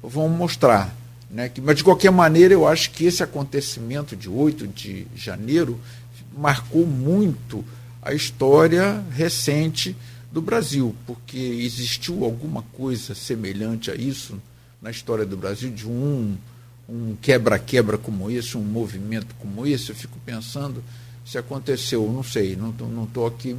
vão 0.03 0.29
mostrar. 0.29 0.95
Né? 1.31 1.51
Mas, 1.63 1.77
de 1.77 1.85
qualquer 1.85 2.11
maneira, 2.11 2.55
eu 2.55 2.67
acho 2.67 2.91
que 2.91 3.05
esse 3.05 3.23
acontecimento 3.23 4.17
de 4.17 4.29
8 4.29 4.67
de 4.69 5.07
janeiro 5.15 5.79
marcou 6.37 6.87
muito 6.87 7.65
a 8.03 8.13
história 8.13 9.03
recente 9.11 9.97
do 10.33 10.41
Brasil, 10.41 10.95
porque 11.07 11.39
existiu 11.39 12.25
alguma 12.25 12.63
coisa 12.73 13.15
semelhante 13.15 13.91
a 13.91 13.95
isso 13.95 14.41
na 14.81 14.91
história 14.91 15.27
do 15.27 15.37
Brasil, 15.37 15.71
de 15.71 15.87
um 15.87 16.37
um 16.91 17.15
quebra-quebra 17.23 17.97
como 17.97 18.29
esse, 18.29 18.59
um 18.59 18.65
movimento 18.65 19.33
como 19.39 19.65
esse, 19.65 19.91
eu 19.91 19.95
fico 19.95 20.19
pensando 20.27 20.83
se 21.25 21.39
aconteceu, 21.39 22.11
não 22.13 22.25
sei, 22.25 22.57
não 22.57 22.71
estou 22.71 22.89
não 22.89 23.07
tô 23.07 23.27
aqui. 23.27 23.57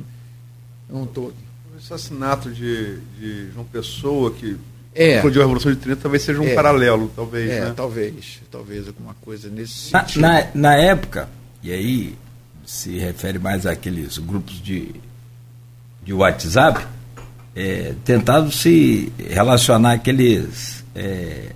Não 0.89 1.05
tô... 1.05 1.31
O 1.73 1.77
assassinato 1.77 2.51
de, 2.51 2.99
de 3.17 3.51
João 3.51 3.65
Pessoa, 3.65 4.31
que 4.31 4.57
é. 4.93 5.15
explodiu 5.15 5.41
a 5.41 5.45
Revolução 5.45 5.71
de 5.71 5.77
30, 5.77 6.01
talvez 6.01 6.23
seja 6.23 6.41
um 6.41 6.47
é. 6.47 6.53
paralelo, 6.53 7.11
talvez. 7.15 7.49
É, 7.49 7.61
né? 7.61 7.73
talvez, 7.75 8.41
talvez 8.51 8.87
alguma 8.87 9.15
coisa 9.21 9.49
nesse 9.49 9.91
Na, 9.93 10.01
sentido. 10.01 10.21
na, 10.21 10.47
na 10.53 10.75
época, 10.75 11.29
e 11.63 11.71
aí 11.71 12.15
se 12.65 12.97
refere 12.97 13.39
mais 13.39 13.65
àqueles 13.65 14.17
grupos 14.17 14.61
de, 14.61 14.89
de 16.03 16.13
WhatsApp, 16.13 16.85
é, 17.55 17.93
tentado 18.03 18.51
se 18.51 19.11
relacionar 19.17 19.93
aqueles. 19.93 20.83
É, 20.95 21.47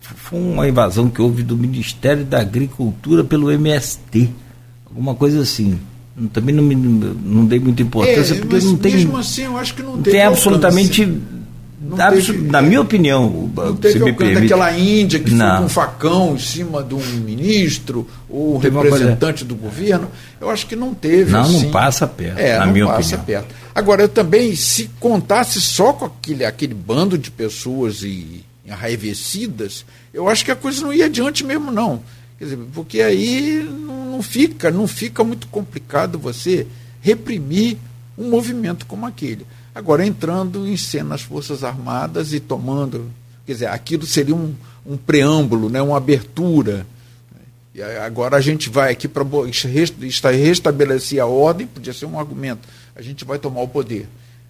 foi 0.00 0.38
uma 0.38 0.66
invasão 0.66 1.10
que 1.10 1.20
houve 1.20 1.42
do 1.42 1.56
Ministério 1.56 2.24
da 2.24 2.40
Agricultura 2.40 3.22
pelo 3.22 3.50
MST, 3.50 4.30
alguma 4.86 5.14
coisa 5.14 5.40
assim. 5.40 5.78
Também 6.32 6.54
não, 6.54 6.64
me, 6.64 6.74
não 6.74 7.46
dei 7.46 7.60
muita 7.60 7.82
importância, 7.82 8.34
É, 8.34 8.38
porque 8.38 8.58
não 8.58 8.76
tem, 8.76 8.94
mesmo 8.94 9.16
assim, 9.16 9.42
eu 9.42 9.56
acho 9.56 9.74
que 9.74 9.82
não, 9.82 9.96
não 9.96 10.02
teve 10.02 10.16
tem 10.16 10.26
absolutamente. 10.26 11.06
Não 11.88 11.96
teve- 12.10 12.32
na 12.50 12.60
minha 12.60 12.80
opinião, 12.82 13.50
Não 13.56 13.74
se 13.74 13.80
teve 13.80 14.04
me 14.04 14.12
permite. 14.12 14.40
daquela 14.42 14.76
Índia 14.78 15.18
que 15.18 15.30
foi 15.30 15.38
Não. 15.38 15.58
com 15.60 15.64
um 15.64 15.68
facão 15.68 16.34
em 16.34 16.38
cima 16.38 16.82
de 16.82 16.94
um 16.94 16.98
ministro 16.98 18.06
ou 18.28 18.56
uma 18.56 18.62
representante 18.62 19.44
do 19.44 19.54
governo. 19.54 20.08
Eu 20.40 20.50
acho 20.50 20.66
que 20.66 20.76
não 20.76 20.92
teve. 20.94 21.32
Não, 21.32 21.48
não 21.48 21.58
assim. 21.60 21.70
passa 21.70 22.06
perto, 22.06 22.38
É, 22.38 22.58
na 22.58 22.66
não 22.66 22.72
minha 22.74 22.86
passa 22.86 23.16
opinião. 23.16 23.24
perto. 23.24 23.54
Agora, 23.74 24.02
eu 24.02 24.08
também, 24.08 24.54
se 24.54 24.90
contasse 25.00 25.60
só 25.60 25.92
com 25.94 26.04
aquele, 26.04 26.44
aquele 26.44 26.74
bando 26.74 27.16
de 27.16 27.30
pessoas 27.30 28.02
e 28.02 28.44
enraivecidas, 28.66 29.84
eu 30.12 30.28
acho 30.28 30.44
que 30.44 30.50
a 30.50 30.56
coisa 30.56 30.82
não 30.82 30.92
ia 30.92 31.06
adiante 31.06 31.44
mesmo, 31.44 31.70
não. 31.70 32.00
Quer 32.38 32.44
dizer, 32.44 32.58
porque 32.74 33.00
aí 33.00 33.66
não, 33.86 34.12
não 34.12 34.22
fica, 34.22 34.70
não 34.70 34.86
fica 34.86 35.24
muito 35.24 35.46
complicado 35.48 36.18
você 36.18 36.66
reprimir 37.00 37.76
um 38.16 38.28
movimento 38.30 38.84
como 38.86 39.06
aquele. 39.06 39.46
Agora, 39.78 40.04
entrando 40.04 40.66
em 40.66 40.76
cena 40.76 41.14
as 41.14 41.22
Forças 41.22 41.62
Armadas 41.62 42.32
e 42.32 42.40
tomando. 42.40 43.12
Quer 43.46 43.52
dizer, 43.52 43.66
aquilo 43.66 44.04
seria 44.04 44.34
um, 44.34 44.52
um 44.84 44.96
preâmbulo, 44.96 45.70
né, 45.70 45.80
uma 45.80 45.96
abertura. 45.96 46.84
E 47.72 47.80
agora 47.80 48.36
a 48.36 48.40
gente 48.40 48.68
vai 48.68 48.90
aqui 48.90 49.06
para 49.06 49.22
restabelecer 50.32 51.22
a 51.22 51.26
ordem, 51.26 51.64
podia 51.68 51.92
ser 51.92 52.06
um 52.06 52.18
argumento. 52.18 52.68
A 52.96 53.00
gente 53.00 53.24
vai 53.24 53.38
tomar 53.38 53.60
o 53.60 53.68
poder, 53.68 54.08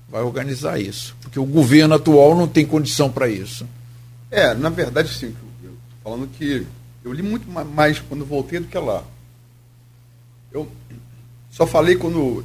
vai 0.09 0.23
organizar 0.23 0.81
isso. 0.81 1.15
Porque 1.21 1.39
o 1.39 1.45
governo 1.45 1.95
atual 1.95 2.35
não 2.35 2.49
tem 2.49 2.65
condição 2.65 3.11
para 3.13 3.29
isso. 3.29 3.67
É, 4.31 4.55
na 4.55 4.71
verdade, 4.71 5.11
sim, 5.13 5.35
falando 6.03 6.27
que 6.39 6.67
eu 7.05 7.13
li 7.13 7.23
muito 7.23 7.47
ma- 7.51 7.65
mais 7.65 7.99
quando 7.99 8.25
voltei 8.25 8.61
do 8.61 8.67
que 8.67 8.79
lá. 8.79 9.05
Eu 10.51 10.67
só 11.51 11.67
falei 11.67 11.97
quando 11.97 12.43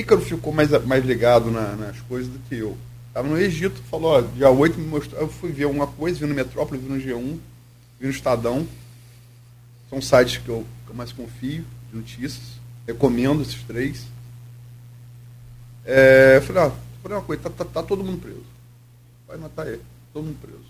Ícaro 0.00 0.20
ficou 0.20 0.52
mais, 0.52 0.70
mais 0.84 1.04
ligado 1.04 1.50
na- 1.50 1.74
nas 1.76 2.00
coisas 2.00 2.30
do 2.32 2.38
que 2.48 2.56
eu. 2.56 2.76
Estava 3.08 3.28
no 3.28 3.38
Egito, 3.38 3.80
falou, 3.90 4.12
ó, 4.12 4.20
dia 4.20 4.50
8 4.50 4.78
me 4.78 4.86
mostrou, 4.86 5.20
eu 5.22 5.28
fui 5.28 5.50
ver 5.50 5.64
alguma 5.64 5.86
coisa, 5.86 6.18
vi 6.20 6.26
no 6.26 6.34
Metrópole, 6.34 6.78
vi 6.80 6.88
no 6.88 7.00
G1, 7.00 7.38
vi 7.98 8.06
no 8.06 8.10
Estadão. 8.10 8.66
São 9.88 10.02
sites 10.02 10.38
que 10.38 10.48
eu, 10.48 10.66
que 10.84 10.90
eu 10.90 10.96
mais 10.96 11.12
confio, 11.12 11.64
de 11.90 11.96
notícias. 11.96 12.42
Recomendo 12.86 13.42
esses 13.42 13.62
três. 13.62 14.04
É, 15.84 16.34
eu 16.36 16.42
falei, 16.42 16.62
ó, 16.62 16.70
falei 17.02 17.18
uma 17.18 17.24
coisa, 17.24 17.42
tá, 17.42 17.50
tá- 17.50 17.64
tá 17.64 17.82
todo 17.82 18.04
mundo 18.04 18.20
preso. 18.20 18.42
Vai 19.26 19.36
matar 19.38 19.66
ele, 19.66 19.80
todo 20.12 20.24
mundo 20.24 20.36
preso. 20.40 20.66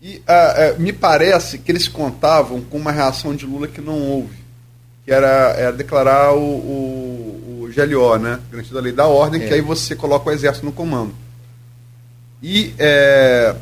E 0.00 0.20
ah, 0.26 0.54
eh, 0.56 0.78
me 0.78 0.92
parece 0.92 1.58
que 1.58 1.70
eles 1.70 1.86
contavam 1.86 2.60
com 2.62 2.76
uma 2.76 2.90
reação 2.90 3.36
de 3.36 3.46
Lula 3.46 3.68
que 3.68 3.80
não 3.80 4.00
houve, 4.00 4.41
que 5.04 5.10
era, 5.12 5.54
era 5.56 5.72
declarar 5.72 6.32
o, 6.34 6.40
o, 6.40 7.64
o 7.64 7.68
GLO, 7.74 8.18
né? 8.18 8.38
Garantia 8.50 8.74
da 8.74 8.80
Lei 8.80 8.92
da 8.92 9.06
Ordem, 9.06 9.42
É. 9.42 9.48
que 9.48 9.54
aí 9.54 9.60
você 9.60 9.96
coloca 9.96 10.28
o 10.28 10.32
Exército 10.32 10.64
no 10.66 10.72
comando. 10.72 11.14
E 12.42 12.74
eh, 12.78 13.54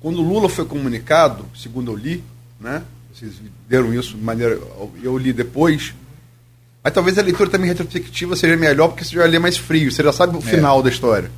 quando 0.00 0.20
Lula 0.22 0.48
foi 0.48 0.64
comunicado, 0.64 1.44
segundo 1.56 1.90
eu 1.92 1.96
li, 1.96 2.22
né? 2.60 2.82
Vocês 3.12 3.32
deram 3.68 3.92
isso 3.94 4.16
de 4.16 4.22
maneira. 4.22 4.58
Eu 5.02 5.16
li 5.16 5.32
depois. 5.32 5.94
Mas 6.84 6.92
talvez 6.92 7.18
a 7.18 7.22
leitura 7.22 7.50
também 7.50 7.68
retrospectiva 7.68 8.36
seja 8.36 8.56
melhor, 8.56 8.88
porque 8.88 9.04
você 9.04 9.16
já 9.16 9.24
lê 9.24 9.38
mais 9.38 9.56
frio, 9.56 9.90
você 9.90 10.02
já 10.02 10.12
sabe 10.12 10.36
o 10.36 10.40
final 10.40 10.82
da 10.82 10.88
história. 10.90 11.30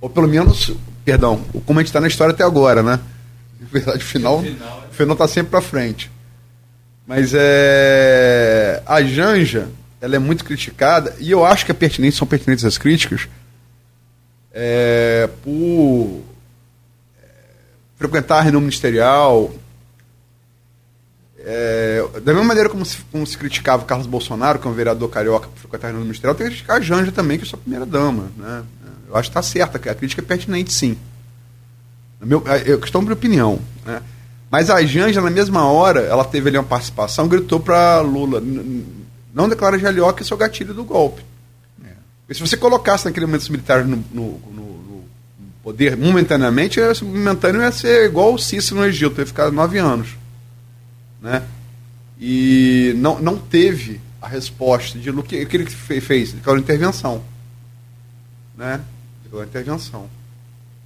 Ou 0.00 0.08
pelo 0.08 0.28
menos, 0.28 0.72
perdão, 1.04 1.44
o- 1.52 1.60
como 1.60 1.78
a 1.78 1.82
gente 1.82 1.88
está 1.88 2.00
na 2.00 2.06
história 2.08 2.32
até 2.32 2.44
agora, 2.44 2.82
né? 2.82 2.98
Na 3.60 3.66
verdade, 3.72 3.98
o 3.98 4.06
final 4.06 4.38
o 4.40 4.94
final 4.94 5.12
está 5.14 5.26
sempre 5.28 5.50
para 5.50 5.60
frente. 5.60 6.10
Mas 7.06 7.32
é, 7.34 8.82
a 8.86 9.02
Janja, 9.02 9.68
ela 10.00 10.16
é 10.16 10.18
muito 10.18 10.44
criticada, 10.44 11.14
e 11.18 11.30
eu 11.30 11.44
acho 11.44 11.64
que 11.64 11.70
é 11.70 11.74
pertinente, 11.74 12.16
são 12.16 12.26
pertinentes 12.26 12.64
as 12.64 12.78
críticas, 12.78 13.28
é, 14.52 15.28
por 15.42 16.22
é, 17.22 17.26
frequentar 17.96 18.38
a 18.38 18.42
reunião 18.42 18.60
ministerial. 18.60 19.52
É, 21.46 22.02
da 22.24 22.32
mesma 22.32 22.48
maneira 22.48 22.70
como 22.70 22.86
se, 22.86 22.96
como 23.12 23.26
se 23.26 23.36
criticava 23.36 23.82
o 23.82 23.86
Carlos 23.86 24.06
Bolsonaro, 24.06 24.58
que 24.58 24.66
é 24.66 24.70
um 24.70 24.74
vereador 24.74 25.10
carioca 25.10 25.48
por 25.48 25.58
frequentar 25.58 25.88
a 25.88 25.90
reunião 25.90 26.06
ministerial, 26.06 26.34
tem 26.34 26.46
que 26.46 26.52
criticar 26.52 26.78
a 26.78 26.80
Janja 26.80 27.12
também, 27.12 27.36
que 27.36 27.44
é 27.44 27.46
sua 27.46 27.58
primeira 27.58 27.84
dama. 27.84 28.30
Né? 28.34 28.64
Eu 29.08 29.16
acho 29.16 29.30
que 29.30 29.38
está 29.38 29.42
certa, 29.42 29.76
a 29.90 29.94
crítica 29.94 30.22
é 30.22 30.24
pertinente 30.24 30.72
sim. 30.72 30.96
Meu, 32.18 32.42
é 32.46 32.78
questão 32.78 33.04
de 33.04 33.12
opinião. 33.12 33.60
Né? 33.84 34.00
Mas 34.54 34.70
a 34.70 34.80
Janja, 34.86 35.20
na 35.20 35.30
mesma 35.30 35.64
hora, 35.66 36.02
ela 36.02 36.24
teve 36.24 36.48
ali 36.48 36.56
uma 36.56 36.62
participação, 36.62 37.26
gritou 37.26 37.58
para 37.58 38.00
Lula: 38.02 38.38
"N- 38.40 38.58
n- 38.60 38.86
não 39.34 39.48
declara 39.48 39.76
GLO 39.76 40.12
que 40.12 40.22
é 40.22 40.32
o 40.32 40.38
gatilho 40.38 40.72
do 40.72 40.84
golpe. 40.84 41.24
Porque 42.20 42.34
se 42.34 42.40
você 42.40 42.56
colocasse 42.56 43.04
naquele 43.04 43.26
momento 43.26 43.40
os 43.40 43.48
militares 43.48 43.84
no, 43.84 43.96
no- 44.12 44.38
no- 44.52 44.62
no 44.62 45.04
poder 45.60 45.96
momentaneamente, 45.96 46.78
esse 46.78 47.02
momentâneo 47.04 47.62
ia 47.62 47.72
ser 47.72 48.06
igual 48.06 48.32
o 48.32 48.38
Cícero 48.38 48.76
no 48.76 48.86
Egito, 48.86 49.20
ia 49.20 49.26
ficar 49.26 49.50
nove 49.50 49.78
anos. 49.78 50.10
Né? 51.20 51.42
E 52.20 52.94
não, 52.96 53.18
não 53.18 53.36
teve 53.36 54.00
a 54.22 54.28
resposta 54.28 54.96
de 55.00 55.10
Lula. 55.10 55.22
O 55.24 55.26
que, 55.26 55.44
que 55.46 55.56
ele 55.56 55.66
fe- 55.66 56.00
fez? 56.00 56.32
Declarou 56.32 56.62
intervenção. 56.62 57.24
Né? 58.56 58.80
Declarou 59.24 59.48
intervenção. 59.48 60.08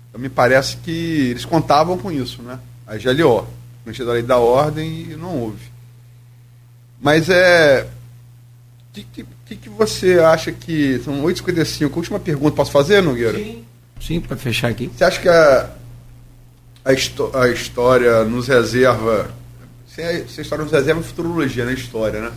Então 0.09 0.19
me 0.19 0.31
parece 0.31 0.79
que 0.79 0.91
eles 1.31 1.45
contavam 1.45 1.99
com 1.99 2.11
isso, 2.11 2.41
né? 2.41 2.59
A 2.87 2.97
GLO, 2.97 3.47
garantia 3.89 4.05
da 4.05 4.13
lei 4.13 4.23
da 4.23 4.39
ordem, 4.39 5.07
e 5.11 5.17
não 5.17 5.37
houve. 5.37 5.71
Mas 7.01 7.29
é. 7.29 7.87
O 8.91 9.01
que, 9.01 9.27
que, 9.47 9.57
que 9.57 9.69
você 9.69 10.19
acha 10.19 10.53
que. 10.53 11.01
São 11.05 11.23
8h55. 11.23 11.97
Última 11.97 12.21
pergunta, 12.21 12.57
posso 12.57 12.71
fazer, 12.71 13.03
Nogueira? 13.03 13.39
Sim, 13.39 13.65
sim 14.01 14.21
para 14.21 14.37
fechar 14.37 14.69
aqui. 14.69 14.89
Você 14.89 15.05
acha 15.05 15.21
que 15.21 15.29
a, 15.29 15.71
a, 16.85 17.41
a 17.41 17.49
história 17.49 18.25
nos 18.25 18.49
reserva. 18.49 19.31
Se 19.87 20.03
a, 20.03 20.27
se 20.27 20.41
a 20.41 20.43
história 20.43 20.65
nos 20.65 20.73
reserva 20.73 21.03
futurologia 21.03 21.65
na 21.65 21.73
história, 21.73 22.21
né? 22.21 22.33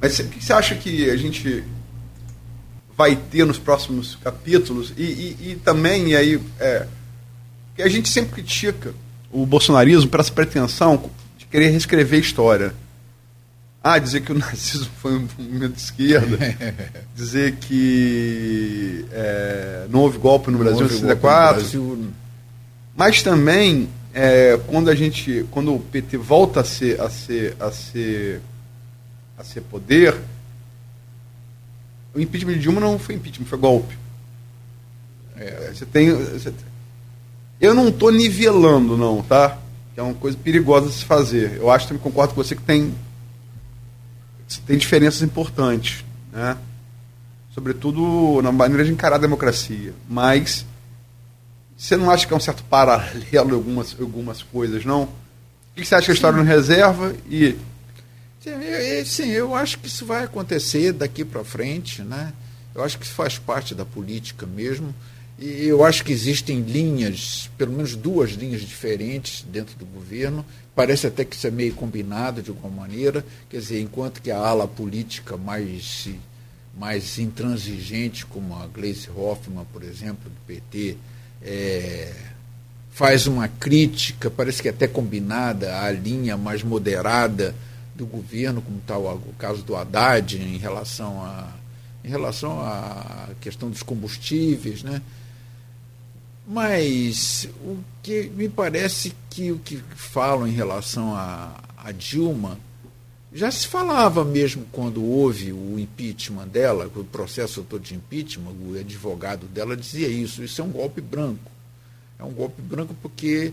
Mas 0.00 0.18
o 0.18 0.28
que 0.28 0.42
você 0.42 0.52
acha 0.52 0.74
que 0.74 1.10
a 1.10 1.16
gente 1.16 1.62
vai 2.96 3.16
ter 3.16 3.44
nos 3.44 3.58
próximos 3.58 4.16
capítulos? 4.16 4.94
E, 4.96 5.02
e, 5.02 5.50
e 5.50 5.56
também, 5.56 6.08
e 6.08 6.16
aí, 6.16 6.40
é, 6.58 6.86
que 7.76 7.82
a 7.82 7.88
gente 7.88 8.08
sempre 8.08 8.32
critica 8.32 8.94
o 9.30 9.46
bolsonarismo 9.46 10.08
por 10.10 10.20
essa 10.20 10.32
pretensão 10.32 11.10
de 11.38 11.46
querer 11.46 11.70
reescrever 11.70 12.18
a 12.18 12.22
história. 12.22 12.74
Ah, 13.82 13.98
dizer 13.98 14.20
que 14.20 14.32
o 14.32 14.34
nazismo 14.38 14.90
foi 15.00 15.14
um 15.16 15.26
movimento 15.38 15.74
de 15.74 15.80
esquerda, 15.80 16.36
dizer 17.14 17.56
que 17.56 19.06
é, 19.12 19.86
não 19.88 20.00
houve 20.00 20.18
golpe 20.18 20.50
no 20.50 20.58
Brasil 20.58 20.80
em 20.80 20.82
Houve 20.82 20.94
golpe 20.94 21.04
no 21.06 21.08
64, 21.08 21.60
Brasil, 21.60 22.10
mas 22.94 23.22
também 23.22 23.88
é, 24.12 24.60
quando 24.66 24.90
a 24.90 24.94
gente, 24.94 25.46
quando 25.50 25.74
o 25.74 25.80
PT 25.80 26.16
volta 26.18 26.60
a 26.60 26.64
ser, 26.64 27.00
a 27.00 27.08
ser, 27.08 27.56
a 27.58 27.70
ser, 27.70 28.40
a 29.38 29.44
ser 29.44 29.62
poder, 29.62 30.14
o 32.14 32.20
impeachment 32.20 32.54
de 32.54 32.58
Dilma 32.60 32.80
não 32.80 32.98
foi 32.98 33.14
impeachment, 33.14 33.46
foi 33.46 33.58
golpe. 33.58 33.96
É, 35.36 35.70
você 35.72 35.86
tem, 35.86 36.12
você- 36.12 36.52
Eu 37.60 37.74
não 37.74 37.88
estou 37.88 38.10
nivelando, 38.10 38.96
não, 38.96 39.22
tá? 39.22 39.58
Que 39.94 40.00
é 40.00 40.02
uma 40.02 40.14
coisa 40.14 40.36
perigosa 40.36 40.88
de 40.88 40.94
se 40.94 41.04
fazer. 41.04 41.56
Eu 41.56 41.70
acho, 41.70 41.88
também 41.88 42.02
concordo 42.02 42.34
com 42.34 42.42
você, 42.42 42.56
que 42.56 42.62
tem, 42.62 42.94
tem 44.66 44.78
diferenças 44.78 45.22
importantes, 45.22 46.04
né? 46.32 46.56
Sobretudo 47.52 48.40
na 48.42 48.50
maneira 48.50 48.84
de 48.84 48.92
encarar 48.92 49.16
a 49.16 49.18
democracia. 49.20 49.92
Mas 50.08 50.64
você 51.76 51.96
não 51.96 52.10
acha 52.10 52.26
que 52.26 52.32
é 52.32 52.36
um 52.36 52.40
certo 52.40 52.62
paralelo 52.64 53.50
em 53.50 53.54
algumas, 53.54 53.96
algumas 54.00 54.42
coisas, 54.42 54.84
não? 54.84 55.02
O 55.02 55.10
que 55.74 55.84
você 55.84 55.94
acha 55.94 56.06
que 56.06 56.12
a 56.12 56.14
história 56.14 56.38
não 56.38 56.44
reserva 56.44 57.14
e 57.28 57.56
sim, 59.04 59.28
eu 59.28 59.54
acho 59.54 59.78
que 59.78 59.86
isso 59.86 60.06
vai 60.06 60.24
acontecer 60.24 60.92
daqui 60.92 61.24
para 61.24 61.44
frente, 61.44 62.02
né? 62.02 62.32
Eu 62.74 62.82
acho 62.82 62.98
que 62.98 63.04
isso 63.04 63.14
faz 63.14 63.38
parte 63.38 63.74
da 63.74 63.84
política 63.84 64.46
mesmo. 64.46 64.94
E 65.40 65.66
eu 65.66 65.82
acho 65.82 66.04
que 66.04 66.12
existem 66.12 66.60
linhas, 66.60 67.48
pelo 67.56 67.72
menos 67.72 67.96
duas 67.96 68.32
linhas 68.32 68.60
diferentes 68.60 69.42
dentro 69.50 69.74
do 69.78 69.86
governo. 69.86 70.44
Parece 70.74 71.06
até 71.06 71.24
que 71.24 71.34
isso 71.34 71.46
é 71.46 71.50
meio 71.50 71.72
combinado 71.72 72.42
de 72.42 72.50
alguma 72.50 72.82
maneira. 72.82 73.24
Quer 73.48 73.58
dizer, 73.58 73.80
enquanto 73.80 74.20
que 74.20 74.30
a 74.30 74.36
ala 74.36 74.68
política 74.68 75.38
mais, 75.38 76.10
mais 76.76 77.18
intransigente, 77.18 78.26
como 78.26 78.54
a 78.54 78.66
Gleisi 78.66 79.08
Hoffmann, 79.08 79.64
por 79.72 79.82
exemplo, 79.82 80.28
do 80.28 80.36
PT, 80.46 80.98
é, 81.40 82.12
faz 82.90 83.26
uma 83.26 83.48
crítica, 83.48 84.30
parece 84.30 84.60
que 84.60 84.68
é 84.68 84.72
até 84.72 84.86
combinada, 84.86 85.80
à 85.80 85.90
linha 85.90 86.36
mais 86.36 86.62
moderada 86.62 87.54
do 87.94 88.04
governo, 88.04 88.60
como 88.60 88.76
está 88.76 88.98
o, 88.98 89.18
caso 89.38 89.62
do 89.62 89.74
Haddad 89.74 90.36
em 90.36 90.58
relação 90.58 91.24
a 91.24 91.58
em 92.02 92.08
relação 92.08 92.60
à 92.60 93.28
questão 93.42 93.68
dos 93.68 93.82
combustíveis, 93.82 94.82
né? 94.82 95.02
Mas 96.50 97.48
o 97.62 97.78
que 98.02 98.24
me 98.34 98.48
parece 98.48 99.12
que 99.30 99.52
o 99.52 99.58
que 99.60 99.76
falam 99.94 100.48
em 100.48 100.50
relação 100.50 101.14
a, 101.14 101.54
a 101.76 101.92
Dilma 101.92 102.58
já 103.32 103.48
se 103.52 103.68
falava 103.68 104.24
mesmo 104.24 104.66
quando 104.72 105.00
houve 105.04 105.52
o 105.52 105.78
impeachment 105.78 106.48
dela, 106.48 106.90
o 106.96 107.04
processo 107.04 107.62
todo 107.62 107.80
de 107.80 107.94
impeachment, 107.94 108.50
o 108.66 108.76
advogado 108.76 109.46
dela 109.46 109.76
dizia 109.76 110.08
isso, 110.08 110.42
isso 110.42 110.60
é 110.60 110.64
um 110.64 110.70
golpe 110.70 111.00
branco. 111.00 111.48
É 112.18 112.24
um 112.24 112.32
golpe 112.32 112.60
branco 112.60 112.96
porque, 113.00 113.52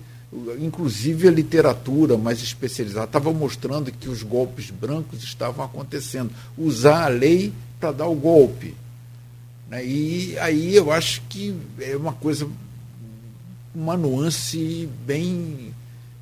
inclusive, 0.59 1.27
a 1.27 1.31
literatura 1.31 2.17
mais 2.17 2.41
especializada 2.41 3.05
estava 3.05 3.31
mostrando 3.31 3.91
que 3.91 4.09
os 4.09 4.23
golpes 4.23 4.71
brancos 4.71 5.23
estavam 5.23 5.63
acontecendo. 5.63 6.31
Usar 6.57 7.05
a 7.05 7.09
lei 7.09 7.53
para 7.79 7.91
dar 7.91 8.07
o 8.07 8.15
golpe. 8.15 8.73
Né? 9.69 9.85
E 9.85 10.39
aí 10.39 10.75
eu 10.75 10.91
acho 10.91 11.21
que 11.29 11.55
é 11.79 11.95
uma 11.95 12.13
coisa, 12.13 12.49
uma 13.73 13.95
nuance 13.95 14.89
bem 15.05 15.73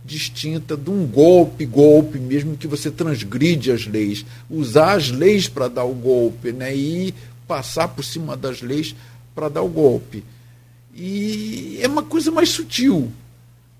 distinta 0.05 0.77
de 0.77 0.89
um 0.89 1.07
golpe, 1.07 1.65
golpe 1.65 2.19
mesmo 2.19 2.55
que 2.55 2.67
você 2.67 2.91
transgride 2.91 3.71
as 3.71 3.87
leis. 3.87 4.25
Usar 4.49 4.93
as 4.93 5.09
leis 5.09 5.47
para 5.47 5.67
dar 5.67 5.83
o 5.83 5.93
golpe 5.93 6.51
né? 6.51 6.75
e 6.75 7.13
passar 7.47 7.87
por 7.87 8.03
cima 8.03 8.37
das 8.37 8.61
leis 8.61 8.95
para 9.33 9.49
dar 9.49 9.61
o 9.61 9.69
golpe. 9.69 10.23
E 10.93 11.79
é 11.81 11.87
uma 11.87 12.03
coisa 12.03 12.31
mais 12.31 12.49
sutil. 12.49 13.11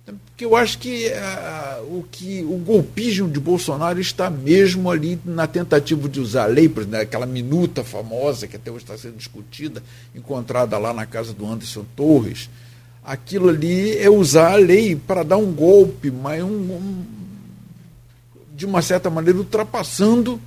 Porque 0.05 0.45
eu 0.45 0.55
acho 0.55 0.77
que, 0.77 1.07
uh, 1.07 1.97
o 1.97 2.05
que 2.11 2.43
o 2.43 2.57
golpismo 2.57 3.29
de 3.29 3.39
Bolsonaro 3.39 3.99
está 3.99 4.29
mesmo 4.29 4.91
ali 4.91 5.17
na 5.23 5.47
tentativa 5.47 6.07
de 6.09 6.19
usar 6.19 6.43
a 6.43 6.47
lei, 6.47 6.67
por 6.67 6.81
exemplo, 6.81 6.99
aquela 6.99 7.25
minuta 7.25 7.83
famosa 7.83 8.47
que 8.47 8.55
até 8.55 8.69
hoje 8.69 8.83
está 8.83 8.97
sendo 8.97 9.15
discutida, 9.15 9.81
encontrada 10.13 10.77
lá 10.77 10.93
na 10.93 11.05
casa 11.05 11.33
do 11.33 11.47
Anderson 11.47 11.85
Torres. 11.95 12.49
Aquilo 13.05 13.49
ali 13.49 13.97
é 13.99 14.09
usar 14.09 14.53
a 14.53 14.55
lei 14.55 14.95
para 14.95 15.21
dar 15.21 15.37
um 15.37 15.53
golpe, 15.53 16.09
mas 16.09 16.41
um, 16.41 16.47
um, 16.47 17.05
de 18.55 18.65
uma 18.65 18.81
certa 18.81 19.11
maneira 19.11 19.37
ultrapassando 19.37 20.41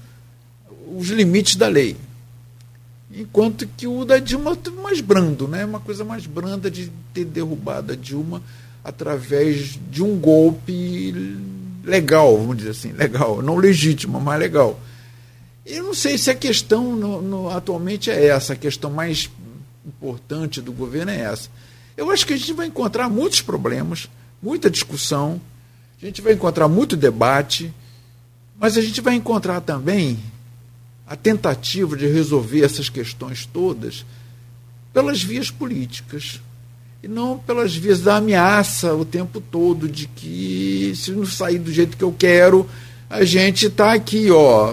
os 0.96 1.08
limites 1.08 1.54
da 1.54 1.68
lei. 1.68 1.96
Enquanto 3.14 3.66
que 3.76 3.86
o 3.86 4.04
da 4.04 4.18
Dilma 4.18 4.52
é 4.52 4.70
mais 4.82 5.00
brando, 5.00 5.46
né? 5.46 5.64
uma 5.64 5.80
coisa 5.80 6.04
mais 6.04 6.26
branda 6.26 6.70
de 6.70 6.90
ter 7.14 7.24
derrubado 7.24 7.92
a 7.92 7.96
Dilma 7.96 8.42
através 8.82 9.78
de 9.90 10.02
um 10.02 10.18
golpe 10.18 11.14
legal, 11.84 12.36
vamos 12.36 12.56
dizer 12.56 12.70
assim, 12.70 12.92
legal, 12.92 13.40
não 13.40 13.56
legítimo, 13.56 14.20
mas 14.20 14.38
legal. 14.38 14.78
Eu 15.64 15.84
não 15.84 15.94
sei 15.94 16.18
se 16.18 16.30
a 16.30 16.34
questão 16.34 16.96
no, 16.96 17.22
no, 17.22 17.50
atualmente 17.50 18.10
é 18.10 18.26
essa, 18.26 18.54
a 18.54 18.56
questão 18.56 18.90
mais 18.90 19.30
importante 19.86 20.60
do 20.60 20.72
governo 20.72 21.10
é 21.10 21.20
essa. 21.20 21.48
Eu 21.98 22.12
acho 22.12 22.24
que 22.24 22.32
a 22.32 22.36
gente 22.36 22.52
vai 22.52 22.68
encontrar 22.68 23.08
muitos 23.08 23.40
problemas, 23.40 24.08
muita 24.40 24.70
discussão, 24.70 25.40
a 26.00 26.06
gente 26.06 26.22
vai 26.22 26.32
encontrar 26.32 26.68
muito 26.68 26.94
debate, 26.96 27.74
mas 28.56 28.78
a 28.78 28.80
gente 28.80 29.00
vai 29.00 29.16
encontrar 29.16 29.60
também 29.62 30.16
a 31.04 31.16
tentativa 31.16 31.96
de 31.96 32.06
resolver 32.06 32.64
essas 32.64 32.88
questões 32.88 33.44
todas 33.44 34.06
pelas 34.92 35.20
vias 35.20 35.50
políticas 35.50 36.40
e 37.02 37.08
não 37.08 37.36
pelas 37.36 37.74
vias 37.74 38.00
da 38.00 38.18
ameaça 38.18 38.94
o 38.94 39.04
tempo 39.04 39.40
todo 39.40 39.88
de 39.88 40.06
que 40.06 40.92
se 40.94 41.10
não 41.10 41.26
sair 41.26 41.58
do 41.58 41.72
jeito 41.72 41.96
que 41.96 42.04
eu 42.04 42.14
quero, 42.16 42.64
a 43.10 43.24
gente 43.24 43.66
está 43.66 43.92
aqui, 43.92 44.30
ó, 44.30 44.72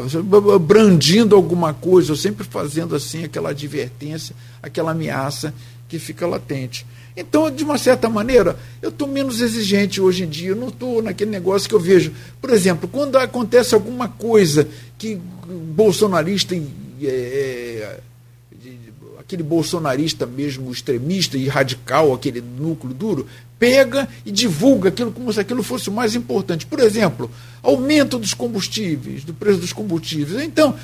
brandindo 0.60 1.36
alguma 1.36 1.74
coisa, 1.74 2.12
ou 2.12 2.18
sempre 2.18 2.44
fazendo 2.44 2.96
assim 2.96 3.24
aquela 3.24 3.50
advertência, 3.50 4.36
aquela 4.62 4.92
ameaça 4.92 5.52
que 5.90 5.98
fica 5.98 6.28
latente. 6.28 6.86
Então, 7.18 7.50
de 7.50 7.64
uma 7.64 7.78
certa 7.78 8.10
maneira, 8.10 8.58
eu 8.82 8.90
estou 8.90 9.08
menos 9.08 9.40
exigente 9.40 10.02
hoje 10.02 10.24
em 10.24 10.30
dia, 10.30 10.50
eu 10.50 10.56
não 10.56 10.68
estou 10.68 11.02
naquele 11.02 11.32
negócio 11.32 11.70
que 11.70 11.76
eu 11.76 11.80
vejo. 11.80 12.12
Por 12.42 12.50
exemplo, 12.50 12.90
quando 12.92 13.18
acontece 13.18 13.74
alguma 13.74 14.10
coisa 14.10 14.68
que 14.98 15.16
bolsonarista 15.16 16.56
é, 17.02 18.00
aquele 19.26 19.42
bolsonarista 19.42 20.26
mesmo 20.26 20.72
extremista 20.72 21.36
e 21.36 21.48
radical, 21.48 22.14
aquele 22.14 22.42
núcleo 22.42 22.94
duro, 22.94 23.28
pega 23.58 24.08
e 24.26 24.32
divulga 24.32 24.90
aquilo 24.90 25.12
como 25.12 25.32
se 25.32 25.40
aquilo 25.40 25.64
fosse 25.64 25.90
o 25.90 25.92
mais 25.92 26.16
importante. 26.16 26.66
Por 26.66 26.80
exemplo, 26.80 27.30
aumento 27.64 28.20
dos 28.20 28.34
combustíveis, 28.34 29.24
do 29.24 29.34
preço 29.34 29.60
dos 29.60 29.74
combustíveis. 29.74 30.44
Então, 30.44 30.76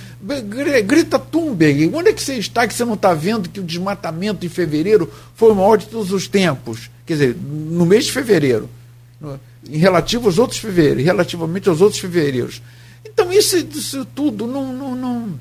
grita 0.85 1.19
Thunberg, 1.19 1.91
onde 1.93 2.09
é 2.09 2.13
que 2.13 2.21
você 2.21 2.35
está 2.35 2.67
que 2.67 2.73
você 2.73 2.85
não 2.85 2.93
está 2.93 3.13
vendo 3.13 3.49
que 3.49 3.59
o 3.59 3.63
desmatamento 3.63 4.45
em 4.45 4.49
fevereiro 4.49 5.11
foi 5.35 5.51
o 5.51 5.55
maior 5.55 5.77
de 5.77 5.87
todos 5.87 6.11
os 6.11 6.27
tempos? 6.27 6.89
Quer 7.05 7.13
dizer, 7.13 7.37
no 7.37 7.85
mês 7.85 8.05
de 8.05 8.11
fevereiro, 8.11 8.69
em 9.69 9.77
relativo 9.77 10.27
aos 10.27 10.39
outros 10.39 10.59
fevereiros, 10.59 11.03
relativamente 11.03 11.69
aos 11.69 11.81
outros 11.81 11.99
fevereiros. 11.99 12.61
Então, 13.05 13.31
isso, 13.31 13.57
isso 13.57 14.05
tudo 14.05 14.47
não, 14.47 14.73
não, 14.73 14.95
não 14.95 15.39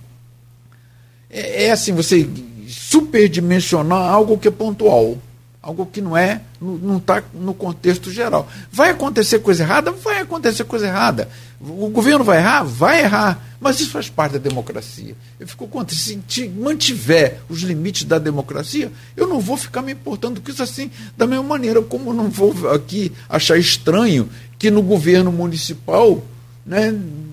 é, 1.30 1.66
é 1.66 1.70
assim, 1.70 1.92
você 1.92 2.28
superdimensionar 2.66 4.10
algo 4.10 4.36
que 4.36 4.48
é 4.48 4.50
pontual, 4.50 5.16
algo 5.62 5.84
que 5.84 6.00
não 6.00 6.16
é, 6.16 6.40
não 6.60 6.96
está 6.96 7.22
no 7.34 7.52
contexto 7.52 8.10
geral. 8.10 8.48
Vai 8.72 8.90
acontecer 8.90 9.40
coisa 9.40 9.62
errada? 9.62 9.92
Vai 9.92 10.20
acontecer 10.20 10.64
coisa 10.64 10.86
errada. 10.86 11.28
O 11.60 11.88
governo 11.88 12.24
vai 12.24 12.38
errar? 12.38 12.62
Vai 12.62 13.00
errar. 13.02 13.46
Mas 13.60 13.78
isso 13.78 13.90
faz 13.90 14.08
parte 14.08 14.32
da 14.32 14.38
democracia. 14.38 15.14
Eu 15.38 15.46
fico 15.46 15.68
contra. 15.68 15.94
Se 15.94 16.18
mantiver 16.48 17.42
os 17.48 17.60
limites 17.60 18.04
da 18.04 18.18
democracia, 18.18 18.90
eu 19.14 19.26
não 19.26 19.38
vou 19.38 19.56
ficar 19.56 19.82
me 19.82 19.92
importando 19.92 20.40
com 20.40 20.50
isso 20.50 20.62
assim, 20.62 20.90
da 21.16 21.26
mesma 21.26 21.44
maneira 21.44 21.82
como 21.82 22.14
não 22.14 22.30
vou 22.30 22.54
aqui 22.70 23.12
achar 23.28 23.58
estranho 23.58 24.30
que 24.58 24.70
no 24.70 24.82
governo 24.82 25.30
municipal 25.30 26.24
né, 26.64 26.90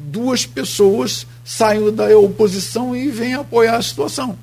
duas 0.07 0.45
pessoas 0.45 1.25
saiam 1.45 1.93
da 1.93 2.05
oposição 2.17 2.93
e 2.93 3.09
venham 3.09 3.41
apoiar 3.41 3.77
a 3.77 3.81
situação. 3.81 4.37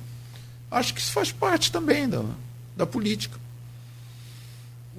Acho 0.71 0.91
que 0.93 0.99
isso 0.99 1.11
faz 1.11 1.31
parte 1.31 1.71
também 1.71 2.09
da, 2.09 2.23
da 2.75 2.85
política. 2.87 3.44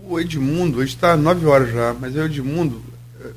O 0.08 0.20
Edmundo, 0.20 0.80
a 0.80 0.84
gente 0.84 0.94
está 0.94 1.16
nove 1.16 1.44
horas 1.46 1.72
já, 1.72 1.92
mas 1.94 2.16
é 2.16 2.20
o 2.20 2.26
Edmundo. 2.26 2.80
É, 3.20 3.30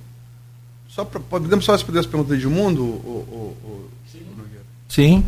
só 0.88 1.04
pra, 1.04 1.20
podemos 1.20 1.66
só 1.66 1.72
responder 1.72 2.00
as 2.00 2.06
perguntas 2.06 2.30
do 2.30 2.36
Edmundo? 2.36 2.84
O, 2.84 2.86
o, 2.86 3.68
o, 3.68 3.90
Sim. 4.08 4.26
Sim. 4.88 5.26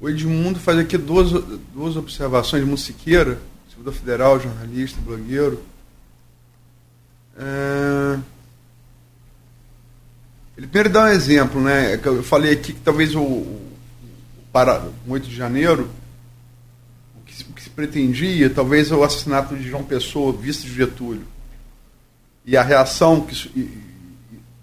O 0.00 0.08
Edmundo 0.08 0.60
faz 0.60 0.78
aqui 0.78 0.96
duas, 0.96 1.32
duas 1.74 1.96
observações. 1.96 2.62
Edmundo 2.62 2.80
Siqueira, 2.80 3.40
servidor 3.68 3.92
federal, 3.92 4.38
jornalista, 4.38 5.00
blogueiro. 5.00 5.60
É... 7.36 8.18
Ele 10.56 10.66
primeiro 10.66 10.90
dá 10.90 11.04
um 11.04 11.08
exemplo, 11.08 11.60
né? 11.60 12.00
Eu 12.04 12.22
falei 12.22 12.52
aqui 12.52 12.72
que 12.72 12.80
talvez 12.80 13.14
o, 13.14 13.46
para 14.52 14.88
8 15.06 15.28
de 15.28 15.34
janeiro, 15.34 15.88
o 17.16 17.24
que, 17.24 17.34
se, 17.34 17.44
o 17.44 17.52
que 17.52 17.62
se 17.62 17.66
pretendia, 17.78 18.50
talvez 18.50 18.90
o 18.90 19.04
assassinato 19.04 19.54
de 19.54 19.68
João 19.68 19.84
Pessoa, 19.84 20.32
vice 20.32 20.66
de 20.66 20.74
Getúlio, 20.74 21.22
e 22.44 22.56
a 22.56 22.62
reação, 22.62 23.20
que 23.20 23.48
e, 23.56 23.86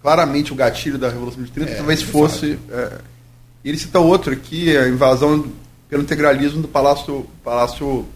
claramente 0.02 0.52
o 0.52 0.54
gatilho 0.54 0.98
da 0.98 1.08
Revolução 1.08 1.42
de 1.42 1.50
30, 1.50 1.70
é, 1.70 1.74
talvez 1.76 2.02
fosse. 2.02 2.58
É, 2.68 2.98
ele 3.64 3.78
cita 3.78 4.00
outro 4.00 4.34
aqui, 4.34 4.76
a 4.76 4.86
invasão 4.86 5.50
pelo 5.88 6.02
integralismo 6.02 6.60
do 6.60 6.68
Palácio, 6.68 7.26
Palácio 7.42 8.06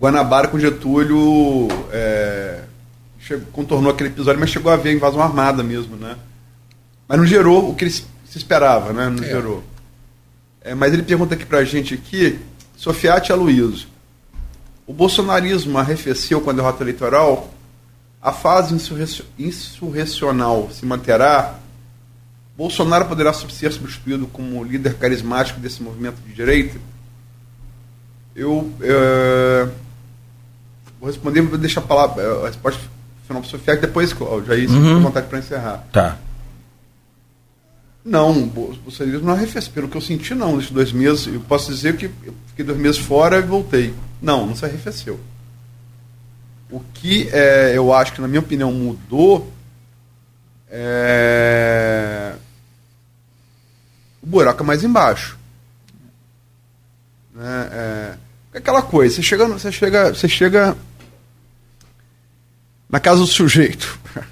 Guanabara 0.00 0.46
com 0.46 0.56
Getúlio 0.56 1.66
é, 1.90 2.62
chegou, 3.18 3.46
contornou 3.50 3.90
aquele 3.90 4.10
episódio, 4.10 4.38
mas 4.38 4.50
chegou 4.50 4.70
a 4.70 4.76
ver 4.76 4.90
a 4.90 4.92
invasão 4.92 5.20
armada 5.20 5.64
mesmo, 5.64 5.96
né? 5.96 6.16
Mas 7.08 7.18
não 7.18 7.26
gerou 7.26 7.70
o 7.70 7.74
que 7.74 7.82
ele 7.82 7.90
se 7.90 8.06
esperava, 8.36 8.92
né? 8.92 9.08
Não 9.08 9.24
é. 9.24 9.26
gerou. 9.26 9.64
É, 10.60 10.72
mas 10.72 10.92
ele 10.92 11.02
pergunta 11.02 11.34
aqui 11.34 11.44
pra 11.44 11.64
gente 11.64 11.94
aqui, 11.94 12.38
Sofiati 12.76 13.32
Aloysio, 13.32 13.88
o 14.86 14.92
bolsonarismo 14.92 15.78
arrefeceu 15.78 16.40
com 16.40 16.50
a 16.50 16.52
derrota 16.52 16.82
eleitoral? 16.82 17.52
A 18.20 18.32
fase 18.32 18.74
insurrecional 19.38 20.68
se 20.72 20.84
manterá? 20.86 21.54
Bolsonaro 22.56 23.06
poderá 23.06 23.32
ser 23.32 23.72
substituído 23.72 24.26
como 24.28 24.62
líder 24.62 24.94
carismático 24.94 25.60
desse 25.60 25.82
movimento 25.82 26.16
de 26.26 26.32
direita? 26.32 26.78
Eu 28.34 28.72
é, 28.80 29.68
vou 31.00 31.08
responder, 31.08 31.42
vou 31.42 31.58
deixar 31.58 31.80
a 31.80 31.84
palavra, 31.84 32.44
a 32.44 32.46
resposta 32.46 32.80
final 33.26 33.42
para 33.42 33.48
o 33.48 33.50
Sofia, 33.50 33.76
depois, 33.76 34.14
Jair, 34.46 34.68
se 34.68 34.74
uhum. 34.74 35.00
vontade 35.00 35.26
para 35.26 35.38
encerrar. 35.38 35.84
Tá. 35.92 36.18
Não, 38.04 38.42
o 38.42 38.46
bolsonarismo 38.46 39.26
não 39.26 39.34
arrefeceu. 39.34 39.72
Pelo 39.72 39.88
que 39.88 39.96
eu 39.96 40.00
senti, 40.00 40.34
não, 40.34 40.56
nesses 40.56 40.70
dois 40.70 40.92
meses. 40.92 41.26
Eu 41.26 41.40
posso 41.40 41.72
dizer 41.72 41.96
que 41.96 42.06
eu 42.06 42.34
fiquei 42.48 42.64
dois 42.64 42.78
meses 42.78 42.98
fora 42.98 43.38
e 43.38 43.42
voltei. 43.42 43.94
Não, 44.20 44.46
não 44.46 44.54
se 44.54 44.64
arrefeceu. 44.64 45.18
O 46.70 46.80
que 46.92 47.28
é, 47.32 47.72
eu 47.74 47.92
acho 47.92 48.12
que, 48.12 48.20
na 48.20 48.28
minha 48.28 48.40
opinião, 48.40 48.72
mudou 48.72 49.52
é... 50.76 52.34
o 54.20 54.26
buraco 54.26 54.62
é 54.62 54.66
mais 54.66 54.82
embaixo. 54.82 55.38
Né? 57.32 57.68
É... 57.72 58.14
Aquela 58.54 58.82
coisa, 58.82 59.14
você 59.14 59.22
chega, 59.22 59.46
você 59.46 59.70
chega, 59.70 60.14
você 60.14 60.28
chega 60.28 60.76
na 62.88 63.00
casa 63.00 63.20
do 63.20 63.26
sujeito, 63.26 63.98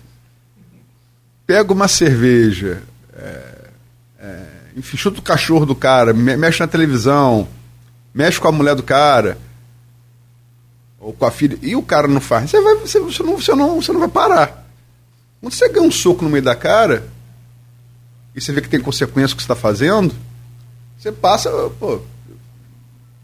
pega 1.46 1.72
uma 1.72 1.88
cerveja, 1.88 2.68
é, 2.68 2.80
é, 2.80 2.91
enfim, 4.76 4.96
chuta 4.96 5.20
o 5.20 5.22
cachorro 5.22 5.66
do 5.66 5.74
cara, 5.74 6.12
mexe 6.12 6.60
na 6.60 6.66
televisão, 6.66 7.48
mexe 8.14 8.40
com 8.40 8.48
a 8.48 8.52
mulher 8.52 8.74
do 8.74 8.82
cara, 8.82 9.38
ou 10.98 11.12
com 11.12 11.26
a 11.26 11.30
filha, 11.30 11.58
e 11.62 11.74
o 11.74 11.82
cara 11.82 12.06
não 12.06 12.20
faz, 12.20 12.50
você, 12.50 12.60
vai, 12.60 12.76
você, 12.76 13.00
você, 13.00 13.22
não, 13.22 13.36
você, 13.36 13.54
não, 13.54 13.80
você 13.80 13.92
não 13.92 14.00
vai 14.00 14.08
parar. 14.08 14.66
Quando 15.40 15.52
você 15.52 15.68
ganha 15.68 15.86
um 15.86 15.90
soco 15.90 16.24
no 16.24 16.30
meio 16.30 16.44
da 16.44 16.54
cara, 16.54 17.08
e 18.34 18.40
você 18.40 18.52
vê 18.52 18.60
que 18.60 18.68
tem 18.68 18.80
consequência 18.80 19.34
o 19.34 19.36
que 19.36 19.42
você 19.42 19.52
está 19.52 19.56
fazendo, 19.56 20.14
você 20.98 21.10
passa, 21.10 21.50
pô, 21.78 22.00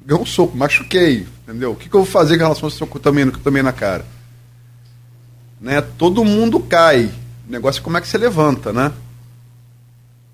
ganhou 0.05 0.23
um 0.23 0.27
soco, 0.27 0.57
machuquei, 0.57 1.27
entendeu? 1.43 1.73
O 1.73 1.77
que, 1.77 1.89
que 1.89 1.95
eu 1.95 2.03
vou 2.03 2.11
fazer 2.11 2.35
em 2.35 2.39
relação 2.39 2.65
ao 2.65 2.71
soco 2.71 2.99
também, 2.99 3.31
também 3.31 3.63
na 3.63 3.73
cara? 3.73 4.05
Né? 5.61 5.81
Todo 5.81 6.25
mundo 6.25 6.61
cai. 6.61 7.11
O 7.47 7.51
negócio 7.51 7.81
é 7.81 7.83
como 7.85 7.97
é 7.97 8.01
que 8.01 8.09
você 8.09 8.19
levanta, 8.19 8.73
né? 8.73 8.93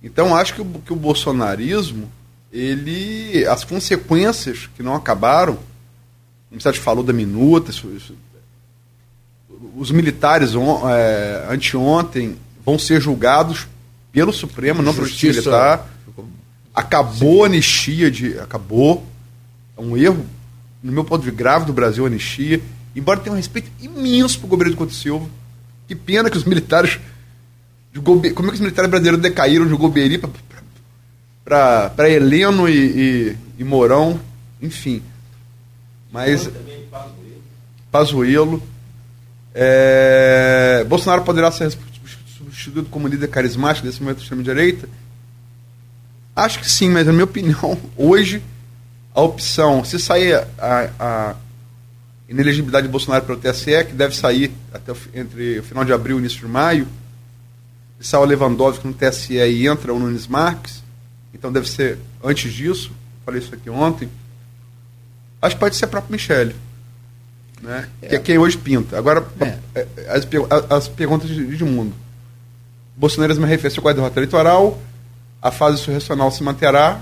Então 0.04 0.36
acho 0.36 0.54
que 0.54 0.60
o, 0.60 0.64
que 0.66 0.92
o 0.92 0.96
bolsonarismo, 0.96 2.12
ele. 2.52 3.46
As 3.46 3.64
consequências 3.64 4.68
que 4.76 4.82
não 4.82 4.94
acabaram, 4.94 5.58
o 6.52 6.58
te 6.58 6.78
falou 6.78 7.02
da 7.02 7.12
minuta, 7.12 7.70
isso, 7.70 7.88
isso, 7.88 8.14
os 9.74 9.90
militares 9.90 10.54
on, 10.54 10.88
é, 10.88 11.46
anteontem 11.48 12.36
vão 12.64 12.78
ser 12.78 13.00
julgados 13.00 13.66
pelo 14.12 14.30
Supremo, 14.30 14.82
não 14.82 14.94
pelo 14.94 15.06
Justiça 15.06 15.40
militar. 15.40 15.90
Acabou 16.74 17.44
a 17.44 17.46
anistia 17.46 18.10
de. 18.10 18.38
Acabou. 18.38 19.06
É 19.76 19.80
um 19.80 19.96
erro, 19.96 20.24
no 20.82 20.92
meu 20.92 21.02
ponto 21.02 21.22
de 21.22 21.30
vista, 21.30 21.42
grave 21.42 21.64
do 21.64 21.72
Brasil 21.72 22.04
a 22.04 22.08
anistia. 22.08 22.60
Embora 22.94 23.20
tenha 23.20 23.32
um 23.32 23.36
respeito 23.36 23.70
imenso 23.80 24.38
para 24.38 24.46
o 24.46 24.50
governo 24.50 24.72
de 24.72 24.76
Couto 24.76 24.92
Silva. 24.92 25.26
Que 25.88 25.94
pena 25.94 26.28
que 26.28 26.36
os 26.36 26.44
militares. 26.44 27.00
Gobe, 28.00 28.32
como 28.32 28.48
é 28.48 28.50
que 28.50 28.56
os 28.56 28.60
militares 28.60 28.90
brasileiros 28.90 29.22
decaíram 29.22 29.66
de 29.66 29.74
Goberi 29.74 30.20
para 31.44 32.10
Heleno 32.10 32.68
e, 32.68 32.72
e, 32.72 33.36
e, 33.58 33.64
Mourão, 33.64 34.20
enfim. 34.60 35.02
Mas. 36.12 36.50
Pazuello. 37.90 38.60
É, 39.54 40.84
Bolsonaro 40.88 41.22
poderá 41.22 41.50
ser 41.52 41.70
substituído 42.36 42.88
como 42.90 43.06
líder 43.06 43.28
carismático 43.28 43.86
desse 43.86 44.00
momento 44.00 44.16
de 44.16 44.22
extrema-direita? 44.22 44.88
Acho 46.34 46.58
que 46.58 46.68
sim, 46.68 46.90
mas 46.90 47.06
na 47.06 47.12
minha 47.12 47.24
opinião, 47.24 47.78
hoje, 47.96 48.42
a 49.14 49.22
opção, 49.22 49.84
se 49.84 50.00
sair 50.00 50.34
a, 50.58 50.90
a 50.98 51.34
inelegibilidade 52.28 52.88
de 52.88 52.90
Bolsonaro 52.90 53.24
pelo 53.24 53.38
TSE, 53.38 53.84
que 53.84 53.92
deve 53.92 54.16
sair 54.16 54.50
até 54.72 54.90
o, 54.90 54.96
entre 55.14 55.60
o 55.60 55.62
final 55.62 55.84
de 55.84 55.92
abril 55.92 56.16
e 56.16 56.20
início 56.20 56.40
de 56.40 56.46
maio, 56.46 56.88
sai 58.06 58.20
o 58.20 58.24
Lewandowski 58.24 58.86
no 58.86 58.94
TSE 58.94 59.34
e 59.34 59.66
entra 59.66 59.92
o 59.92 59.98
Nunes 59.98 60.26
Marques, 60.26 60.82
então 61.32 61.52
deve 61.52 61.68
ser 61.68 61.98
antes 62.22 62.52
disso, 62.52 62.92
falei 63.24 63.40
isso 63.40 63.54
aqui 63.54 63.70
ontem, 63.70 64.08
acho 65.40 65.56
que 65.56 65.60
pode 65.60 65.76
ser 65.76 65.86
a 65.86 65.88
própria 65.88 66.12
Michele, 66.12 66.54
né? 67.62 67.88
É. 68.02 68.08
que 68.08 68.16
é 68.16 68.18
quem 68.18 68.38
hoje 68.38 68.58
pinta. 68.58 68.98
Agora, 68.98 69.26
é. 69.40 69.58
é 69.74 69.86
as, 70.08 70.26
as, 70.70 70.88
perguntas 70.88 71.28
de, 71.28 71.56
de 71.56 71.64
mundo. 71.64 71.94
Bolsonaro 72.96 73.34
me 73.36 73.44
arrefeceu 73.44 73.82
com 73.82 73.88
a 73.88 73.92
derrota 73.92 74.18
eleitoral, 74.18 74.80
a 75.40 75.50
fase 75.50 75.80
insurrecional 75.80 76.30
se 76.30 76.42
manterá, 76.42 77.00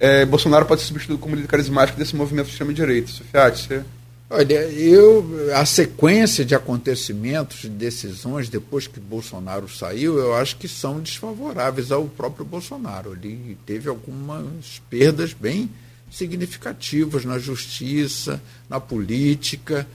é, 0.00 0.24
Bolsonaro 0.24 0.64
pode 0.66 0.80
ser 0.80 0.88
substituído 0.88 1.20
como 1.20 1.34
líder 1.34 1.48
carismático 1.48 1.98
desse 1.98 2.14
movimento 2.14 2.46
de 2.46 2.52
extrema-direita. 2.52 3.08
Sofiati, 3.08 3.62
você... 3.62 3.84
Olha, 4.30 4.60
eu, 4.70 5.24
a 5.54 5.64
sequência 5.64 6.44
de 6.44 6.54
acontecimentos, 6.54 7.62
de 7.62 7.68
decisões 7.70 8.50
depois 8.50 8.86
que 8.86 9.00
Bolsonaro 9.00 9.66
saiu, 9.70 10.18
eu 10.18 10.34
acho 10.34 10.56
que 10.56 10.68
são 10.68 11.00
desfavoráveis 11.00 11.90
ao 11.90 12.04
próprio 12.04 12.44
Bolsonaro. 12.44 13.14
Ele 13.14 13.56
teve 13.64 13.88
algumas 13.88 14.82
perdas 14.90 15.32
bem 15.32 15.70
significativas 16.10 17.24
na 17.24 17.38
justiça, 17.38 18.38
na 18.68 18.78
política. 18.78 19.86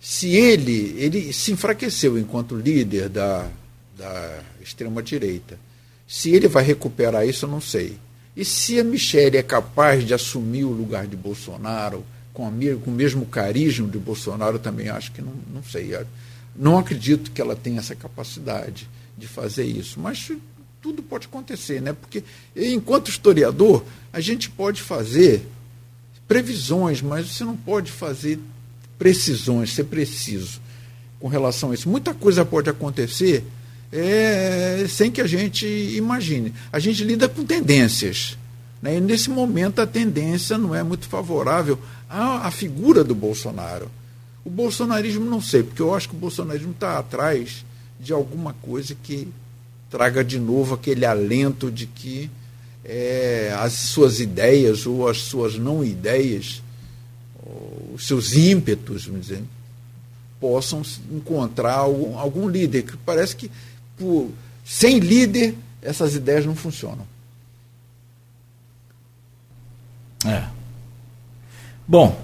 Se 0.00 0.34
ele, 0.34 0.96
ele 0.98 1.32
se 1.32 1.52
enfraqueceu 1.52 2.18
enquanto 2.18 2.56
líder 2.56 3.08
da, 3.08 3.48
da 3.96 4.40
extrema-direita, 4.60 5.56
se 6.06 6.30
ele 6.30 6.48
vai 6.48 6.64
recuperar 6.64 7.28
isso, 7.28 7.44
eu 7.44 7.50
não 7.50 7.60
sei. 7.60 7.96
E 8.36 8.44
se 8.44 8.80
a 8.80 8.82
Michelle 8.82 9.36
é 9.36 9.42
capaz 9.42 10.04
de 10.04 10.14
assumir 10.14 10.64
o 10.64 10.72
lugar 10.72 11.06
de 11.06 11.14
Bolsonaro 11.14 12.04
com, 12.32 12.46
a, 12.46 12.50
com 12.82 12.90
o 12.90 12.94
mesmo 12.94 13.26
carisma 13.26 13.88
de 13.88 13.98
Bolsonaro, 13.98 14.58
também 14.58 14.88
acho 14.88 15.12
que 15.12 15.22
não, 15.22 15.32
não 15.52 15.62
sei. 15.62 15.96
Não 16.54 16.78
acredito 16.78 17.30
que 17.30 17.40
ela 17.40 17.56
tenha 17.56 17.78
essa 17.78 17.94
capacidade 17.94 18.88
de 19.16 19.26
fazer 19.26 19.64
isso. 19.64 20.00
Mas 20.00 20.30
tudo 20.80 21.02
pode 21.02 21.26
acontecer, 21.26 21.80
né? 21.80 21.92
Porque 21.92 22.24
enquanto 22.56 23.08
historiador, 23.08 23.84
a 24.12 24.20
gente 24.20 24.50
pode 24.50 24.82
fazer 24.82 25.46
previsões, 26.26 27.02
mas 27.02 27.28
você 27.28 27.44
não 27.44 27.56
pode 27.56 27.90
fazer 27.90 28.38
precisões, 28.98 29.72
ser 29.72 29.84
preciso 29.84 30.60
com 31.18 31.28
relação 31.28 31.70
a 31.70 31.74
isso. 31.74 31.88
Muita 31.88 32.14
coisa 32.14 32.44
pode 32.44 32.70
acontecer 32.70 33.44
é, 33.92 34.86
sem 34.88 35.10
que 35.10 35.20
a 35.20 35.26
gente 35.26 35.66
imagine. 35.66 36.54
A 36.72 36.78
gente 36.78 37.04
lida 37.04 37.28
com 37.28 37.44
tendências. 37.44 38.38
Né? 38.80 38.96
E 38.96 39.00
nesse 39.00 39.28
momento 39.28 39.80
a 39.80 39.86
tendência 39.86 40.56
não 40.56 40.74
é 40.74 40.82
muito 40.82 41.08
favorável 41.08 41.78
à, 42.10 42.48
à 42.48 42.50
figura 42.50 43.04
do 43.04 43.14
Bolsonaro. 43.14 43.88
O 44.44 44.50
bolsonarismo 44.50 45.24
não 45.24 45.40
sei, 45.40 45.62
porque 45.62 45.80
eu 45.80 45.94
acho 45.94 46.08
que 46.08 46.16
o 46.16 46.18
bolsonarismo 46.18 46.72
está 46.72 46.98
atrás 46.98 47.64
de 48.00 48.12
alguma 48.12 48.52
coisa 48.54 48.96
que 49.00 49.28
traga 49.88 50.24
de 50.24 50.38
novo 50.38 50.74
aquele 50.74 51.04
alento 51.04 51.70
de 51.70 51.86
que 51.86 52.30
é, 52.84 53.54
as 53.58 53.74
suas 53.74 54.18
ideias 54.18 54.86
ou 54.86 55.08
as 55.08 55.18
suas 55.18 55.56
não 55.56 55.84
ideias, 55.84 56.62
os 57.94 58.06
seus 58.06 58.32
ímpetos, 58.32 59.06
vamos 59.06 59.26
dizer, 59.26 59.42
possam 60.40 60.82
encontrar 61.10 61.74
algum, 61.74 62.18
algum 62.18 62.48
líder, 62.48 62.82
que 62.82 62.96
parece 62.98 63.36
que 63.36 63.50
por, 63.98 64.30
sem 64.64 64.98
líder, 64.98 65.54
essas 65.82 66.14
ideias 66.14 66.46
não 66.46 66.56
funcionam. 66.56 67.06
É. 70.24 70.59
Bom, 71.90 72.16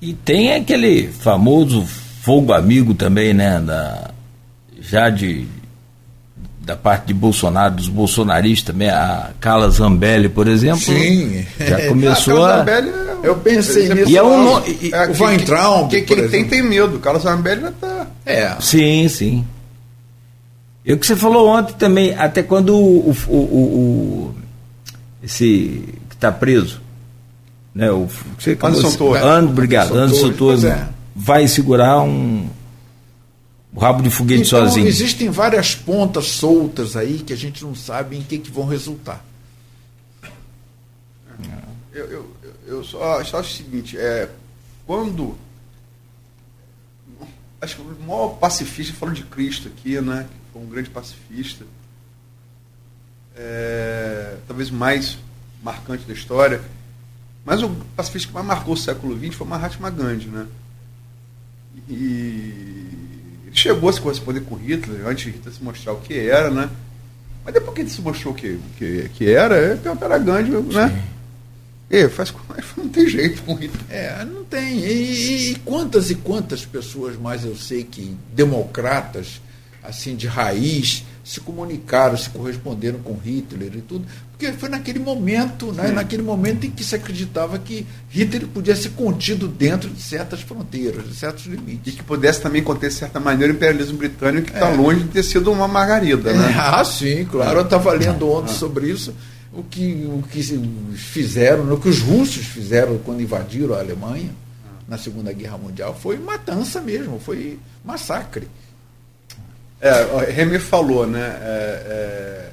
e 0.00 0.14
tem 0.14 0.54
aquele 0.54 1.08
famoso 1.08 1.84
fogo 2.22 2.52
amigo 2.52 2.94
também, 2.94 3.34
né? 3.34 3.58
Da, 3.58 4.12
já 4.80 5.10
de 5.10 5.48
da 6.60 6.76
parte 6.76 7.06
de 7.06 7.14
Bolsonaro, 7.14 7.74
dos 7.74 7.88
bolsonaristas 7.88 8.72
também, 8.72 8.88
a 8.88 9.30
Carla 9.40 9.68
Zambelli, 9.68 10.28
por 10.28 10.46
exemplo. 10.46 10.78
Sim. 10.78 11.44
Já 11.58 11.88
começou 11.90 12.44
a. 12.44 12.58
Zambelli, 12.58 12.88
é 12.88 13.18
eu 13.24 13.34
pensei 13.34 13.88
nisso. 13.92 14.08
E 14.08 14.16
é 14.16 14.22
um. 14.22 14.60
E, 14.64 14.92
é, 14.94 15.08
o 15.08 15.24
Weintraub. 15.24 15.90
Quem, 15.90 16.04
quem 16.04 16.28
tem, 16.28 16.44
tem 16.46 16.62
medo. 16.62 17.00
Carla 17.00 17.18
Zambelli 17.18 17.62
já 17.62 17.72
tá. 17.72 18.06
É. 18.24 18.54
Sim, 18.60 19.08
sim. 19.08 19.44
E 20.84 20.92
o 20.92 20.98
que 20.98 21.04
você 21.04 21.16
falou 21.16 21.48
ontem 21.48 21.74
também, 21.74 22.14
até 22.14 22.44
quando 22.44 22.76
o, 22.76 23.10
o, 23.10 23.34
o, 23.34 23.34
o 23.34 24.34
esse 25.20 25.84
que 26.08 26.14
está 26.14 26.30
preso, 26.30 26.80
né, 27.74 27.90
o, 27.90 28.06
você 28.38 28.58
Anderson 28.62 28.96
Torres. 28.96 29.22
Anderson, 29.22 29.52
obrigado, 29.52 29.94
Anderson 29.96 30.32
Torres, 30.32 30.64
é. 30.64 30.88
vai 31.14 31.46
segurar 31.48 32.00
um 32.02 32.48
o 33.72 33.78
rabo 33.78 34.02
de 34.02 34.10
foguete 34.10 34.42
Então, 34.48 34.58
sozinho. 34.66 34.88
existem 34.88 35.30
várias 35.30 35.76
pontas 35.76 36.26
soltas 36.26 36.96
aí 36.96 37.18
que 37.20 37.32
a 37.32 37.36
gente 37.36 37.62
não 37.64 37.74
sabe 37.74 38.16
em 38.16 38.22
que, 38.22 38.38
que 38.38 38.50
vão 38.50 38.66
resultar. 38.66 39.24
Eu, 41.92 42.04
eu, 42.06 42.30
eu- 42.42 42.50
eu 42.66 42.84
só, 42.84 43.22
só 43.24 43.38
acho 43.40 43.52
o 43.52 43.56
seguinte, 43.56 43.96
é, 43.98 44.28
quando. 44.86 45.36
Acho 47.60 47.76
que 47.76 47.82
o 47.82 47.96
maior 48.06 48.28
pacifista 48.38 48.94
falou 48.94 49.14
de 49.14 49.22
Cristo 49.24 49.68
aqui, 49.68 50.00
né? 50.00 50.26
Que 50.28 50.52
foi 50.52 50.62
um 50.62 50.66
grande 50.66 50.88
pacifista. 50.90 51.64
É, 53.36 54.36
talvez 54.46 54.70
o 54.70 54.74
mais 54.74 55.18
marcante 55.62 56.04
da 56.04 56.12
história. 56.12 56.60
Mas 57.44 57.62
o 57.62 57.70
pacifista 57.96 58.28
que 58.28 58.34
mais 58.34 58.46
marcou 58.46 58.74
o 58.74 58.76
século 58.76 59.18
XX 59.18 59.34
foi 59.34 59.46
Mahatma 59.46 59.90
Gandhi, 59.90 60.26
né? 60.28 60.46
E 61.88 61.94
ele 63.46 63.52
chegou 63.56 63.88
a 63.88 63.92
se 63.92 64.00
corresponder 64.00 64.40
com 64.42 64.54
Hitler, 64.56 65.06
antes 65.06 65.24
de 65.24 65.30
Hitler 65.30 65.54
se 65.54 65.62
mostrar 65.62 65.92
o 65.92 66.00
que 66.00 66.14
era, 66.18 66.50
né? 66.50 66.70
Mas 67.44 67.54
depois 67.54 67.74
que 67.74 67.80
ele 67.82 67.90
se 67.90 68.00
mostrou 68.02 68.32
o 68.34 68.36
que, 68.36 68.58
que, 68.76 69.08
que 69.14 69.30
era, 69.30 69.56
ele 69.58 69.80
perguntou 69.80 70.06
era 70.06 70.18
Gandhi, 70.18 70.50
né? 70.74 71.04
E 71.90 72.08
faz, 72.08 72.30
com- 72.30 72.40
não 72.76 72.88
tem 72.88 73.08
jeito 73.08 73.42
com 73.42 73.54
Hitler. 73.54 73.82
É, 73.88 74.24
não 74.24 74.44
tem. 74.44 74.78
E, 74.78 74.92
e- 74.92 75.50
e 75.52 75.54
quantas 75.56 76.10
e 76.10 76.14
quantas 76.14 76.64
pessoas 76.64 77.16
mais 77.18 77.44
eu 77.44 77.56
sei 77.56 77.82
que 77.82 78.16
democratas, 78.32 79.40
assim, 79.82 80.14
de 80.14 80.26
raiz, 80.28 81.04
se 81.22 81.40
comunicaram, 81.40 82.16
se 82.16 82.30
corresponderam 82.30 82.98
com 83.00 83.14
Hitler 83.14 83.70
e 83.76 83.80
tudo, 83.82 84.06
porque 84.30 84.52
foi 84.54 84.68
naquele 84.68 84.98
momento, 84.98 85.70
né, 85.72 85.88
naquele 85.90 86.22
momento 86.22 86.64
em 86.64 86.70
que 86.70 86.82
se 86.82 86.94
acreditava 86.94 87.58
que 87.58 87.86
Hitler 88.08 88.46
podia 88.48 88.74
ser 88.74 88.90
contido 88.90 89.46
dentro 89.46 89.90
de 89.90 90.00
certas 90.00 90.40
fronteiras, 90.40 91.06
de 91.06 91.14
certos 91.14 91.44
E 91.46 91.50
limites. 91.50 91.94
que 91.94 92.02
pudesse 92.02 92.40
também 92.40 92.62
conter, 92.62 92.88
de 92.88 92.94
certa 92.94 93.20
maneira, 93.20 93.52
o 93.52 93.56
imperialismo 93.56 93.98
britânico, 93.98 94.46
que 94.46 94.54
está 94.54 94.68
longe 94.70 95.00
de 95.02 95.08
ter 95.08 95.22
sido 95.22 95.52
uma 95.52 95.68
margarida, 95.68 96.30
É, 96.30 96.34
né? 96.34 96.54
ah, 96.58 96.84
sim, 96.84 97.26
claro. 97.30 97.58
Eu 97.58 97.64
estava 97.64 97.92
lendo 97.92 98.28
ontem 98.30 98.54
sobre 98.54 98.90
isso. 98.90 99.14
O 99.52 99.62
que, 99.64 100.08
o 100.08 100.22
que 100.30 100.40
fizeram, 100.94 101.70
o 101.72 101.78
que 101.80 101.88
os 101.88 101.98
russos 102.00 102.46
fizeram 102.46 102.98
quando 102.98 103.20
invadiram 103.20 103.74
a 103.74 103.80
Alemanha 103.80 104.30
na 104.88 104.96
Segunda 104.96 105.32
Guerra 105.32 105.58
Mundial 105.58 105.96
foi 106.00 106.18
matança 106.18 106.80
mesmo, 106.80 107.20
foi 107.20 107.58
massacre. 107.84 108.48
É, 109.80 110.04
o 110.04 110.18
Remy 110.18 110.58
falou, 110.58 111.06
né? 111.06 111.38
É, 111.40 111.82
é, 111.86 112.52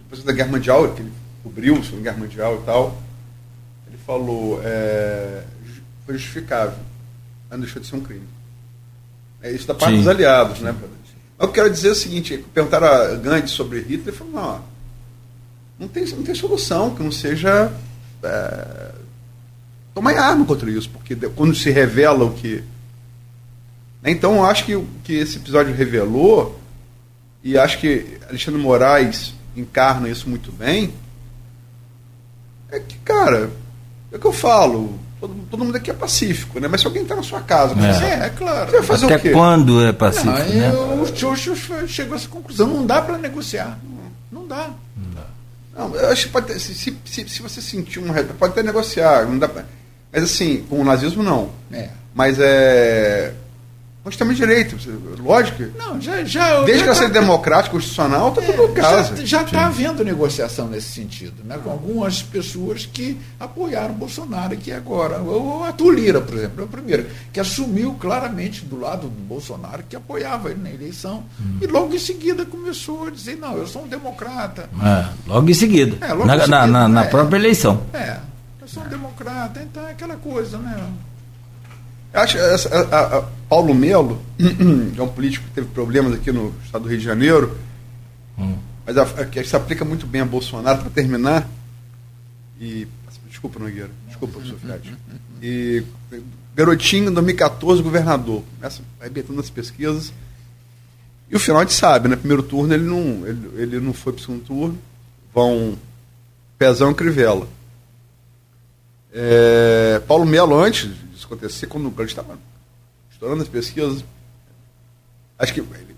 depois 0.00 0.22
da 0.22 0.32
Guerra 0.32 0.50
Mundial, 0.50 0.94
que 0.94 1.02
ele 1.02 1.12
cobriu 1.42 1.76
a 1.76 1.82
Segunda 1.82 2.02
Guerra 2.02 2.18
Mundial 2.18 2.60
e 2.62 2.64
tal, 2.64 3.02
ele 3.88 3.98
falou, 4.06 4.60
é, 4.62 5.42
foi 6.06 6.14
justificável, 6.14 6.78
mas 7.50 7.58
não 7.58 7.64
deixou 7.64 7.82
de 7.82 7.88
ser 7.88 7.96
um 7.96 8.00
crime. 8.00 8.26
É 9.42 9.50
isso 9.50 9.66
da 9.66 9.74
parte 9.74 9.92
Sim. 9.92 9.98
dos 9.98 10.08
aliados, 10.08 10.60
né? 10.60 10.72
Mas 10.72 10.90
eu 11.40 11.48
quero 11.48 11.68
dizer 11.68 11.90
o 11.90 11.94
seguinte, 11.96 12.44
perguntaram 12.54 12.86
a 12.86 13.16
Gandhi 13.16 13.48
sobre 13.48 13.80
Hitler, 13.80 14.08
ele 14.08 14.16
falou, 14.16 14.32
não, 14.32 14.64
não 15.80 15.88
tem, 15.88 16.06
não 16.06 16.22
tem 16.22 16.34
solução 16.34 16.94
que 16.94 17.02
não 17.02 17.10
seja 17.10 17.72
é, 18.22 18.92
tomar 19.92 20.16
arma 20.16 20.44
contra 20.44 20.70
isso, 20.70 20.88
porque 20.90 21.16
quando 21.34 21.56
se 21.56 21.70
revela 21.70 22.24
o 22.24 22.32
que 22.32 22.62
Então, 24.04 24.36
eu 24.36 24.44
acho 24.44 24.64
que 24.64 24.74
o 24.74 24.86
que 25.04 25.12
esse 25.14 25.36
episódio 25.36 25.74
revelou, 25.74 26.60
e 27.42 27.56
acho 27.56 27.78
que 27.78 28.18
Alexandre 28.28 28.60
Moraes 28.60 29.32
encarna 29.56 30.08
isso 30.08 30.28
muito 30.28 30.50
bem, 30.50 30.92
é 32.70 32.80
que, 32.80 32.96
cara, 32.98 33.50
é 34.10 34.16
o 34.16 34.18
que 34.18 34.26
eu 34.26 34.32
falo, 34.32 34.98
todo, 35.20 35.34
todo 35.50 35.64
mundo 35.64 35.76
aqui 35.76 35.90
é 35.90 35.94
pacífico, 35.94 36.58
né? 36.58 36.66
Mas 36.68 36.80
se 36.80 36.86
alguém 36.86 37.02
está 37.02 37.14
na 37.14 37.22
sua 37.22 37.40
casa, 37.42 37.74
É. 37.74 37.92
você, 37.92 38.04
É, 38.04 38.26
é 38.26 38.28
claro. 38.30 38.70
você 38.70 38.76
vai 38.78 38.86
fazer 38.86 39.04
Até 39.06 39.16
o 39.16 39.20
quê? 39.20 39.30
quando 39.30 39.84
é 39.84 39.92
pacífico, 39.92 40.30
Não, 40.32 40.36
aí 40.36 40.52
né? 40.54 40.72
o 40.72 41.06
Churchill 41.16 41.54
chegou 41.86 42.14
a 42.14 42.16
essa 42.16 42.28
conclusão. 42.28 42.66
Não 42.66 42.84
dá 42.86 43.00
para 43.02 43.18
negociar. 43.18 43.78
Não 44.30 44.46
dá. 44.48 44.70
Não, 45.76 45.94
eu 45.94 46.08
acho 46.10 46.26
que 46.26 46.32
pode 46.32 46.46
ter, 46.48 46.58
se, 46.58 46.74
se, 46.74 46.96
se, 47.04 47.28
se 47.28 47.40
você 47.42 47.60
sentir 47.62 47.98
um 47.98 48.12
pode 48.38 48.52
até 48.52 48.62
negociar, 48.62 49.24
não 49.26 49.38
dá 49.38 49.48
pra- 49.48 49.64
mas 50.12 50.22
assim, 50.24 50.64
com 50.68 50.78
o 50.80 50.84
nazismo 50.84 51.22
não. 51.22 51.50
É. 51.72 51.88
Mas 52.14 52.36
é. 52.38 53.32
Nós 54.04 54.16
temos 54.16 54.36
direito, 54.36 54.76
lógico. 55.22 55.62
Não, 55.78 56.00
já. 56.00 56.24
já 56.24 56.62
Desde 56.64 56.78
já 56.84 56.90
que 56.92 56.98
tá- 56.98 57.06
seja 57.06 57.08
democrática, 57.20 57.70
constitucional, 57.70 58.32
tá 58.32 58.42
tudo 58.42 58.64
em 58.64 58.74
casa. 58.74 59.24
Já 59.24 59.42
está 59.42 59.66
havendo 59.66 60.02
negociação 60.04 60.66
nesse 60.66 60.88
sentido, 60.88 61.44
né? 61.44 61.56
com 61.62 61.70
algumas 61.70 62.20
pessoas 62.20 62.84
que 62.84 63.16
apoiaram 63.38 63.94
Bolsonaro 63.94 64.54
aqui 64.54 64.72
agora. 64.72 65.22
O 65.22 65.62
Arthur 65.62 65.92
Lira, 65.94 66.20
por 66.20 66.36
exemplo, 66.36 66.62
é 66.62 66.64
o 66.64 66.66
primeiro, 66.66 67.06
que 67.32 67.38
assumiu 67.38 67.94
claramente 67.94 68.64
do 68.64 68.80
lado 68.80 69.02
do 69.02 69.22
Bolsonaro, 69.24 69.84
que 69.88 69.94
apoiava 69.94 70.50
ele 70.50 70.60
na 70.60 70.70
eleição, 70.72 71.22
Hum. 71.40 71.58
e 71.60 71.66
logo 71.68 71.94
em 71.94 71.98
seguida 72.00 72.44
começou 72.44 73.06
a 73.06 73.10
dizer, 73.10 73.36
não, 73.36 73.56
eu 73.56 73.68
sou 73.68 73.84
um 73.84 73.88
democrata. 73.88 74.68
É, 74.82 75.06
logo 75.28 75.48
em 75.48 75.54
seguida. 75.54 76.04
É, 76.04 76.12
logo 76.12 76.24
na, 76.26 76.34
em 76.34 76.38
na- 76.38 76.44
seguida, 76.44 76.66
na- 76.66 76.88
na 76.88 77.04
é. 77.04 77.08
própria 77.08 77.36
eleição. 77.36 77.80
É, 77.94 78.16
eu 78.60 78.66
sou 78.66 78.82
um 78.82 78.88
democrata, 78.88 79.62
então 79.62 79.86
é 79.86 79.92
aquela 79.92 80.16
coisa, 80.16 80.58
né? 80.58 80.76
Acho, 82.12 82.36
essa- 82.38 82.68
a- 82.68 82.96
a- 82.96 83.18
a- 83.18 83.22
Paulo 83.48 83.74
Melo, 83.74 84.20
que 84.94 85.00
é 85.00 85.02
um 85.02 85.08
político 85.08 85.44
que 85.46 85.52
teve 85.52 85.66
problemas 85.68 86.12
aqui 86.14 86.30
no 86.32 86.54
estado 86.64 86.82
do 86.82 86.88
Rio 86.88 86.98
de 86.98 87.04
Janeiro, 87.04 87.56
mas 88.84 88.96
a, 88.98 89.02
a, 89.02 89.44
se 89.44 89.56
aplica 89.56 89.84
muito 89.84 90.06
bem 90.06 90.20
a 90.20 90.24
Bolsonaro, 90.26 90.80
para 90.82 90.90
terminar, 90.90 91.48
e. 92.60 92.86
Desculpa, 93.28 93.58
Nogueira, 93.58 93.90
desculpa, 94.06 94.34
professor 94.34 94.58
Fiat. 94.58 94.94
E 95.42 95.82
garotinho, 96.54 97.10
2014, 97.10 97.82
governador, 97.82 98.42
começa 98.56 98.82
arrebentando 99.00 99.40
as 99.40 99.48
pesquisas. 99.50 100.12
E 101.30 101.34
o 101.34 101.40
final 101.40 101.60
a 101.62 101.64
gente 101.64 101.72
sabe, 101.74 102.08
né? 102.08 102.14
Primeiro 102.16 102.42
turno 102.42 102.72
ele 102.74 102.84
não, 102.84 103.26
ele, 103.26 103.50
ele 103.56 103.80
não 103.80 103.92
foi 103.94 104.12
para 104.12 104.20
o 104.20 104.22
segundo 104.22 104.44
turno, 104.44 104.78
vão 105.34 105.76
Pezão 106.58 106.90
e 106.90 106.94
Crivella. 106.94 107.48
É, 109.14 110.00
Paulo 110.06 110.24
Melo, 110.24 110.54
antes 110.62 110.90
disso 111.22 111.26
acontecer, 111.26 111.66
quando 111.66 111.86
o 111.86 111.90
Grande 111.90 112.12
estava 112.12 112.38
estourando 113.10 113.42
as 113.42 113.48
pesquisas, 113.48 114.04
acho 115.38 115.54
que 115.54 115.60
ele 115.60 115.96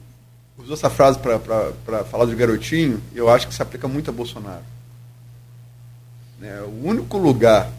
usou 0.59 0.75
essa 0.75 0.91
frase 0.91 1.19
para 1.19 2.05
falar 2.05 2.25
do 2.27 2.37
garotinho, 2.37 3.03
e 3.15 3.19
eu 3.19 3.29
acho 3.29 3.49
que 3.49 3.55
se 3.55 3.63
aplica 3.63 3.89
muito 3.89 4.11
a 4.11 4.13
Bolsonaro. 4.13 4.63
Né, 6.39 6.61
o 6.63 6.87
único 6.87 7.17
lugar, 7.17 7.71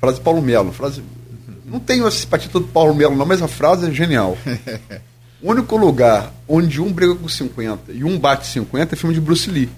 frase 0.00 0.18
de 0.18 0.24
Paulo 0.24 0.40
Melo, 0.40 0.72
frase, 0.72 1.02
não 1.64 1.80
tenho 1.80 2.06
essa 2.06 2.18
simpatia 2.18 2.50
do 2.50 2.62
Paulo 2.62 2.94
Melo, 2.94 3.16
não, 3.16 3.26
mas 3.26 3.42
a 3.42 3.48
frase 3.48 3.88
é 3.88 3.90
genial. 3.92 4.36
O 5.40 5.52
único 5.52 5.76
lugar 5.76 6.34
onde 6.48 6.80
um 6.80 6.92
briga 6.92 7.14
com 7.14 7.28
50 7.28 7.92
e 7.92 8.02
um 8.02 8.18
bate 8.18 8.44
50 8.44 8.92
é 8.92 8.98
filme 8.98 9.14
de 9.14 9.20
Bruce 9.20 9.48
Lee. 9.48 9.70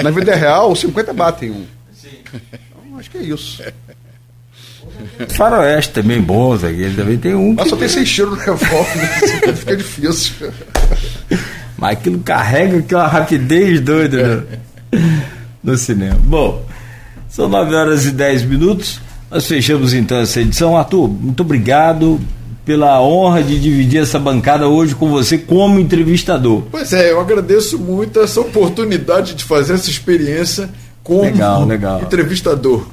Na 0.00 0.12
vida 0.12 0.32
real, 0.32 0.70
os 0.70 0.78
50 0.78 1.12
batem 1.12 1.50
um. 1.50 1.66
Então, 1.90 2.96
acho 2.96 3.10
que 3.10 3.18
é 3.18 3.22
isso. 3.24 3.64
Faroeste 5.30 5.92
também 5.92 6.20
bons 6.20 6.64
aqui. 6.64 6.82
Ele 6.82 6.94
também 6.94 7.18
tem 7.18 7.34
um. 7.34 7.54
Mas 7.54 7.68
só 7.68 7.76
tem 7.76 7.88
seis 7.88 8.10
tiros 8.10 8.30
no 8.32 8.44
revólver, 8.44 8.96
né? 8.96 9.52
fica 9.54 9.76
difícil. 9.76 10.34
mas 11.76 11.92
aquilo 11.92 12.18
carrega 12.20 12.78
aquela 12.78 13.06
rapidez 13.06 13.80
doida 13.80 14.46
né? 14.92 15.02
no 15.62 15.76
cinema. 15.76 16.18
Bom, 16.22 16.64
são 17.28 17.48
9 17.48 17.74
horas 17.74 18.06
e 18.06 18.10
10 18.10 18.44
minutos. 18.44 19.00
Nós 19.30 19.46
fechamos 19.46 19.92
então 19.92 20.18
essa 20.18 20.40
edição. 20.40 20.76
Arthur, 20.76 21.08
muito 21.08 21.40
obrigado 21.40 22.20
pela 22.64 23.00
honra 23.00 23.42
de 23.42 23.60
dividir 23.60 24.00
essa 24.00 24.18
bancada 24.18 24.66
hoje 24.68 24.94
com 24.94 25.08
você 25.08 25.38
como 25.38 25.78
entrevistador. 25.78 26.62
Pois 26.70 26.92
é, 26.92 27.12
eu 27.12 27.20
agradeço 27.20 27.78
muito 27.78 28.20
essa 28.20 28.40
oportunidade 28.40 29.34
de 29.34 29.44
fazer 29.44 29.74
essa 29.74 29.88
experiência 29.88 30.68
como 31.02 31.22
Legal, 31.22 31.64
legal. 31.64 32.02
entrevistador. 32.02 32.86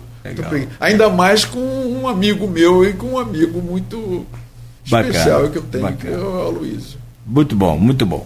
Ainda 0.80 1.10
mais 1.10 1.46
com 1.46 1.60
um 1.60 2.08
amigo 2.08 2.48
meu 2.48 2.88
e 2.88 2.94
com 2.94 3.14
um 3.14 3.20
amigo 3.20 3.62
muito 3.62 4.26
Bacana, 4.90 5.10
especial 5.12 5.50
que 5.50 5.58
eu 5.58 5.64
tenho, 5.64 5.84
bacana. 5.84 6.02
que 6.02 6.08
é 6.08 6.18
o 6.26 6.42
Aloysio. 6.42 7.00
Muito 7.26 7.56
bom, 7.56 7.78
muito 7.78 8.06
bom. 8.06 8.26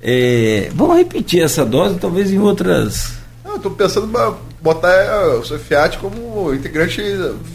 É, 0.00 0.70
vamos 0.74 0.96
repetir 0.96 1.42
essa 1.42 1.64
dose, 1.64 1.98
talvez 1.98 2.32
em 2.32 2.38
outras 2.38 3.22
eu 3.52 3.58
tô 3.58 3.70
pensando 3.70 4.06
em 4.06 4.34
botar 4.62 4.92
é, 4.92 5.26
o 5.36 5.44
seu 5.44 5.58
Fiat 5.58 5.98
como 5.98 6.52
integrante 6.54 7.02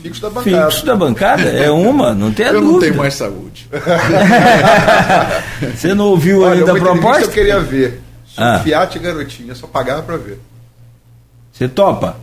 fixo 0.02 0.22
da 0.22 0.30
bancada. 0.30 0.66
fixos 0.66 0.84
da 0.84 0.96
bancada. 0.96 1.44
É 1.44 1.72
uma, 1.72 2.14
não 2.14 2.32
tem 2.32 2.46
a 2.46 2.50
eu 2.54 2.62
dúvida. 2.62 2.74
não 2.74 2.80
tenho 2.80 2.98
mais 2.98 3.14
saúde. 3.16 3.68
Você 5.76 5.94
não 5.94 6.06
ouviu 6.06 6.42
Olha, 6.42 6.60
ainda 6.60 6.72
a 6.72 6.76
proposta? 6.76 7.24
eu 7.24 7.30
queria 7.30 7.60
ver. 7.60 8.02
Ah. 8.38 8.60
Fiat 8.64 8.98
e 8.98 9.02
garotinha, 9.02 9.56
só 9.56 9.68
pagava 9.68 10.04
pra 10.04 10.18
ver. 10.18 10.40
Você 11.52 11.68
topa? 11.68 12.18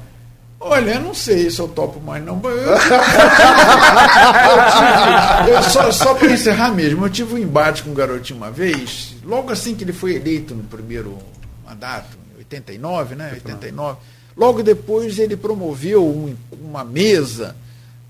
Olha, 0.66 0.92
eu 0.92 1.00
não 1.02 1.12
sei 1.14 1.50
se 1.50 1.60
eu 1.60 1.68
topo 1.68 2.00
mais, 2.00 2.24
não. 2.24 2.40
Eu, 2.42 2.50
eu 2.50 2.78
tive- 5.44 5.50
eu 5.52 5.62
só 5.62 5.92
só 5.92 6.14
para 6.14 6.32
encerrar 6.32 6.72
mesmo, 6.72 7.04
eu 7.04 7.10
tive 7.10 7.34
um 7.34 7.38
embate 7.38 7.82
com 7.82 7.90
um 7.90 7.94
garotinho 7.94 8.38
uma 8.38 8.50
vez, 8.50 9.14
logo 9.24 9.52
assim 9.52 9.74
que 9.74 9.84
ele 9.84 9.92
foi 9.92 10.14
eleito 10.16 10.54
no 10.54 10.62
primeiro 10.64 11.18
mandato, 11.66 12.16
em 12.34 12.38
89, 12.38 13.14
né? 13.14 13.30
89. 13.34 13.98
Logo 14.36 14.62
depois 14.62 15.18
ele 15.18 15.36
promoveu 15.36 16.04
um- 16.04 16.34
uma 16.60 16.82
mesa 16.82 17.54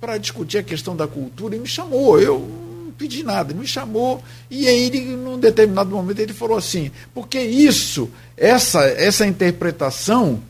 para 0.00 0.16
discutir 0.16 0.58
a 0.58 0.62
questão 0.62 0.94
da 0.94 1.06
cultura 1.08 1.56
e 1.56 1.58
me 1.58 1.66
chamou. 1.66 2.20
Eu 2.20 2.38
não 2.84 2.92
pedi 2.92 3.22
nada, 3.24 3.52
me 3.52 3.66
chamou 3.66 4.22
e 4.50 4.66
aí 4.68 4.84
ele, 4.86 5.00
num 5.16 5.38
determinado 5.38 5.90
momento 5.90 6.20
ele 6.20 6.32
falou 6.32 6.56
assim, 6.56 6.90
porque 7.12 7.40
isso, 7.40 8.08
essa, 8.36 8.82
essa 8.84 9.26
interpretação 9.26 10.40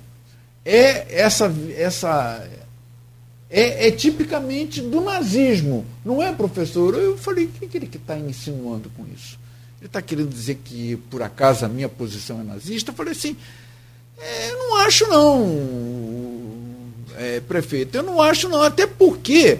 é 0.64 1.20
essa, 1.20 1.52
essa 1.76 2.48
é, 3.50 3.88
é, 3.88 3.90
tipicamente 3.90 4.80
do 4.80 5.00
nazismo, 5.00 5.84
não 6.04 6.22
é, 6.22 6.32
professor? 6.32 6.94
Eu 6.94 7.18
falei, 7.18 7.44
o 7.44 7.48
que, 7.48 7.66
que 7.66 7.76
ele 7.76 7.86
está 7.92 8.18
insinuando 8.18 8.90
com 8.96 9.04
isso? 9.14 9.38
Ele 9.80 9.86
está 9.86 10.00
querendo 10.00 10.30
dizer 10.30 10.58
que, 10.64 10.96
por 11.10 11.22
acaso, 11.22 11.64
a 11.64 11.68
minha 11.68 11.88
posição 11.88 12.40
é 12.40 12.42
nazista? 12.42 12.90
Eu 12.90 12.94
falei 12.94 13.12
assim, 13.12 13.36
é, 14.18 14.52
não 14.52 14.76
acho 14.78 15.06
não, 15.06 15.58
é, 17.16 17.40
prefeito, 17.40 17.96
eu 17.96 18.02
não 18.02 18.22
acho 18.22 18.48
não, 18.48 18.62
até 18.62 18.86
porque 18.86 19.58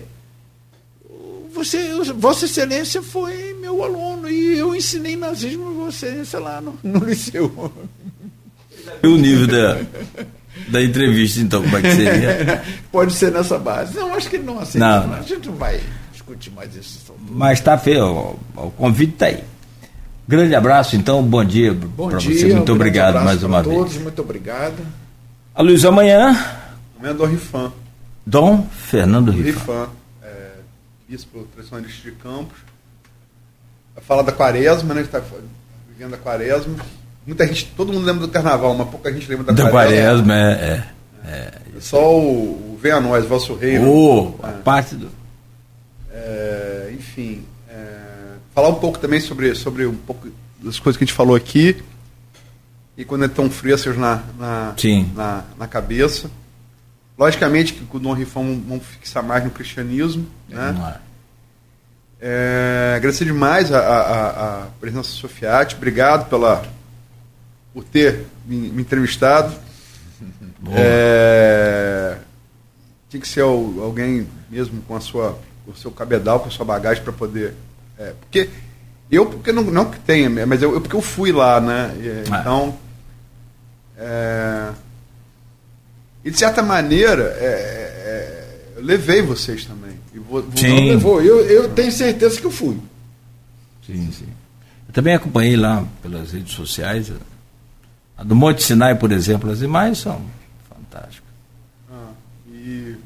você, 1.53 2.03
Vossa 2.15 2.47
Excelência 2.47 3.01
foi 3.01 3.55
meu 3.61 3.85
aluno 3.85 4.29
e 4.29 4.59
eu 4.59 4.75
ensinei 4.75 5.15
nazismo 5.15 5.69
a 5.69 5.85
Vossa 5.85 6.07
Excelência 6.07 6.39
lá 6.41 6.61
no, 6.61 6.77
no 6.83 7.05
liceu. 7.05 7.73
E 9.03 9.07
o 9.07 9.17
nível 9.17 9.47
da, 9.47 9.87
da 10.69 10.83
entrevista, 10.83 11.41
então, 11.41 11.63
como 11.63 11.77
é 11.77 11.83
que 11.83 11.95
seria? 11.95 12.63
Pode 12.91 13.13
ser 13.13 13.33
nessa 13.33 13.59
base. 13.59 13.97
Não, 13.97 14.15
acho 14.15 14.29
que 14.29 14.37
ele 14.37 14.45
não 14.45 14.59
aceita. 14.59 14.79
Não, 14.79 15.07
não. 15.09 15.15
A 15.19 15.23
gente 15.23 15.49
não 15.49 15.57
vai 15.57 15.81
discutir 16.13 16.51
mais 16.51 16.75
isso. 16.75 17.15
Mas 17.29 17.59
está 17.59 17.77
feio, 17.77 18.07
o, 18.07 18.41
o 18.57 18.71
convite 18.71 19.15
está 19.15 19.27
aí. 19.27 19.43
Grande 20.27 20.55
abraço, 20.55 20.97
então, 20.97 21.23
bom 21.23 21.45
dia 21.45 21.75
para 21.75 22.19
você. 22.19 22.55
Muito 22.55 22.73
um 22.73 22.75
obrigado 22.75 23.23
mais 23.23 23.43
uma 23.43 23.63
todos, 23.63 23.79
vez. 23.79 23.89
todos, 23.91 24.03
muito 24.03 24.23
obrigado. 24.23 24.87
A 25.55 25.63
Luiz, 25.63 25.85
amanhã. 25.85 26.31
Amanhã 26.99 27.13
é 27.13 27.15
do 27.15 27.25
Rifan. 27.27 27.73
Dom 28.25 28.67
Fernando 28.73 29.31
Rifan. 29.31 29.51
Rifan, 29.51 29.89
é, 30.23 30.51
bispo 31.07 31.47
tradicionalista 31.53 32.11
de 32.11 32.17
Campos. 32.17 32.57
Vai 33.95 34.03
falar 34.03 34.23
da 34.23 34.33
quaresma, 34.33 34.95
né? 34.95 35.01
A 35.01 35.05
gente 35.05 35.15
está 35.15 35.23
vivendo 35.91 36.15
a 36.15 36.17
quaresma 36.19 36.77
Muita 37.27 37.47
gente, 37.47 37.67
todo 37.77 37.93
mundo 37.93 38.05
lembra 38.05 38.27
do 38.27 38.33
carnaval, 38.33 38.75
mas 38.75 38.89
pouca 38.89 39.13
gente 39.13 39.29
lembra 39.29 39.45
da, 39.45 39.65
da 39.65 39.71
quaresma. 39.71 40.35
quaresma 40.35 40.35
é, 40.35 40.85
é, 41.25 41.31
é. 41.31 41.53
Só 41.81 42.19
o, 42.19 42.75
o 42.75 42.79
Venha 42.81 42.97
a 42.97 43.01
Nós, 43.01 43.25
Vosso 43.25 43.55
Reino. 43.55 43.91
Oh, 43.91 44.47
é. 44.47 44.53
parte 44.63 44.95
do. 44.95 45.09
É, 46.13 46.93
enfim, 46.93 47.45
é, 47.69 48.37
falar 48.55 48.69
um 48.69 48.75
pouco 48.75 48.99
também 48.99 49.21
sobre, 49.21 49.55
sobre 49.55 49.87
um 49.87 49.97
pouco 49.97 50.29
das 50.63 50.79
coisas 50.79 50.99
que 50.99 51.05
a 51.05 51.07
gente 51.07 51.17
falou 51.17 51.35
aqui 51.35 51.83
e 52.97 53.05
quando 53.05 53.25
é 53.25 53.29
tão 53.29 53.51
frescas 53.51 53.97
na, 53.97 54.23
na, 54.39 54.75
na, 55.15 55.45
na, 55.59 55.67
cabeça. 55.67 56.31
Logicamente 57.19 57.73
que 57.73 57.97
o 57.97 58.01
Dom 58.01 58.13
Rifão 58.13 58.63
vamos 58.67 58.87
fixar 58.87 59.23
mais 59.23 59.45
no 59.45 59.51
cristianismo. 59.51 60.27
Né? 60.49 61.01
É, 62.21 62.95
agradecer 62.97 63.25
demais 63.25 63.73
a, 63.73 63.79
a, 63.79 64.63
a 64.63 64.67
presença 64.81 65.11
do 65.11 65.15
Sofiati, 65.15 65.77
obrigado 65.77 66.29
pela 66.29 66.65
por 67.75 67.83
ter 67.85 68.25
me, 68.47 68.57
me 68.71 68.83
entrevistado. 68.83 69.55
É, 70.71 72.17
tinha 73.11 73.21
que 73.21 73.29
ser 73.29 73.43
alguém 73.43 74.27
mesmo 74.49 74.81
com 74.83 74.97
a 74.97 75.01
sua, 75.01 75.39
o 75.67 75.75
seu 75.75 75.91
cabedal, 75.91 76.41
com 76.41 76.49
a 76.49 76.51
sua 76.51 76.65
bagagem 76.65 77.03
para 77.03 77.13
poder. 77.13 77.55
É, 77.99 78.15
porque 78.21 78.49
eu, 79.11 79.27
porque 79.27 79.53
não, 79.53 79.65
não 79.65 79.91
que 79.91 79.99
tenha, 80.01 80.47
mas 80.47 80.63
eu, 80.63 80.73
eu 80.73 80.81
porque 80.81 80.97
eu 80.97 81.03
fui 81.03 81.33
lá, 81.33 81.61
né? 81.61 81.95
E, 81.99 82.33
ah. 82.33 82.41
Então. 82.41 82.79
É, 83.97 84.71
e 86.25 86.31
de 86.31 86.39
certa 86.39 86.63
maneira, 86.63 87.37
é, 87.39 87.45
é, 87.45 88.77
eu 88.77 88.83
levei 88.83 89.21
vocês 89.21 89.67
também. 89.67 89.99
E 90.15 90.19
vou, 90.19 90.43
vou 90.43 90.57
sim. 90.57 90.89
Levou. 90.89 91.21
Eu, 91.21 91.41
eu 91.47 91.69
tenho 91.69 91.93
certeza 91.93 92.41
que 92.41 92.47
eu 92.47 92.51
fui. 92.51 92.79
Sim, 93.87 94.11
sim. 94.11 94.29
Eu 94.89 94.95
também 94.95 95.15
acompanhei 95.15 95.57
lá 95.57 95.85
pelas 96.03 96.33
redes 96.33 96.55
sociais 96.55 97.11
a 98.17 98.23
do 98.23 98.35
Monte 98.35 98.63
Sinai, 98.63 98.95
por 98.95 99.11
exemplo, 99.11 99.51
as 99.51 99.61
imagens 99.61 99.99
são 99.99 100.23
fantásticas. 100.69 101.29
Ah, 101.91 102.13
e... 102.49 102.97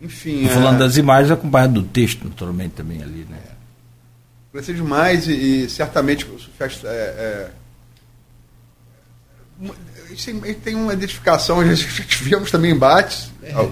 Enfim. 0.00 0.44
E 0.44 0.48
falando 0.48 0.76
é... 0.76 0.78
das 0.86 0.96
imagens, 0.96 1.30
acompanhado 1.30 1.74
do 1.74 1.82
texto, 1.84 2.24
naturalmente, 2.24 2.74
também 2.74 3.02
ali, 3.02 3.26
né? 3.30 3.38
É. 4.54 4.72
demais 4.72 5.28
e, 5.28 5.32
e 5.32 5.70
certamente 5.70 6.24
o 6.24 6.38
Sufest 6.38 6.84
é, 6.84 6.88
é... 6.88 7.50
A 9.60 10.08
gente 10.08 10.54
tem 10.62 10.74
uma 10.74 10.92
identificação, 10.92 11.64
já 11.74 12.04
tivemos 12.04 12.50
também 12.50 12.72
embates. 12.72 13.30
É, 13.42 13.52
faz 13.52 13.70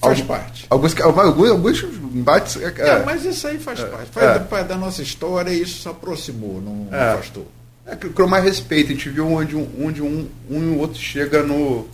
alguns, 0.00 0.22
parte. 0.22 0.66
Alguns, 0.68 1.00
alguns, 1.00 1.50
alguns 1.50 2.14
embates. 2.14 2.56
É, 2.56 2.74
é, 2.78 3.04
mas 3.04 3.24
isso 3.24 3.46
aí 3.46 3.58
faz 3.58 3.80
parte. 3.80 4.10
Faz 4.10 4.42
parte 4.46 4.68
da 4.68 4.76
nossa 4.76 5.02
história 5.02 5.50
e 5.50 5.62
isso 5.62 5.82
se 5.82 5.88
aproximou, 5.88 6.60
não, 6.60 6.88
não 6.90 7.12
afastou. 7.14 7.46
É, 7.86 7.96
criou 7.96 8.28
mais 8.28 8.44
respeito. 8.44 8.90
A 8.90 8.94
gente 8.94 9.08
viu 9.08 9.26
onde, 9.26 9.56
onde 9.56 10.02
um, 10.02 10.28
um 10.48 10.62
e 10.62 10.68
o 10.68 10.78
outro 10.78 10.98
chega 10.98 11.42
no, 11.42 11.88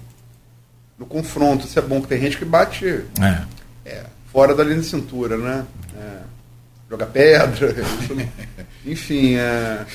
no 0.98 1.06
confronto. 1.06 1.66
Isso 1.66 1.78
é 1.78 1.82
bom, 1.82 2.00
que 2.00 2.08
tem 2.08 2.20
gente 2.20 2.36
que 2.36 2.44
bate 2.44 2.86
é. 3.20 3.44
É, 3.84 4.04
fora 4.32 4.54
da 4.54 4.64
linha 4.64 4.80
de 4.80 4.86
cintura, 4.86 5.36
né? 5.36 5.64
É, 5.96 6.18
joga 6.90 7.06
pedra, 7.06 7.74
enfim. 8.84 9.36
É... 9.36 9.86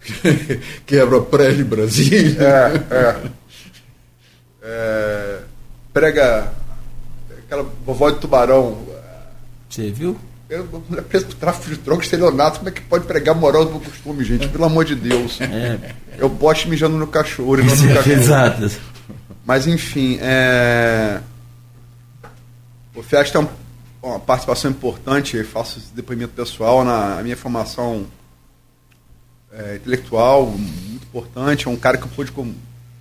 Quebra 0.86 1.20
prédio 1.20 1.66
Brasília. 1.66 2.42
É, 2.42 2.94
é. 2.94 3.30
é, 4.62 5.40
prega 5.92 6.52
aquela 7.44 7.62
vovó 7.84 8.10
de 8.10 8.18
tubarão. 8.18 8.78
Você 9.68 9.90
viu? 9.90 10.18
Eu, 10.50 10.82
é 10.98 11.00
preso 11.00 11.26
por 11.26 11.36
tráfico 11.36 11.70
de 11.70 11.76
drogas, 11.76 12.06
estelionato, 12.06 12.58
como 12.58 12.68
é 12.68 12.72
que 12.72 12.80
pode 12.80 13.06
pregar 13.06 13.36
moral 13.36 13.64
do 13.64 13.78
costume, 13.78 14.24
gente? 14.24 14.48
Pelo 14.48 14.64
amor 14.64 14.84
de 14.84 14.96
Deus. 14.96 15.40
É. 15.40 15.94
Eu 16.18 16.28
poste 16.28 16.68
mijando 16.68 16.98
no 16.98 17.06
cachorro 17.06 17.60
e 17.60 17.62
não 17.62 17.76
no 17.76 17.94
cachorro. 17.94 18.12
Exato. 18.12 18.70
Mas, 19.46 19.68
enfim, 19.68 20.18
é... 20.20 21.20
o 22.96 23.02
FIAS 23.02 23.30
tem 23.30 23.48
uma 24.02 24.18
participação 24.18 24.72
importante, 24.72 25.36
eu 25.36 25.44
faço 25.44 25.78
esse 25.78 25.94
depoimento 25.94 26.32
pessoal 26.32 26.84
na 26.84 27.22
minha 27.22 27.36
formação 27.36 28.06
é, 29.52 29.76
intelectual, 29.76 30.46
muito 30.46 31.04
importante. 31.04 31.68
É 31.68 31.70
um 31.70 31.76
cara 31.76 31.96
que 31.96 32.04
eu 32.04 32.08
pude. 32.08 32.32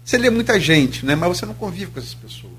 Você 0.06 0.18
lê 0.20 0.30
muita 0.30 0.60
gente, 0.60 1.04
né? 1.04 1.16
mas 1.16 1.38
você 1.38 1.48
não 1.48 1.56
convive 1.56 1.92
com 1.92 2.00
essas 2.00 2.14
pessoas. 2.14 2.54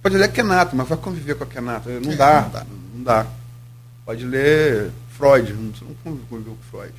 Pode 0.00 0.16
ler 0.16 0.30
Kenato, 0.30 0.76
mas 0.76 0.88
vai 0.88 0.98
conviver 0.98 1.34
com 1.34 1.44
a 1.44 1.46
Kenato. 1.46 1.88
Não, 1.88 2.12
é, 2.12 2.16
dá, 2.16 2.42
não 2.42 2.50
dá. 2.50 2.66
Não 3.02 3.04
dá. 3.04 3.26
Pode 4.06 4.24
ler 4.24 4.90
Freud, 5.10 5.52
você 5.52 5.84
não 5.84 5.94
conviveu 6.28 6.54
com 6.54 6.70
Freud. 6.70 6.94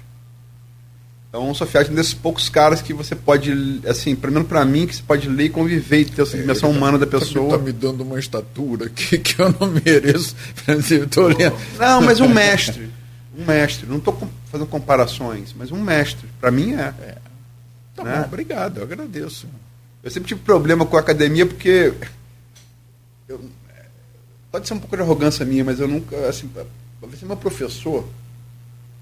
Então, 1.30 1.50
o 1.50 1.56
Sofiati 1.56 1.90
é 1.90 1.94
um 1.94 1.96
desses 1.96 2.14
poucos 2.14 2.50
caras 2.50 2.82
que 2.82 2.94
você 2.94 3.16
pode, 3.16 3.82
assim, 3.88 4.16
pelo 4.16 4.34
menos 4.34 4.48
para 4.48 4.64
mim, 4.66 4.86
que 4.86 4.96
você 4.96 5.02
pode 5.02 5.28
ler 5.30 5.46
e 5.46 5.50
conviver 5.50 6.02
e 6.02 6.06
ter 6.06 6.22
essa 6.22 6.38
dimensão 6.38 6.70
é, 6.70 6.78
humana 6.78 6.98
da 6.98 7.08
pessoa. 7.08 7.52
Tá 7.52 7.58
tá 7.58 7.64
me 7.64 7.72
dando 7.72 8.04
uma 8.04 8.20
estatura 8.20 8.90
que, 8.90 9.18
que 9.18 9.42
eu 9.42 9.56
não 9.60 9.68
mereço. 9.68 10.36
Eu 10.92 11.08
tô. 11.08 11.30
Não, 11.80 12.02
mas 12.02 12.20
um 12.20 12.28
mestre. 12.28 12.92
Um 13.36 13.46
mestre. 13.46 13.88
Não 13.88 13.98
estou 13.98 14.16
fazendo 14.52 14.68
comparações, 14.68 15.56
mas 15.58 15.72
um 15.72 15.82
mestre. 15.82 16.28
Para 16.40 16.52
mim 16.52 16.74
é. 16.74 16.94
é. 17.02 17.18
Tá 17.96 18.04
né? 18.04 18.18
bom, 18.18 18.26
obrigado, 18.26 18.78
eu 18.78 18.84
agradeço. 18.84 19.48
Eu 20.04 20.12
sempre 20.12 20.28
tive 20.28 20.42
problema 20.42 20.86
com 20.86 20.98
a 20.98 21.00
academia 21.00 21.46
porque 21.46 21.94
eu, 23.28 23.40
pode 24.54 24.68
ser 24.68 24.76
um 24.76 24.80
pouco 24.80 24.96
de 24.96 25.02
arrogância 25.02 25.44
minha, 25.44 25.66
mas 25.66 25.80
eu 25.80 25.88
nunca, 25.88 26.16
assim, 26.30 26.48
para 26.48 26.64
ser 27.18 27.26
meu 27.26 27.36
professor, 27.36 28.08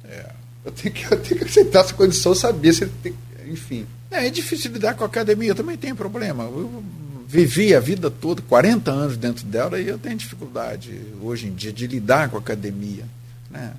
é, 0.05 0.31
eu, 0.63 0.71
tenho 0.71 0.95
que, 0.95 1.03
eu 1.13 1.21
tenho 1.21 1.41
que 1.41 1.43
aceitar 1.43 1.81
essa 1.81 1.93
condição, 1.93 2.33
saber 2.33 2.71
se 2.71 2.85
ele 2.85 2.93
tem, 3.03 3.13
enfim. 3.49 3.85
É, 4.09 4.27
é 4.27 4.29
difícil 4.29 4.71
lidar 4.71 4.93
com 4.93 5.03
a 5.03 5.07
academia, 5.07 5.49
eu 5.49 5.55
também 5.55 5.75
tenho 5.75 5.93
problema. 5.93 6.45
Eu 6.45 6.81
vivi 7.27 7.75
a 7.75 7.81
vida 7.81 8.09
toda, 8.09 8.41
40 8.43 8.91
anos 8.91 9.17
dentro 9.17 9.45
dela, 9.45 9.77
e 9.77 9.89
eu 9.89 9.99
tenho 9.99 10.15
dificuldade 10.15 10.97
hoje 11.21 11.47
em 11.47 11.53
dia 11.53 11.73
de 11.73 11.85
lidar 11.85 12.29
com 12.29 12.37
a 12.37 12.39
academia. 12.39 13.03
Né? 13.49 13.73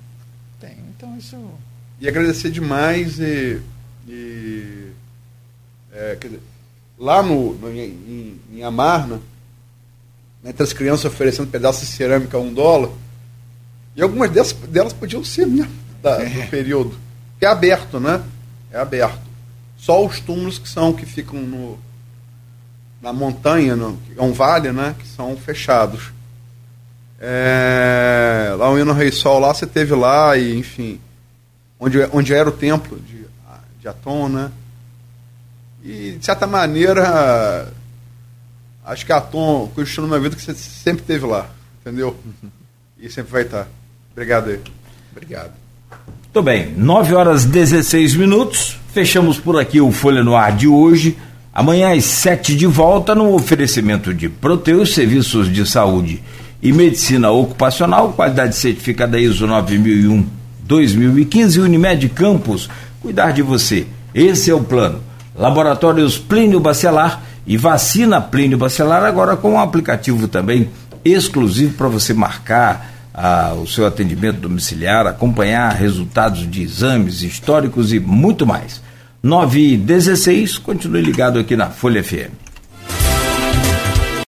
Tem, 0.61 0.77
então 0.95 1.17
isso. 1.17 1.35
E 1.99 2.07
agradecer 2.07 2.51
demais 2.51 3.19
e. 3.19 3.59
e 4.07 4.91
é, 5.91 6.15
dizer, 6.21 6.39
lá 6.99 7.23
no, 7.23 7.55
no 7.55 7.71
em, 7.71 8.39
em 8.51 8.63
Amarna, 8.63 9.19
né, 10.43 10.49
entre 10.49 10.63
as 10.63 10.73
crianças 10.73 11.05
oferecendo 11.05 11.49
pedaços 11.49 11.87
de 11.87 11.95
cerâmica 11.95 12.37
a 12.37 12.39
um 12.39 12.53
dólar. 12.53 12.89
E 13.95 14.01
algumas 14.01 14.29
delas, 14.29 14.53
delas 14.53 14.93
podiam 14.93 15.23
ser 15.23 15.47
mesmo 15.47 15.71
da, 16.01 16.17
do 16.17 16.23
é. 16.23 16.45
período. 16.47 16.95
Que 17.39 17.45
é 17.45 17.49
aberto, 17.49 17.99
né? 17.99 18.21
É 18.71 18.79
aberto. 18.79 19.21
Só 19.77 20.05
os 20.05 20.19
túmulos 20.19 20.59
que 20.59 20.67
são, 20.67 20.93
que 20.93 21.05
ficam 21.05 21.39
no, 21.41 21.79
na 23.01 23.13
montanha, 23.13 23.75
no, 23.75 23.99
é 24.17 24.21
um 24.21 24.33
vale, 24.33 24.71
né? 24.71 24.95
Que 24.99 25.07
são 25.07 25.35
fechados. 25.37 26.11
É, 27.19 28.53
lá 28.57 28.69
no 28.83 28.93
Rei 28.93 29.11
Sol, 29.11 29.39
lá 29.39 29.53
você 29.53 29.65
teve 29.65 29.95
lá, 29.95 30.35
e 30.35 30.57
enfim, 30.57 30.99
onde, 31.79 31.97
onde 32.11 32.33
era 32.33 32.49
o 32.49 32.51
templo 32.51 32.99
de, 32.99 33.25
de 33.79 33.87
Atom, 33.87 34.27
né? 34.27 34.51
E, 35.83 36.17
de 36.17 36.25
certa 36.25 36.47
maneira, 36.47 37.71
Acho 38.85 39.05
que 39.05 39.13
a 39.13 39.21
Tom 39.21 39.71
continuou 39.73 40.09
na 40.09 40.17
minha 40.17 40.29
vida 40.29 40.35
que 40.35 40.45
você 40.45 40.53
sempre 40.53 41.03
teve 41.03 41.25
lá. 41.25 41.49
entendeu? 41.81 42.15
E 42.99 43.09
sempre 43.09 43.31
vai 43.31 43.41
estar. 43.43 43.67
Obrigado 44.11 44.49
aí. 44.49 44.59
Obrigado. 45.11 45.51
Muito 46.23 46.41
bem, 46.41 46.73
9 46.75 47.13
horas 47.13 47.45
16 47.45 48.15
minutos. 48.15 48.77
Fechamos 48.91 49.37
por 49.39 49.59
aqui 49.59 49.79
o 49.79 49.91
Folha 49.91 50.23
no 50.23 50.35
Ar 50.35 50.55
de 50.55 50.67
hoje. 50.67 51.17
Amanhã 51.53 51.95
às 51.95 52.05
7 52.05 52.55
de 52.55 52.65
volta 52.65 53.13
no 53.13 53.33
oferecimento 53.33 54.13
de 54.13 54.27
Proteus, 54.27 54.93
serviços 54.93 55.51
de 55.51 55.65
saúde 55.69 56.23
e 56.61 56.71
medicina 56.73 57.29
ocupacional, 57.29 58.13
qualidade 58.13 58.55
certificada 58.55 59.19
ISO 59.19 59.45
9001 59.45 60.25
2015 60.63 61.59
Unimed 61.59 62.09
Campos, 62.09 62.69
cuidar 63.01 63.31
de 63.31 63.41
você. 63.41 63.85
Esse 64.15 64.49
é 64.49 64.53
o 64.53 64.63
plano. 64.63 65.01
Laboratórios 65.35 66.17
Plínio 66.17 66.59
Bacelar 66.59 67.21
e 67.45 67.57
vacina 67.57 68.21
Plínio 68.21 68.57
Bacelar 68.57 69.03
agora 69.03 69.35
com 69.35 69.53
um 69.53 69.59
aplicativo 69.59 70.27
também 70.27 70.69
exclusivo 71.03 71.73
para 71.73 71.87
você 71.87 72.13
marcar 72.13 72.93
ah, 73.13 73.53
o 73.61 73.67
seu 73.67 73.85
atendimento 73.85 74.39
domiciliar, 74.39 75.05
acompanhar 75.05 75.69
resultados 75.73 76.49
de 76.49 76.61
exames 76.61 77.21
históricos 77.21 77.93
e 77.93 77.99
muito 77.99 78.45
mais. 78.45 78.81
9 79.21 79.73
e 79.73 79.77
16, 79.77 80.57
continue 80.57 81.01
ligado 81.01 81.39
aqui 81.39 81.55
na 81.55 81.69
Folha 81.69 82.03
FM. 82.03 82.42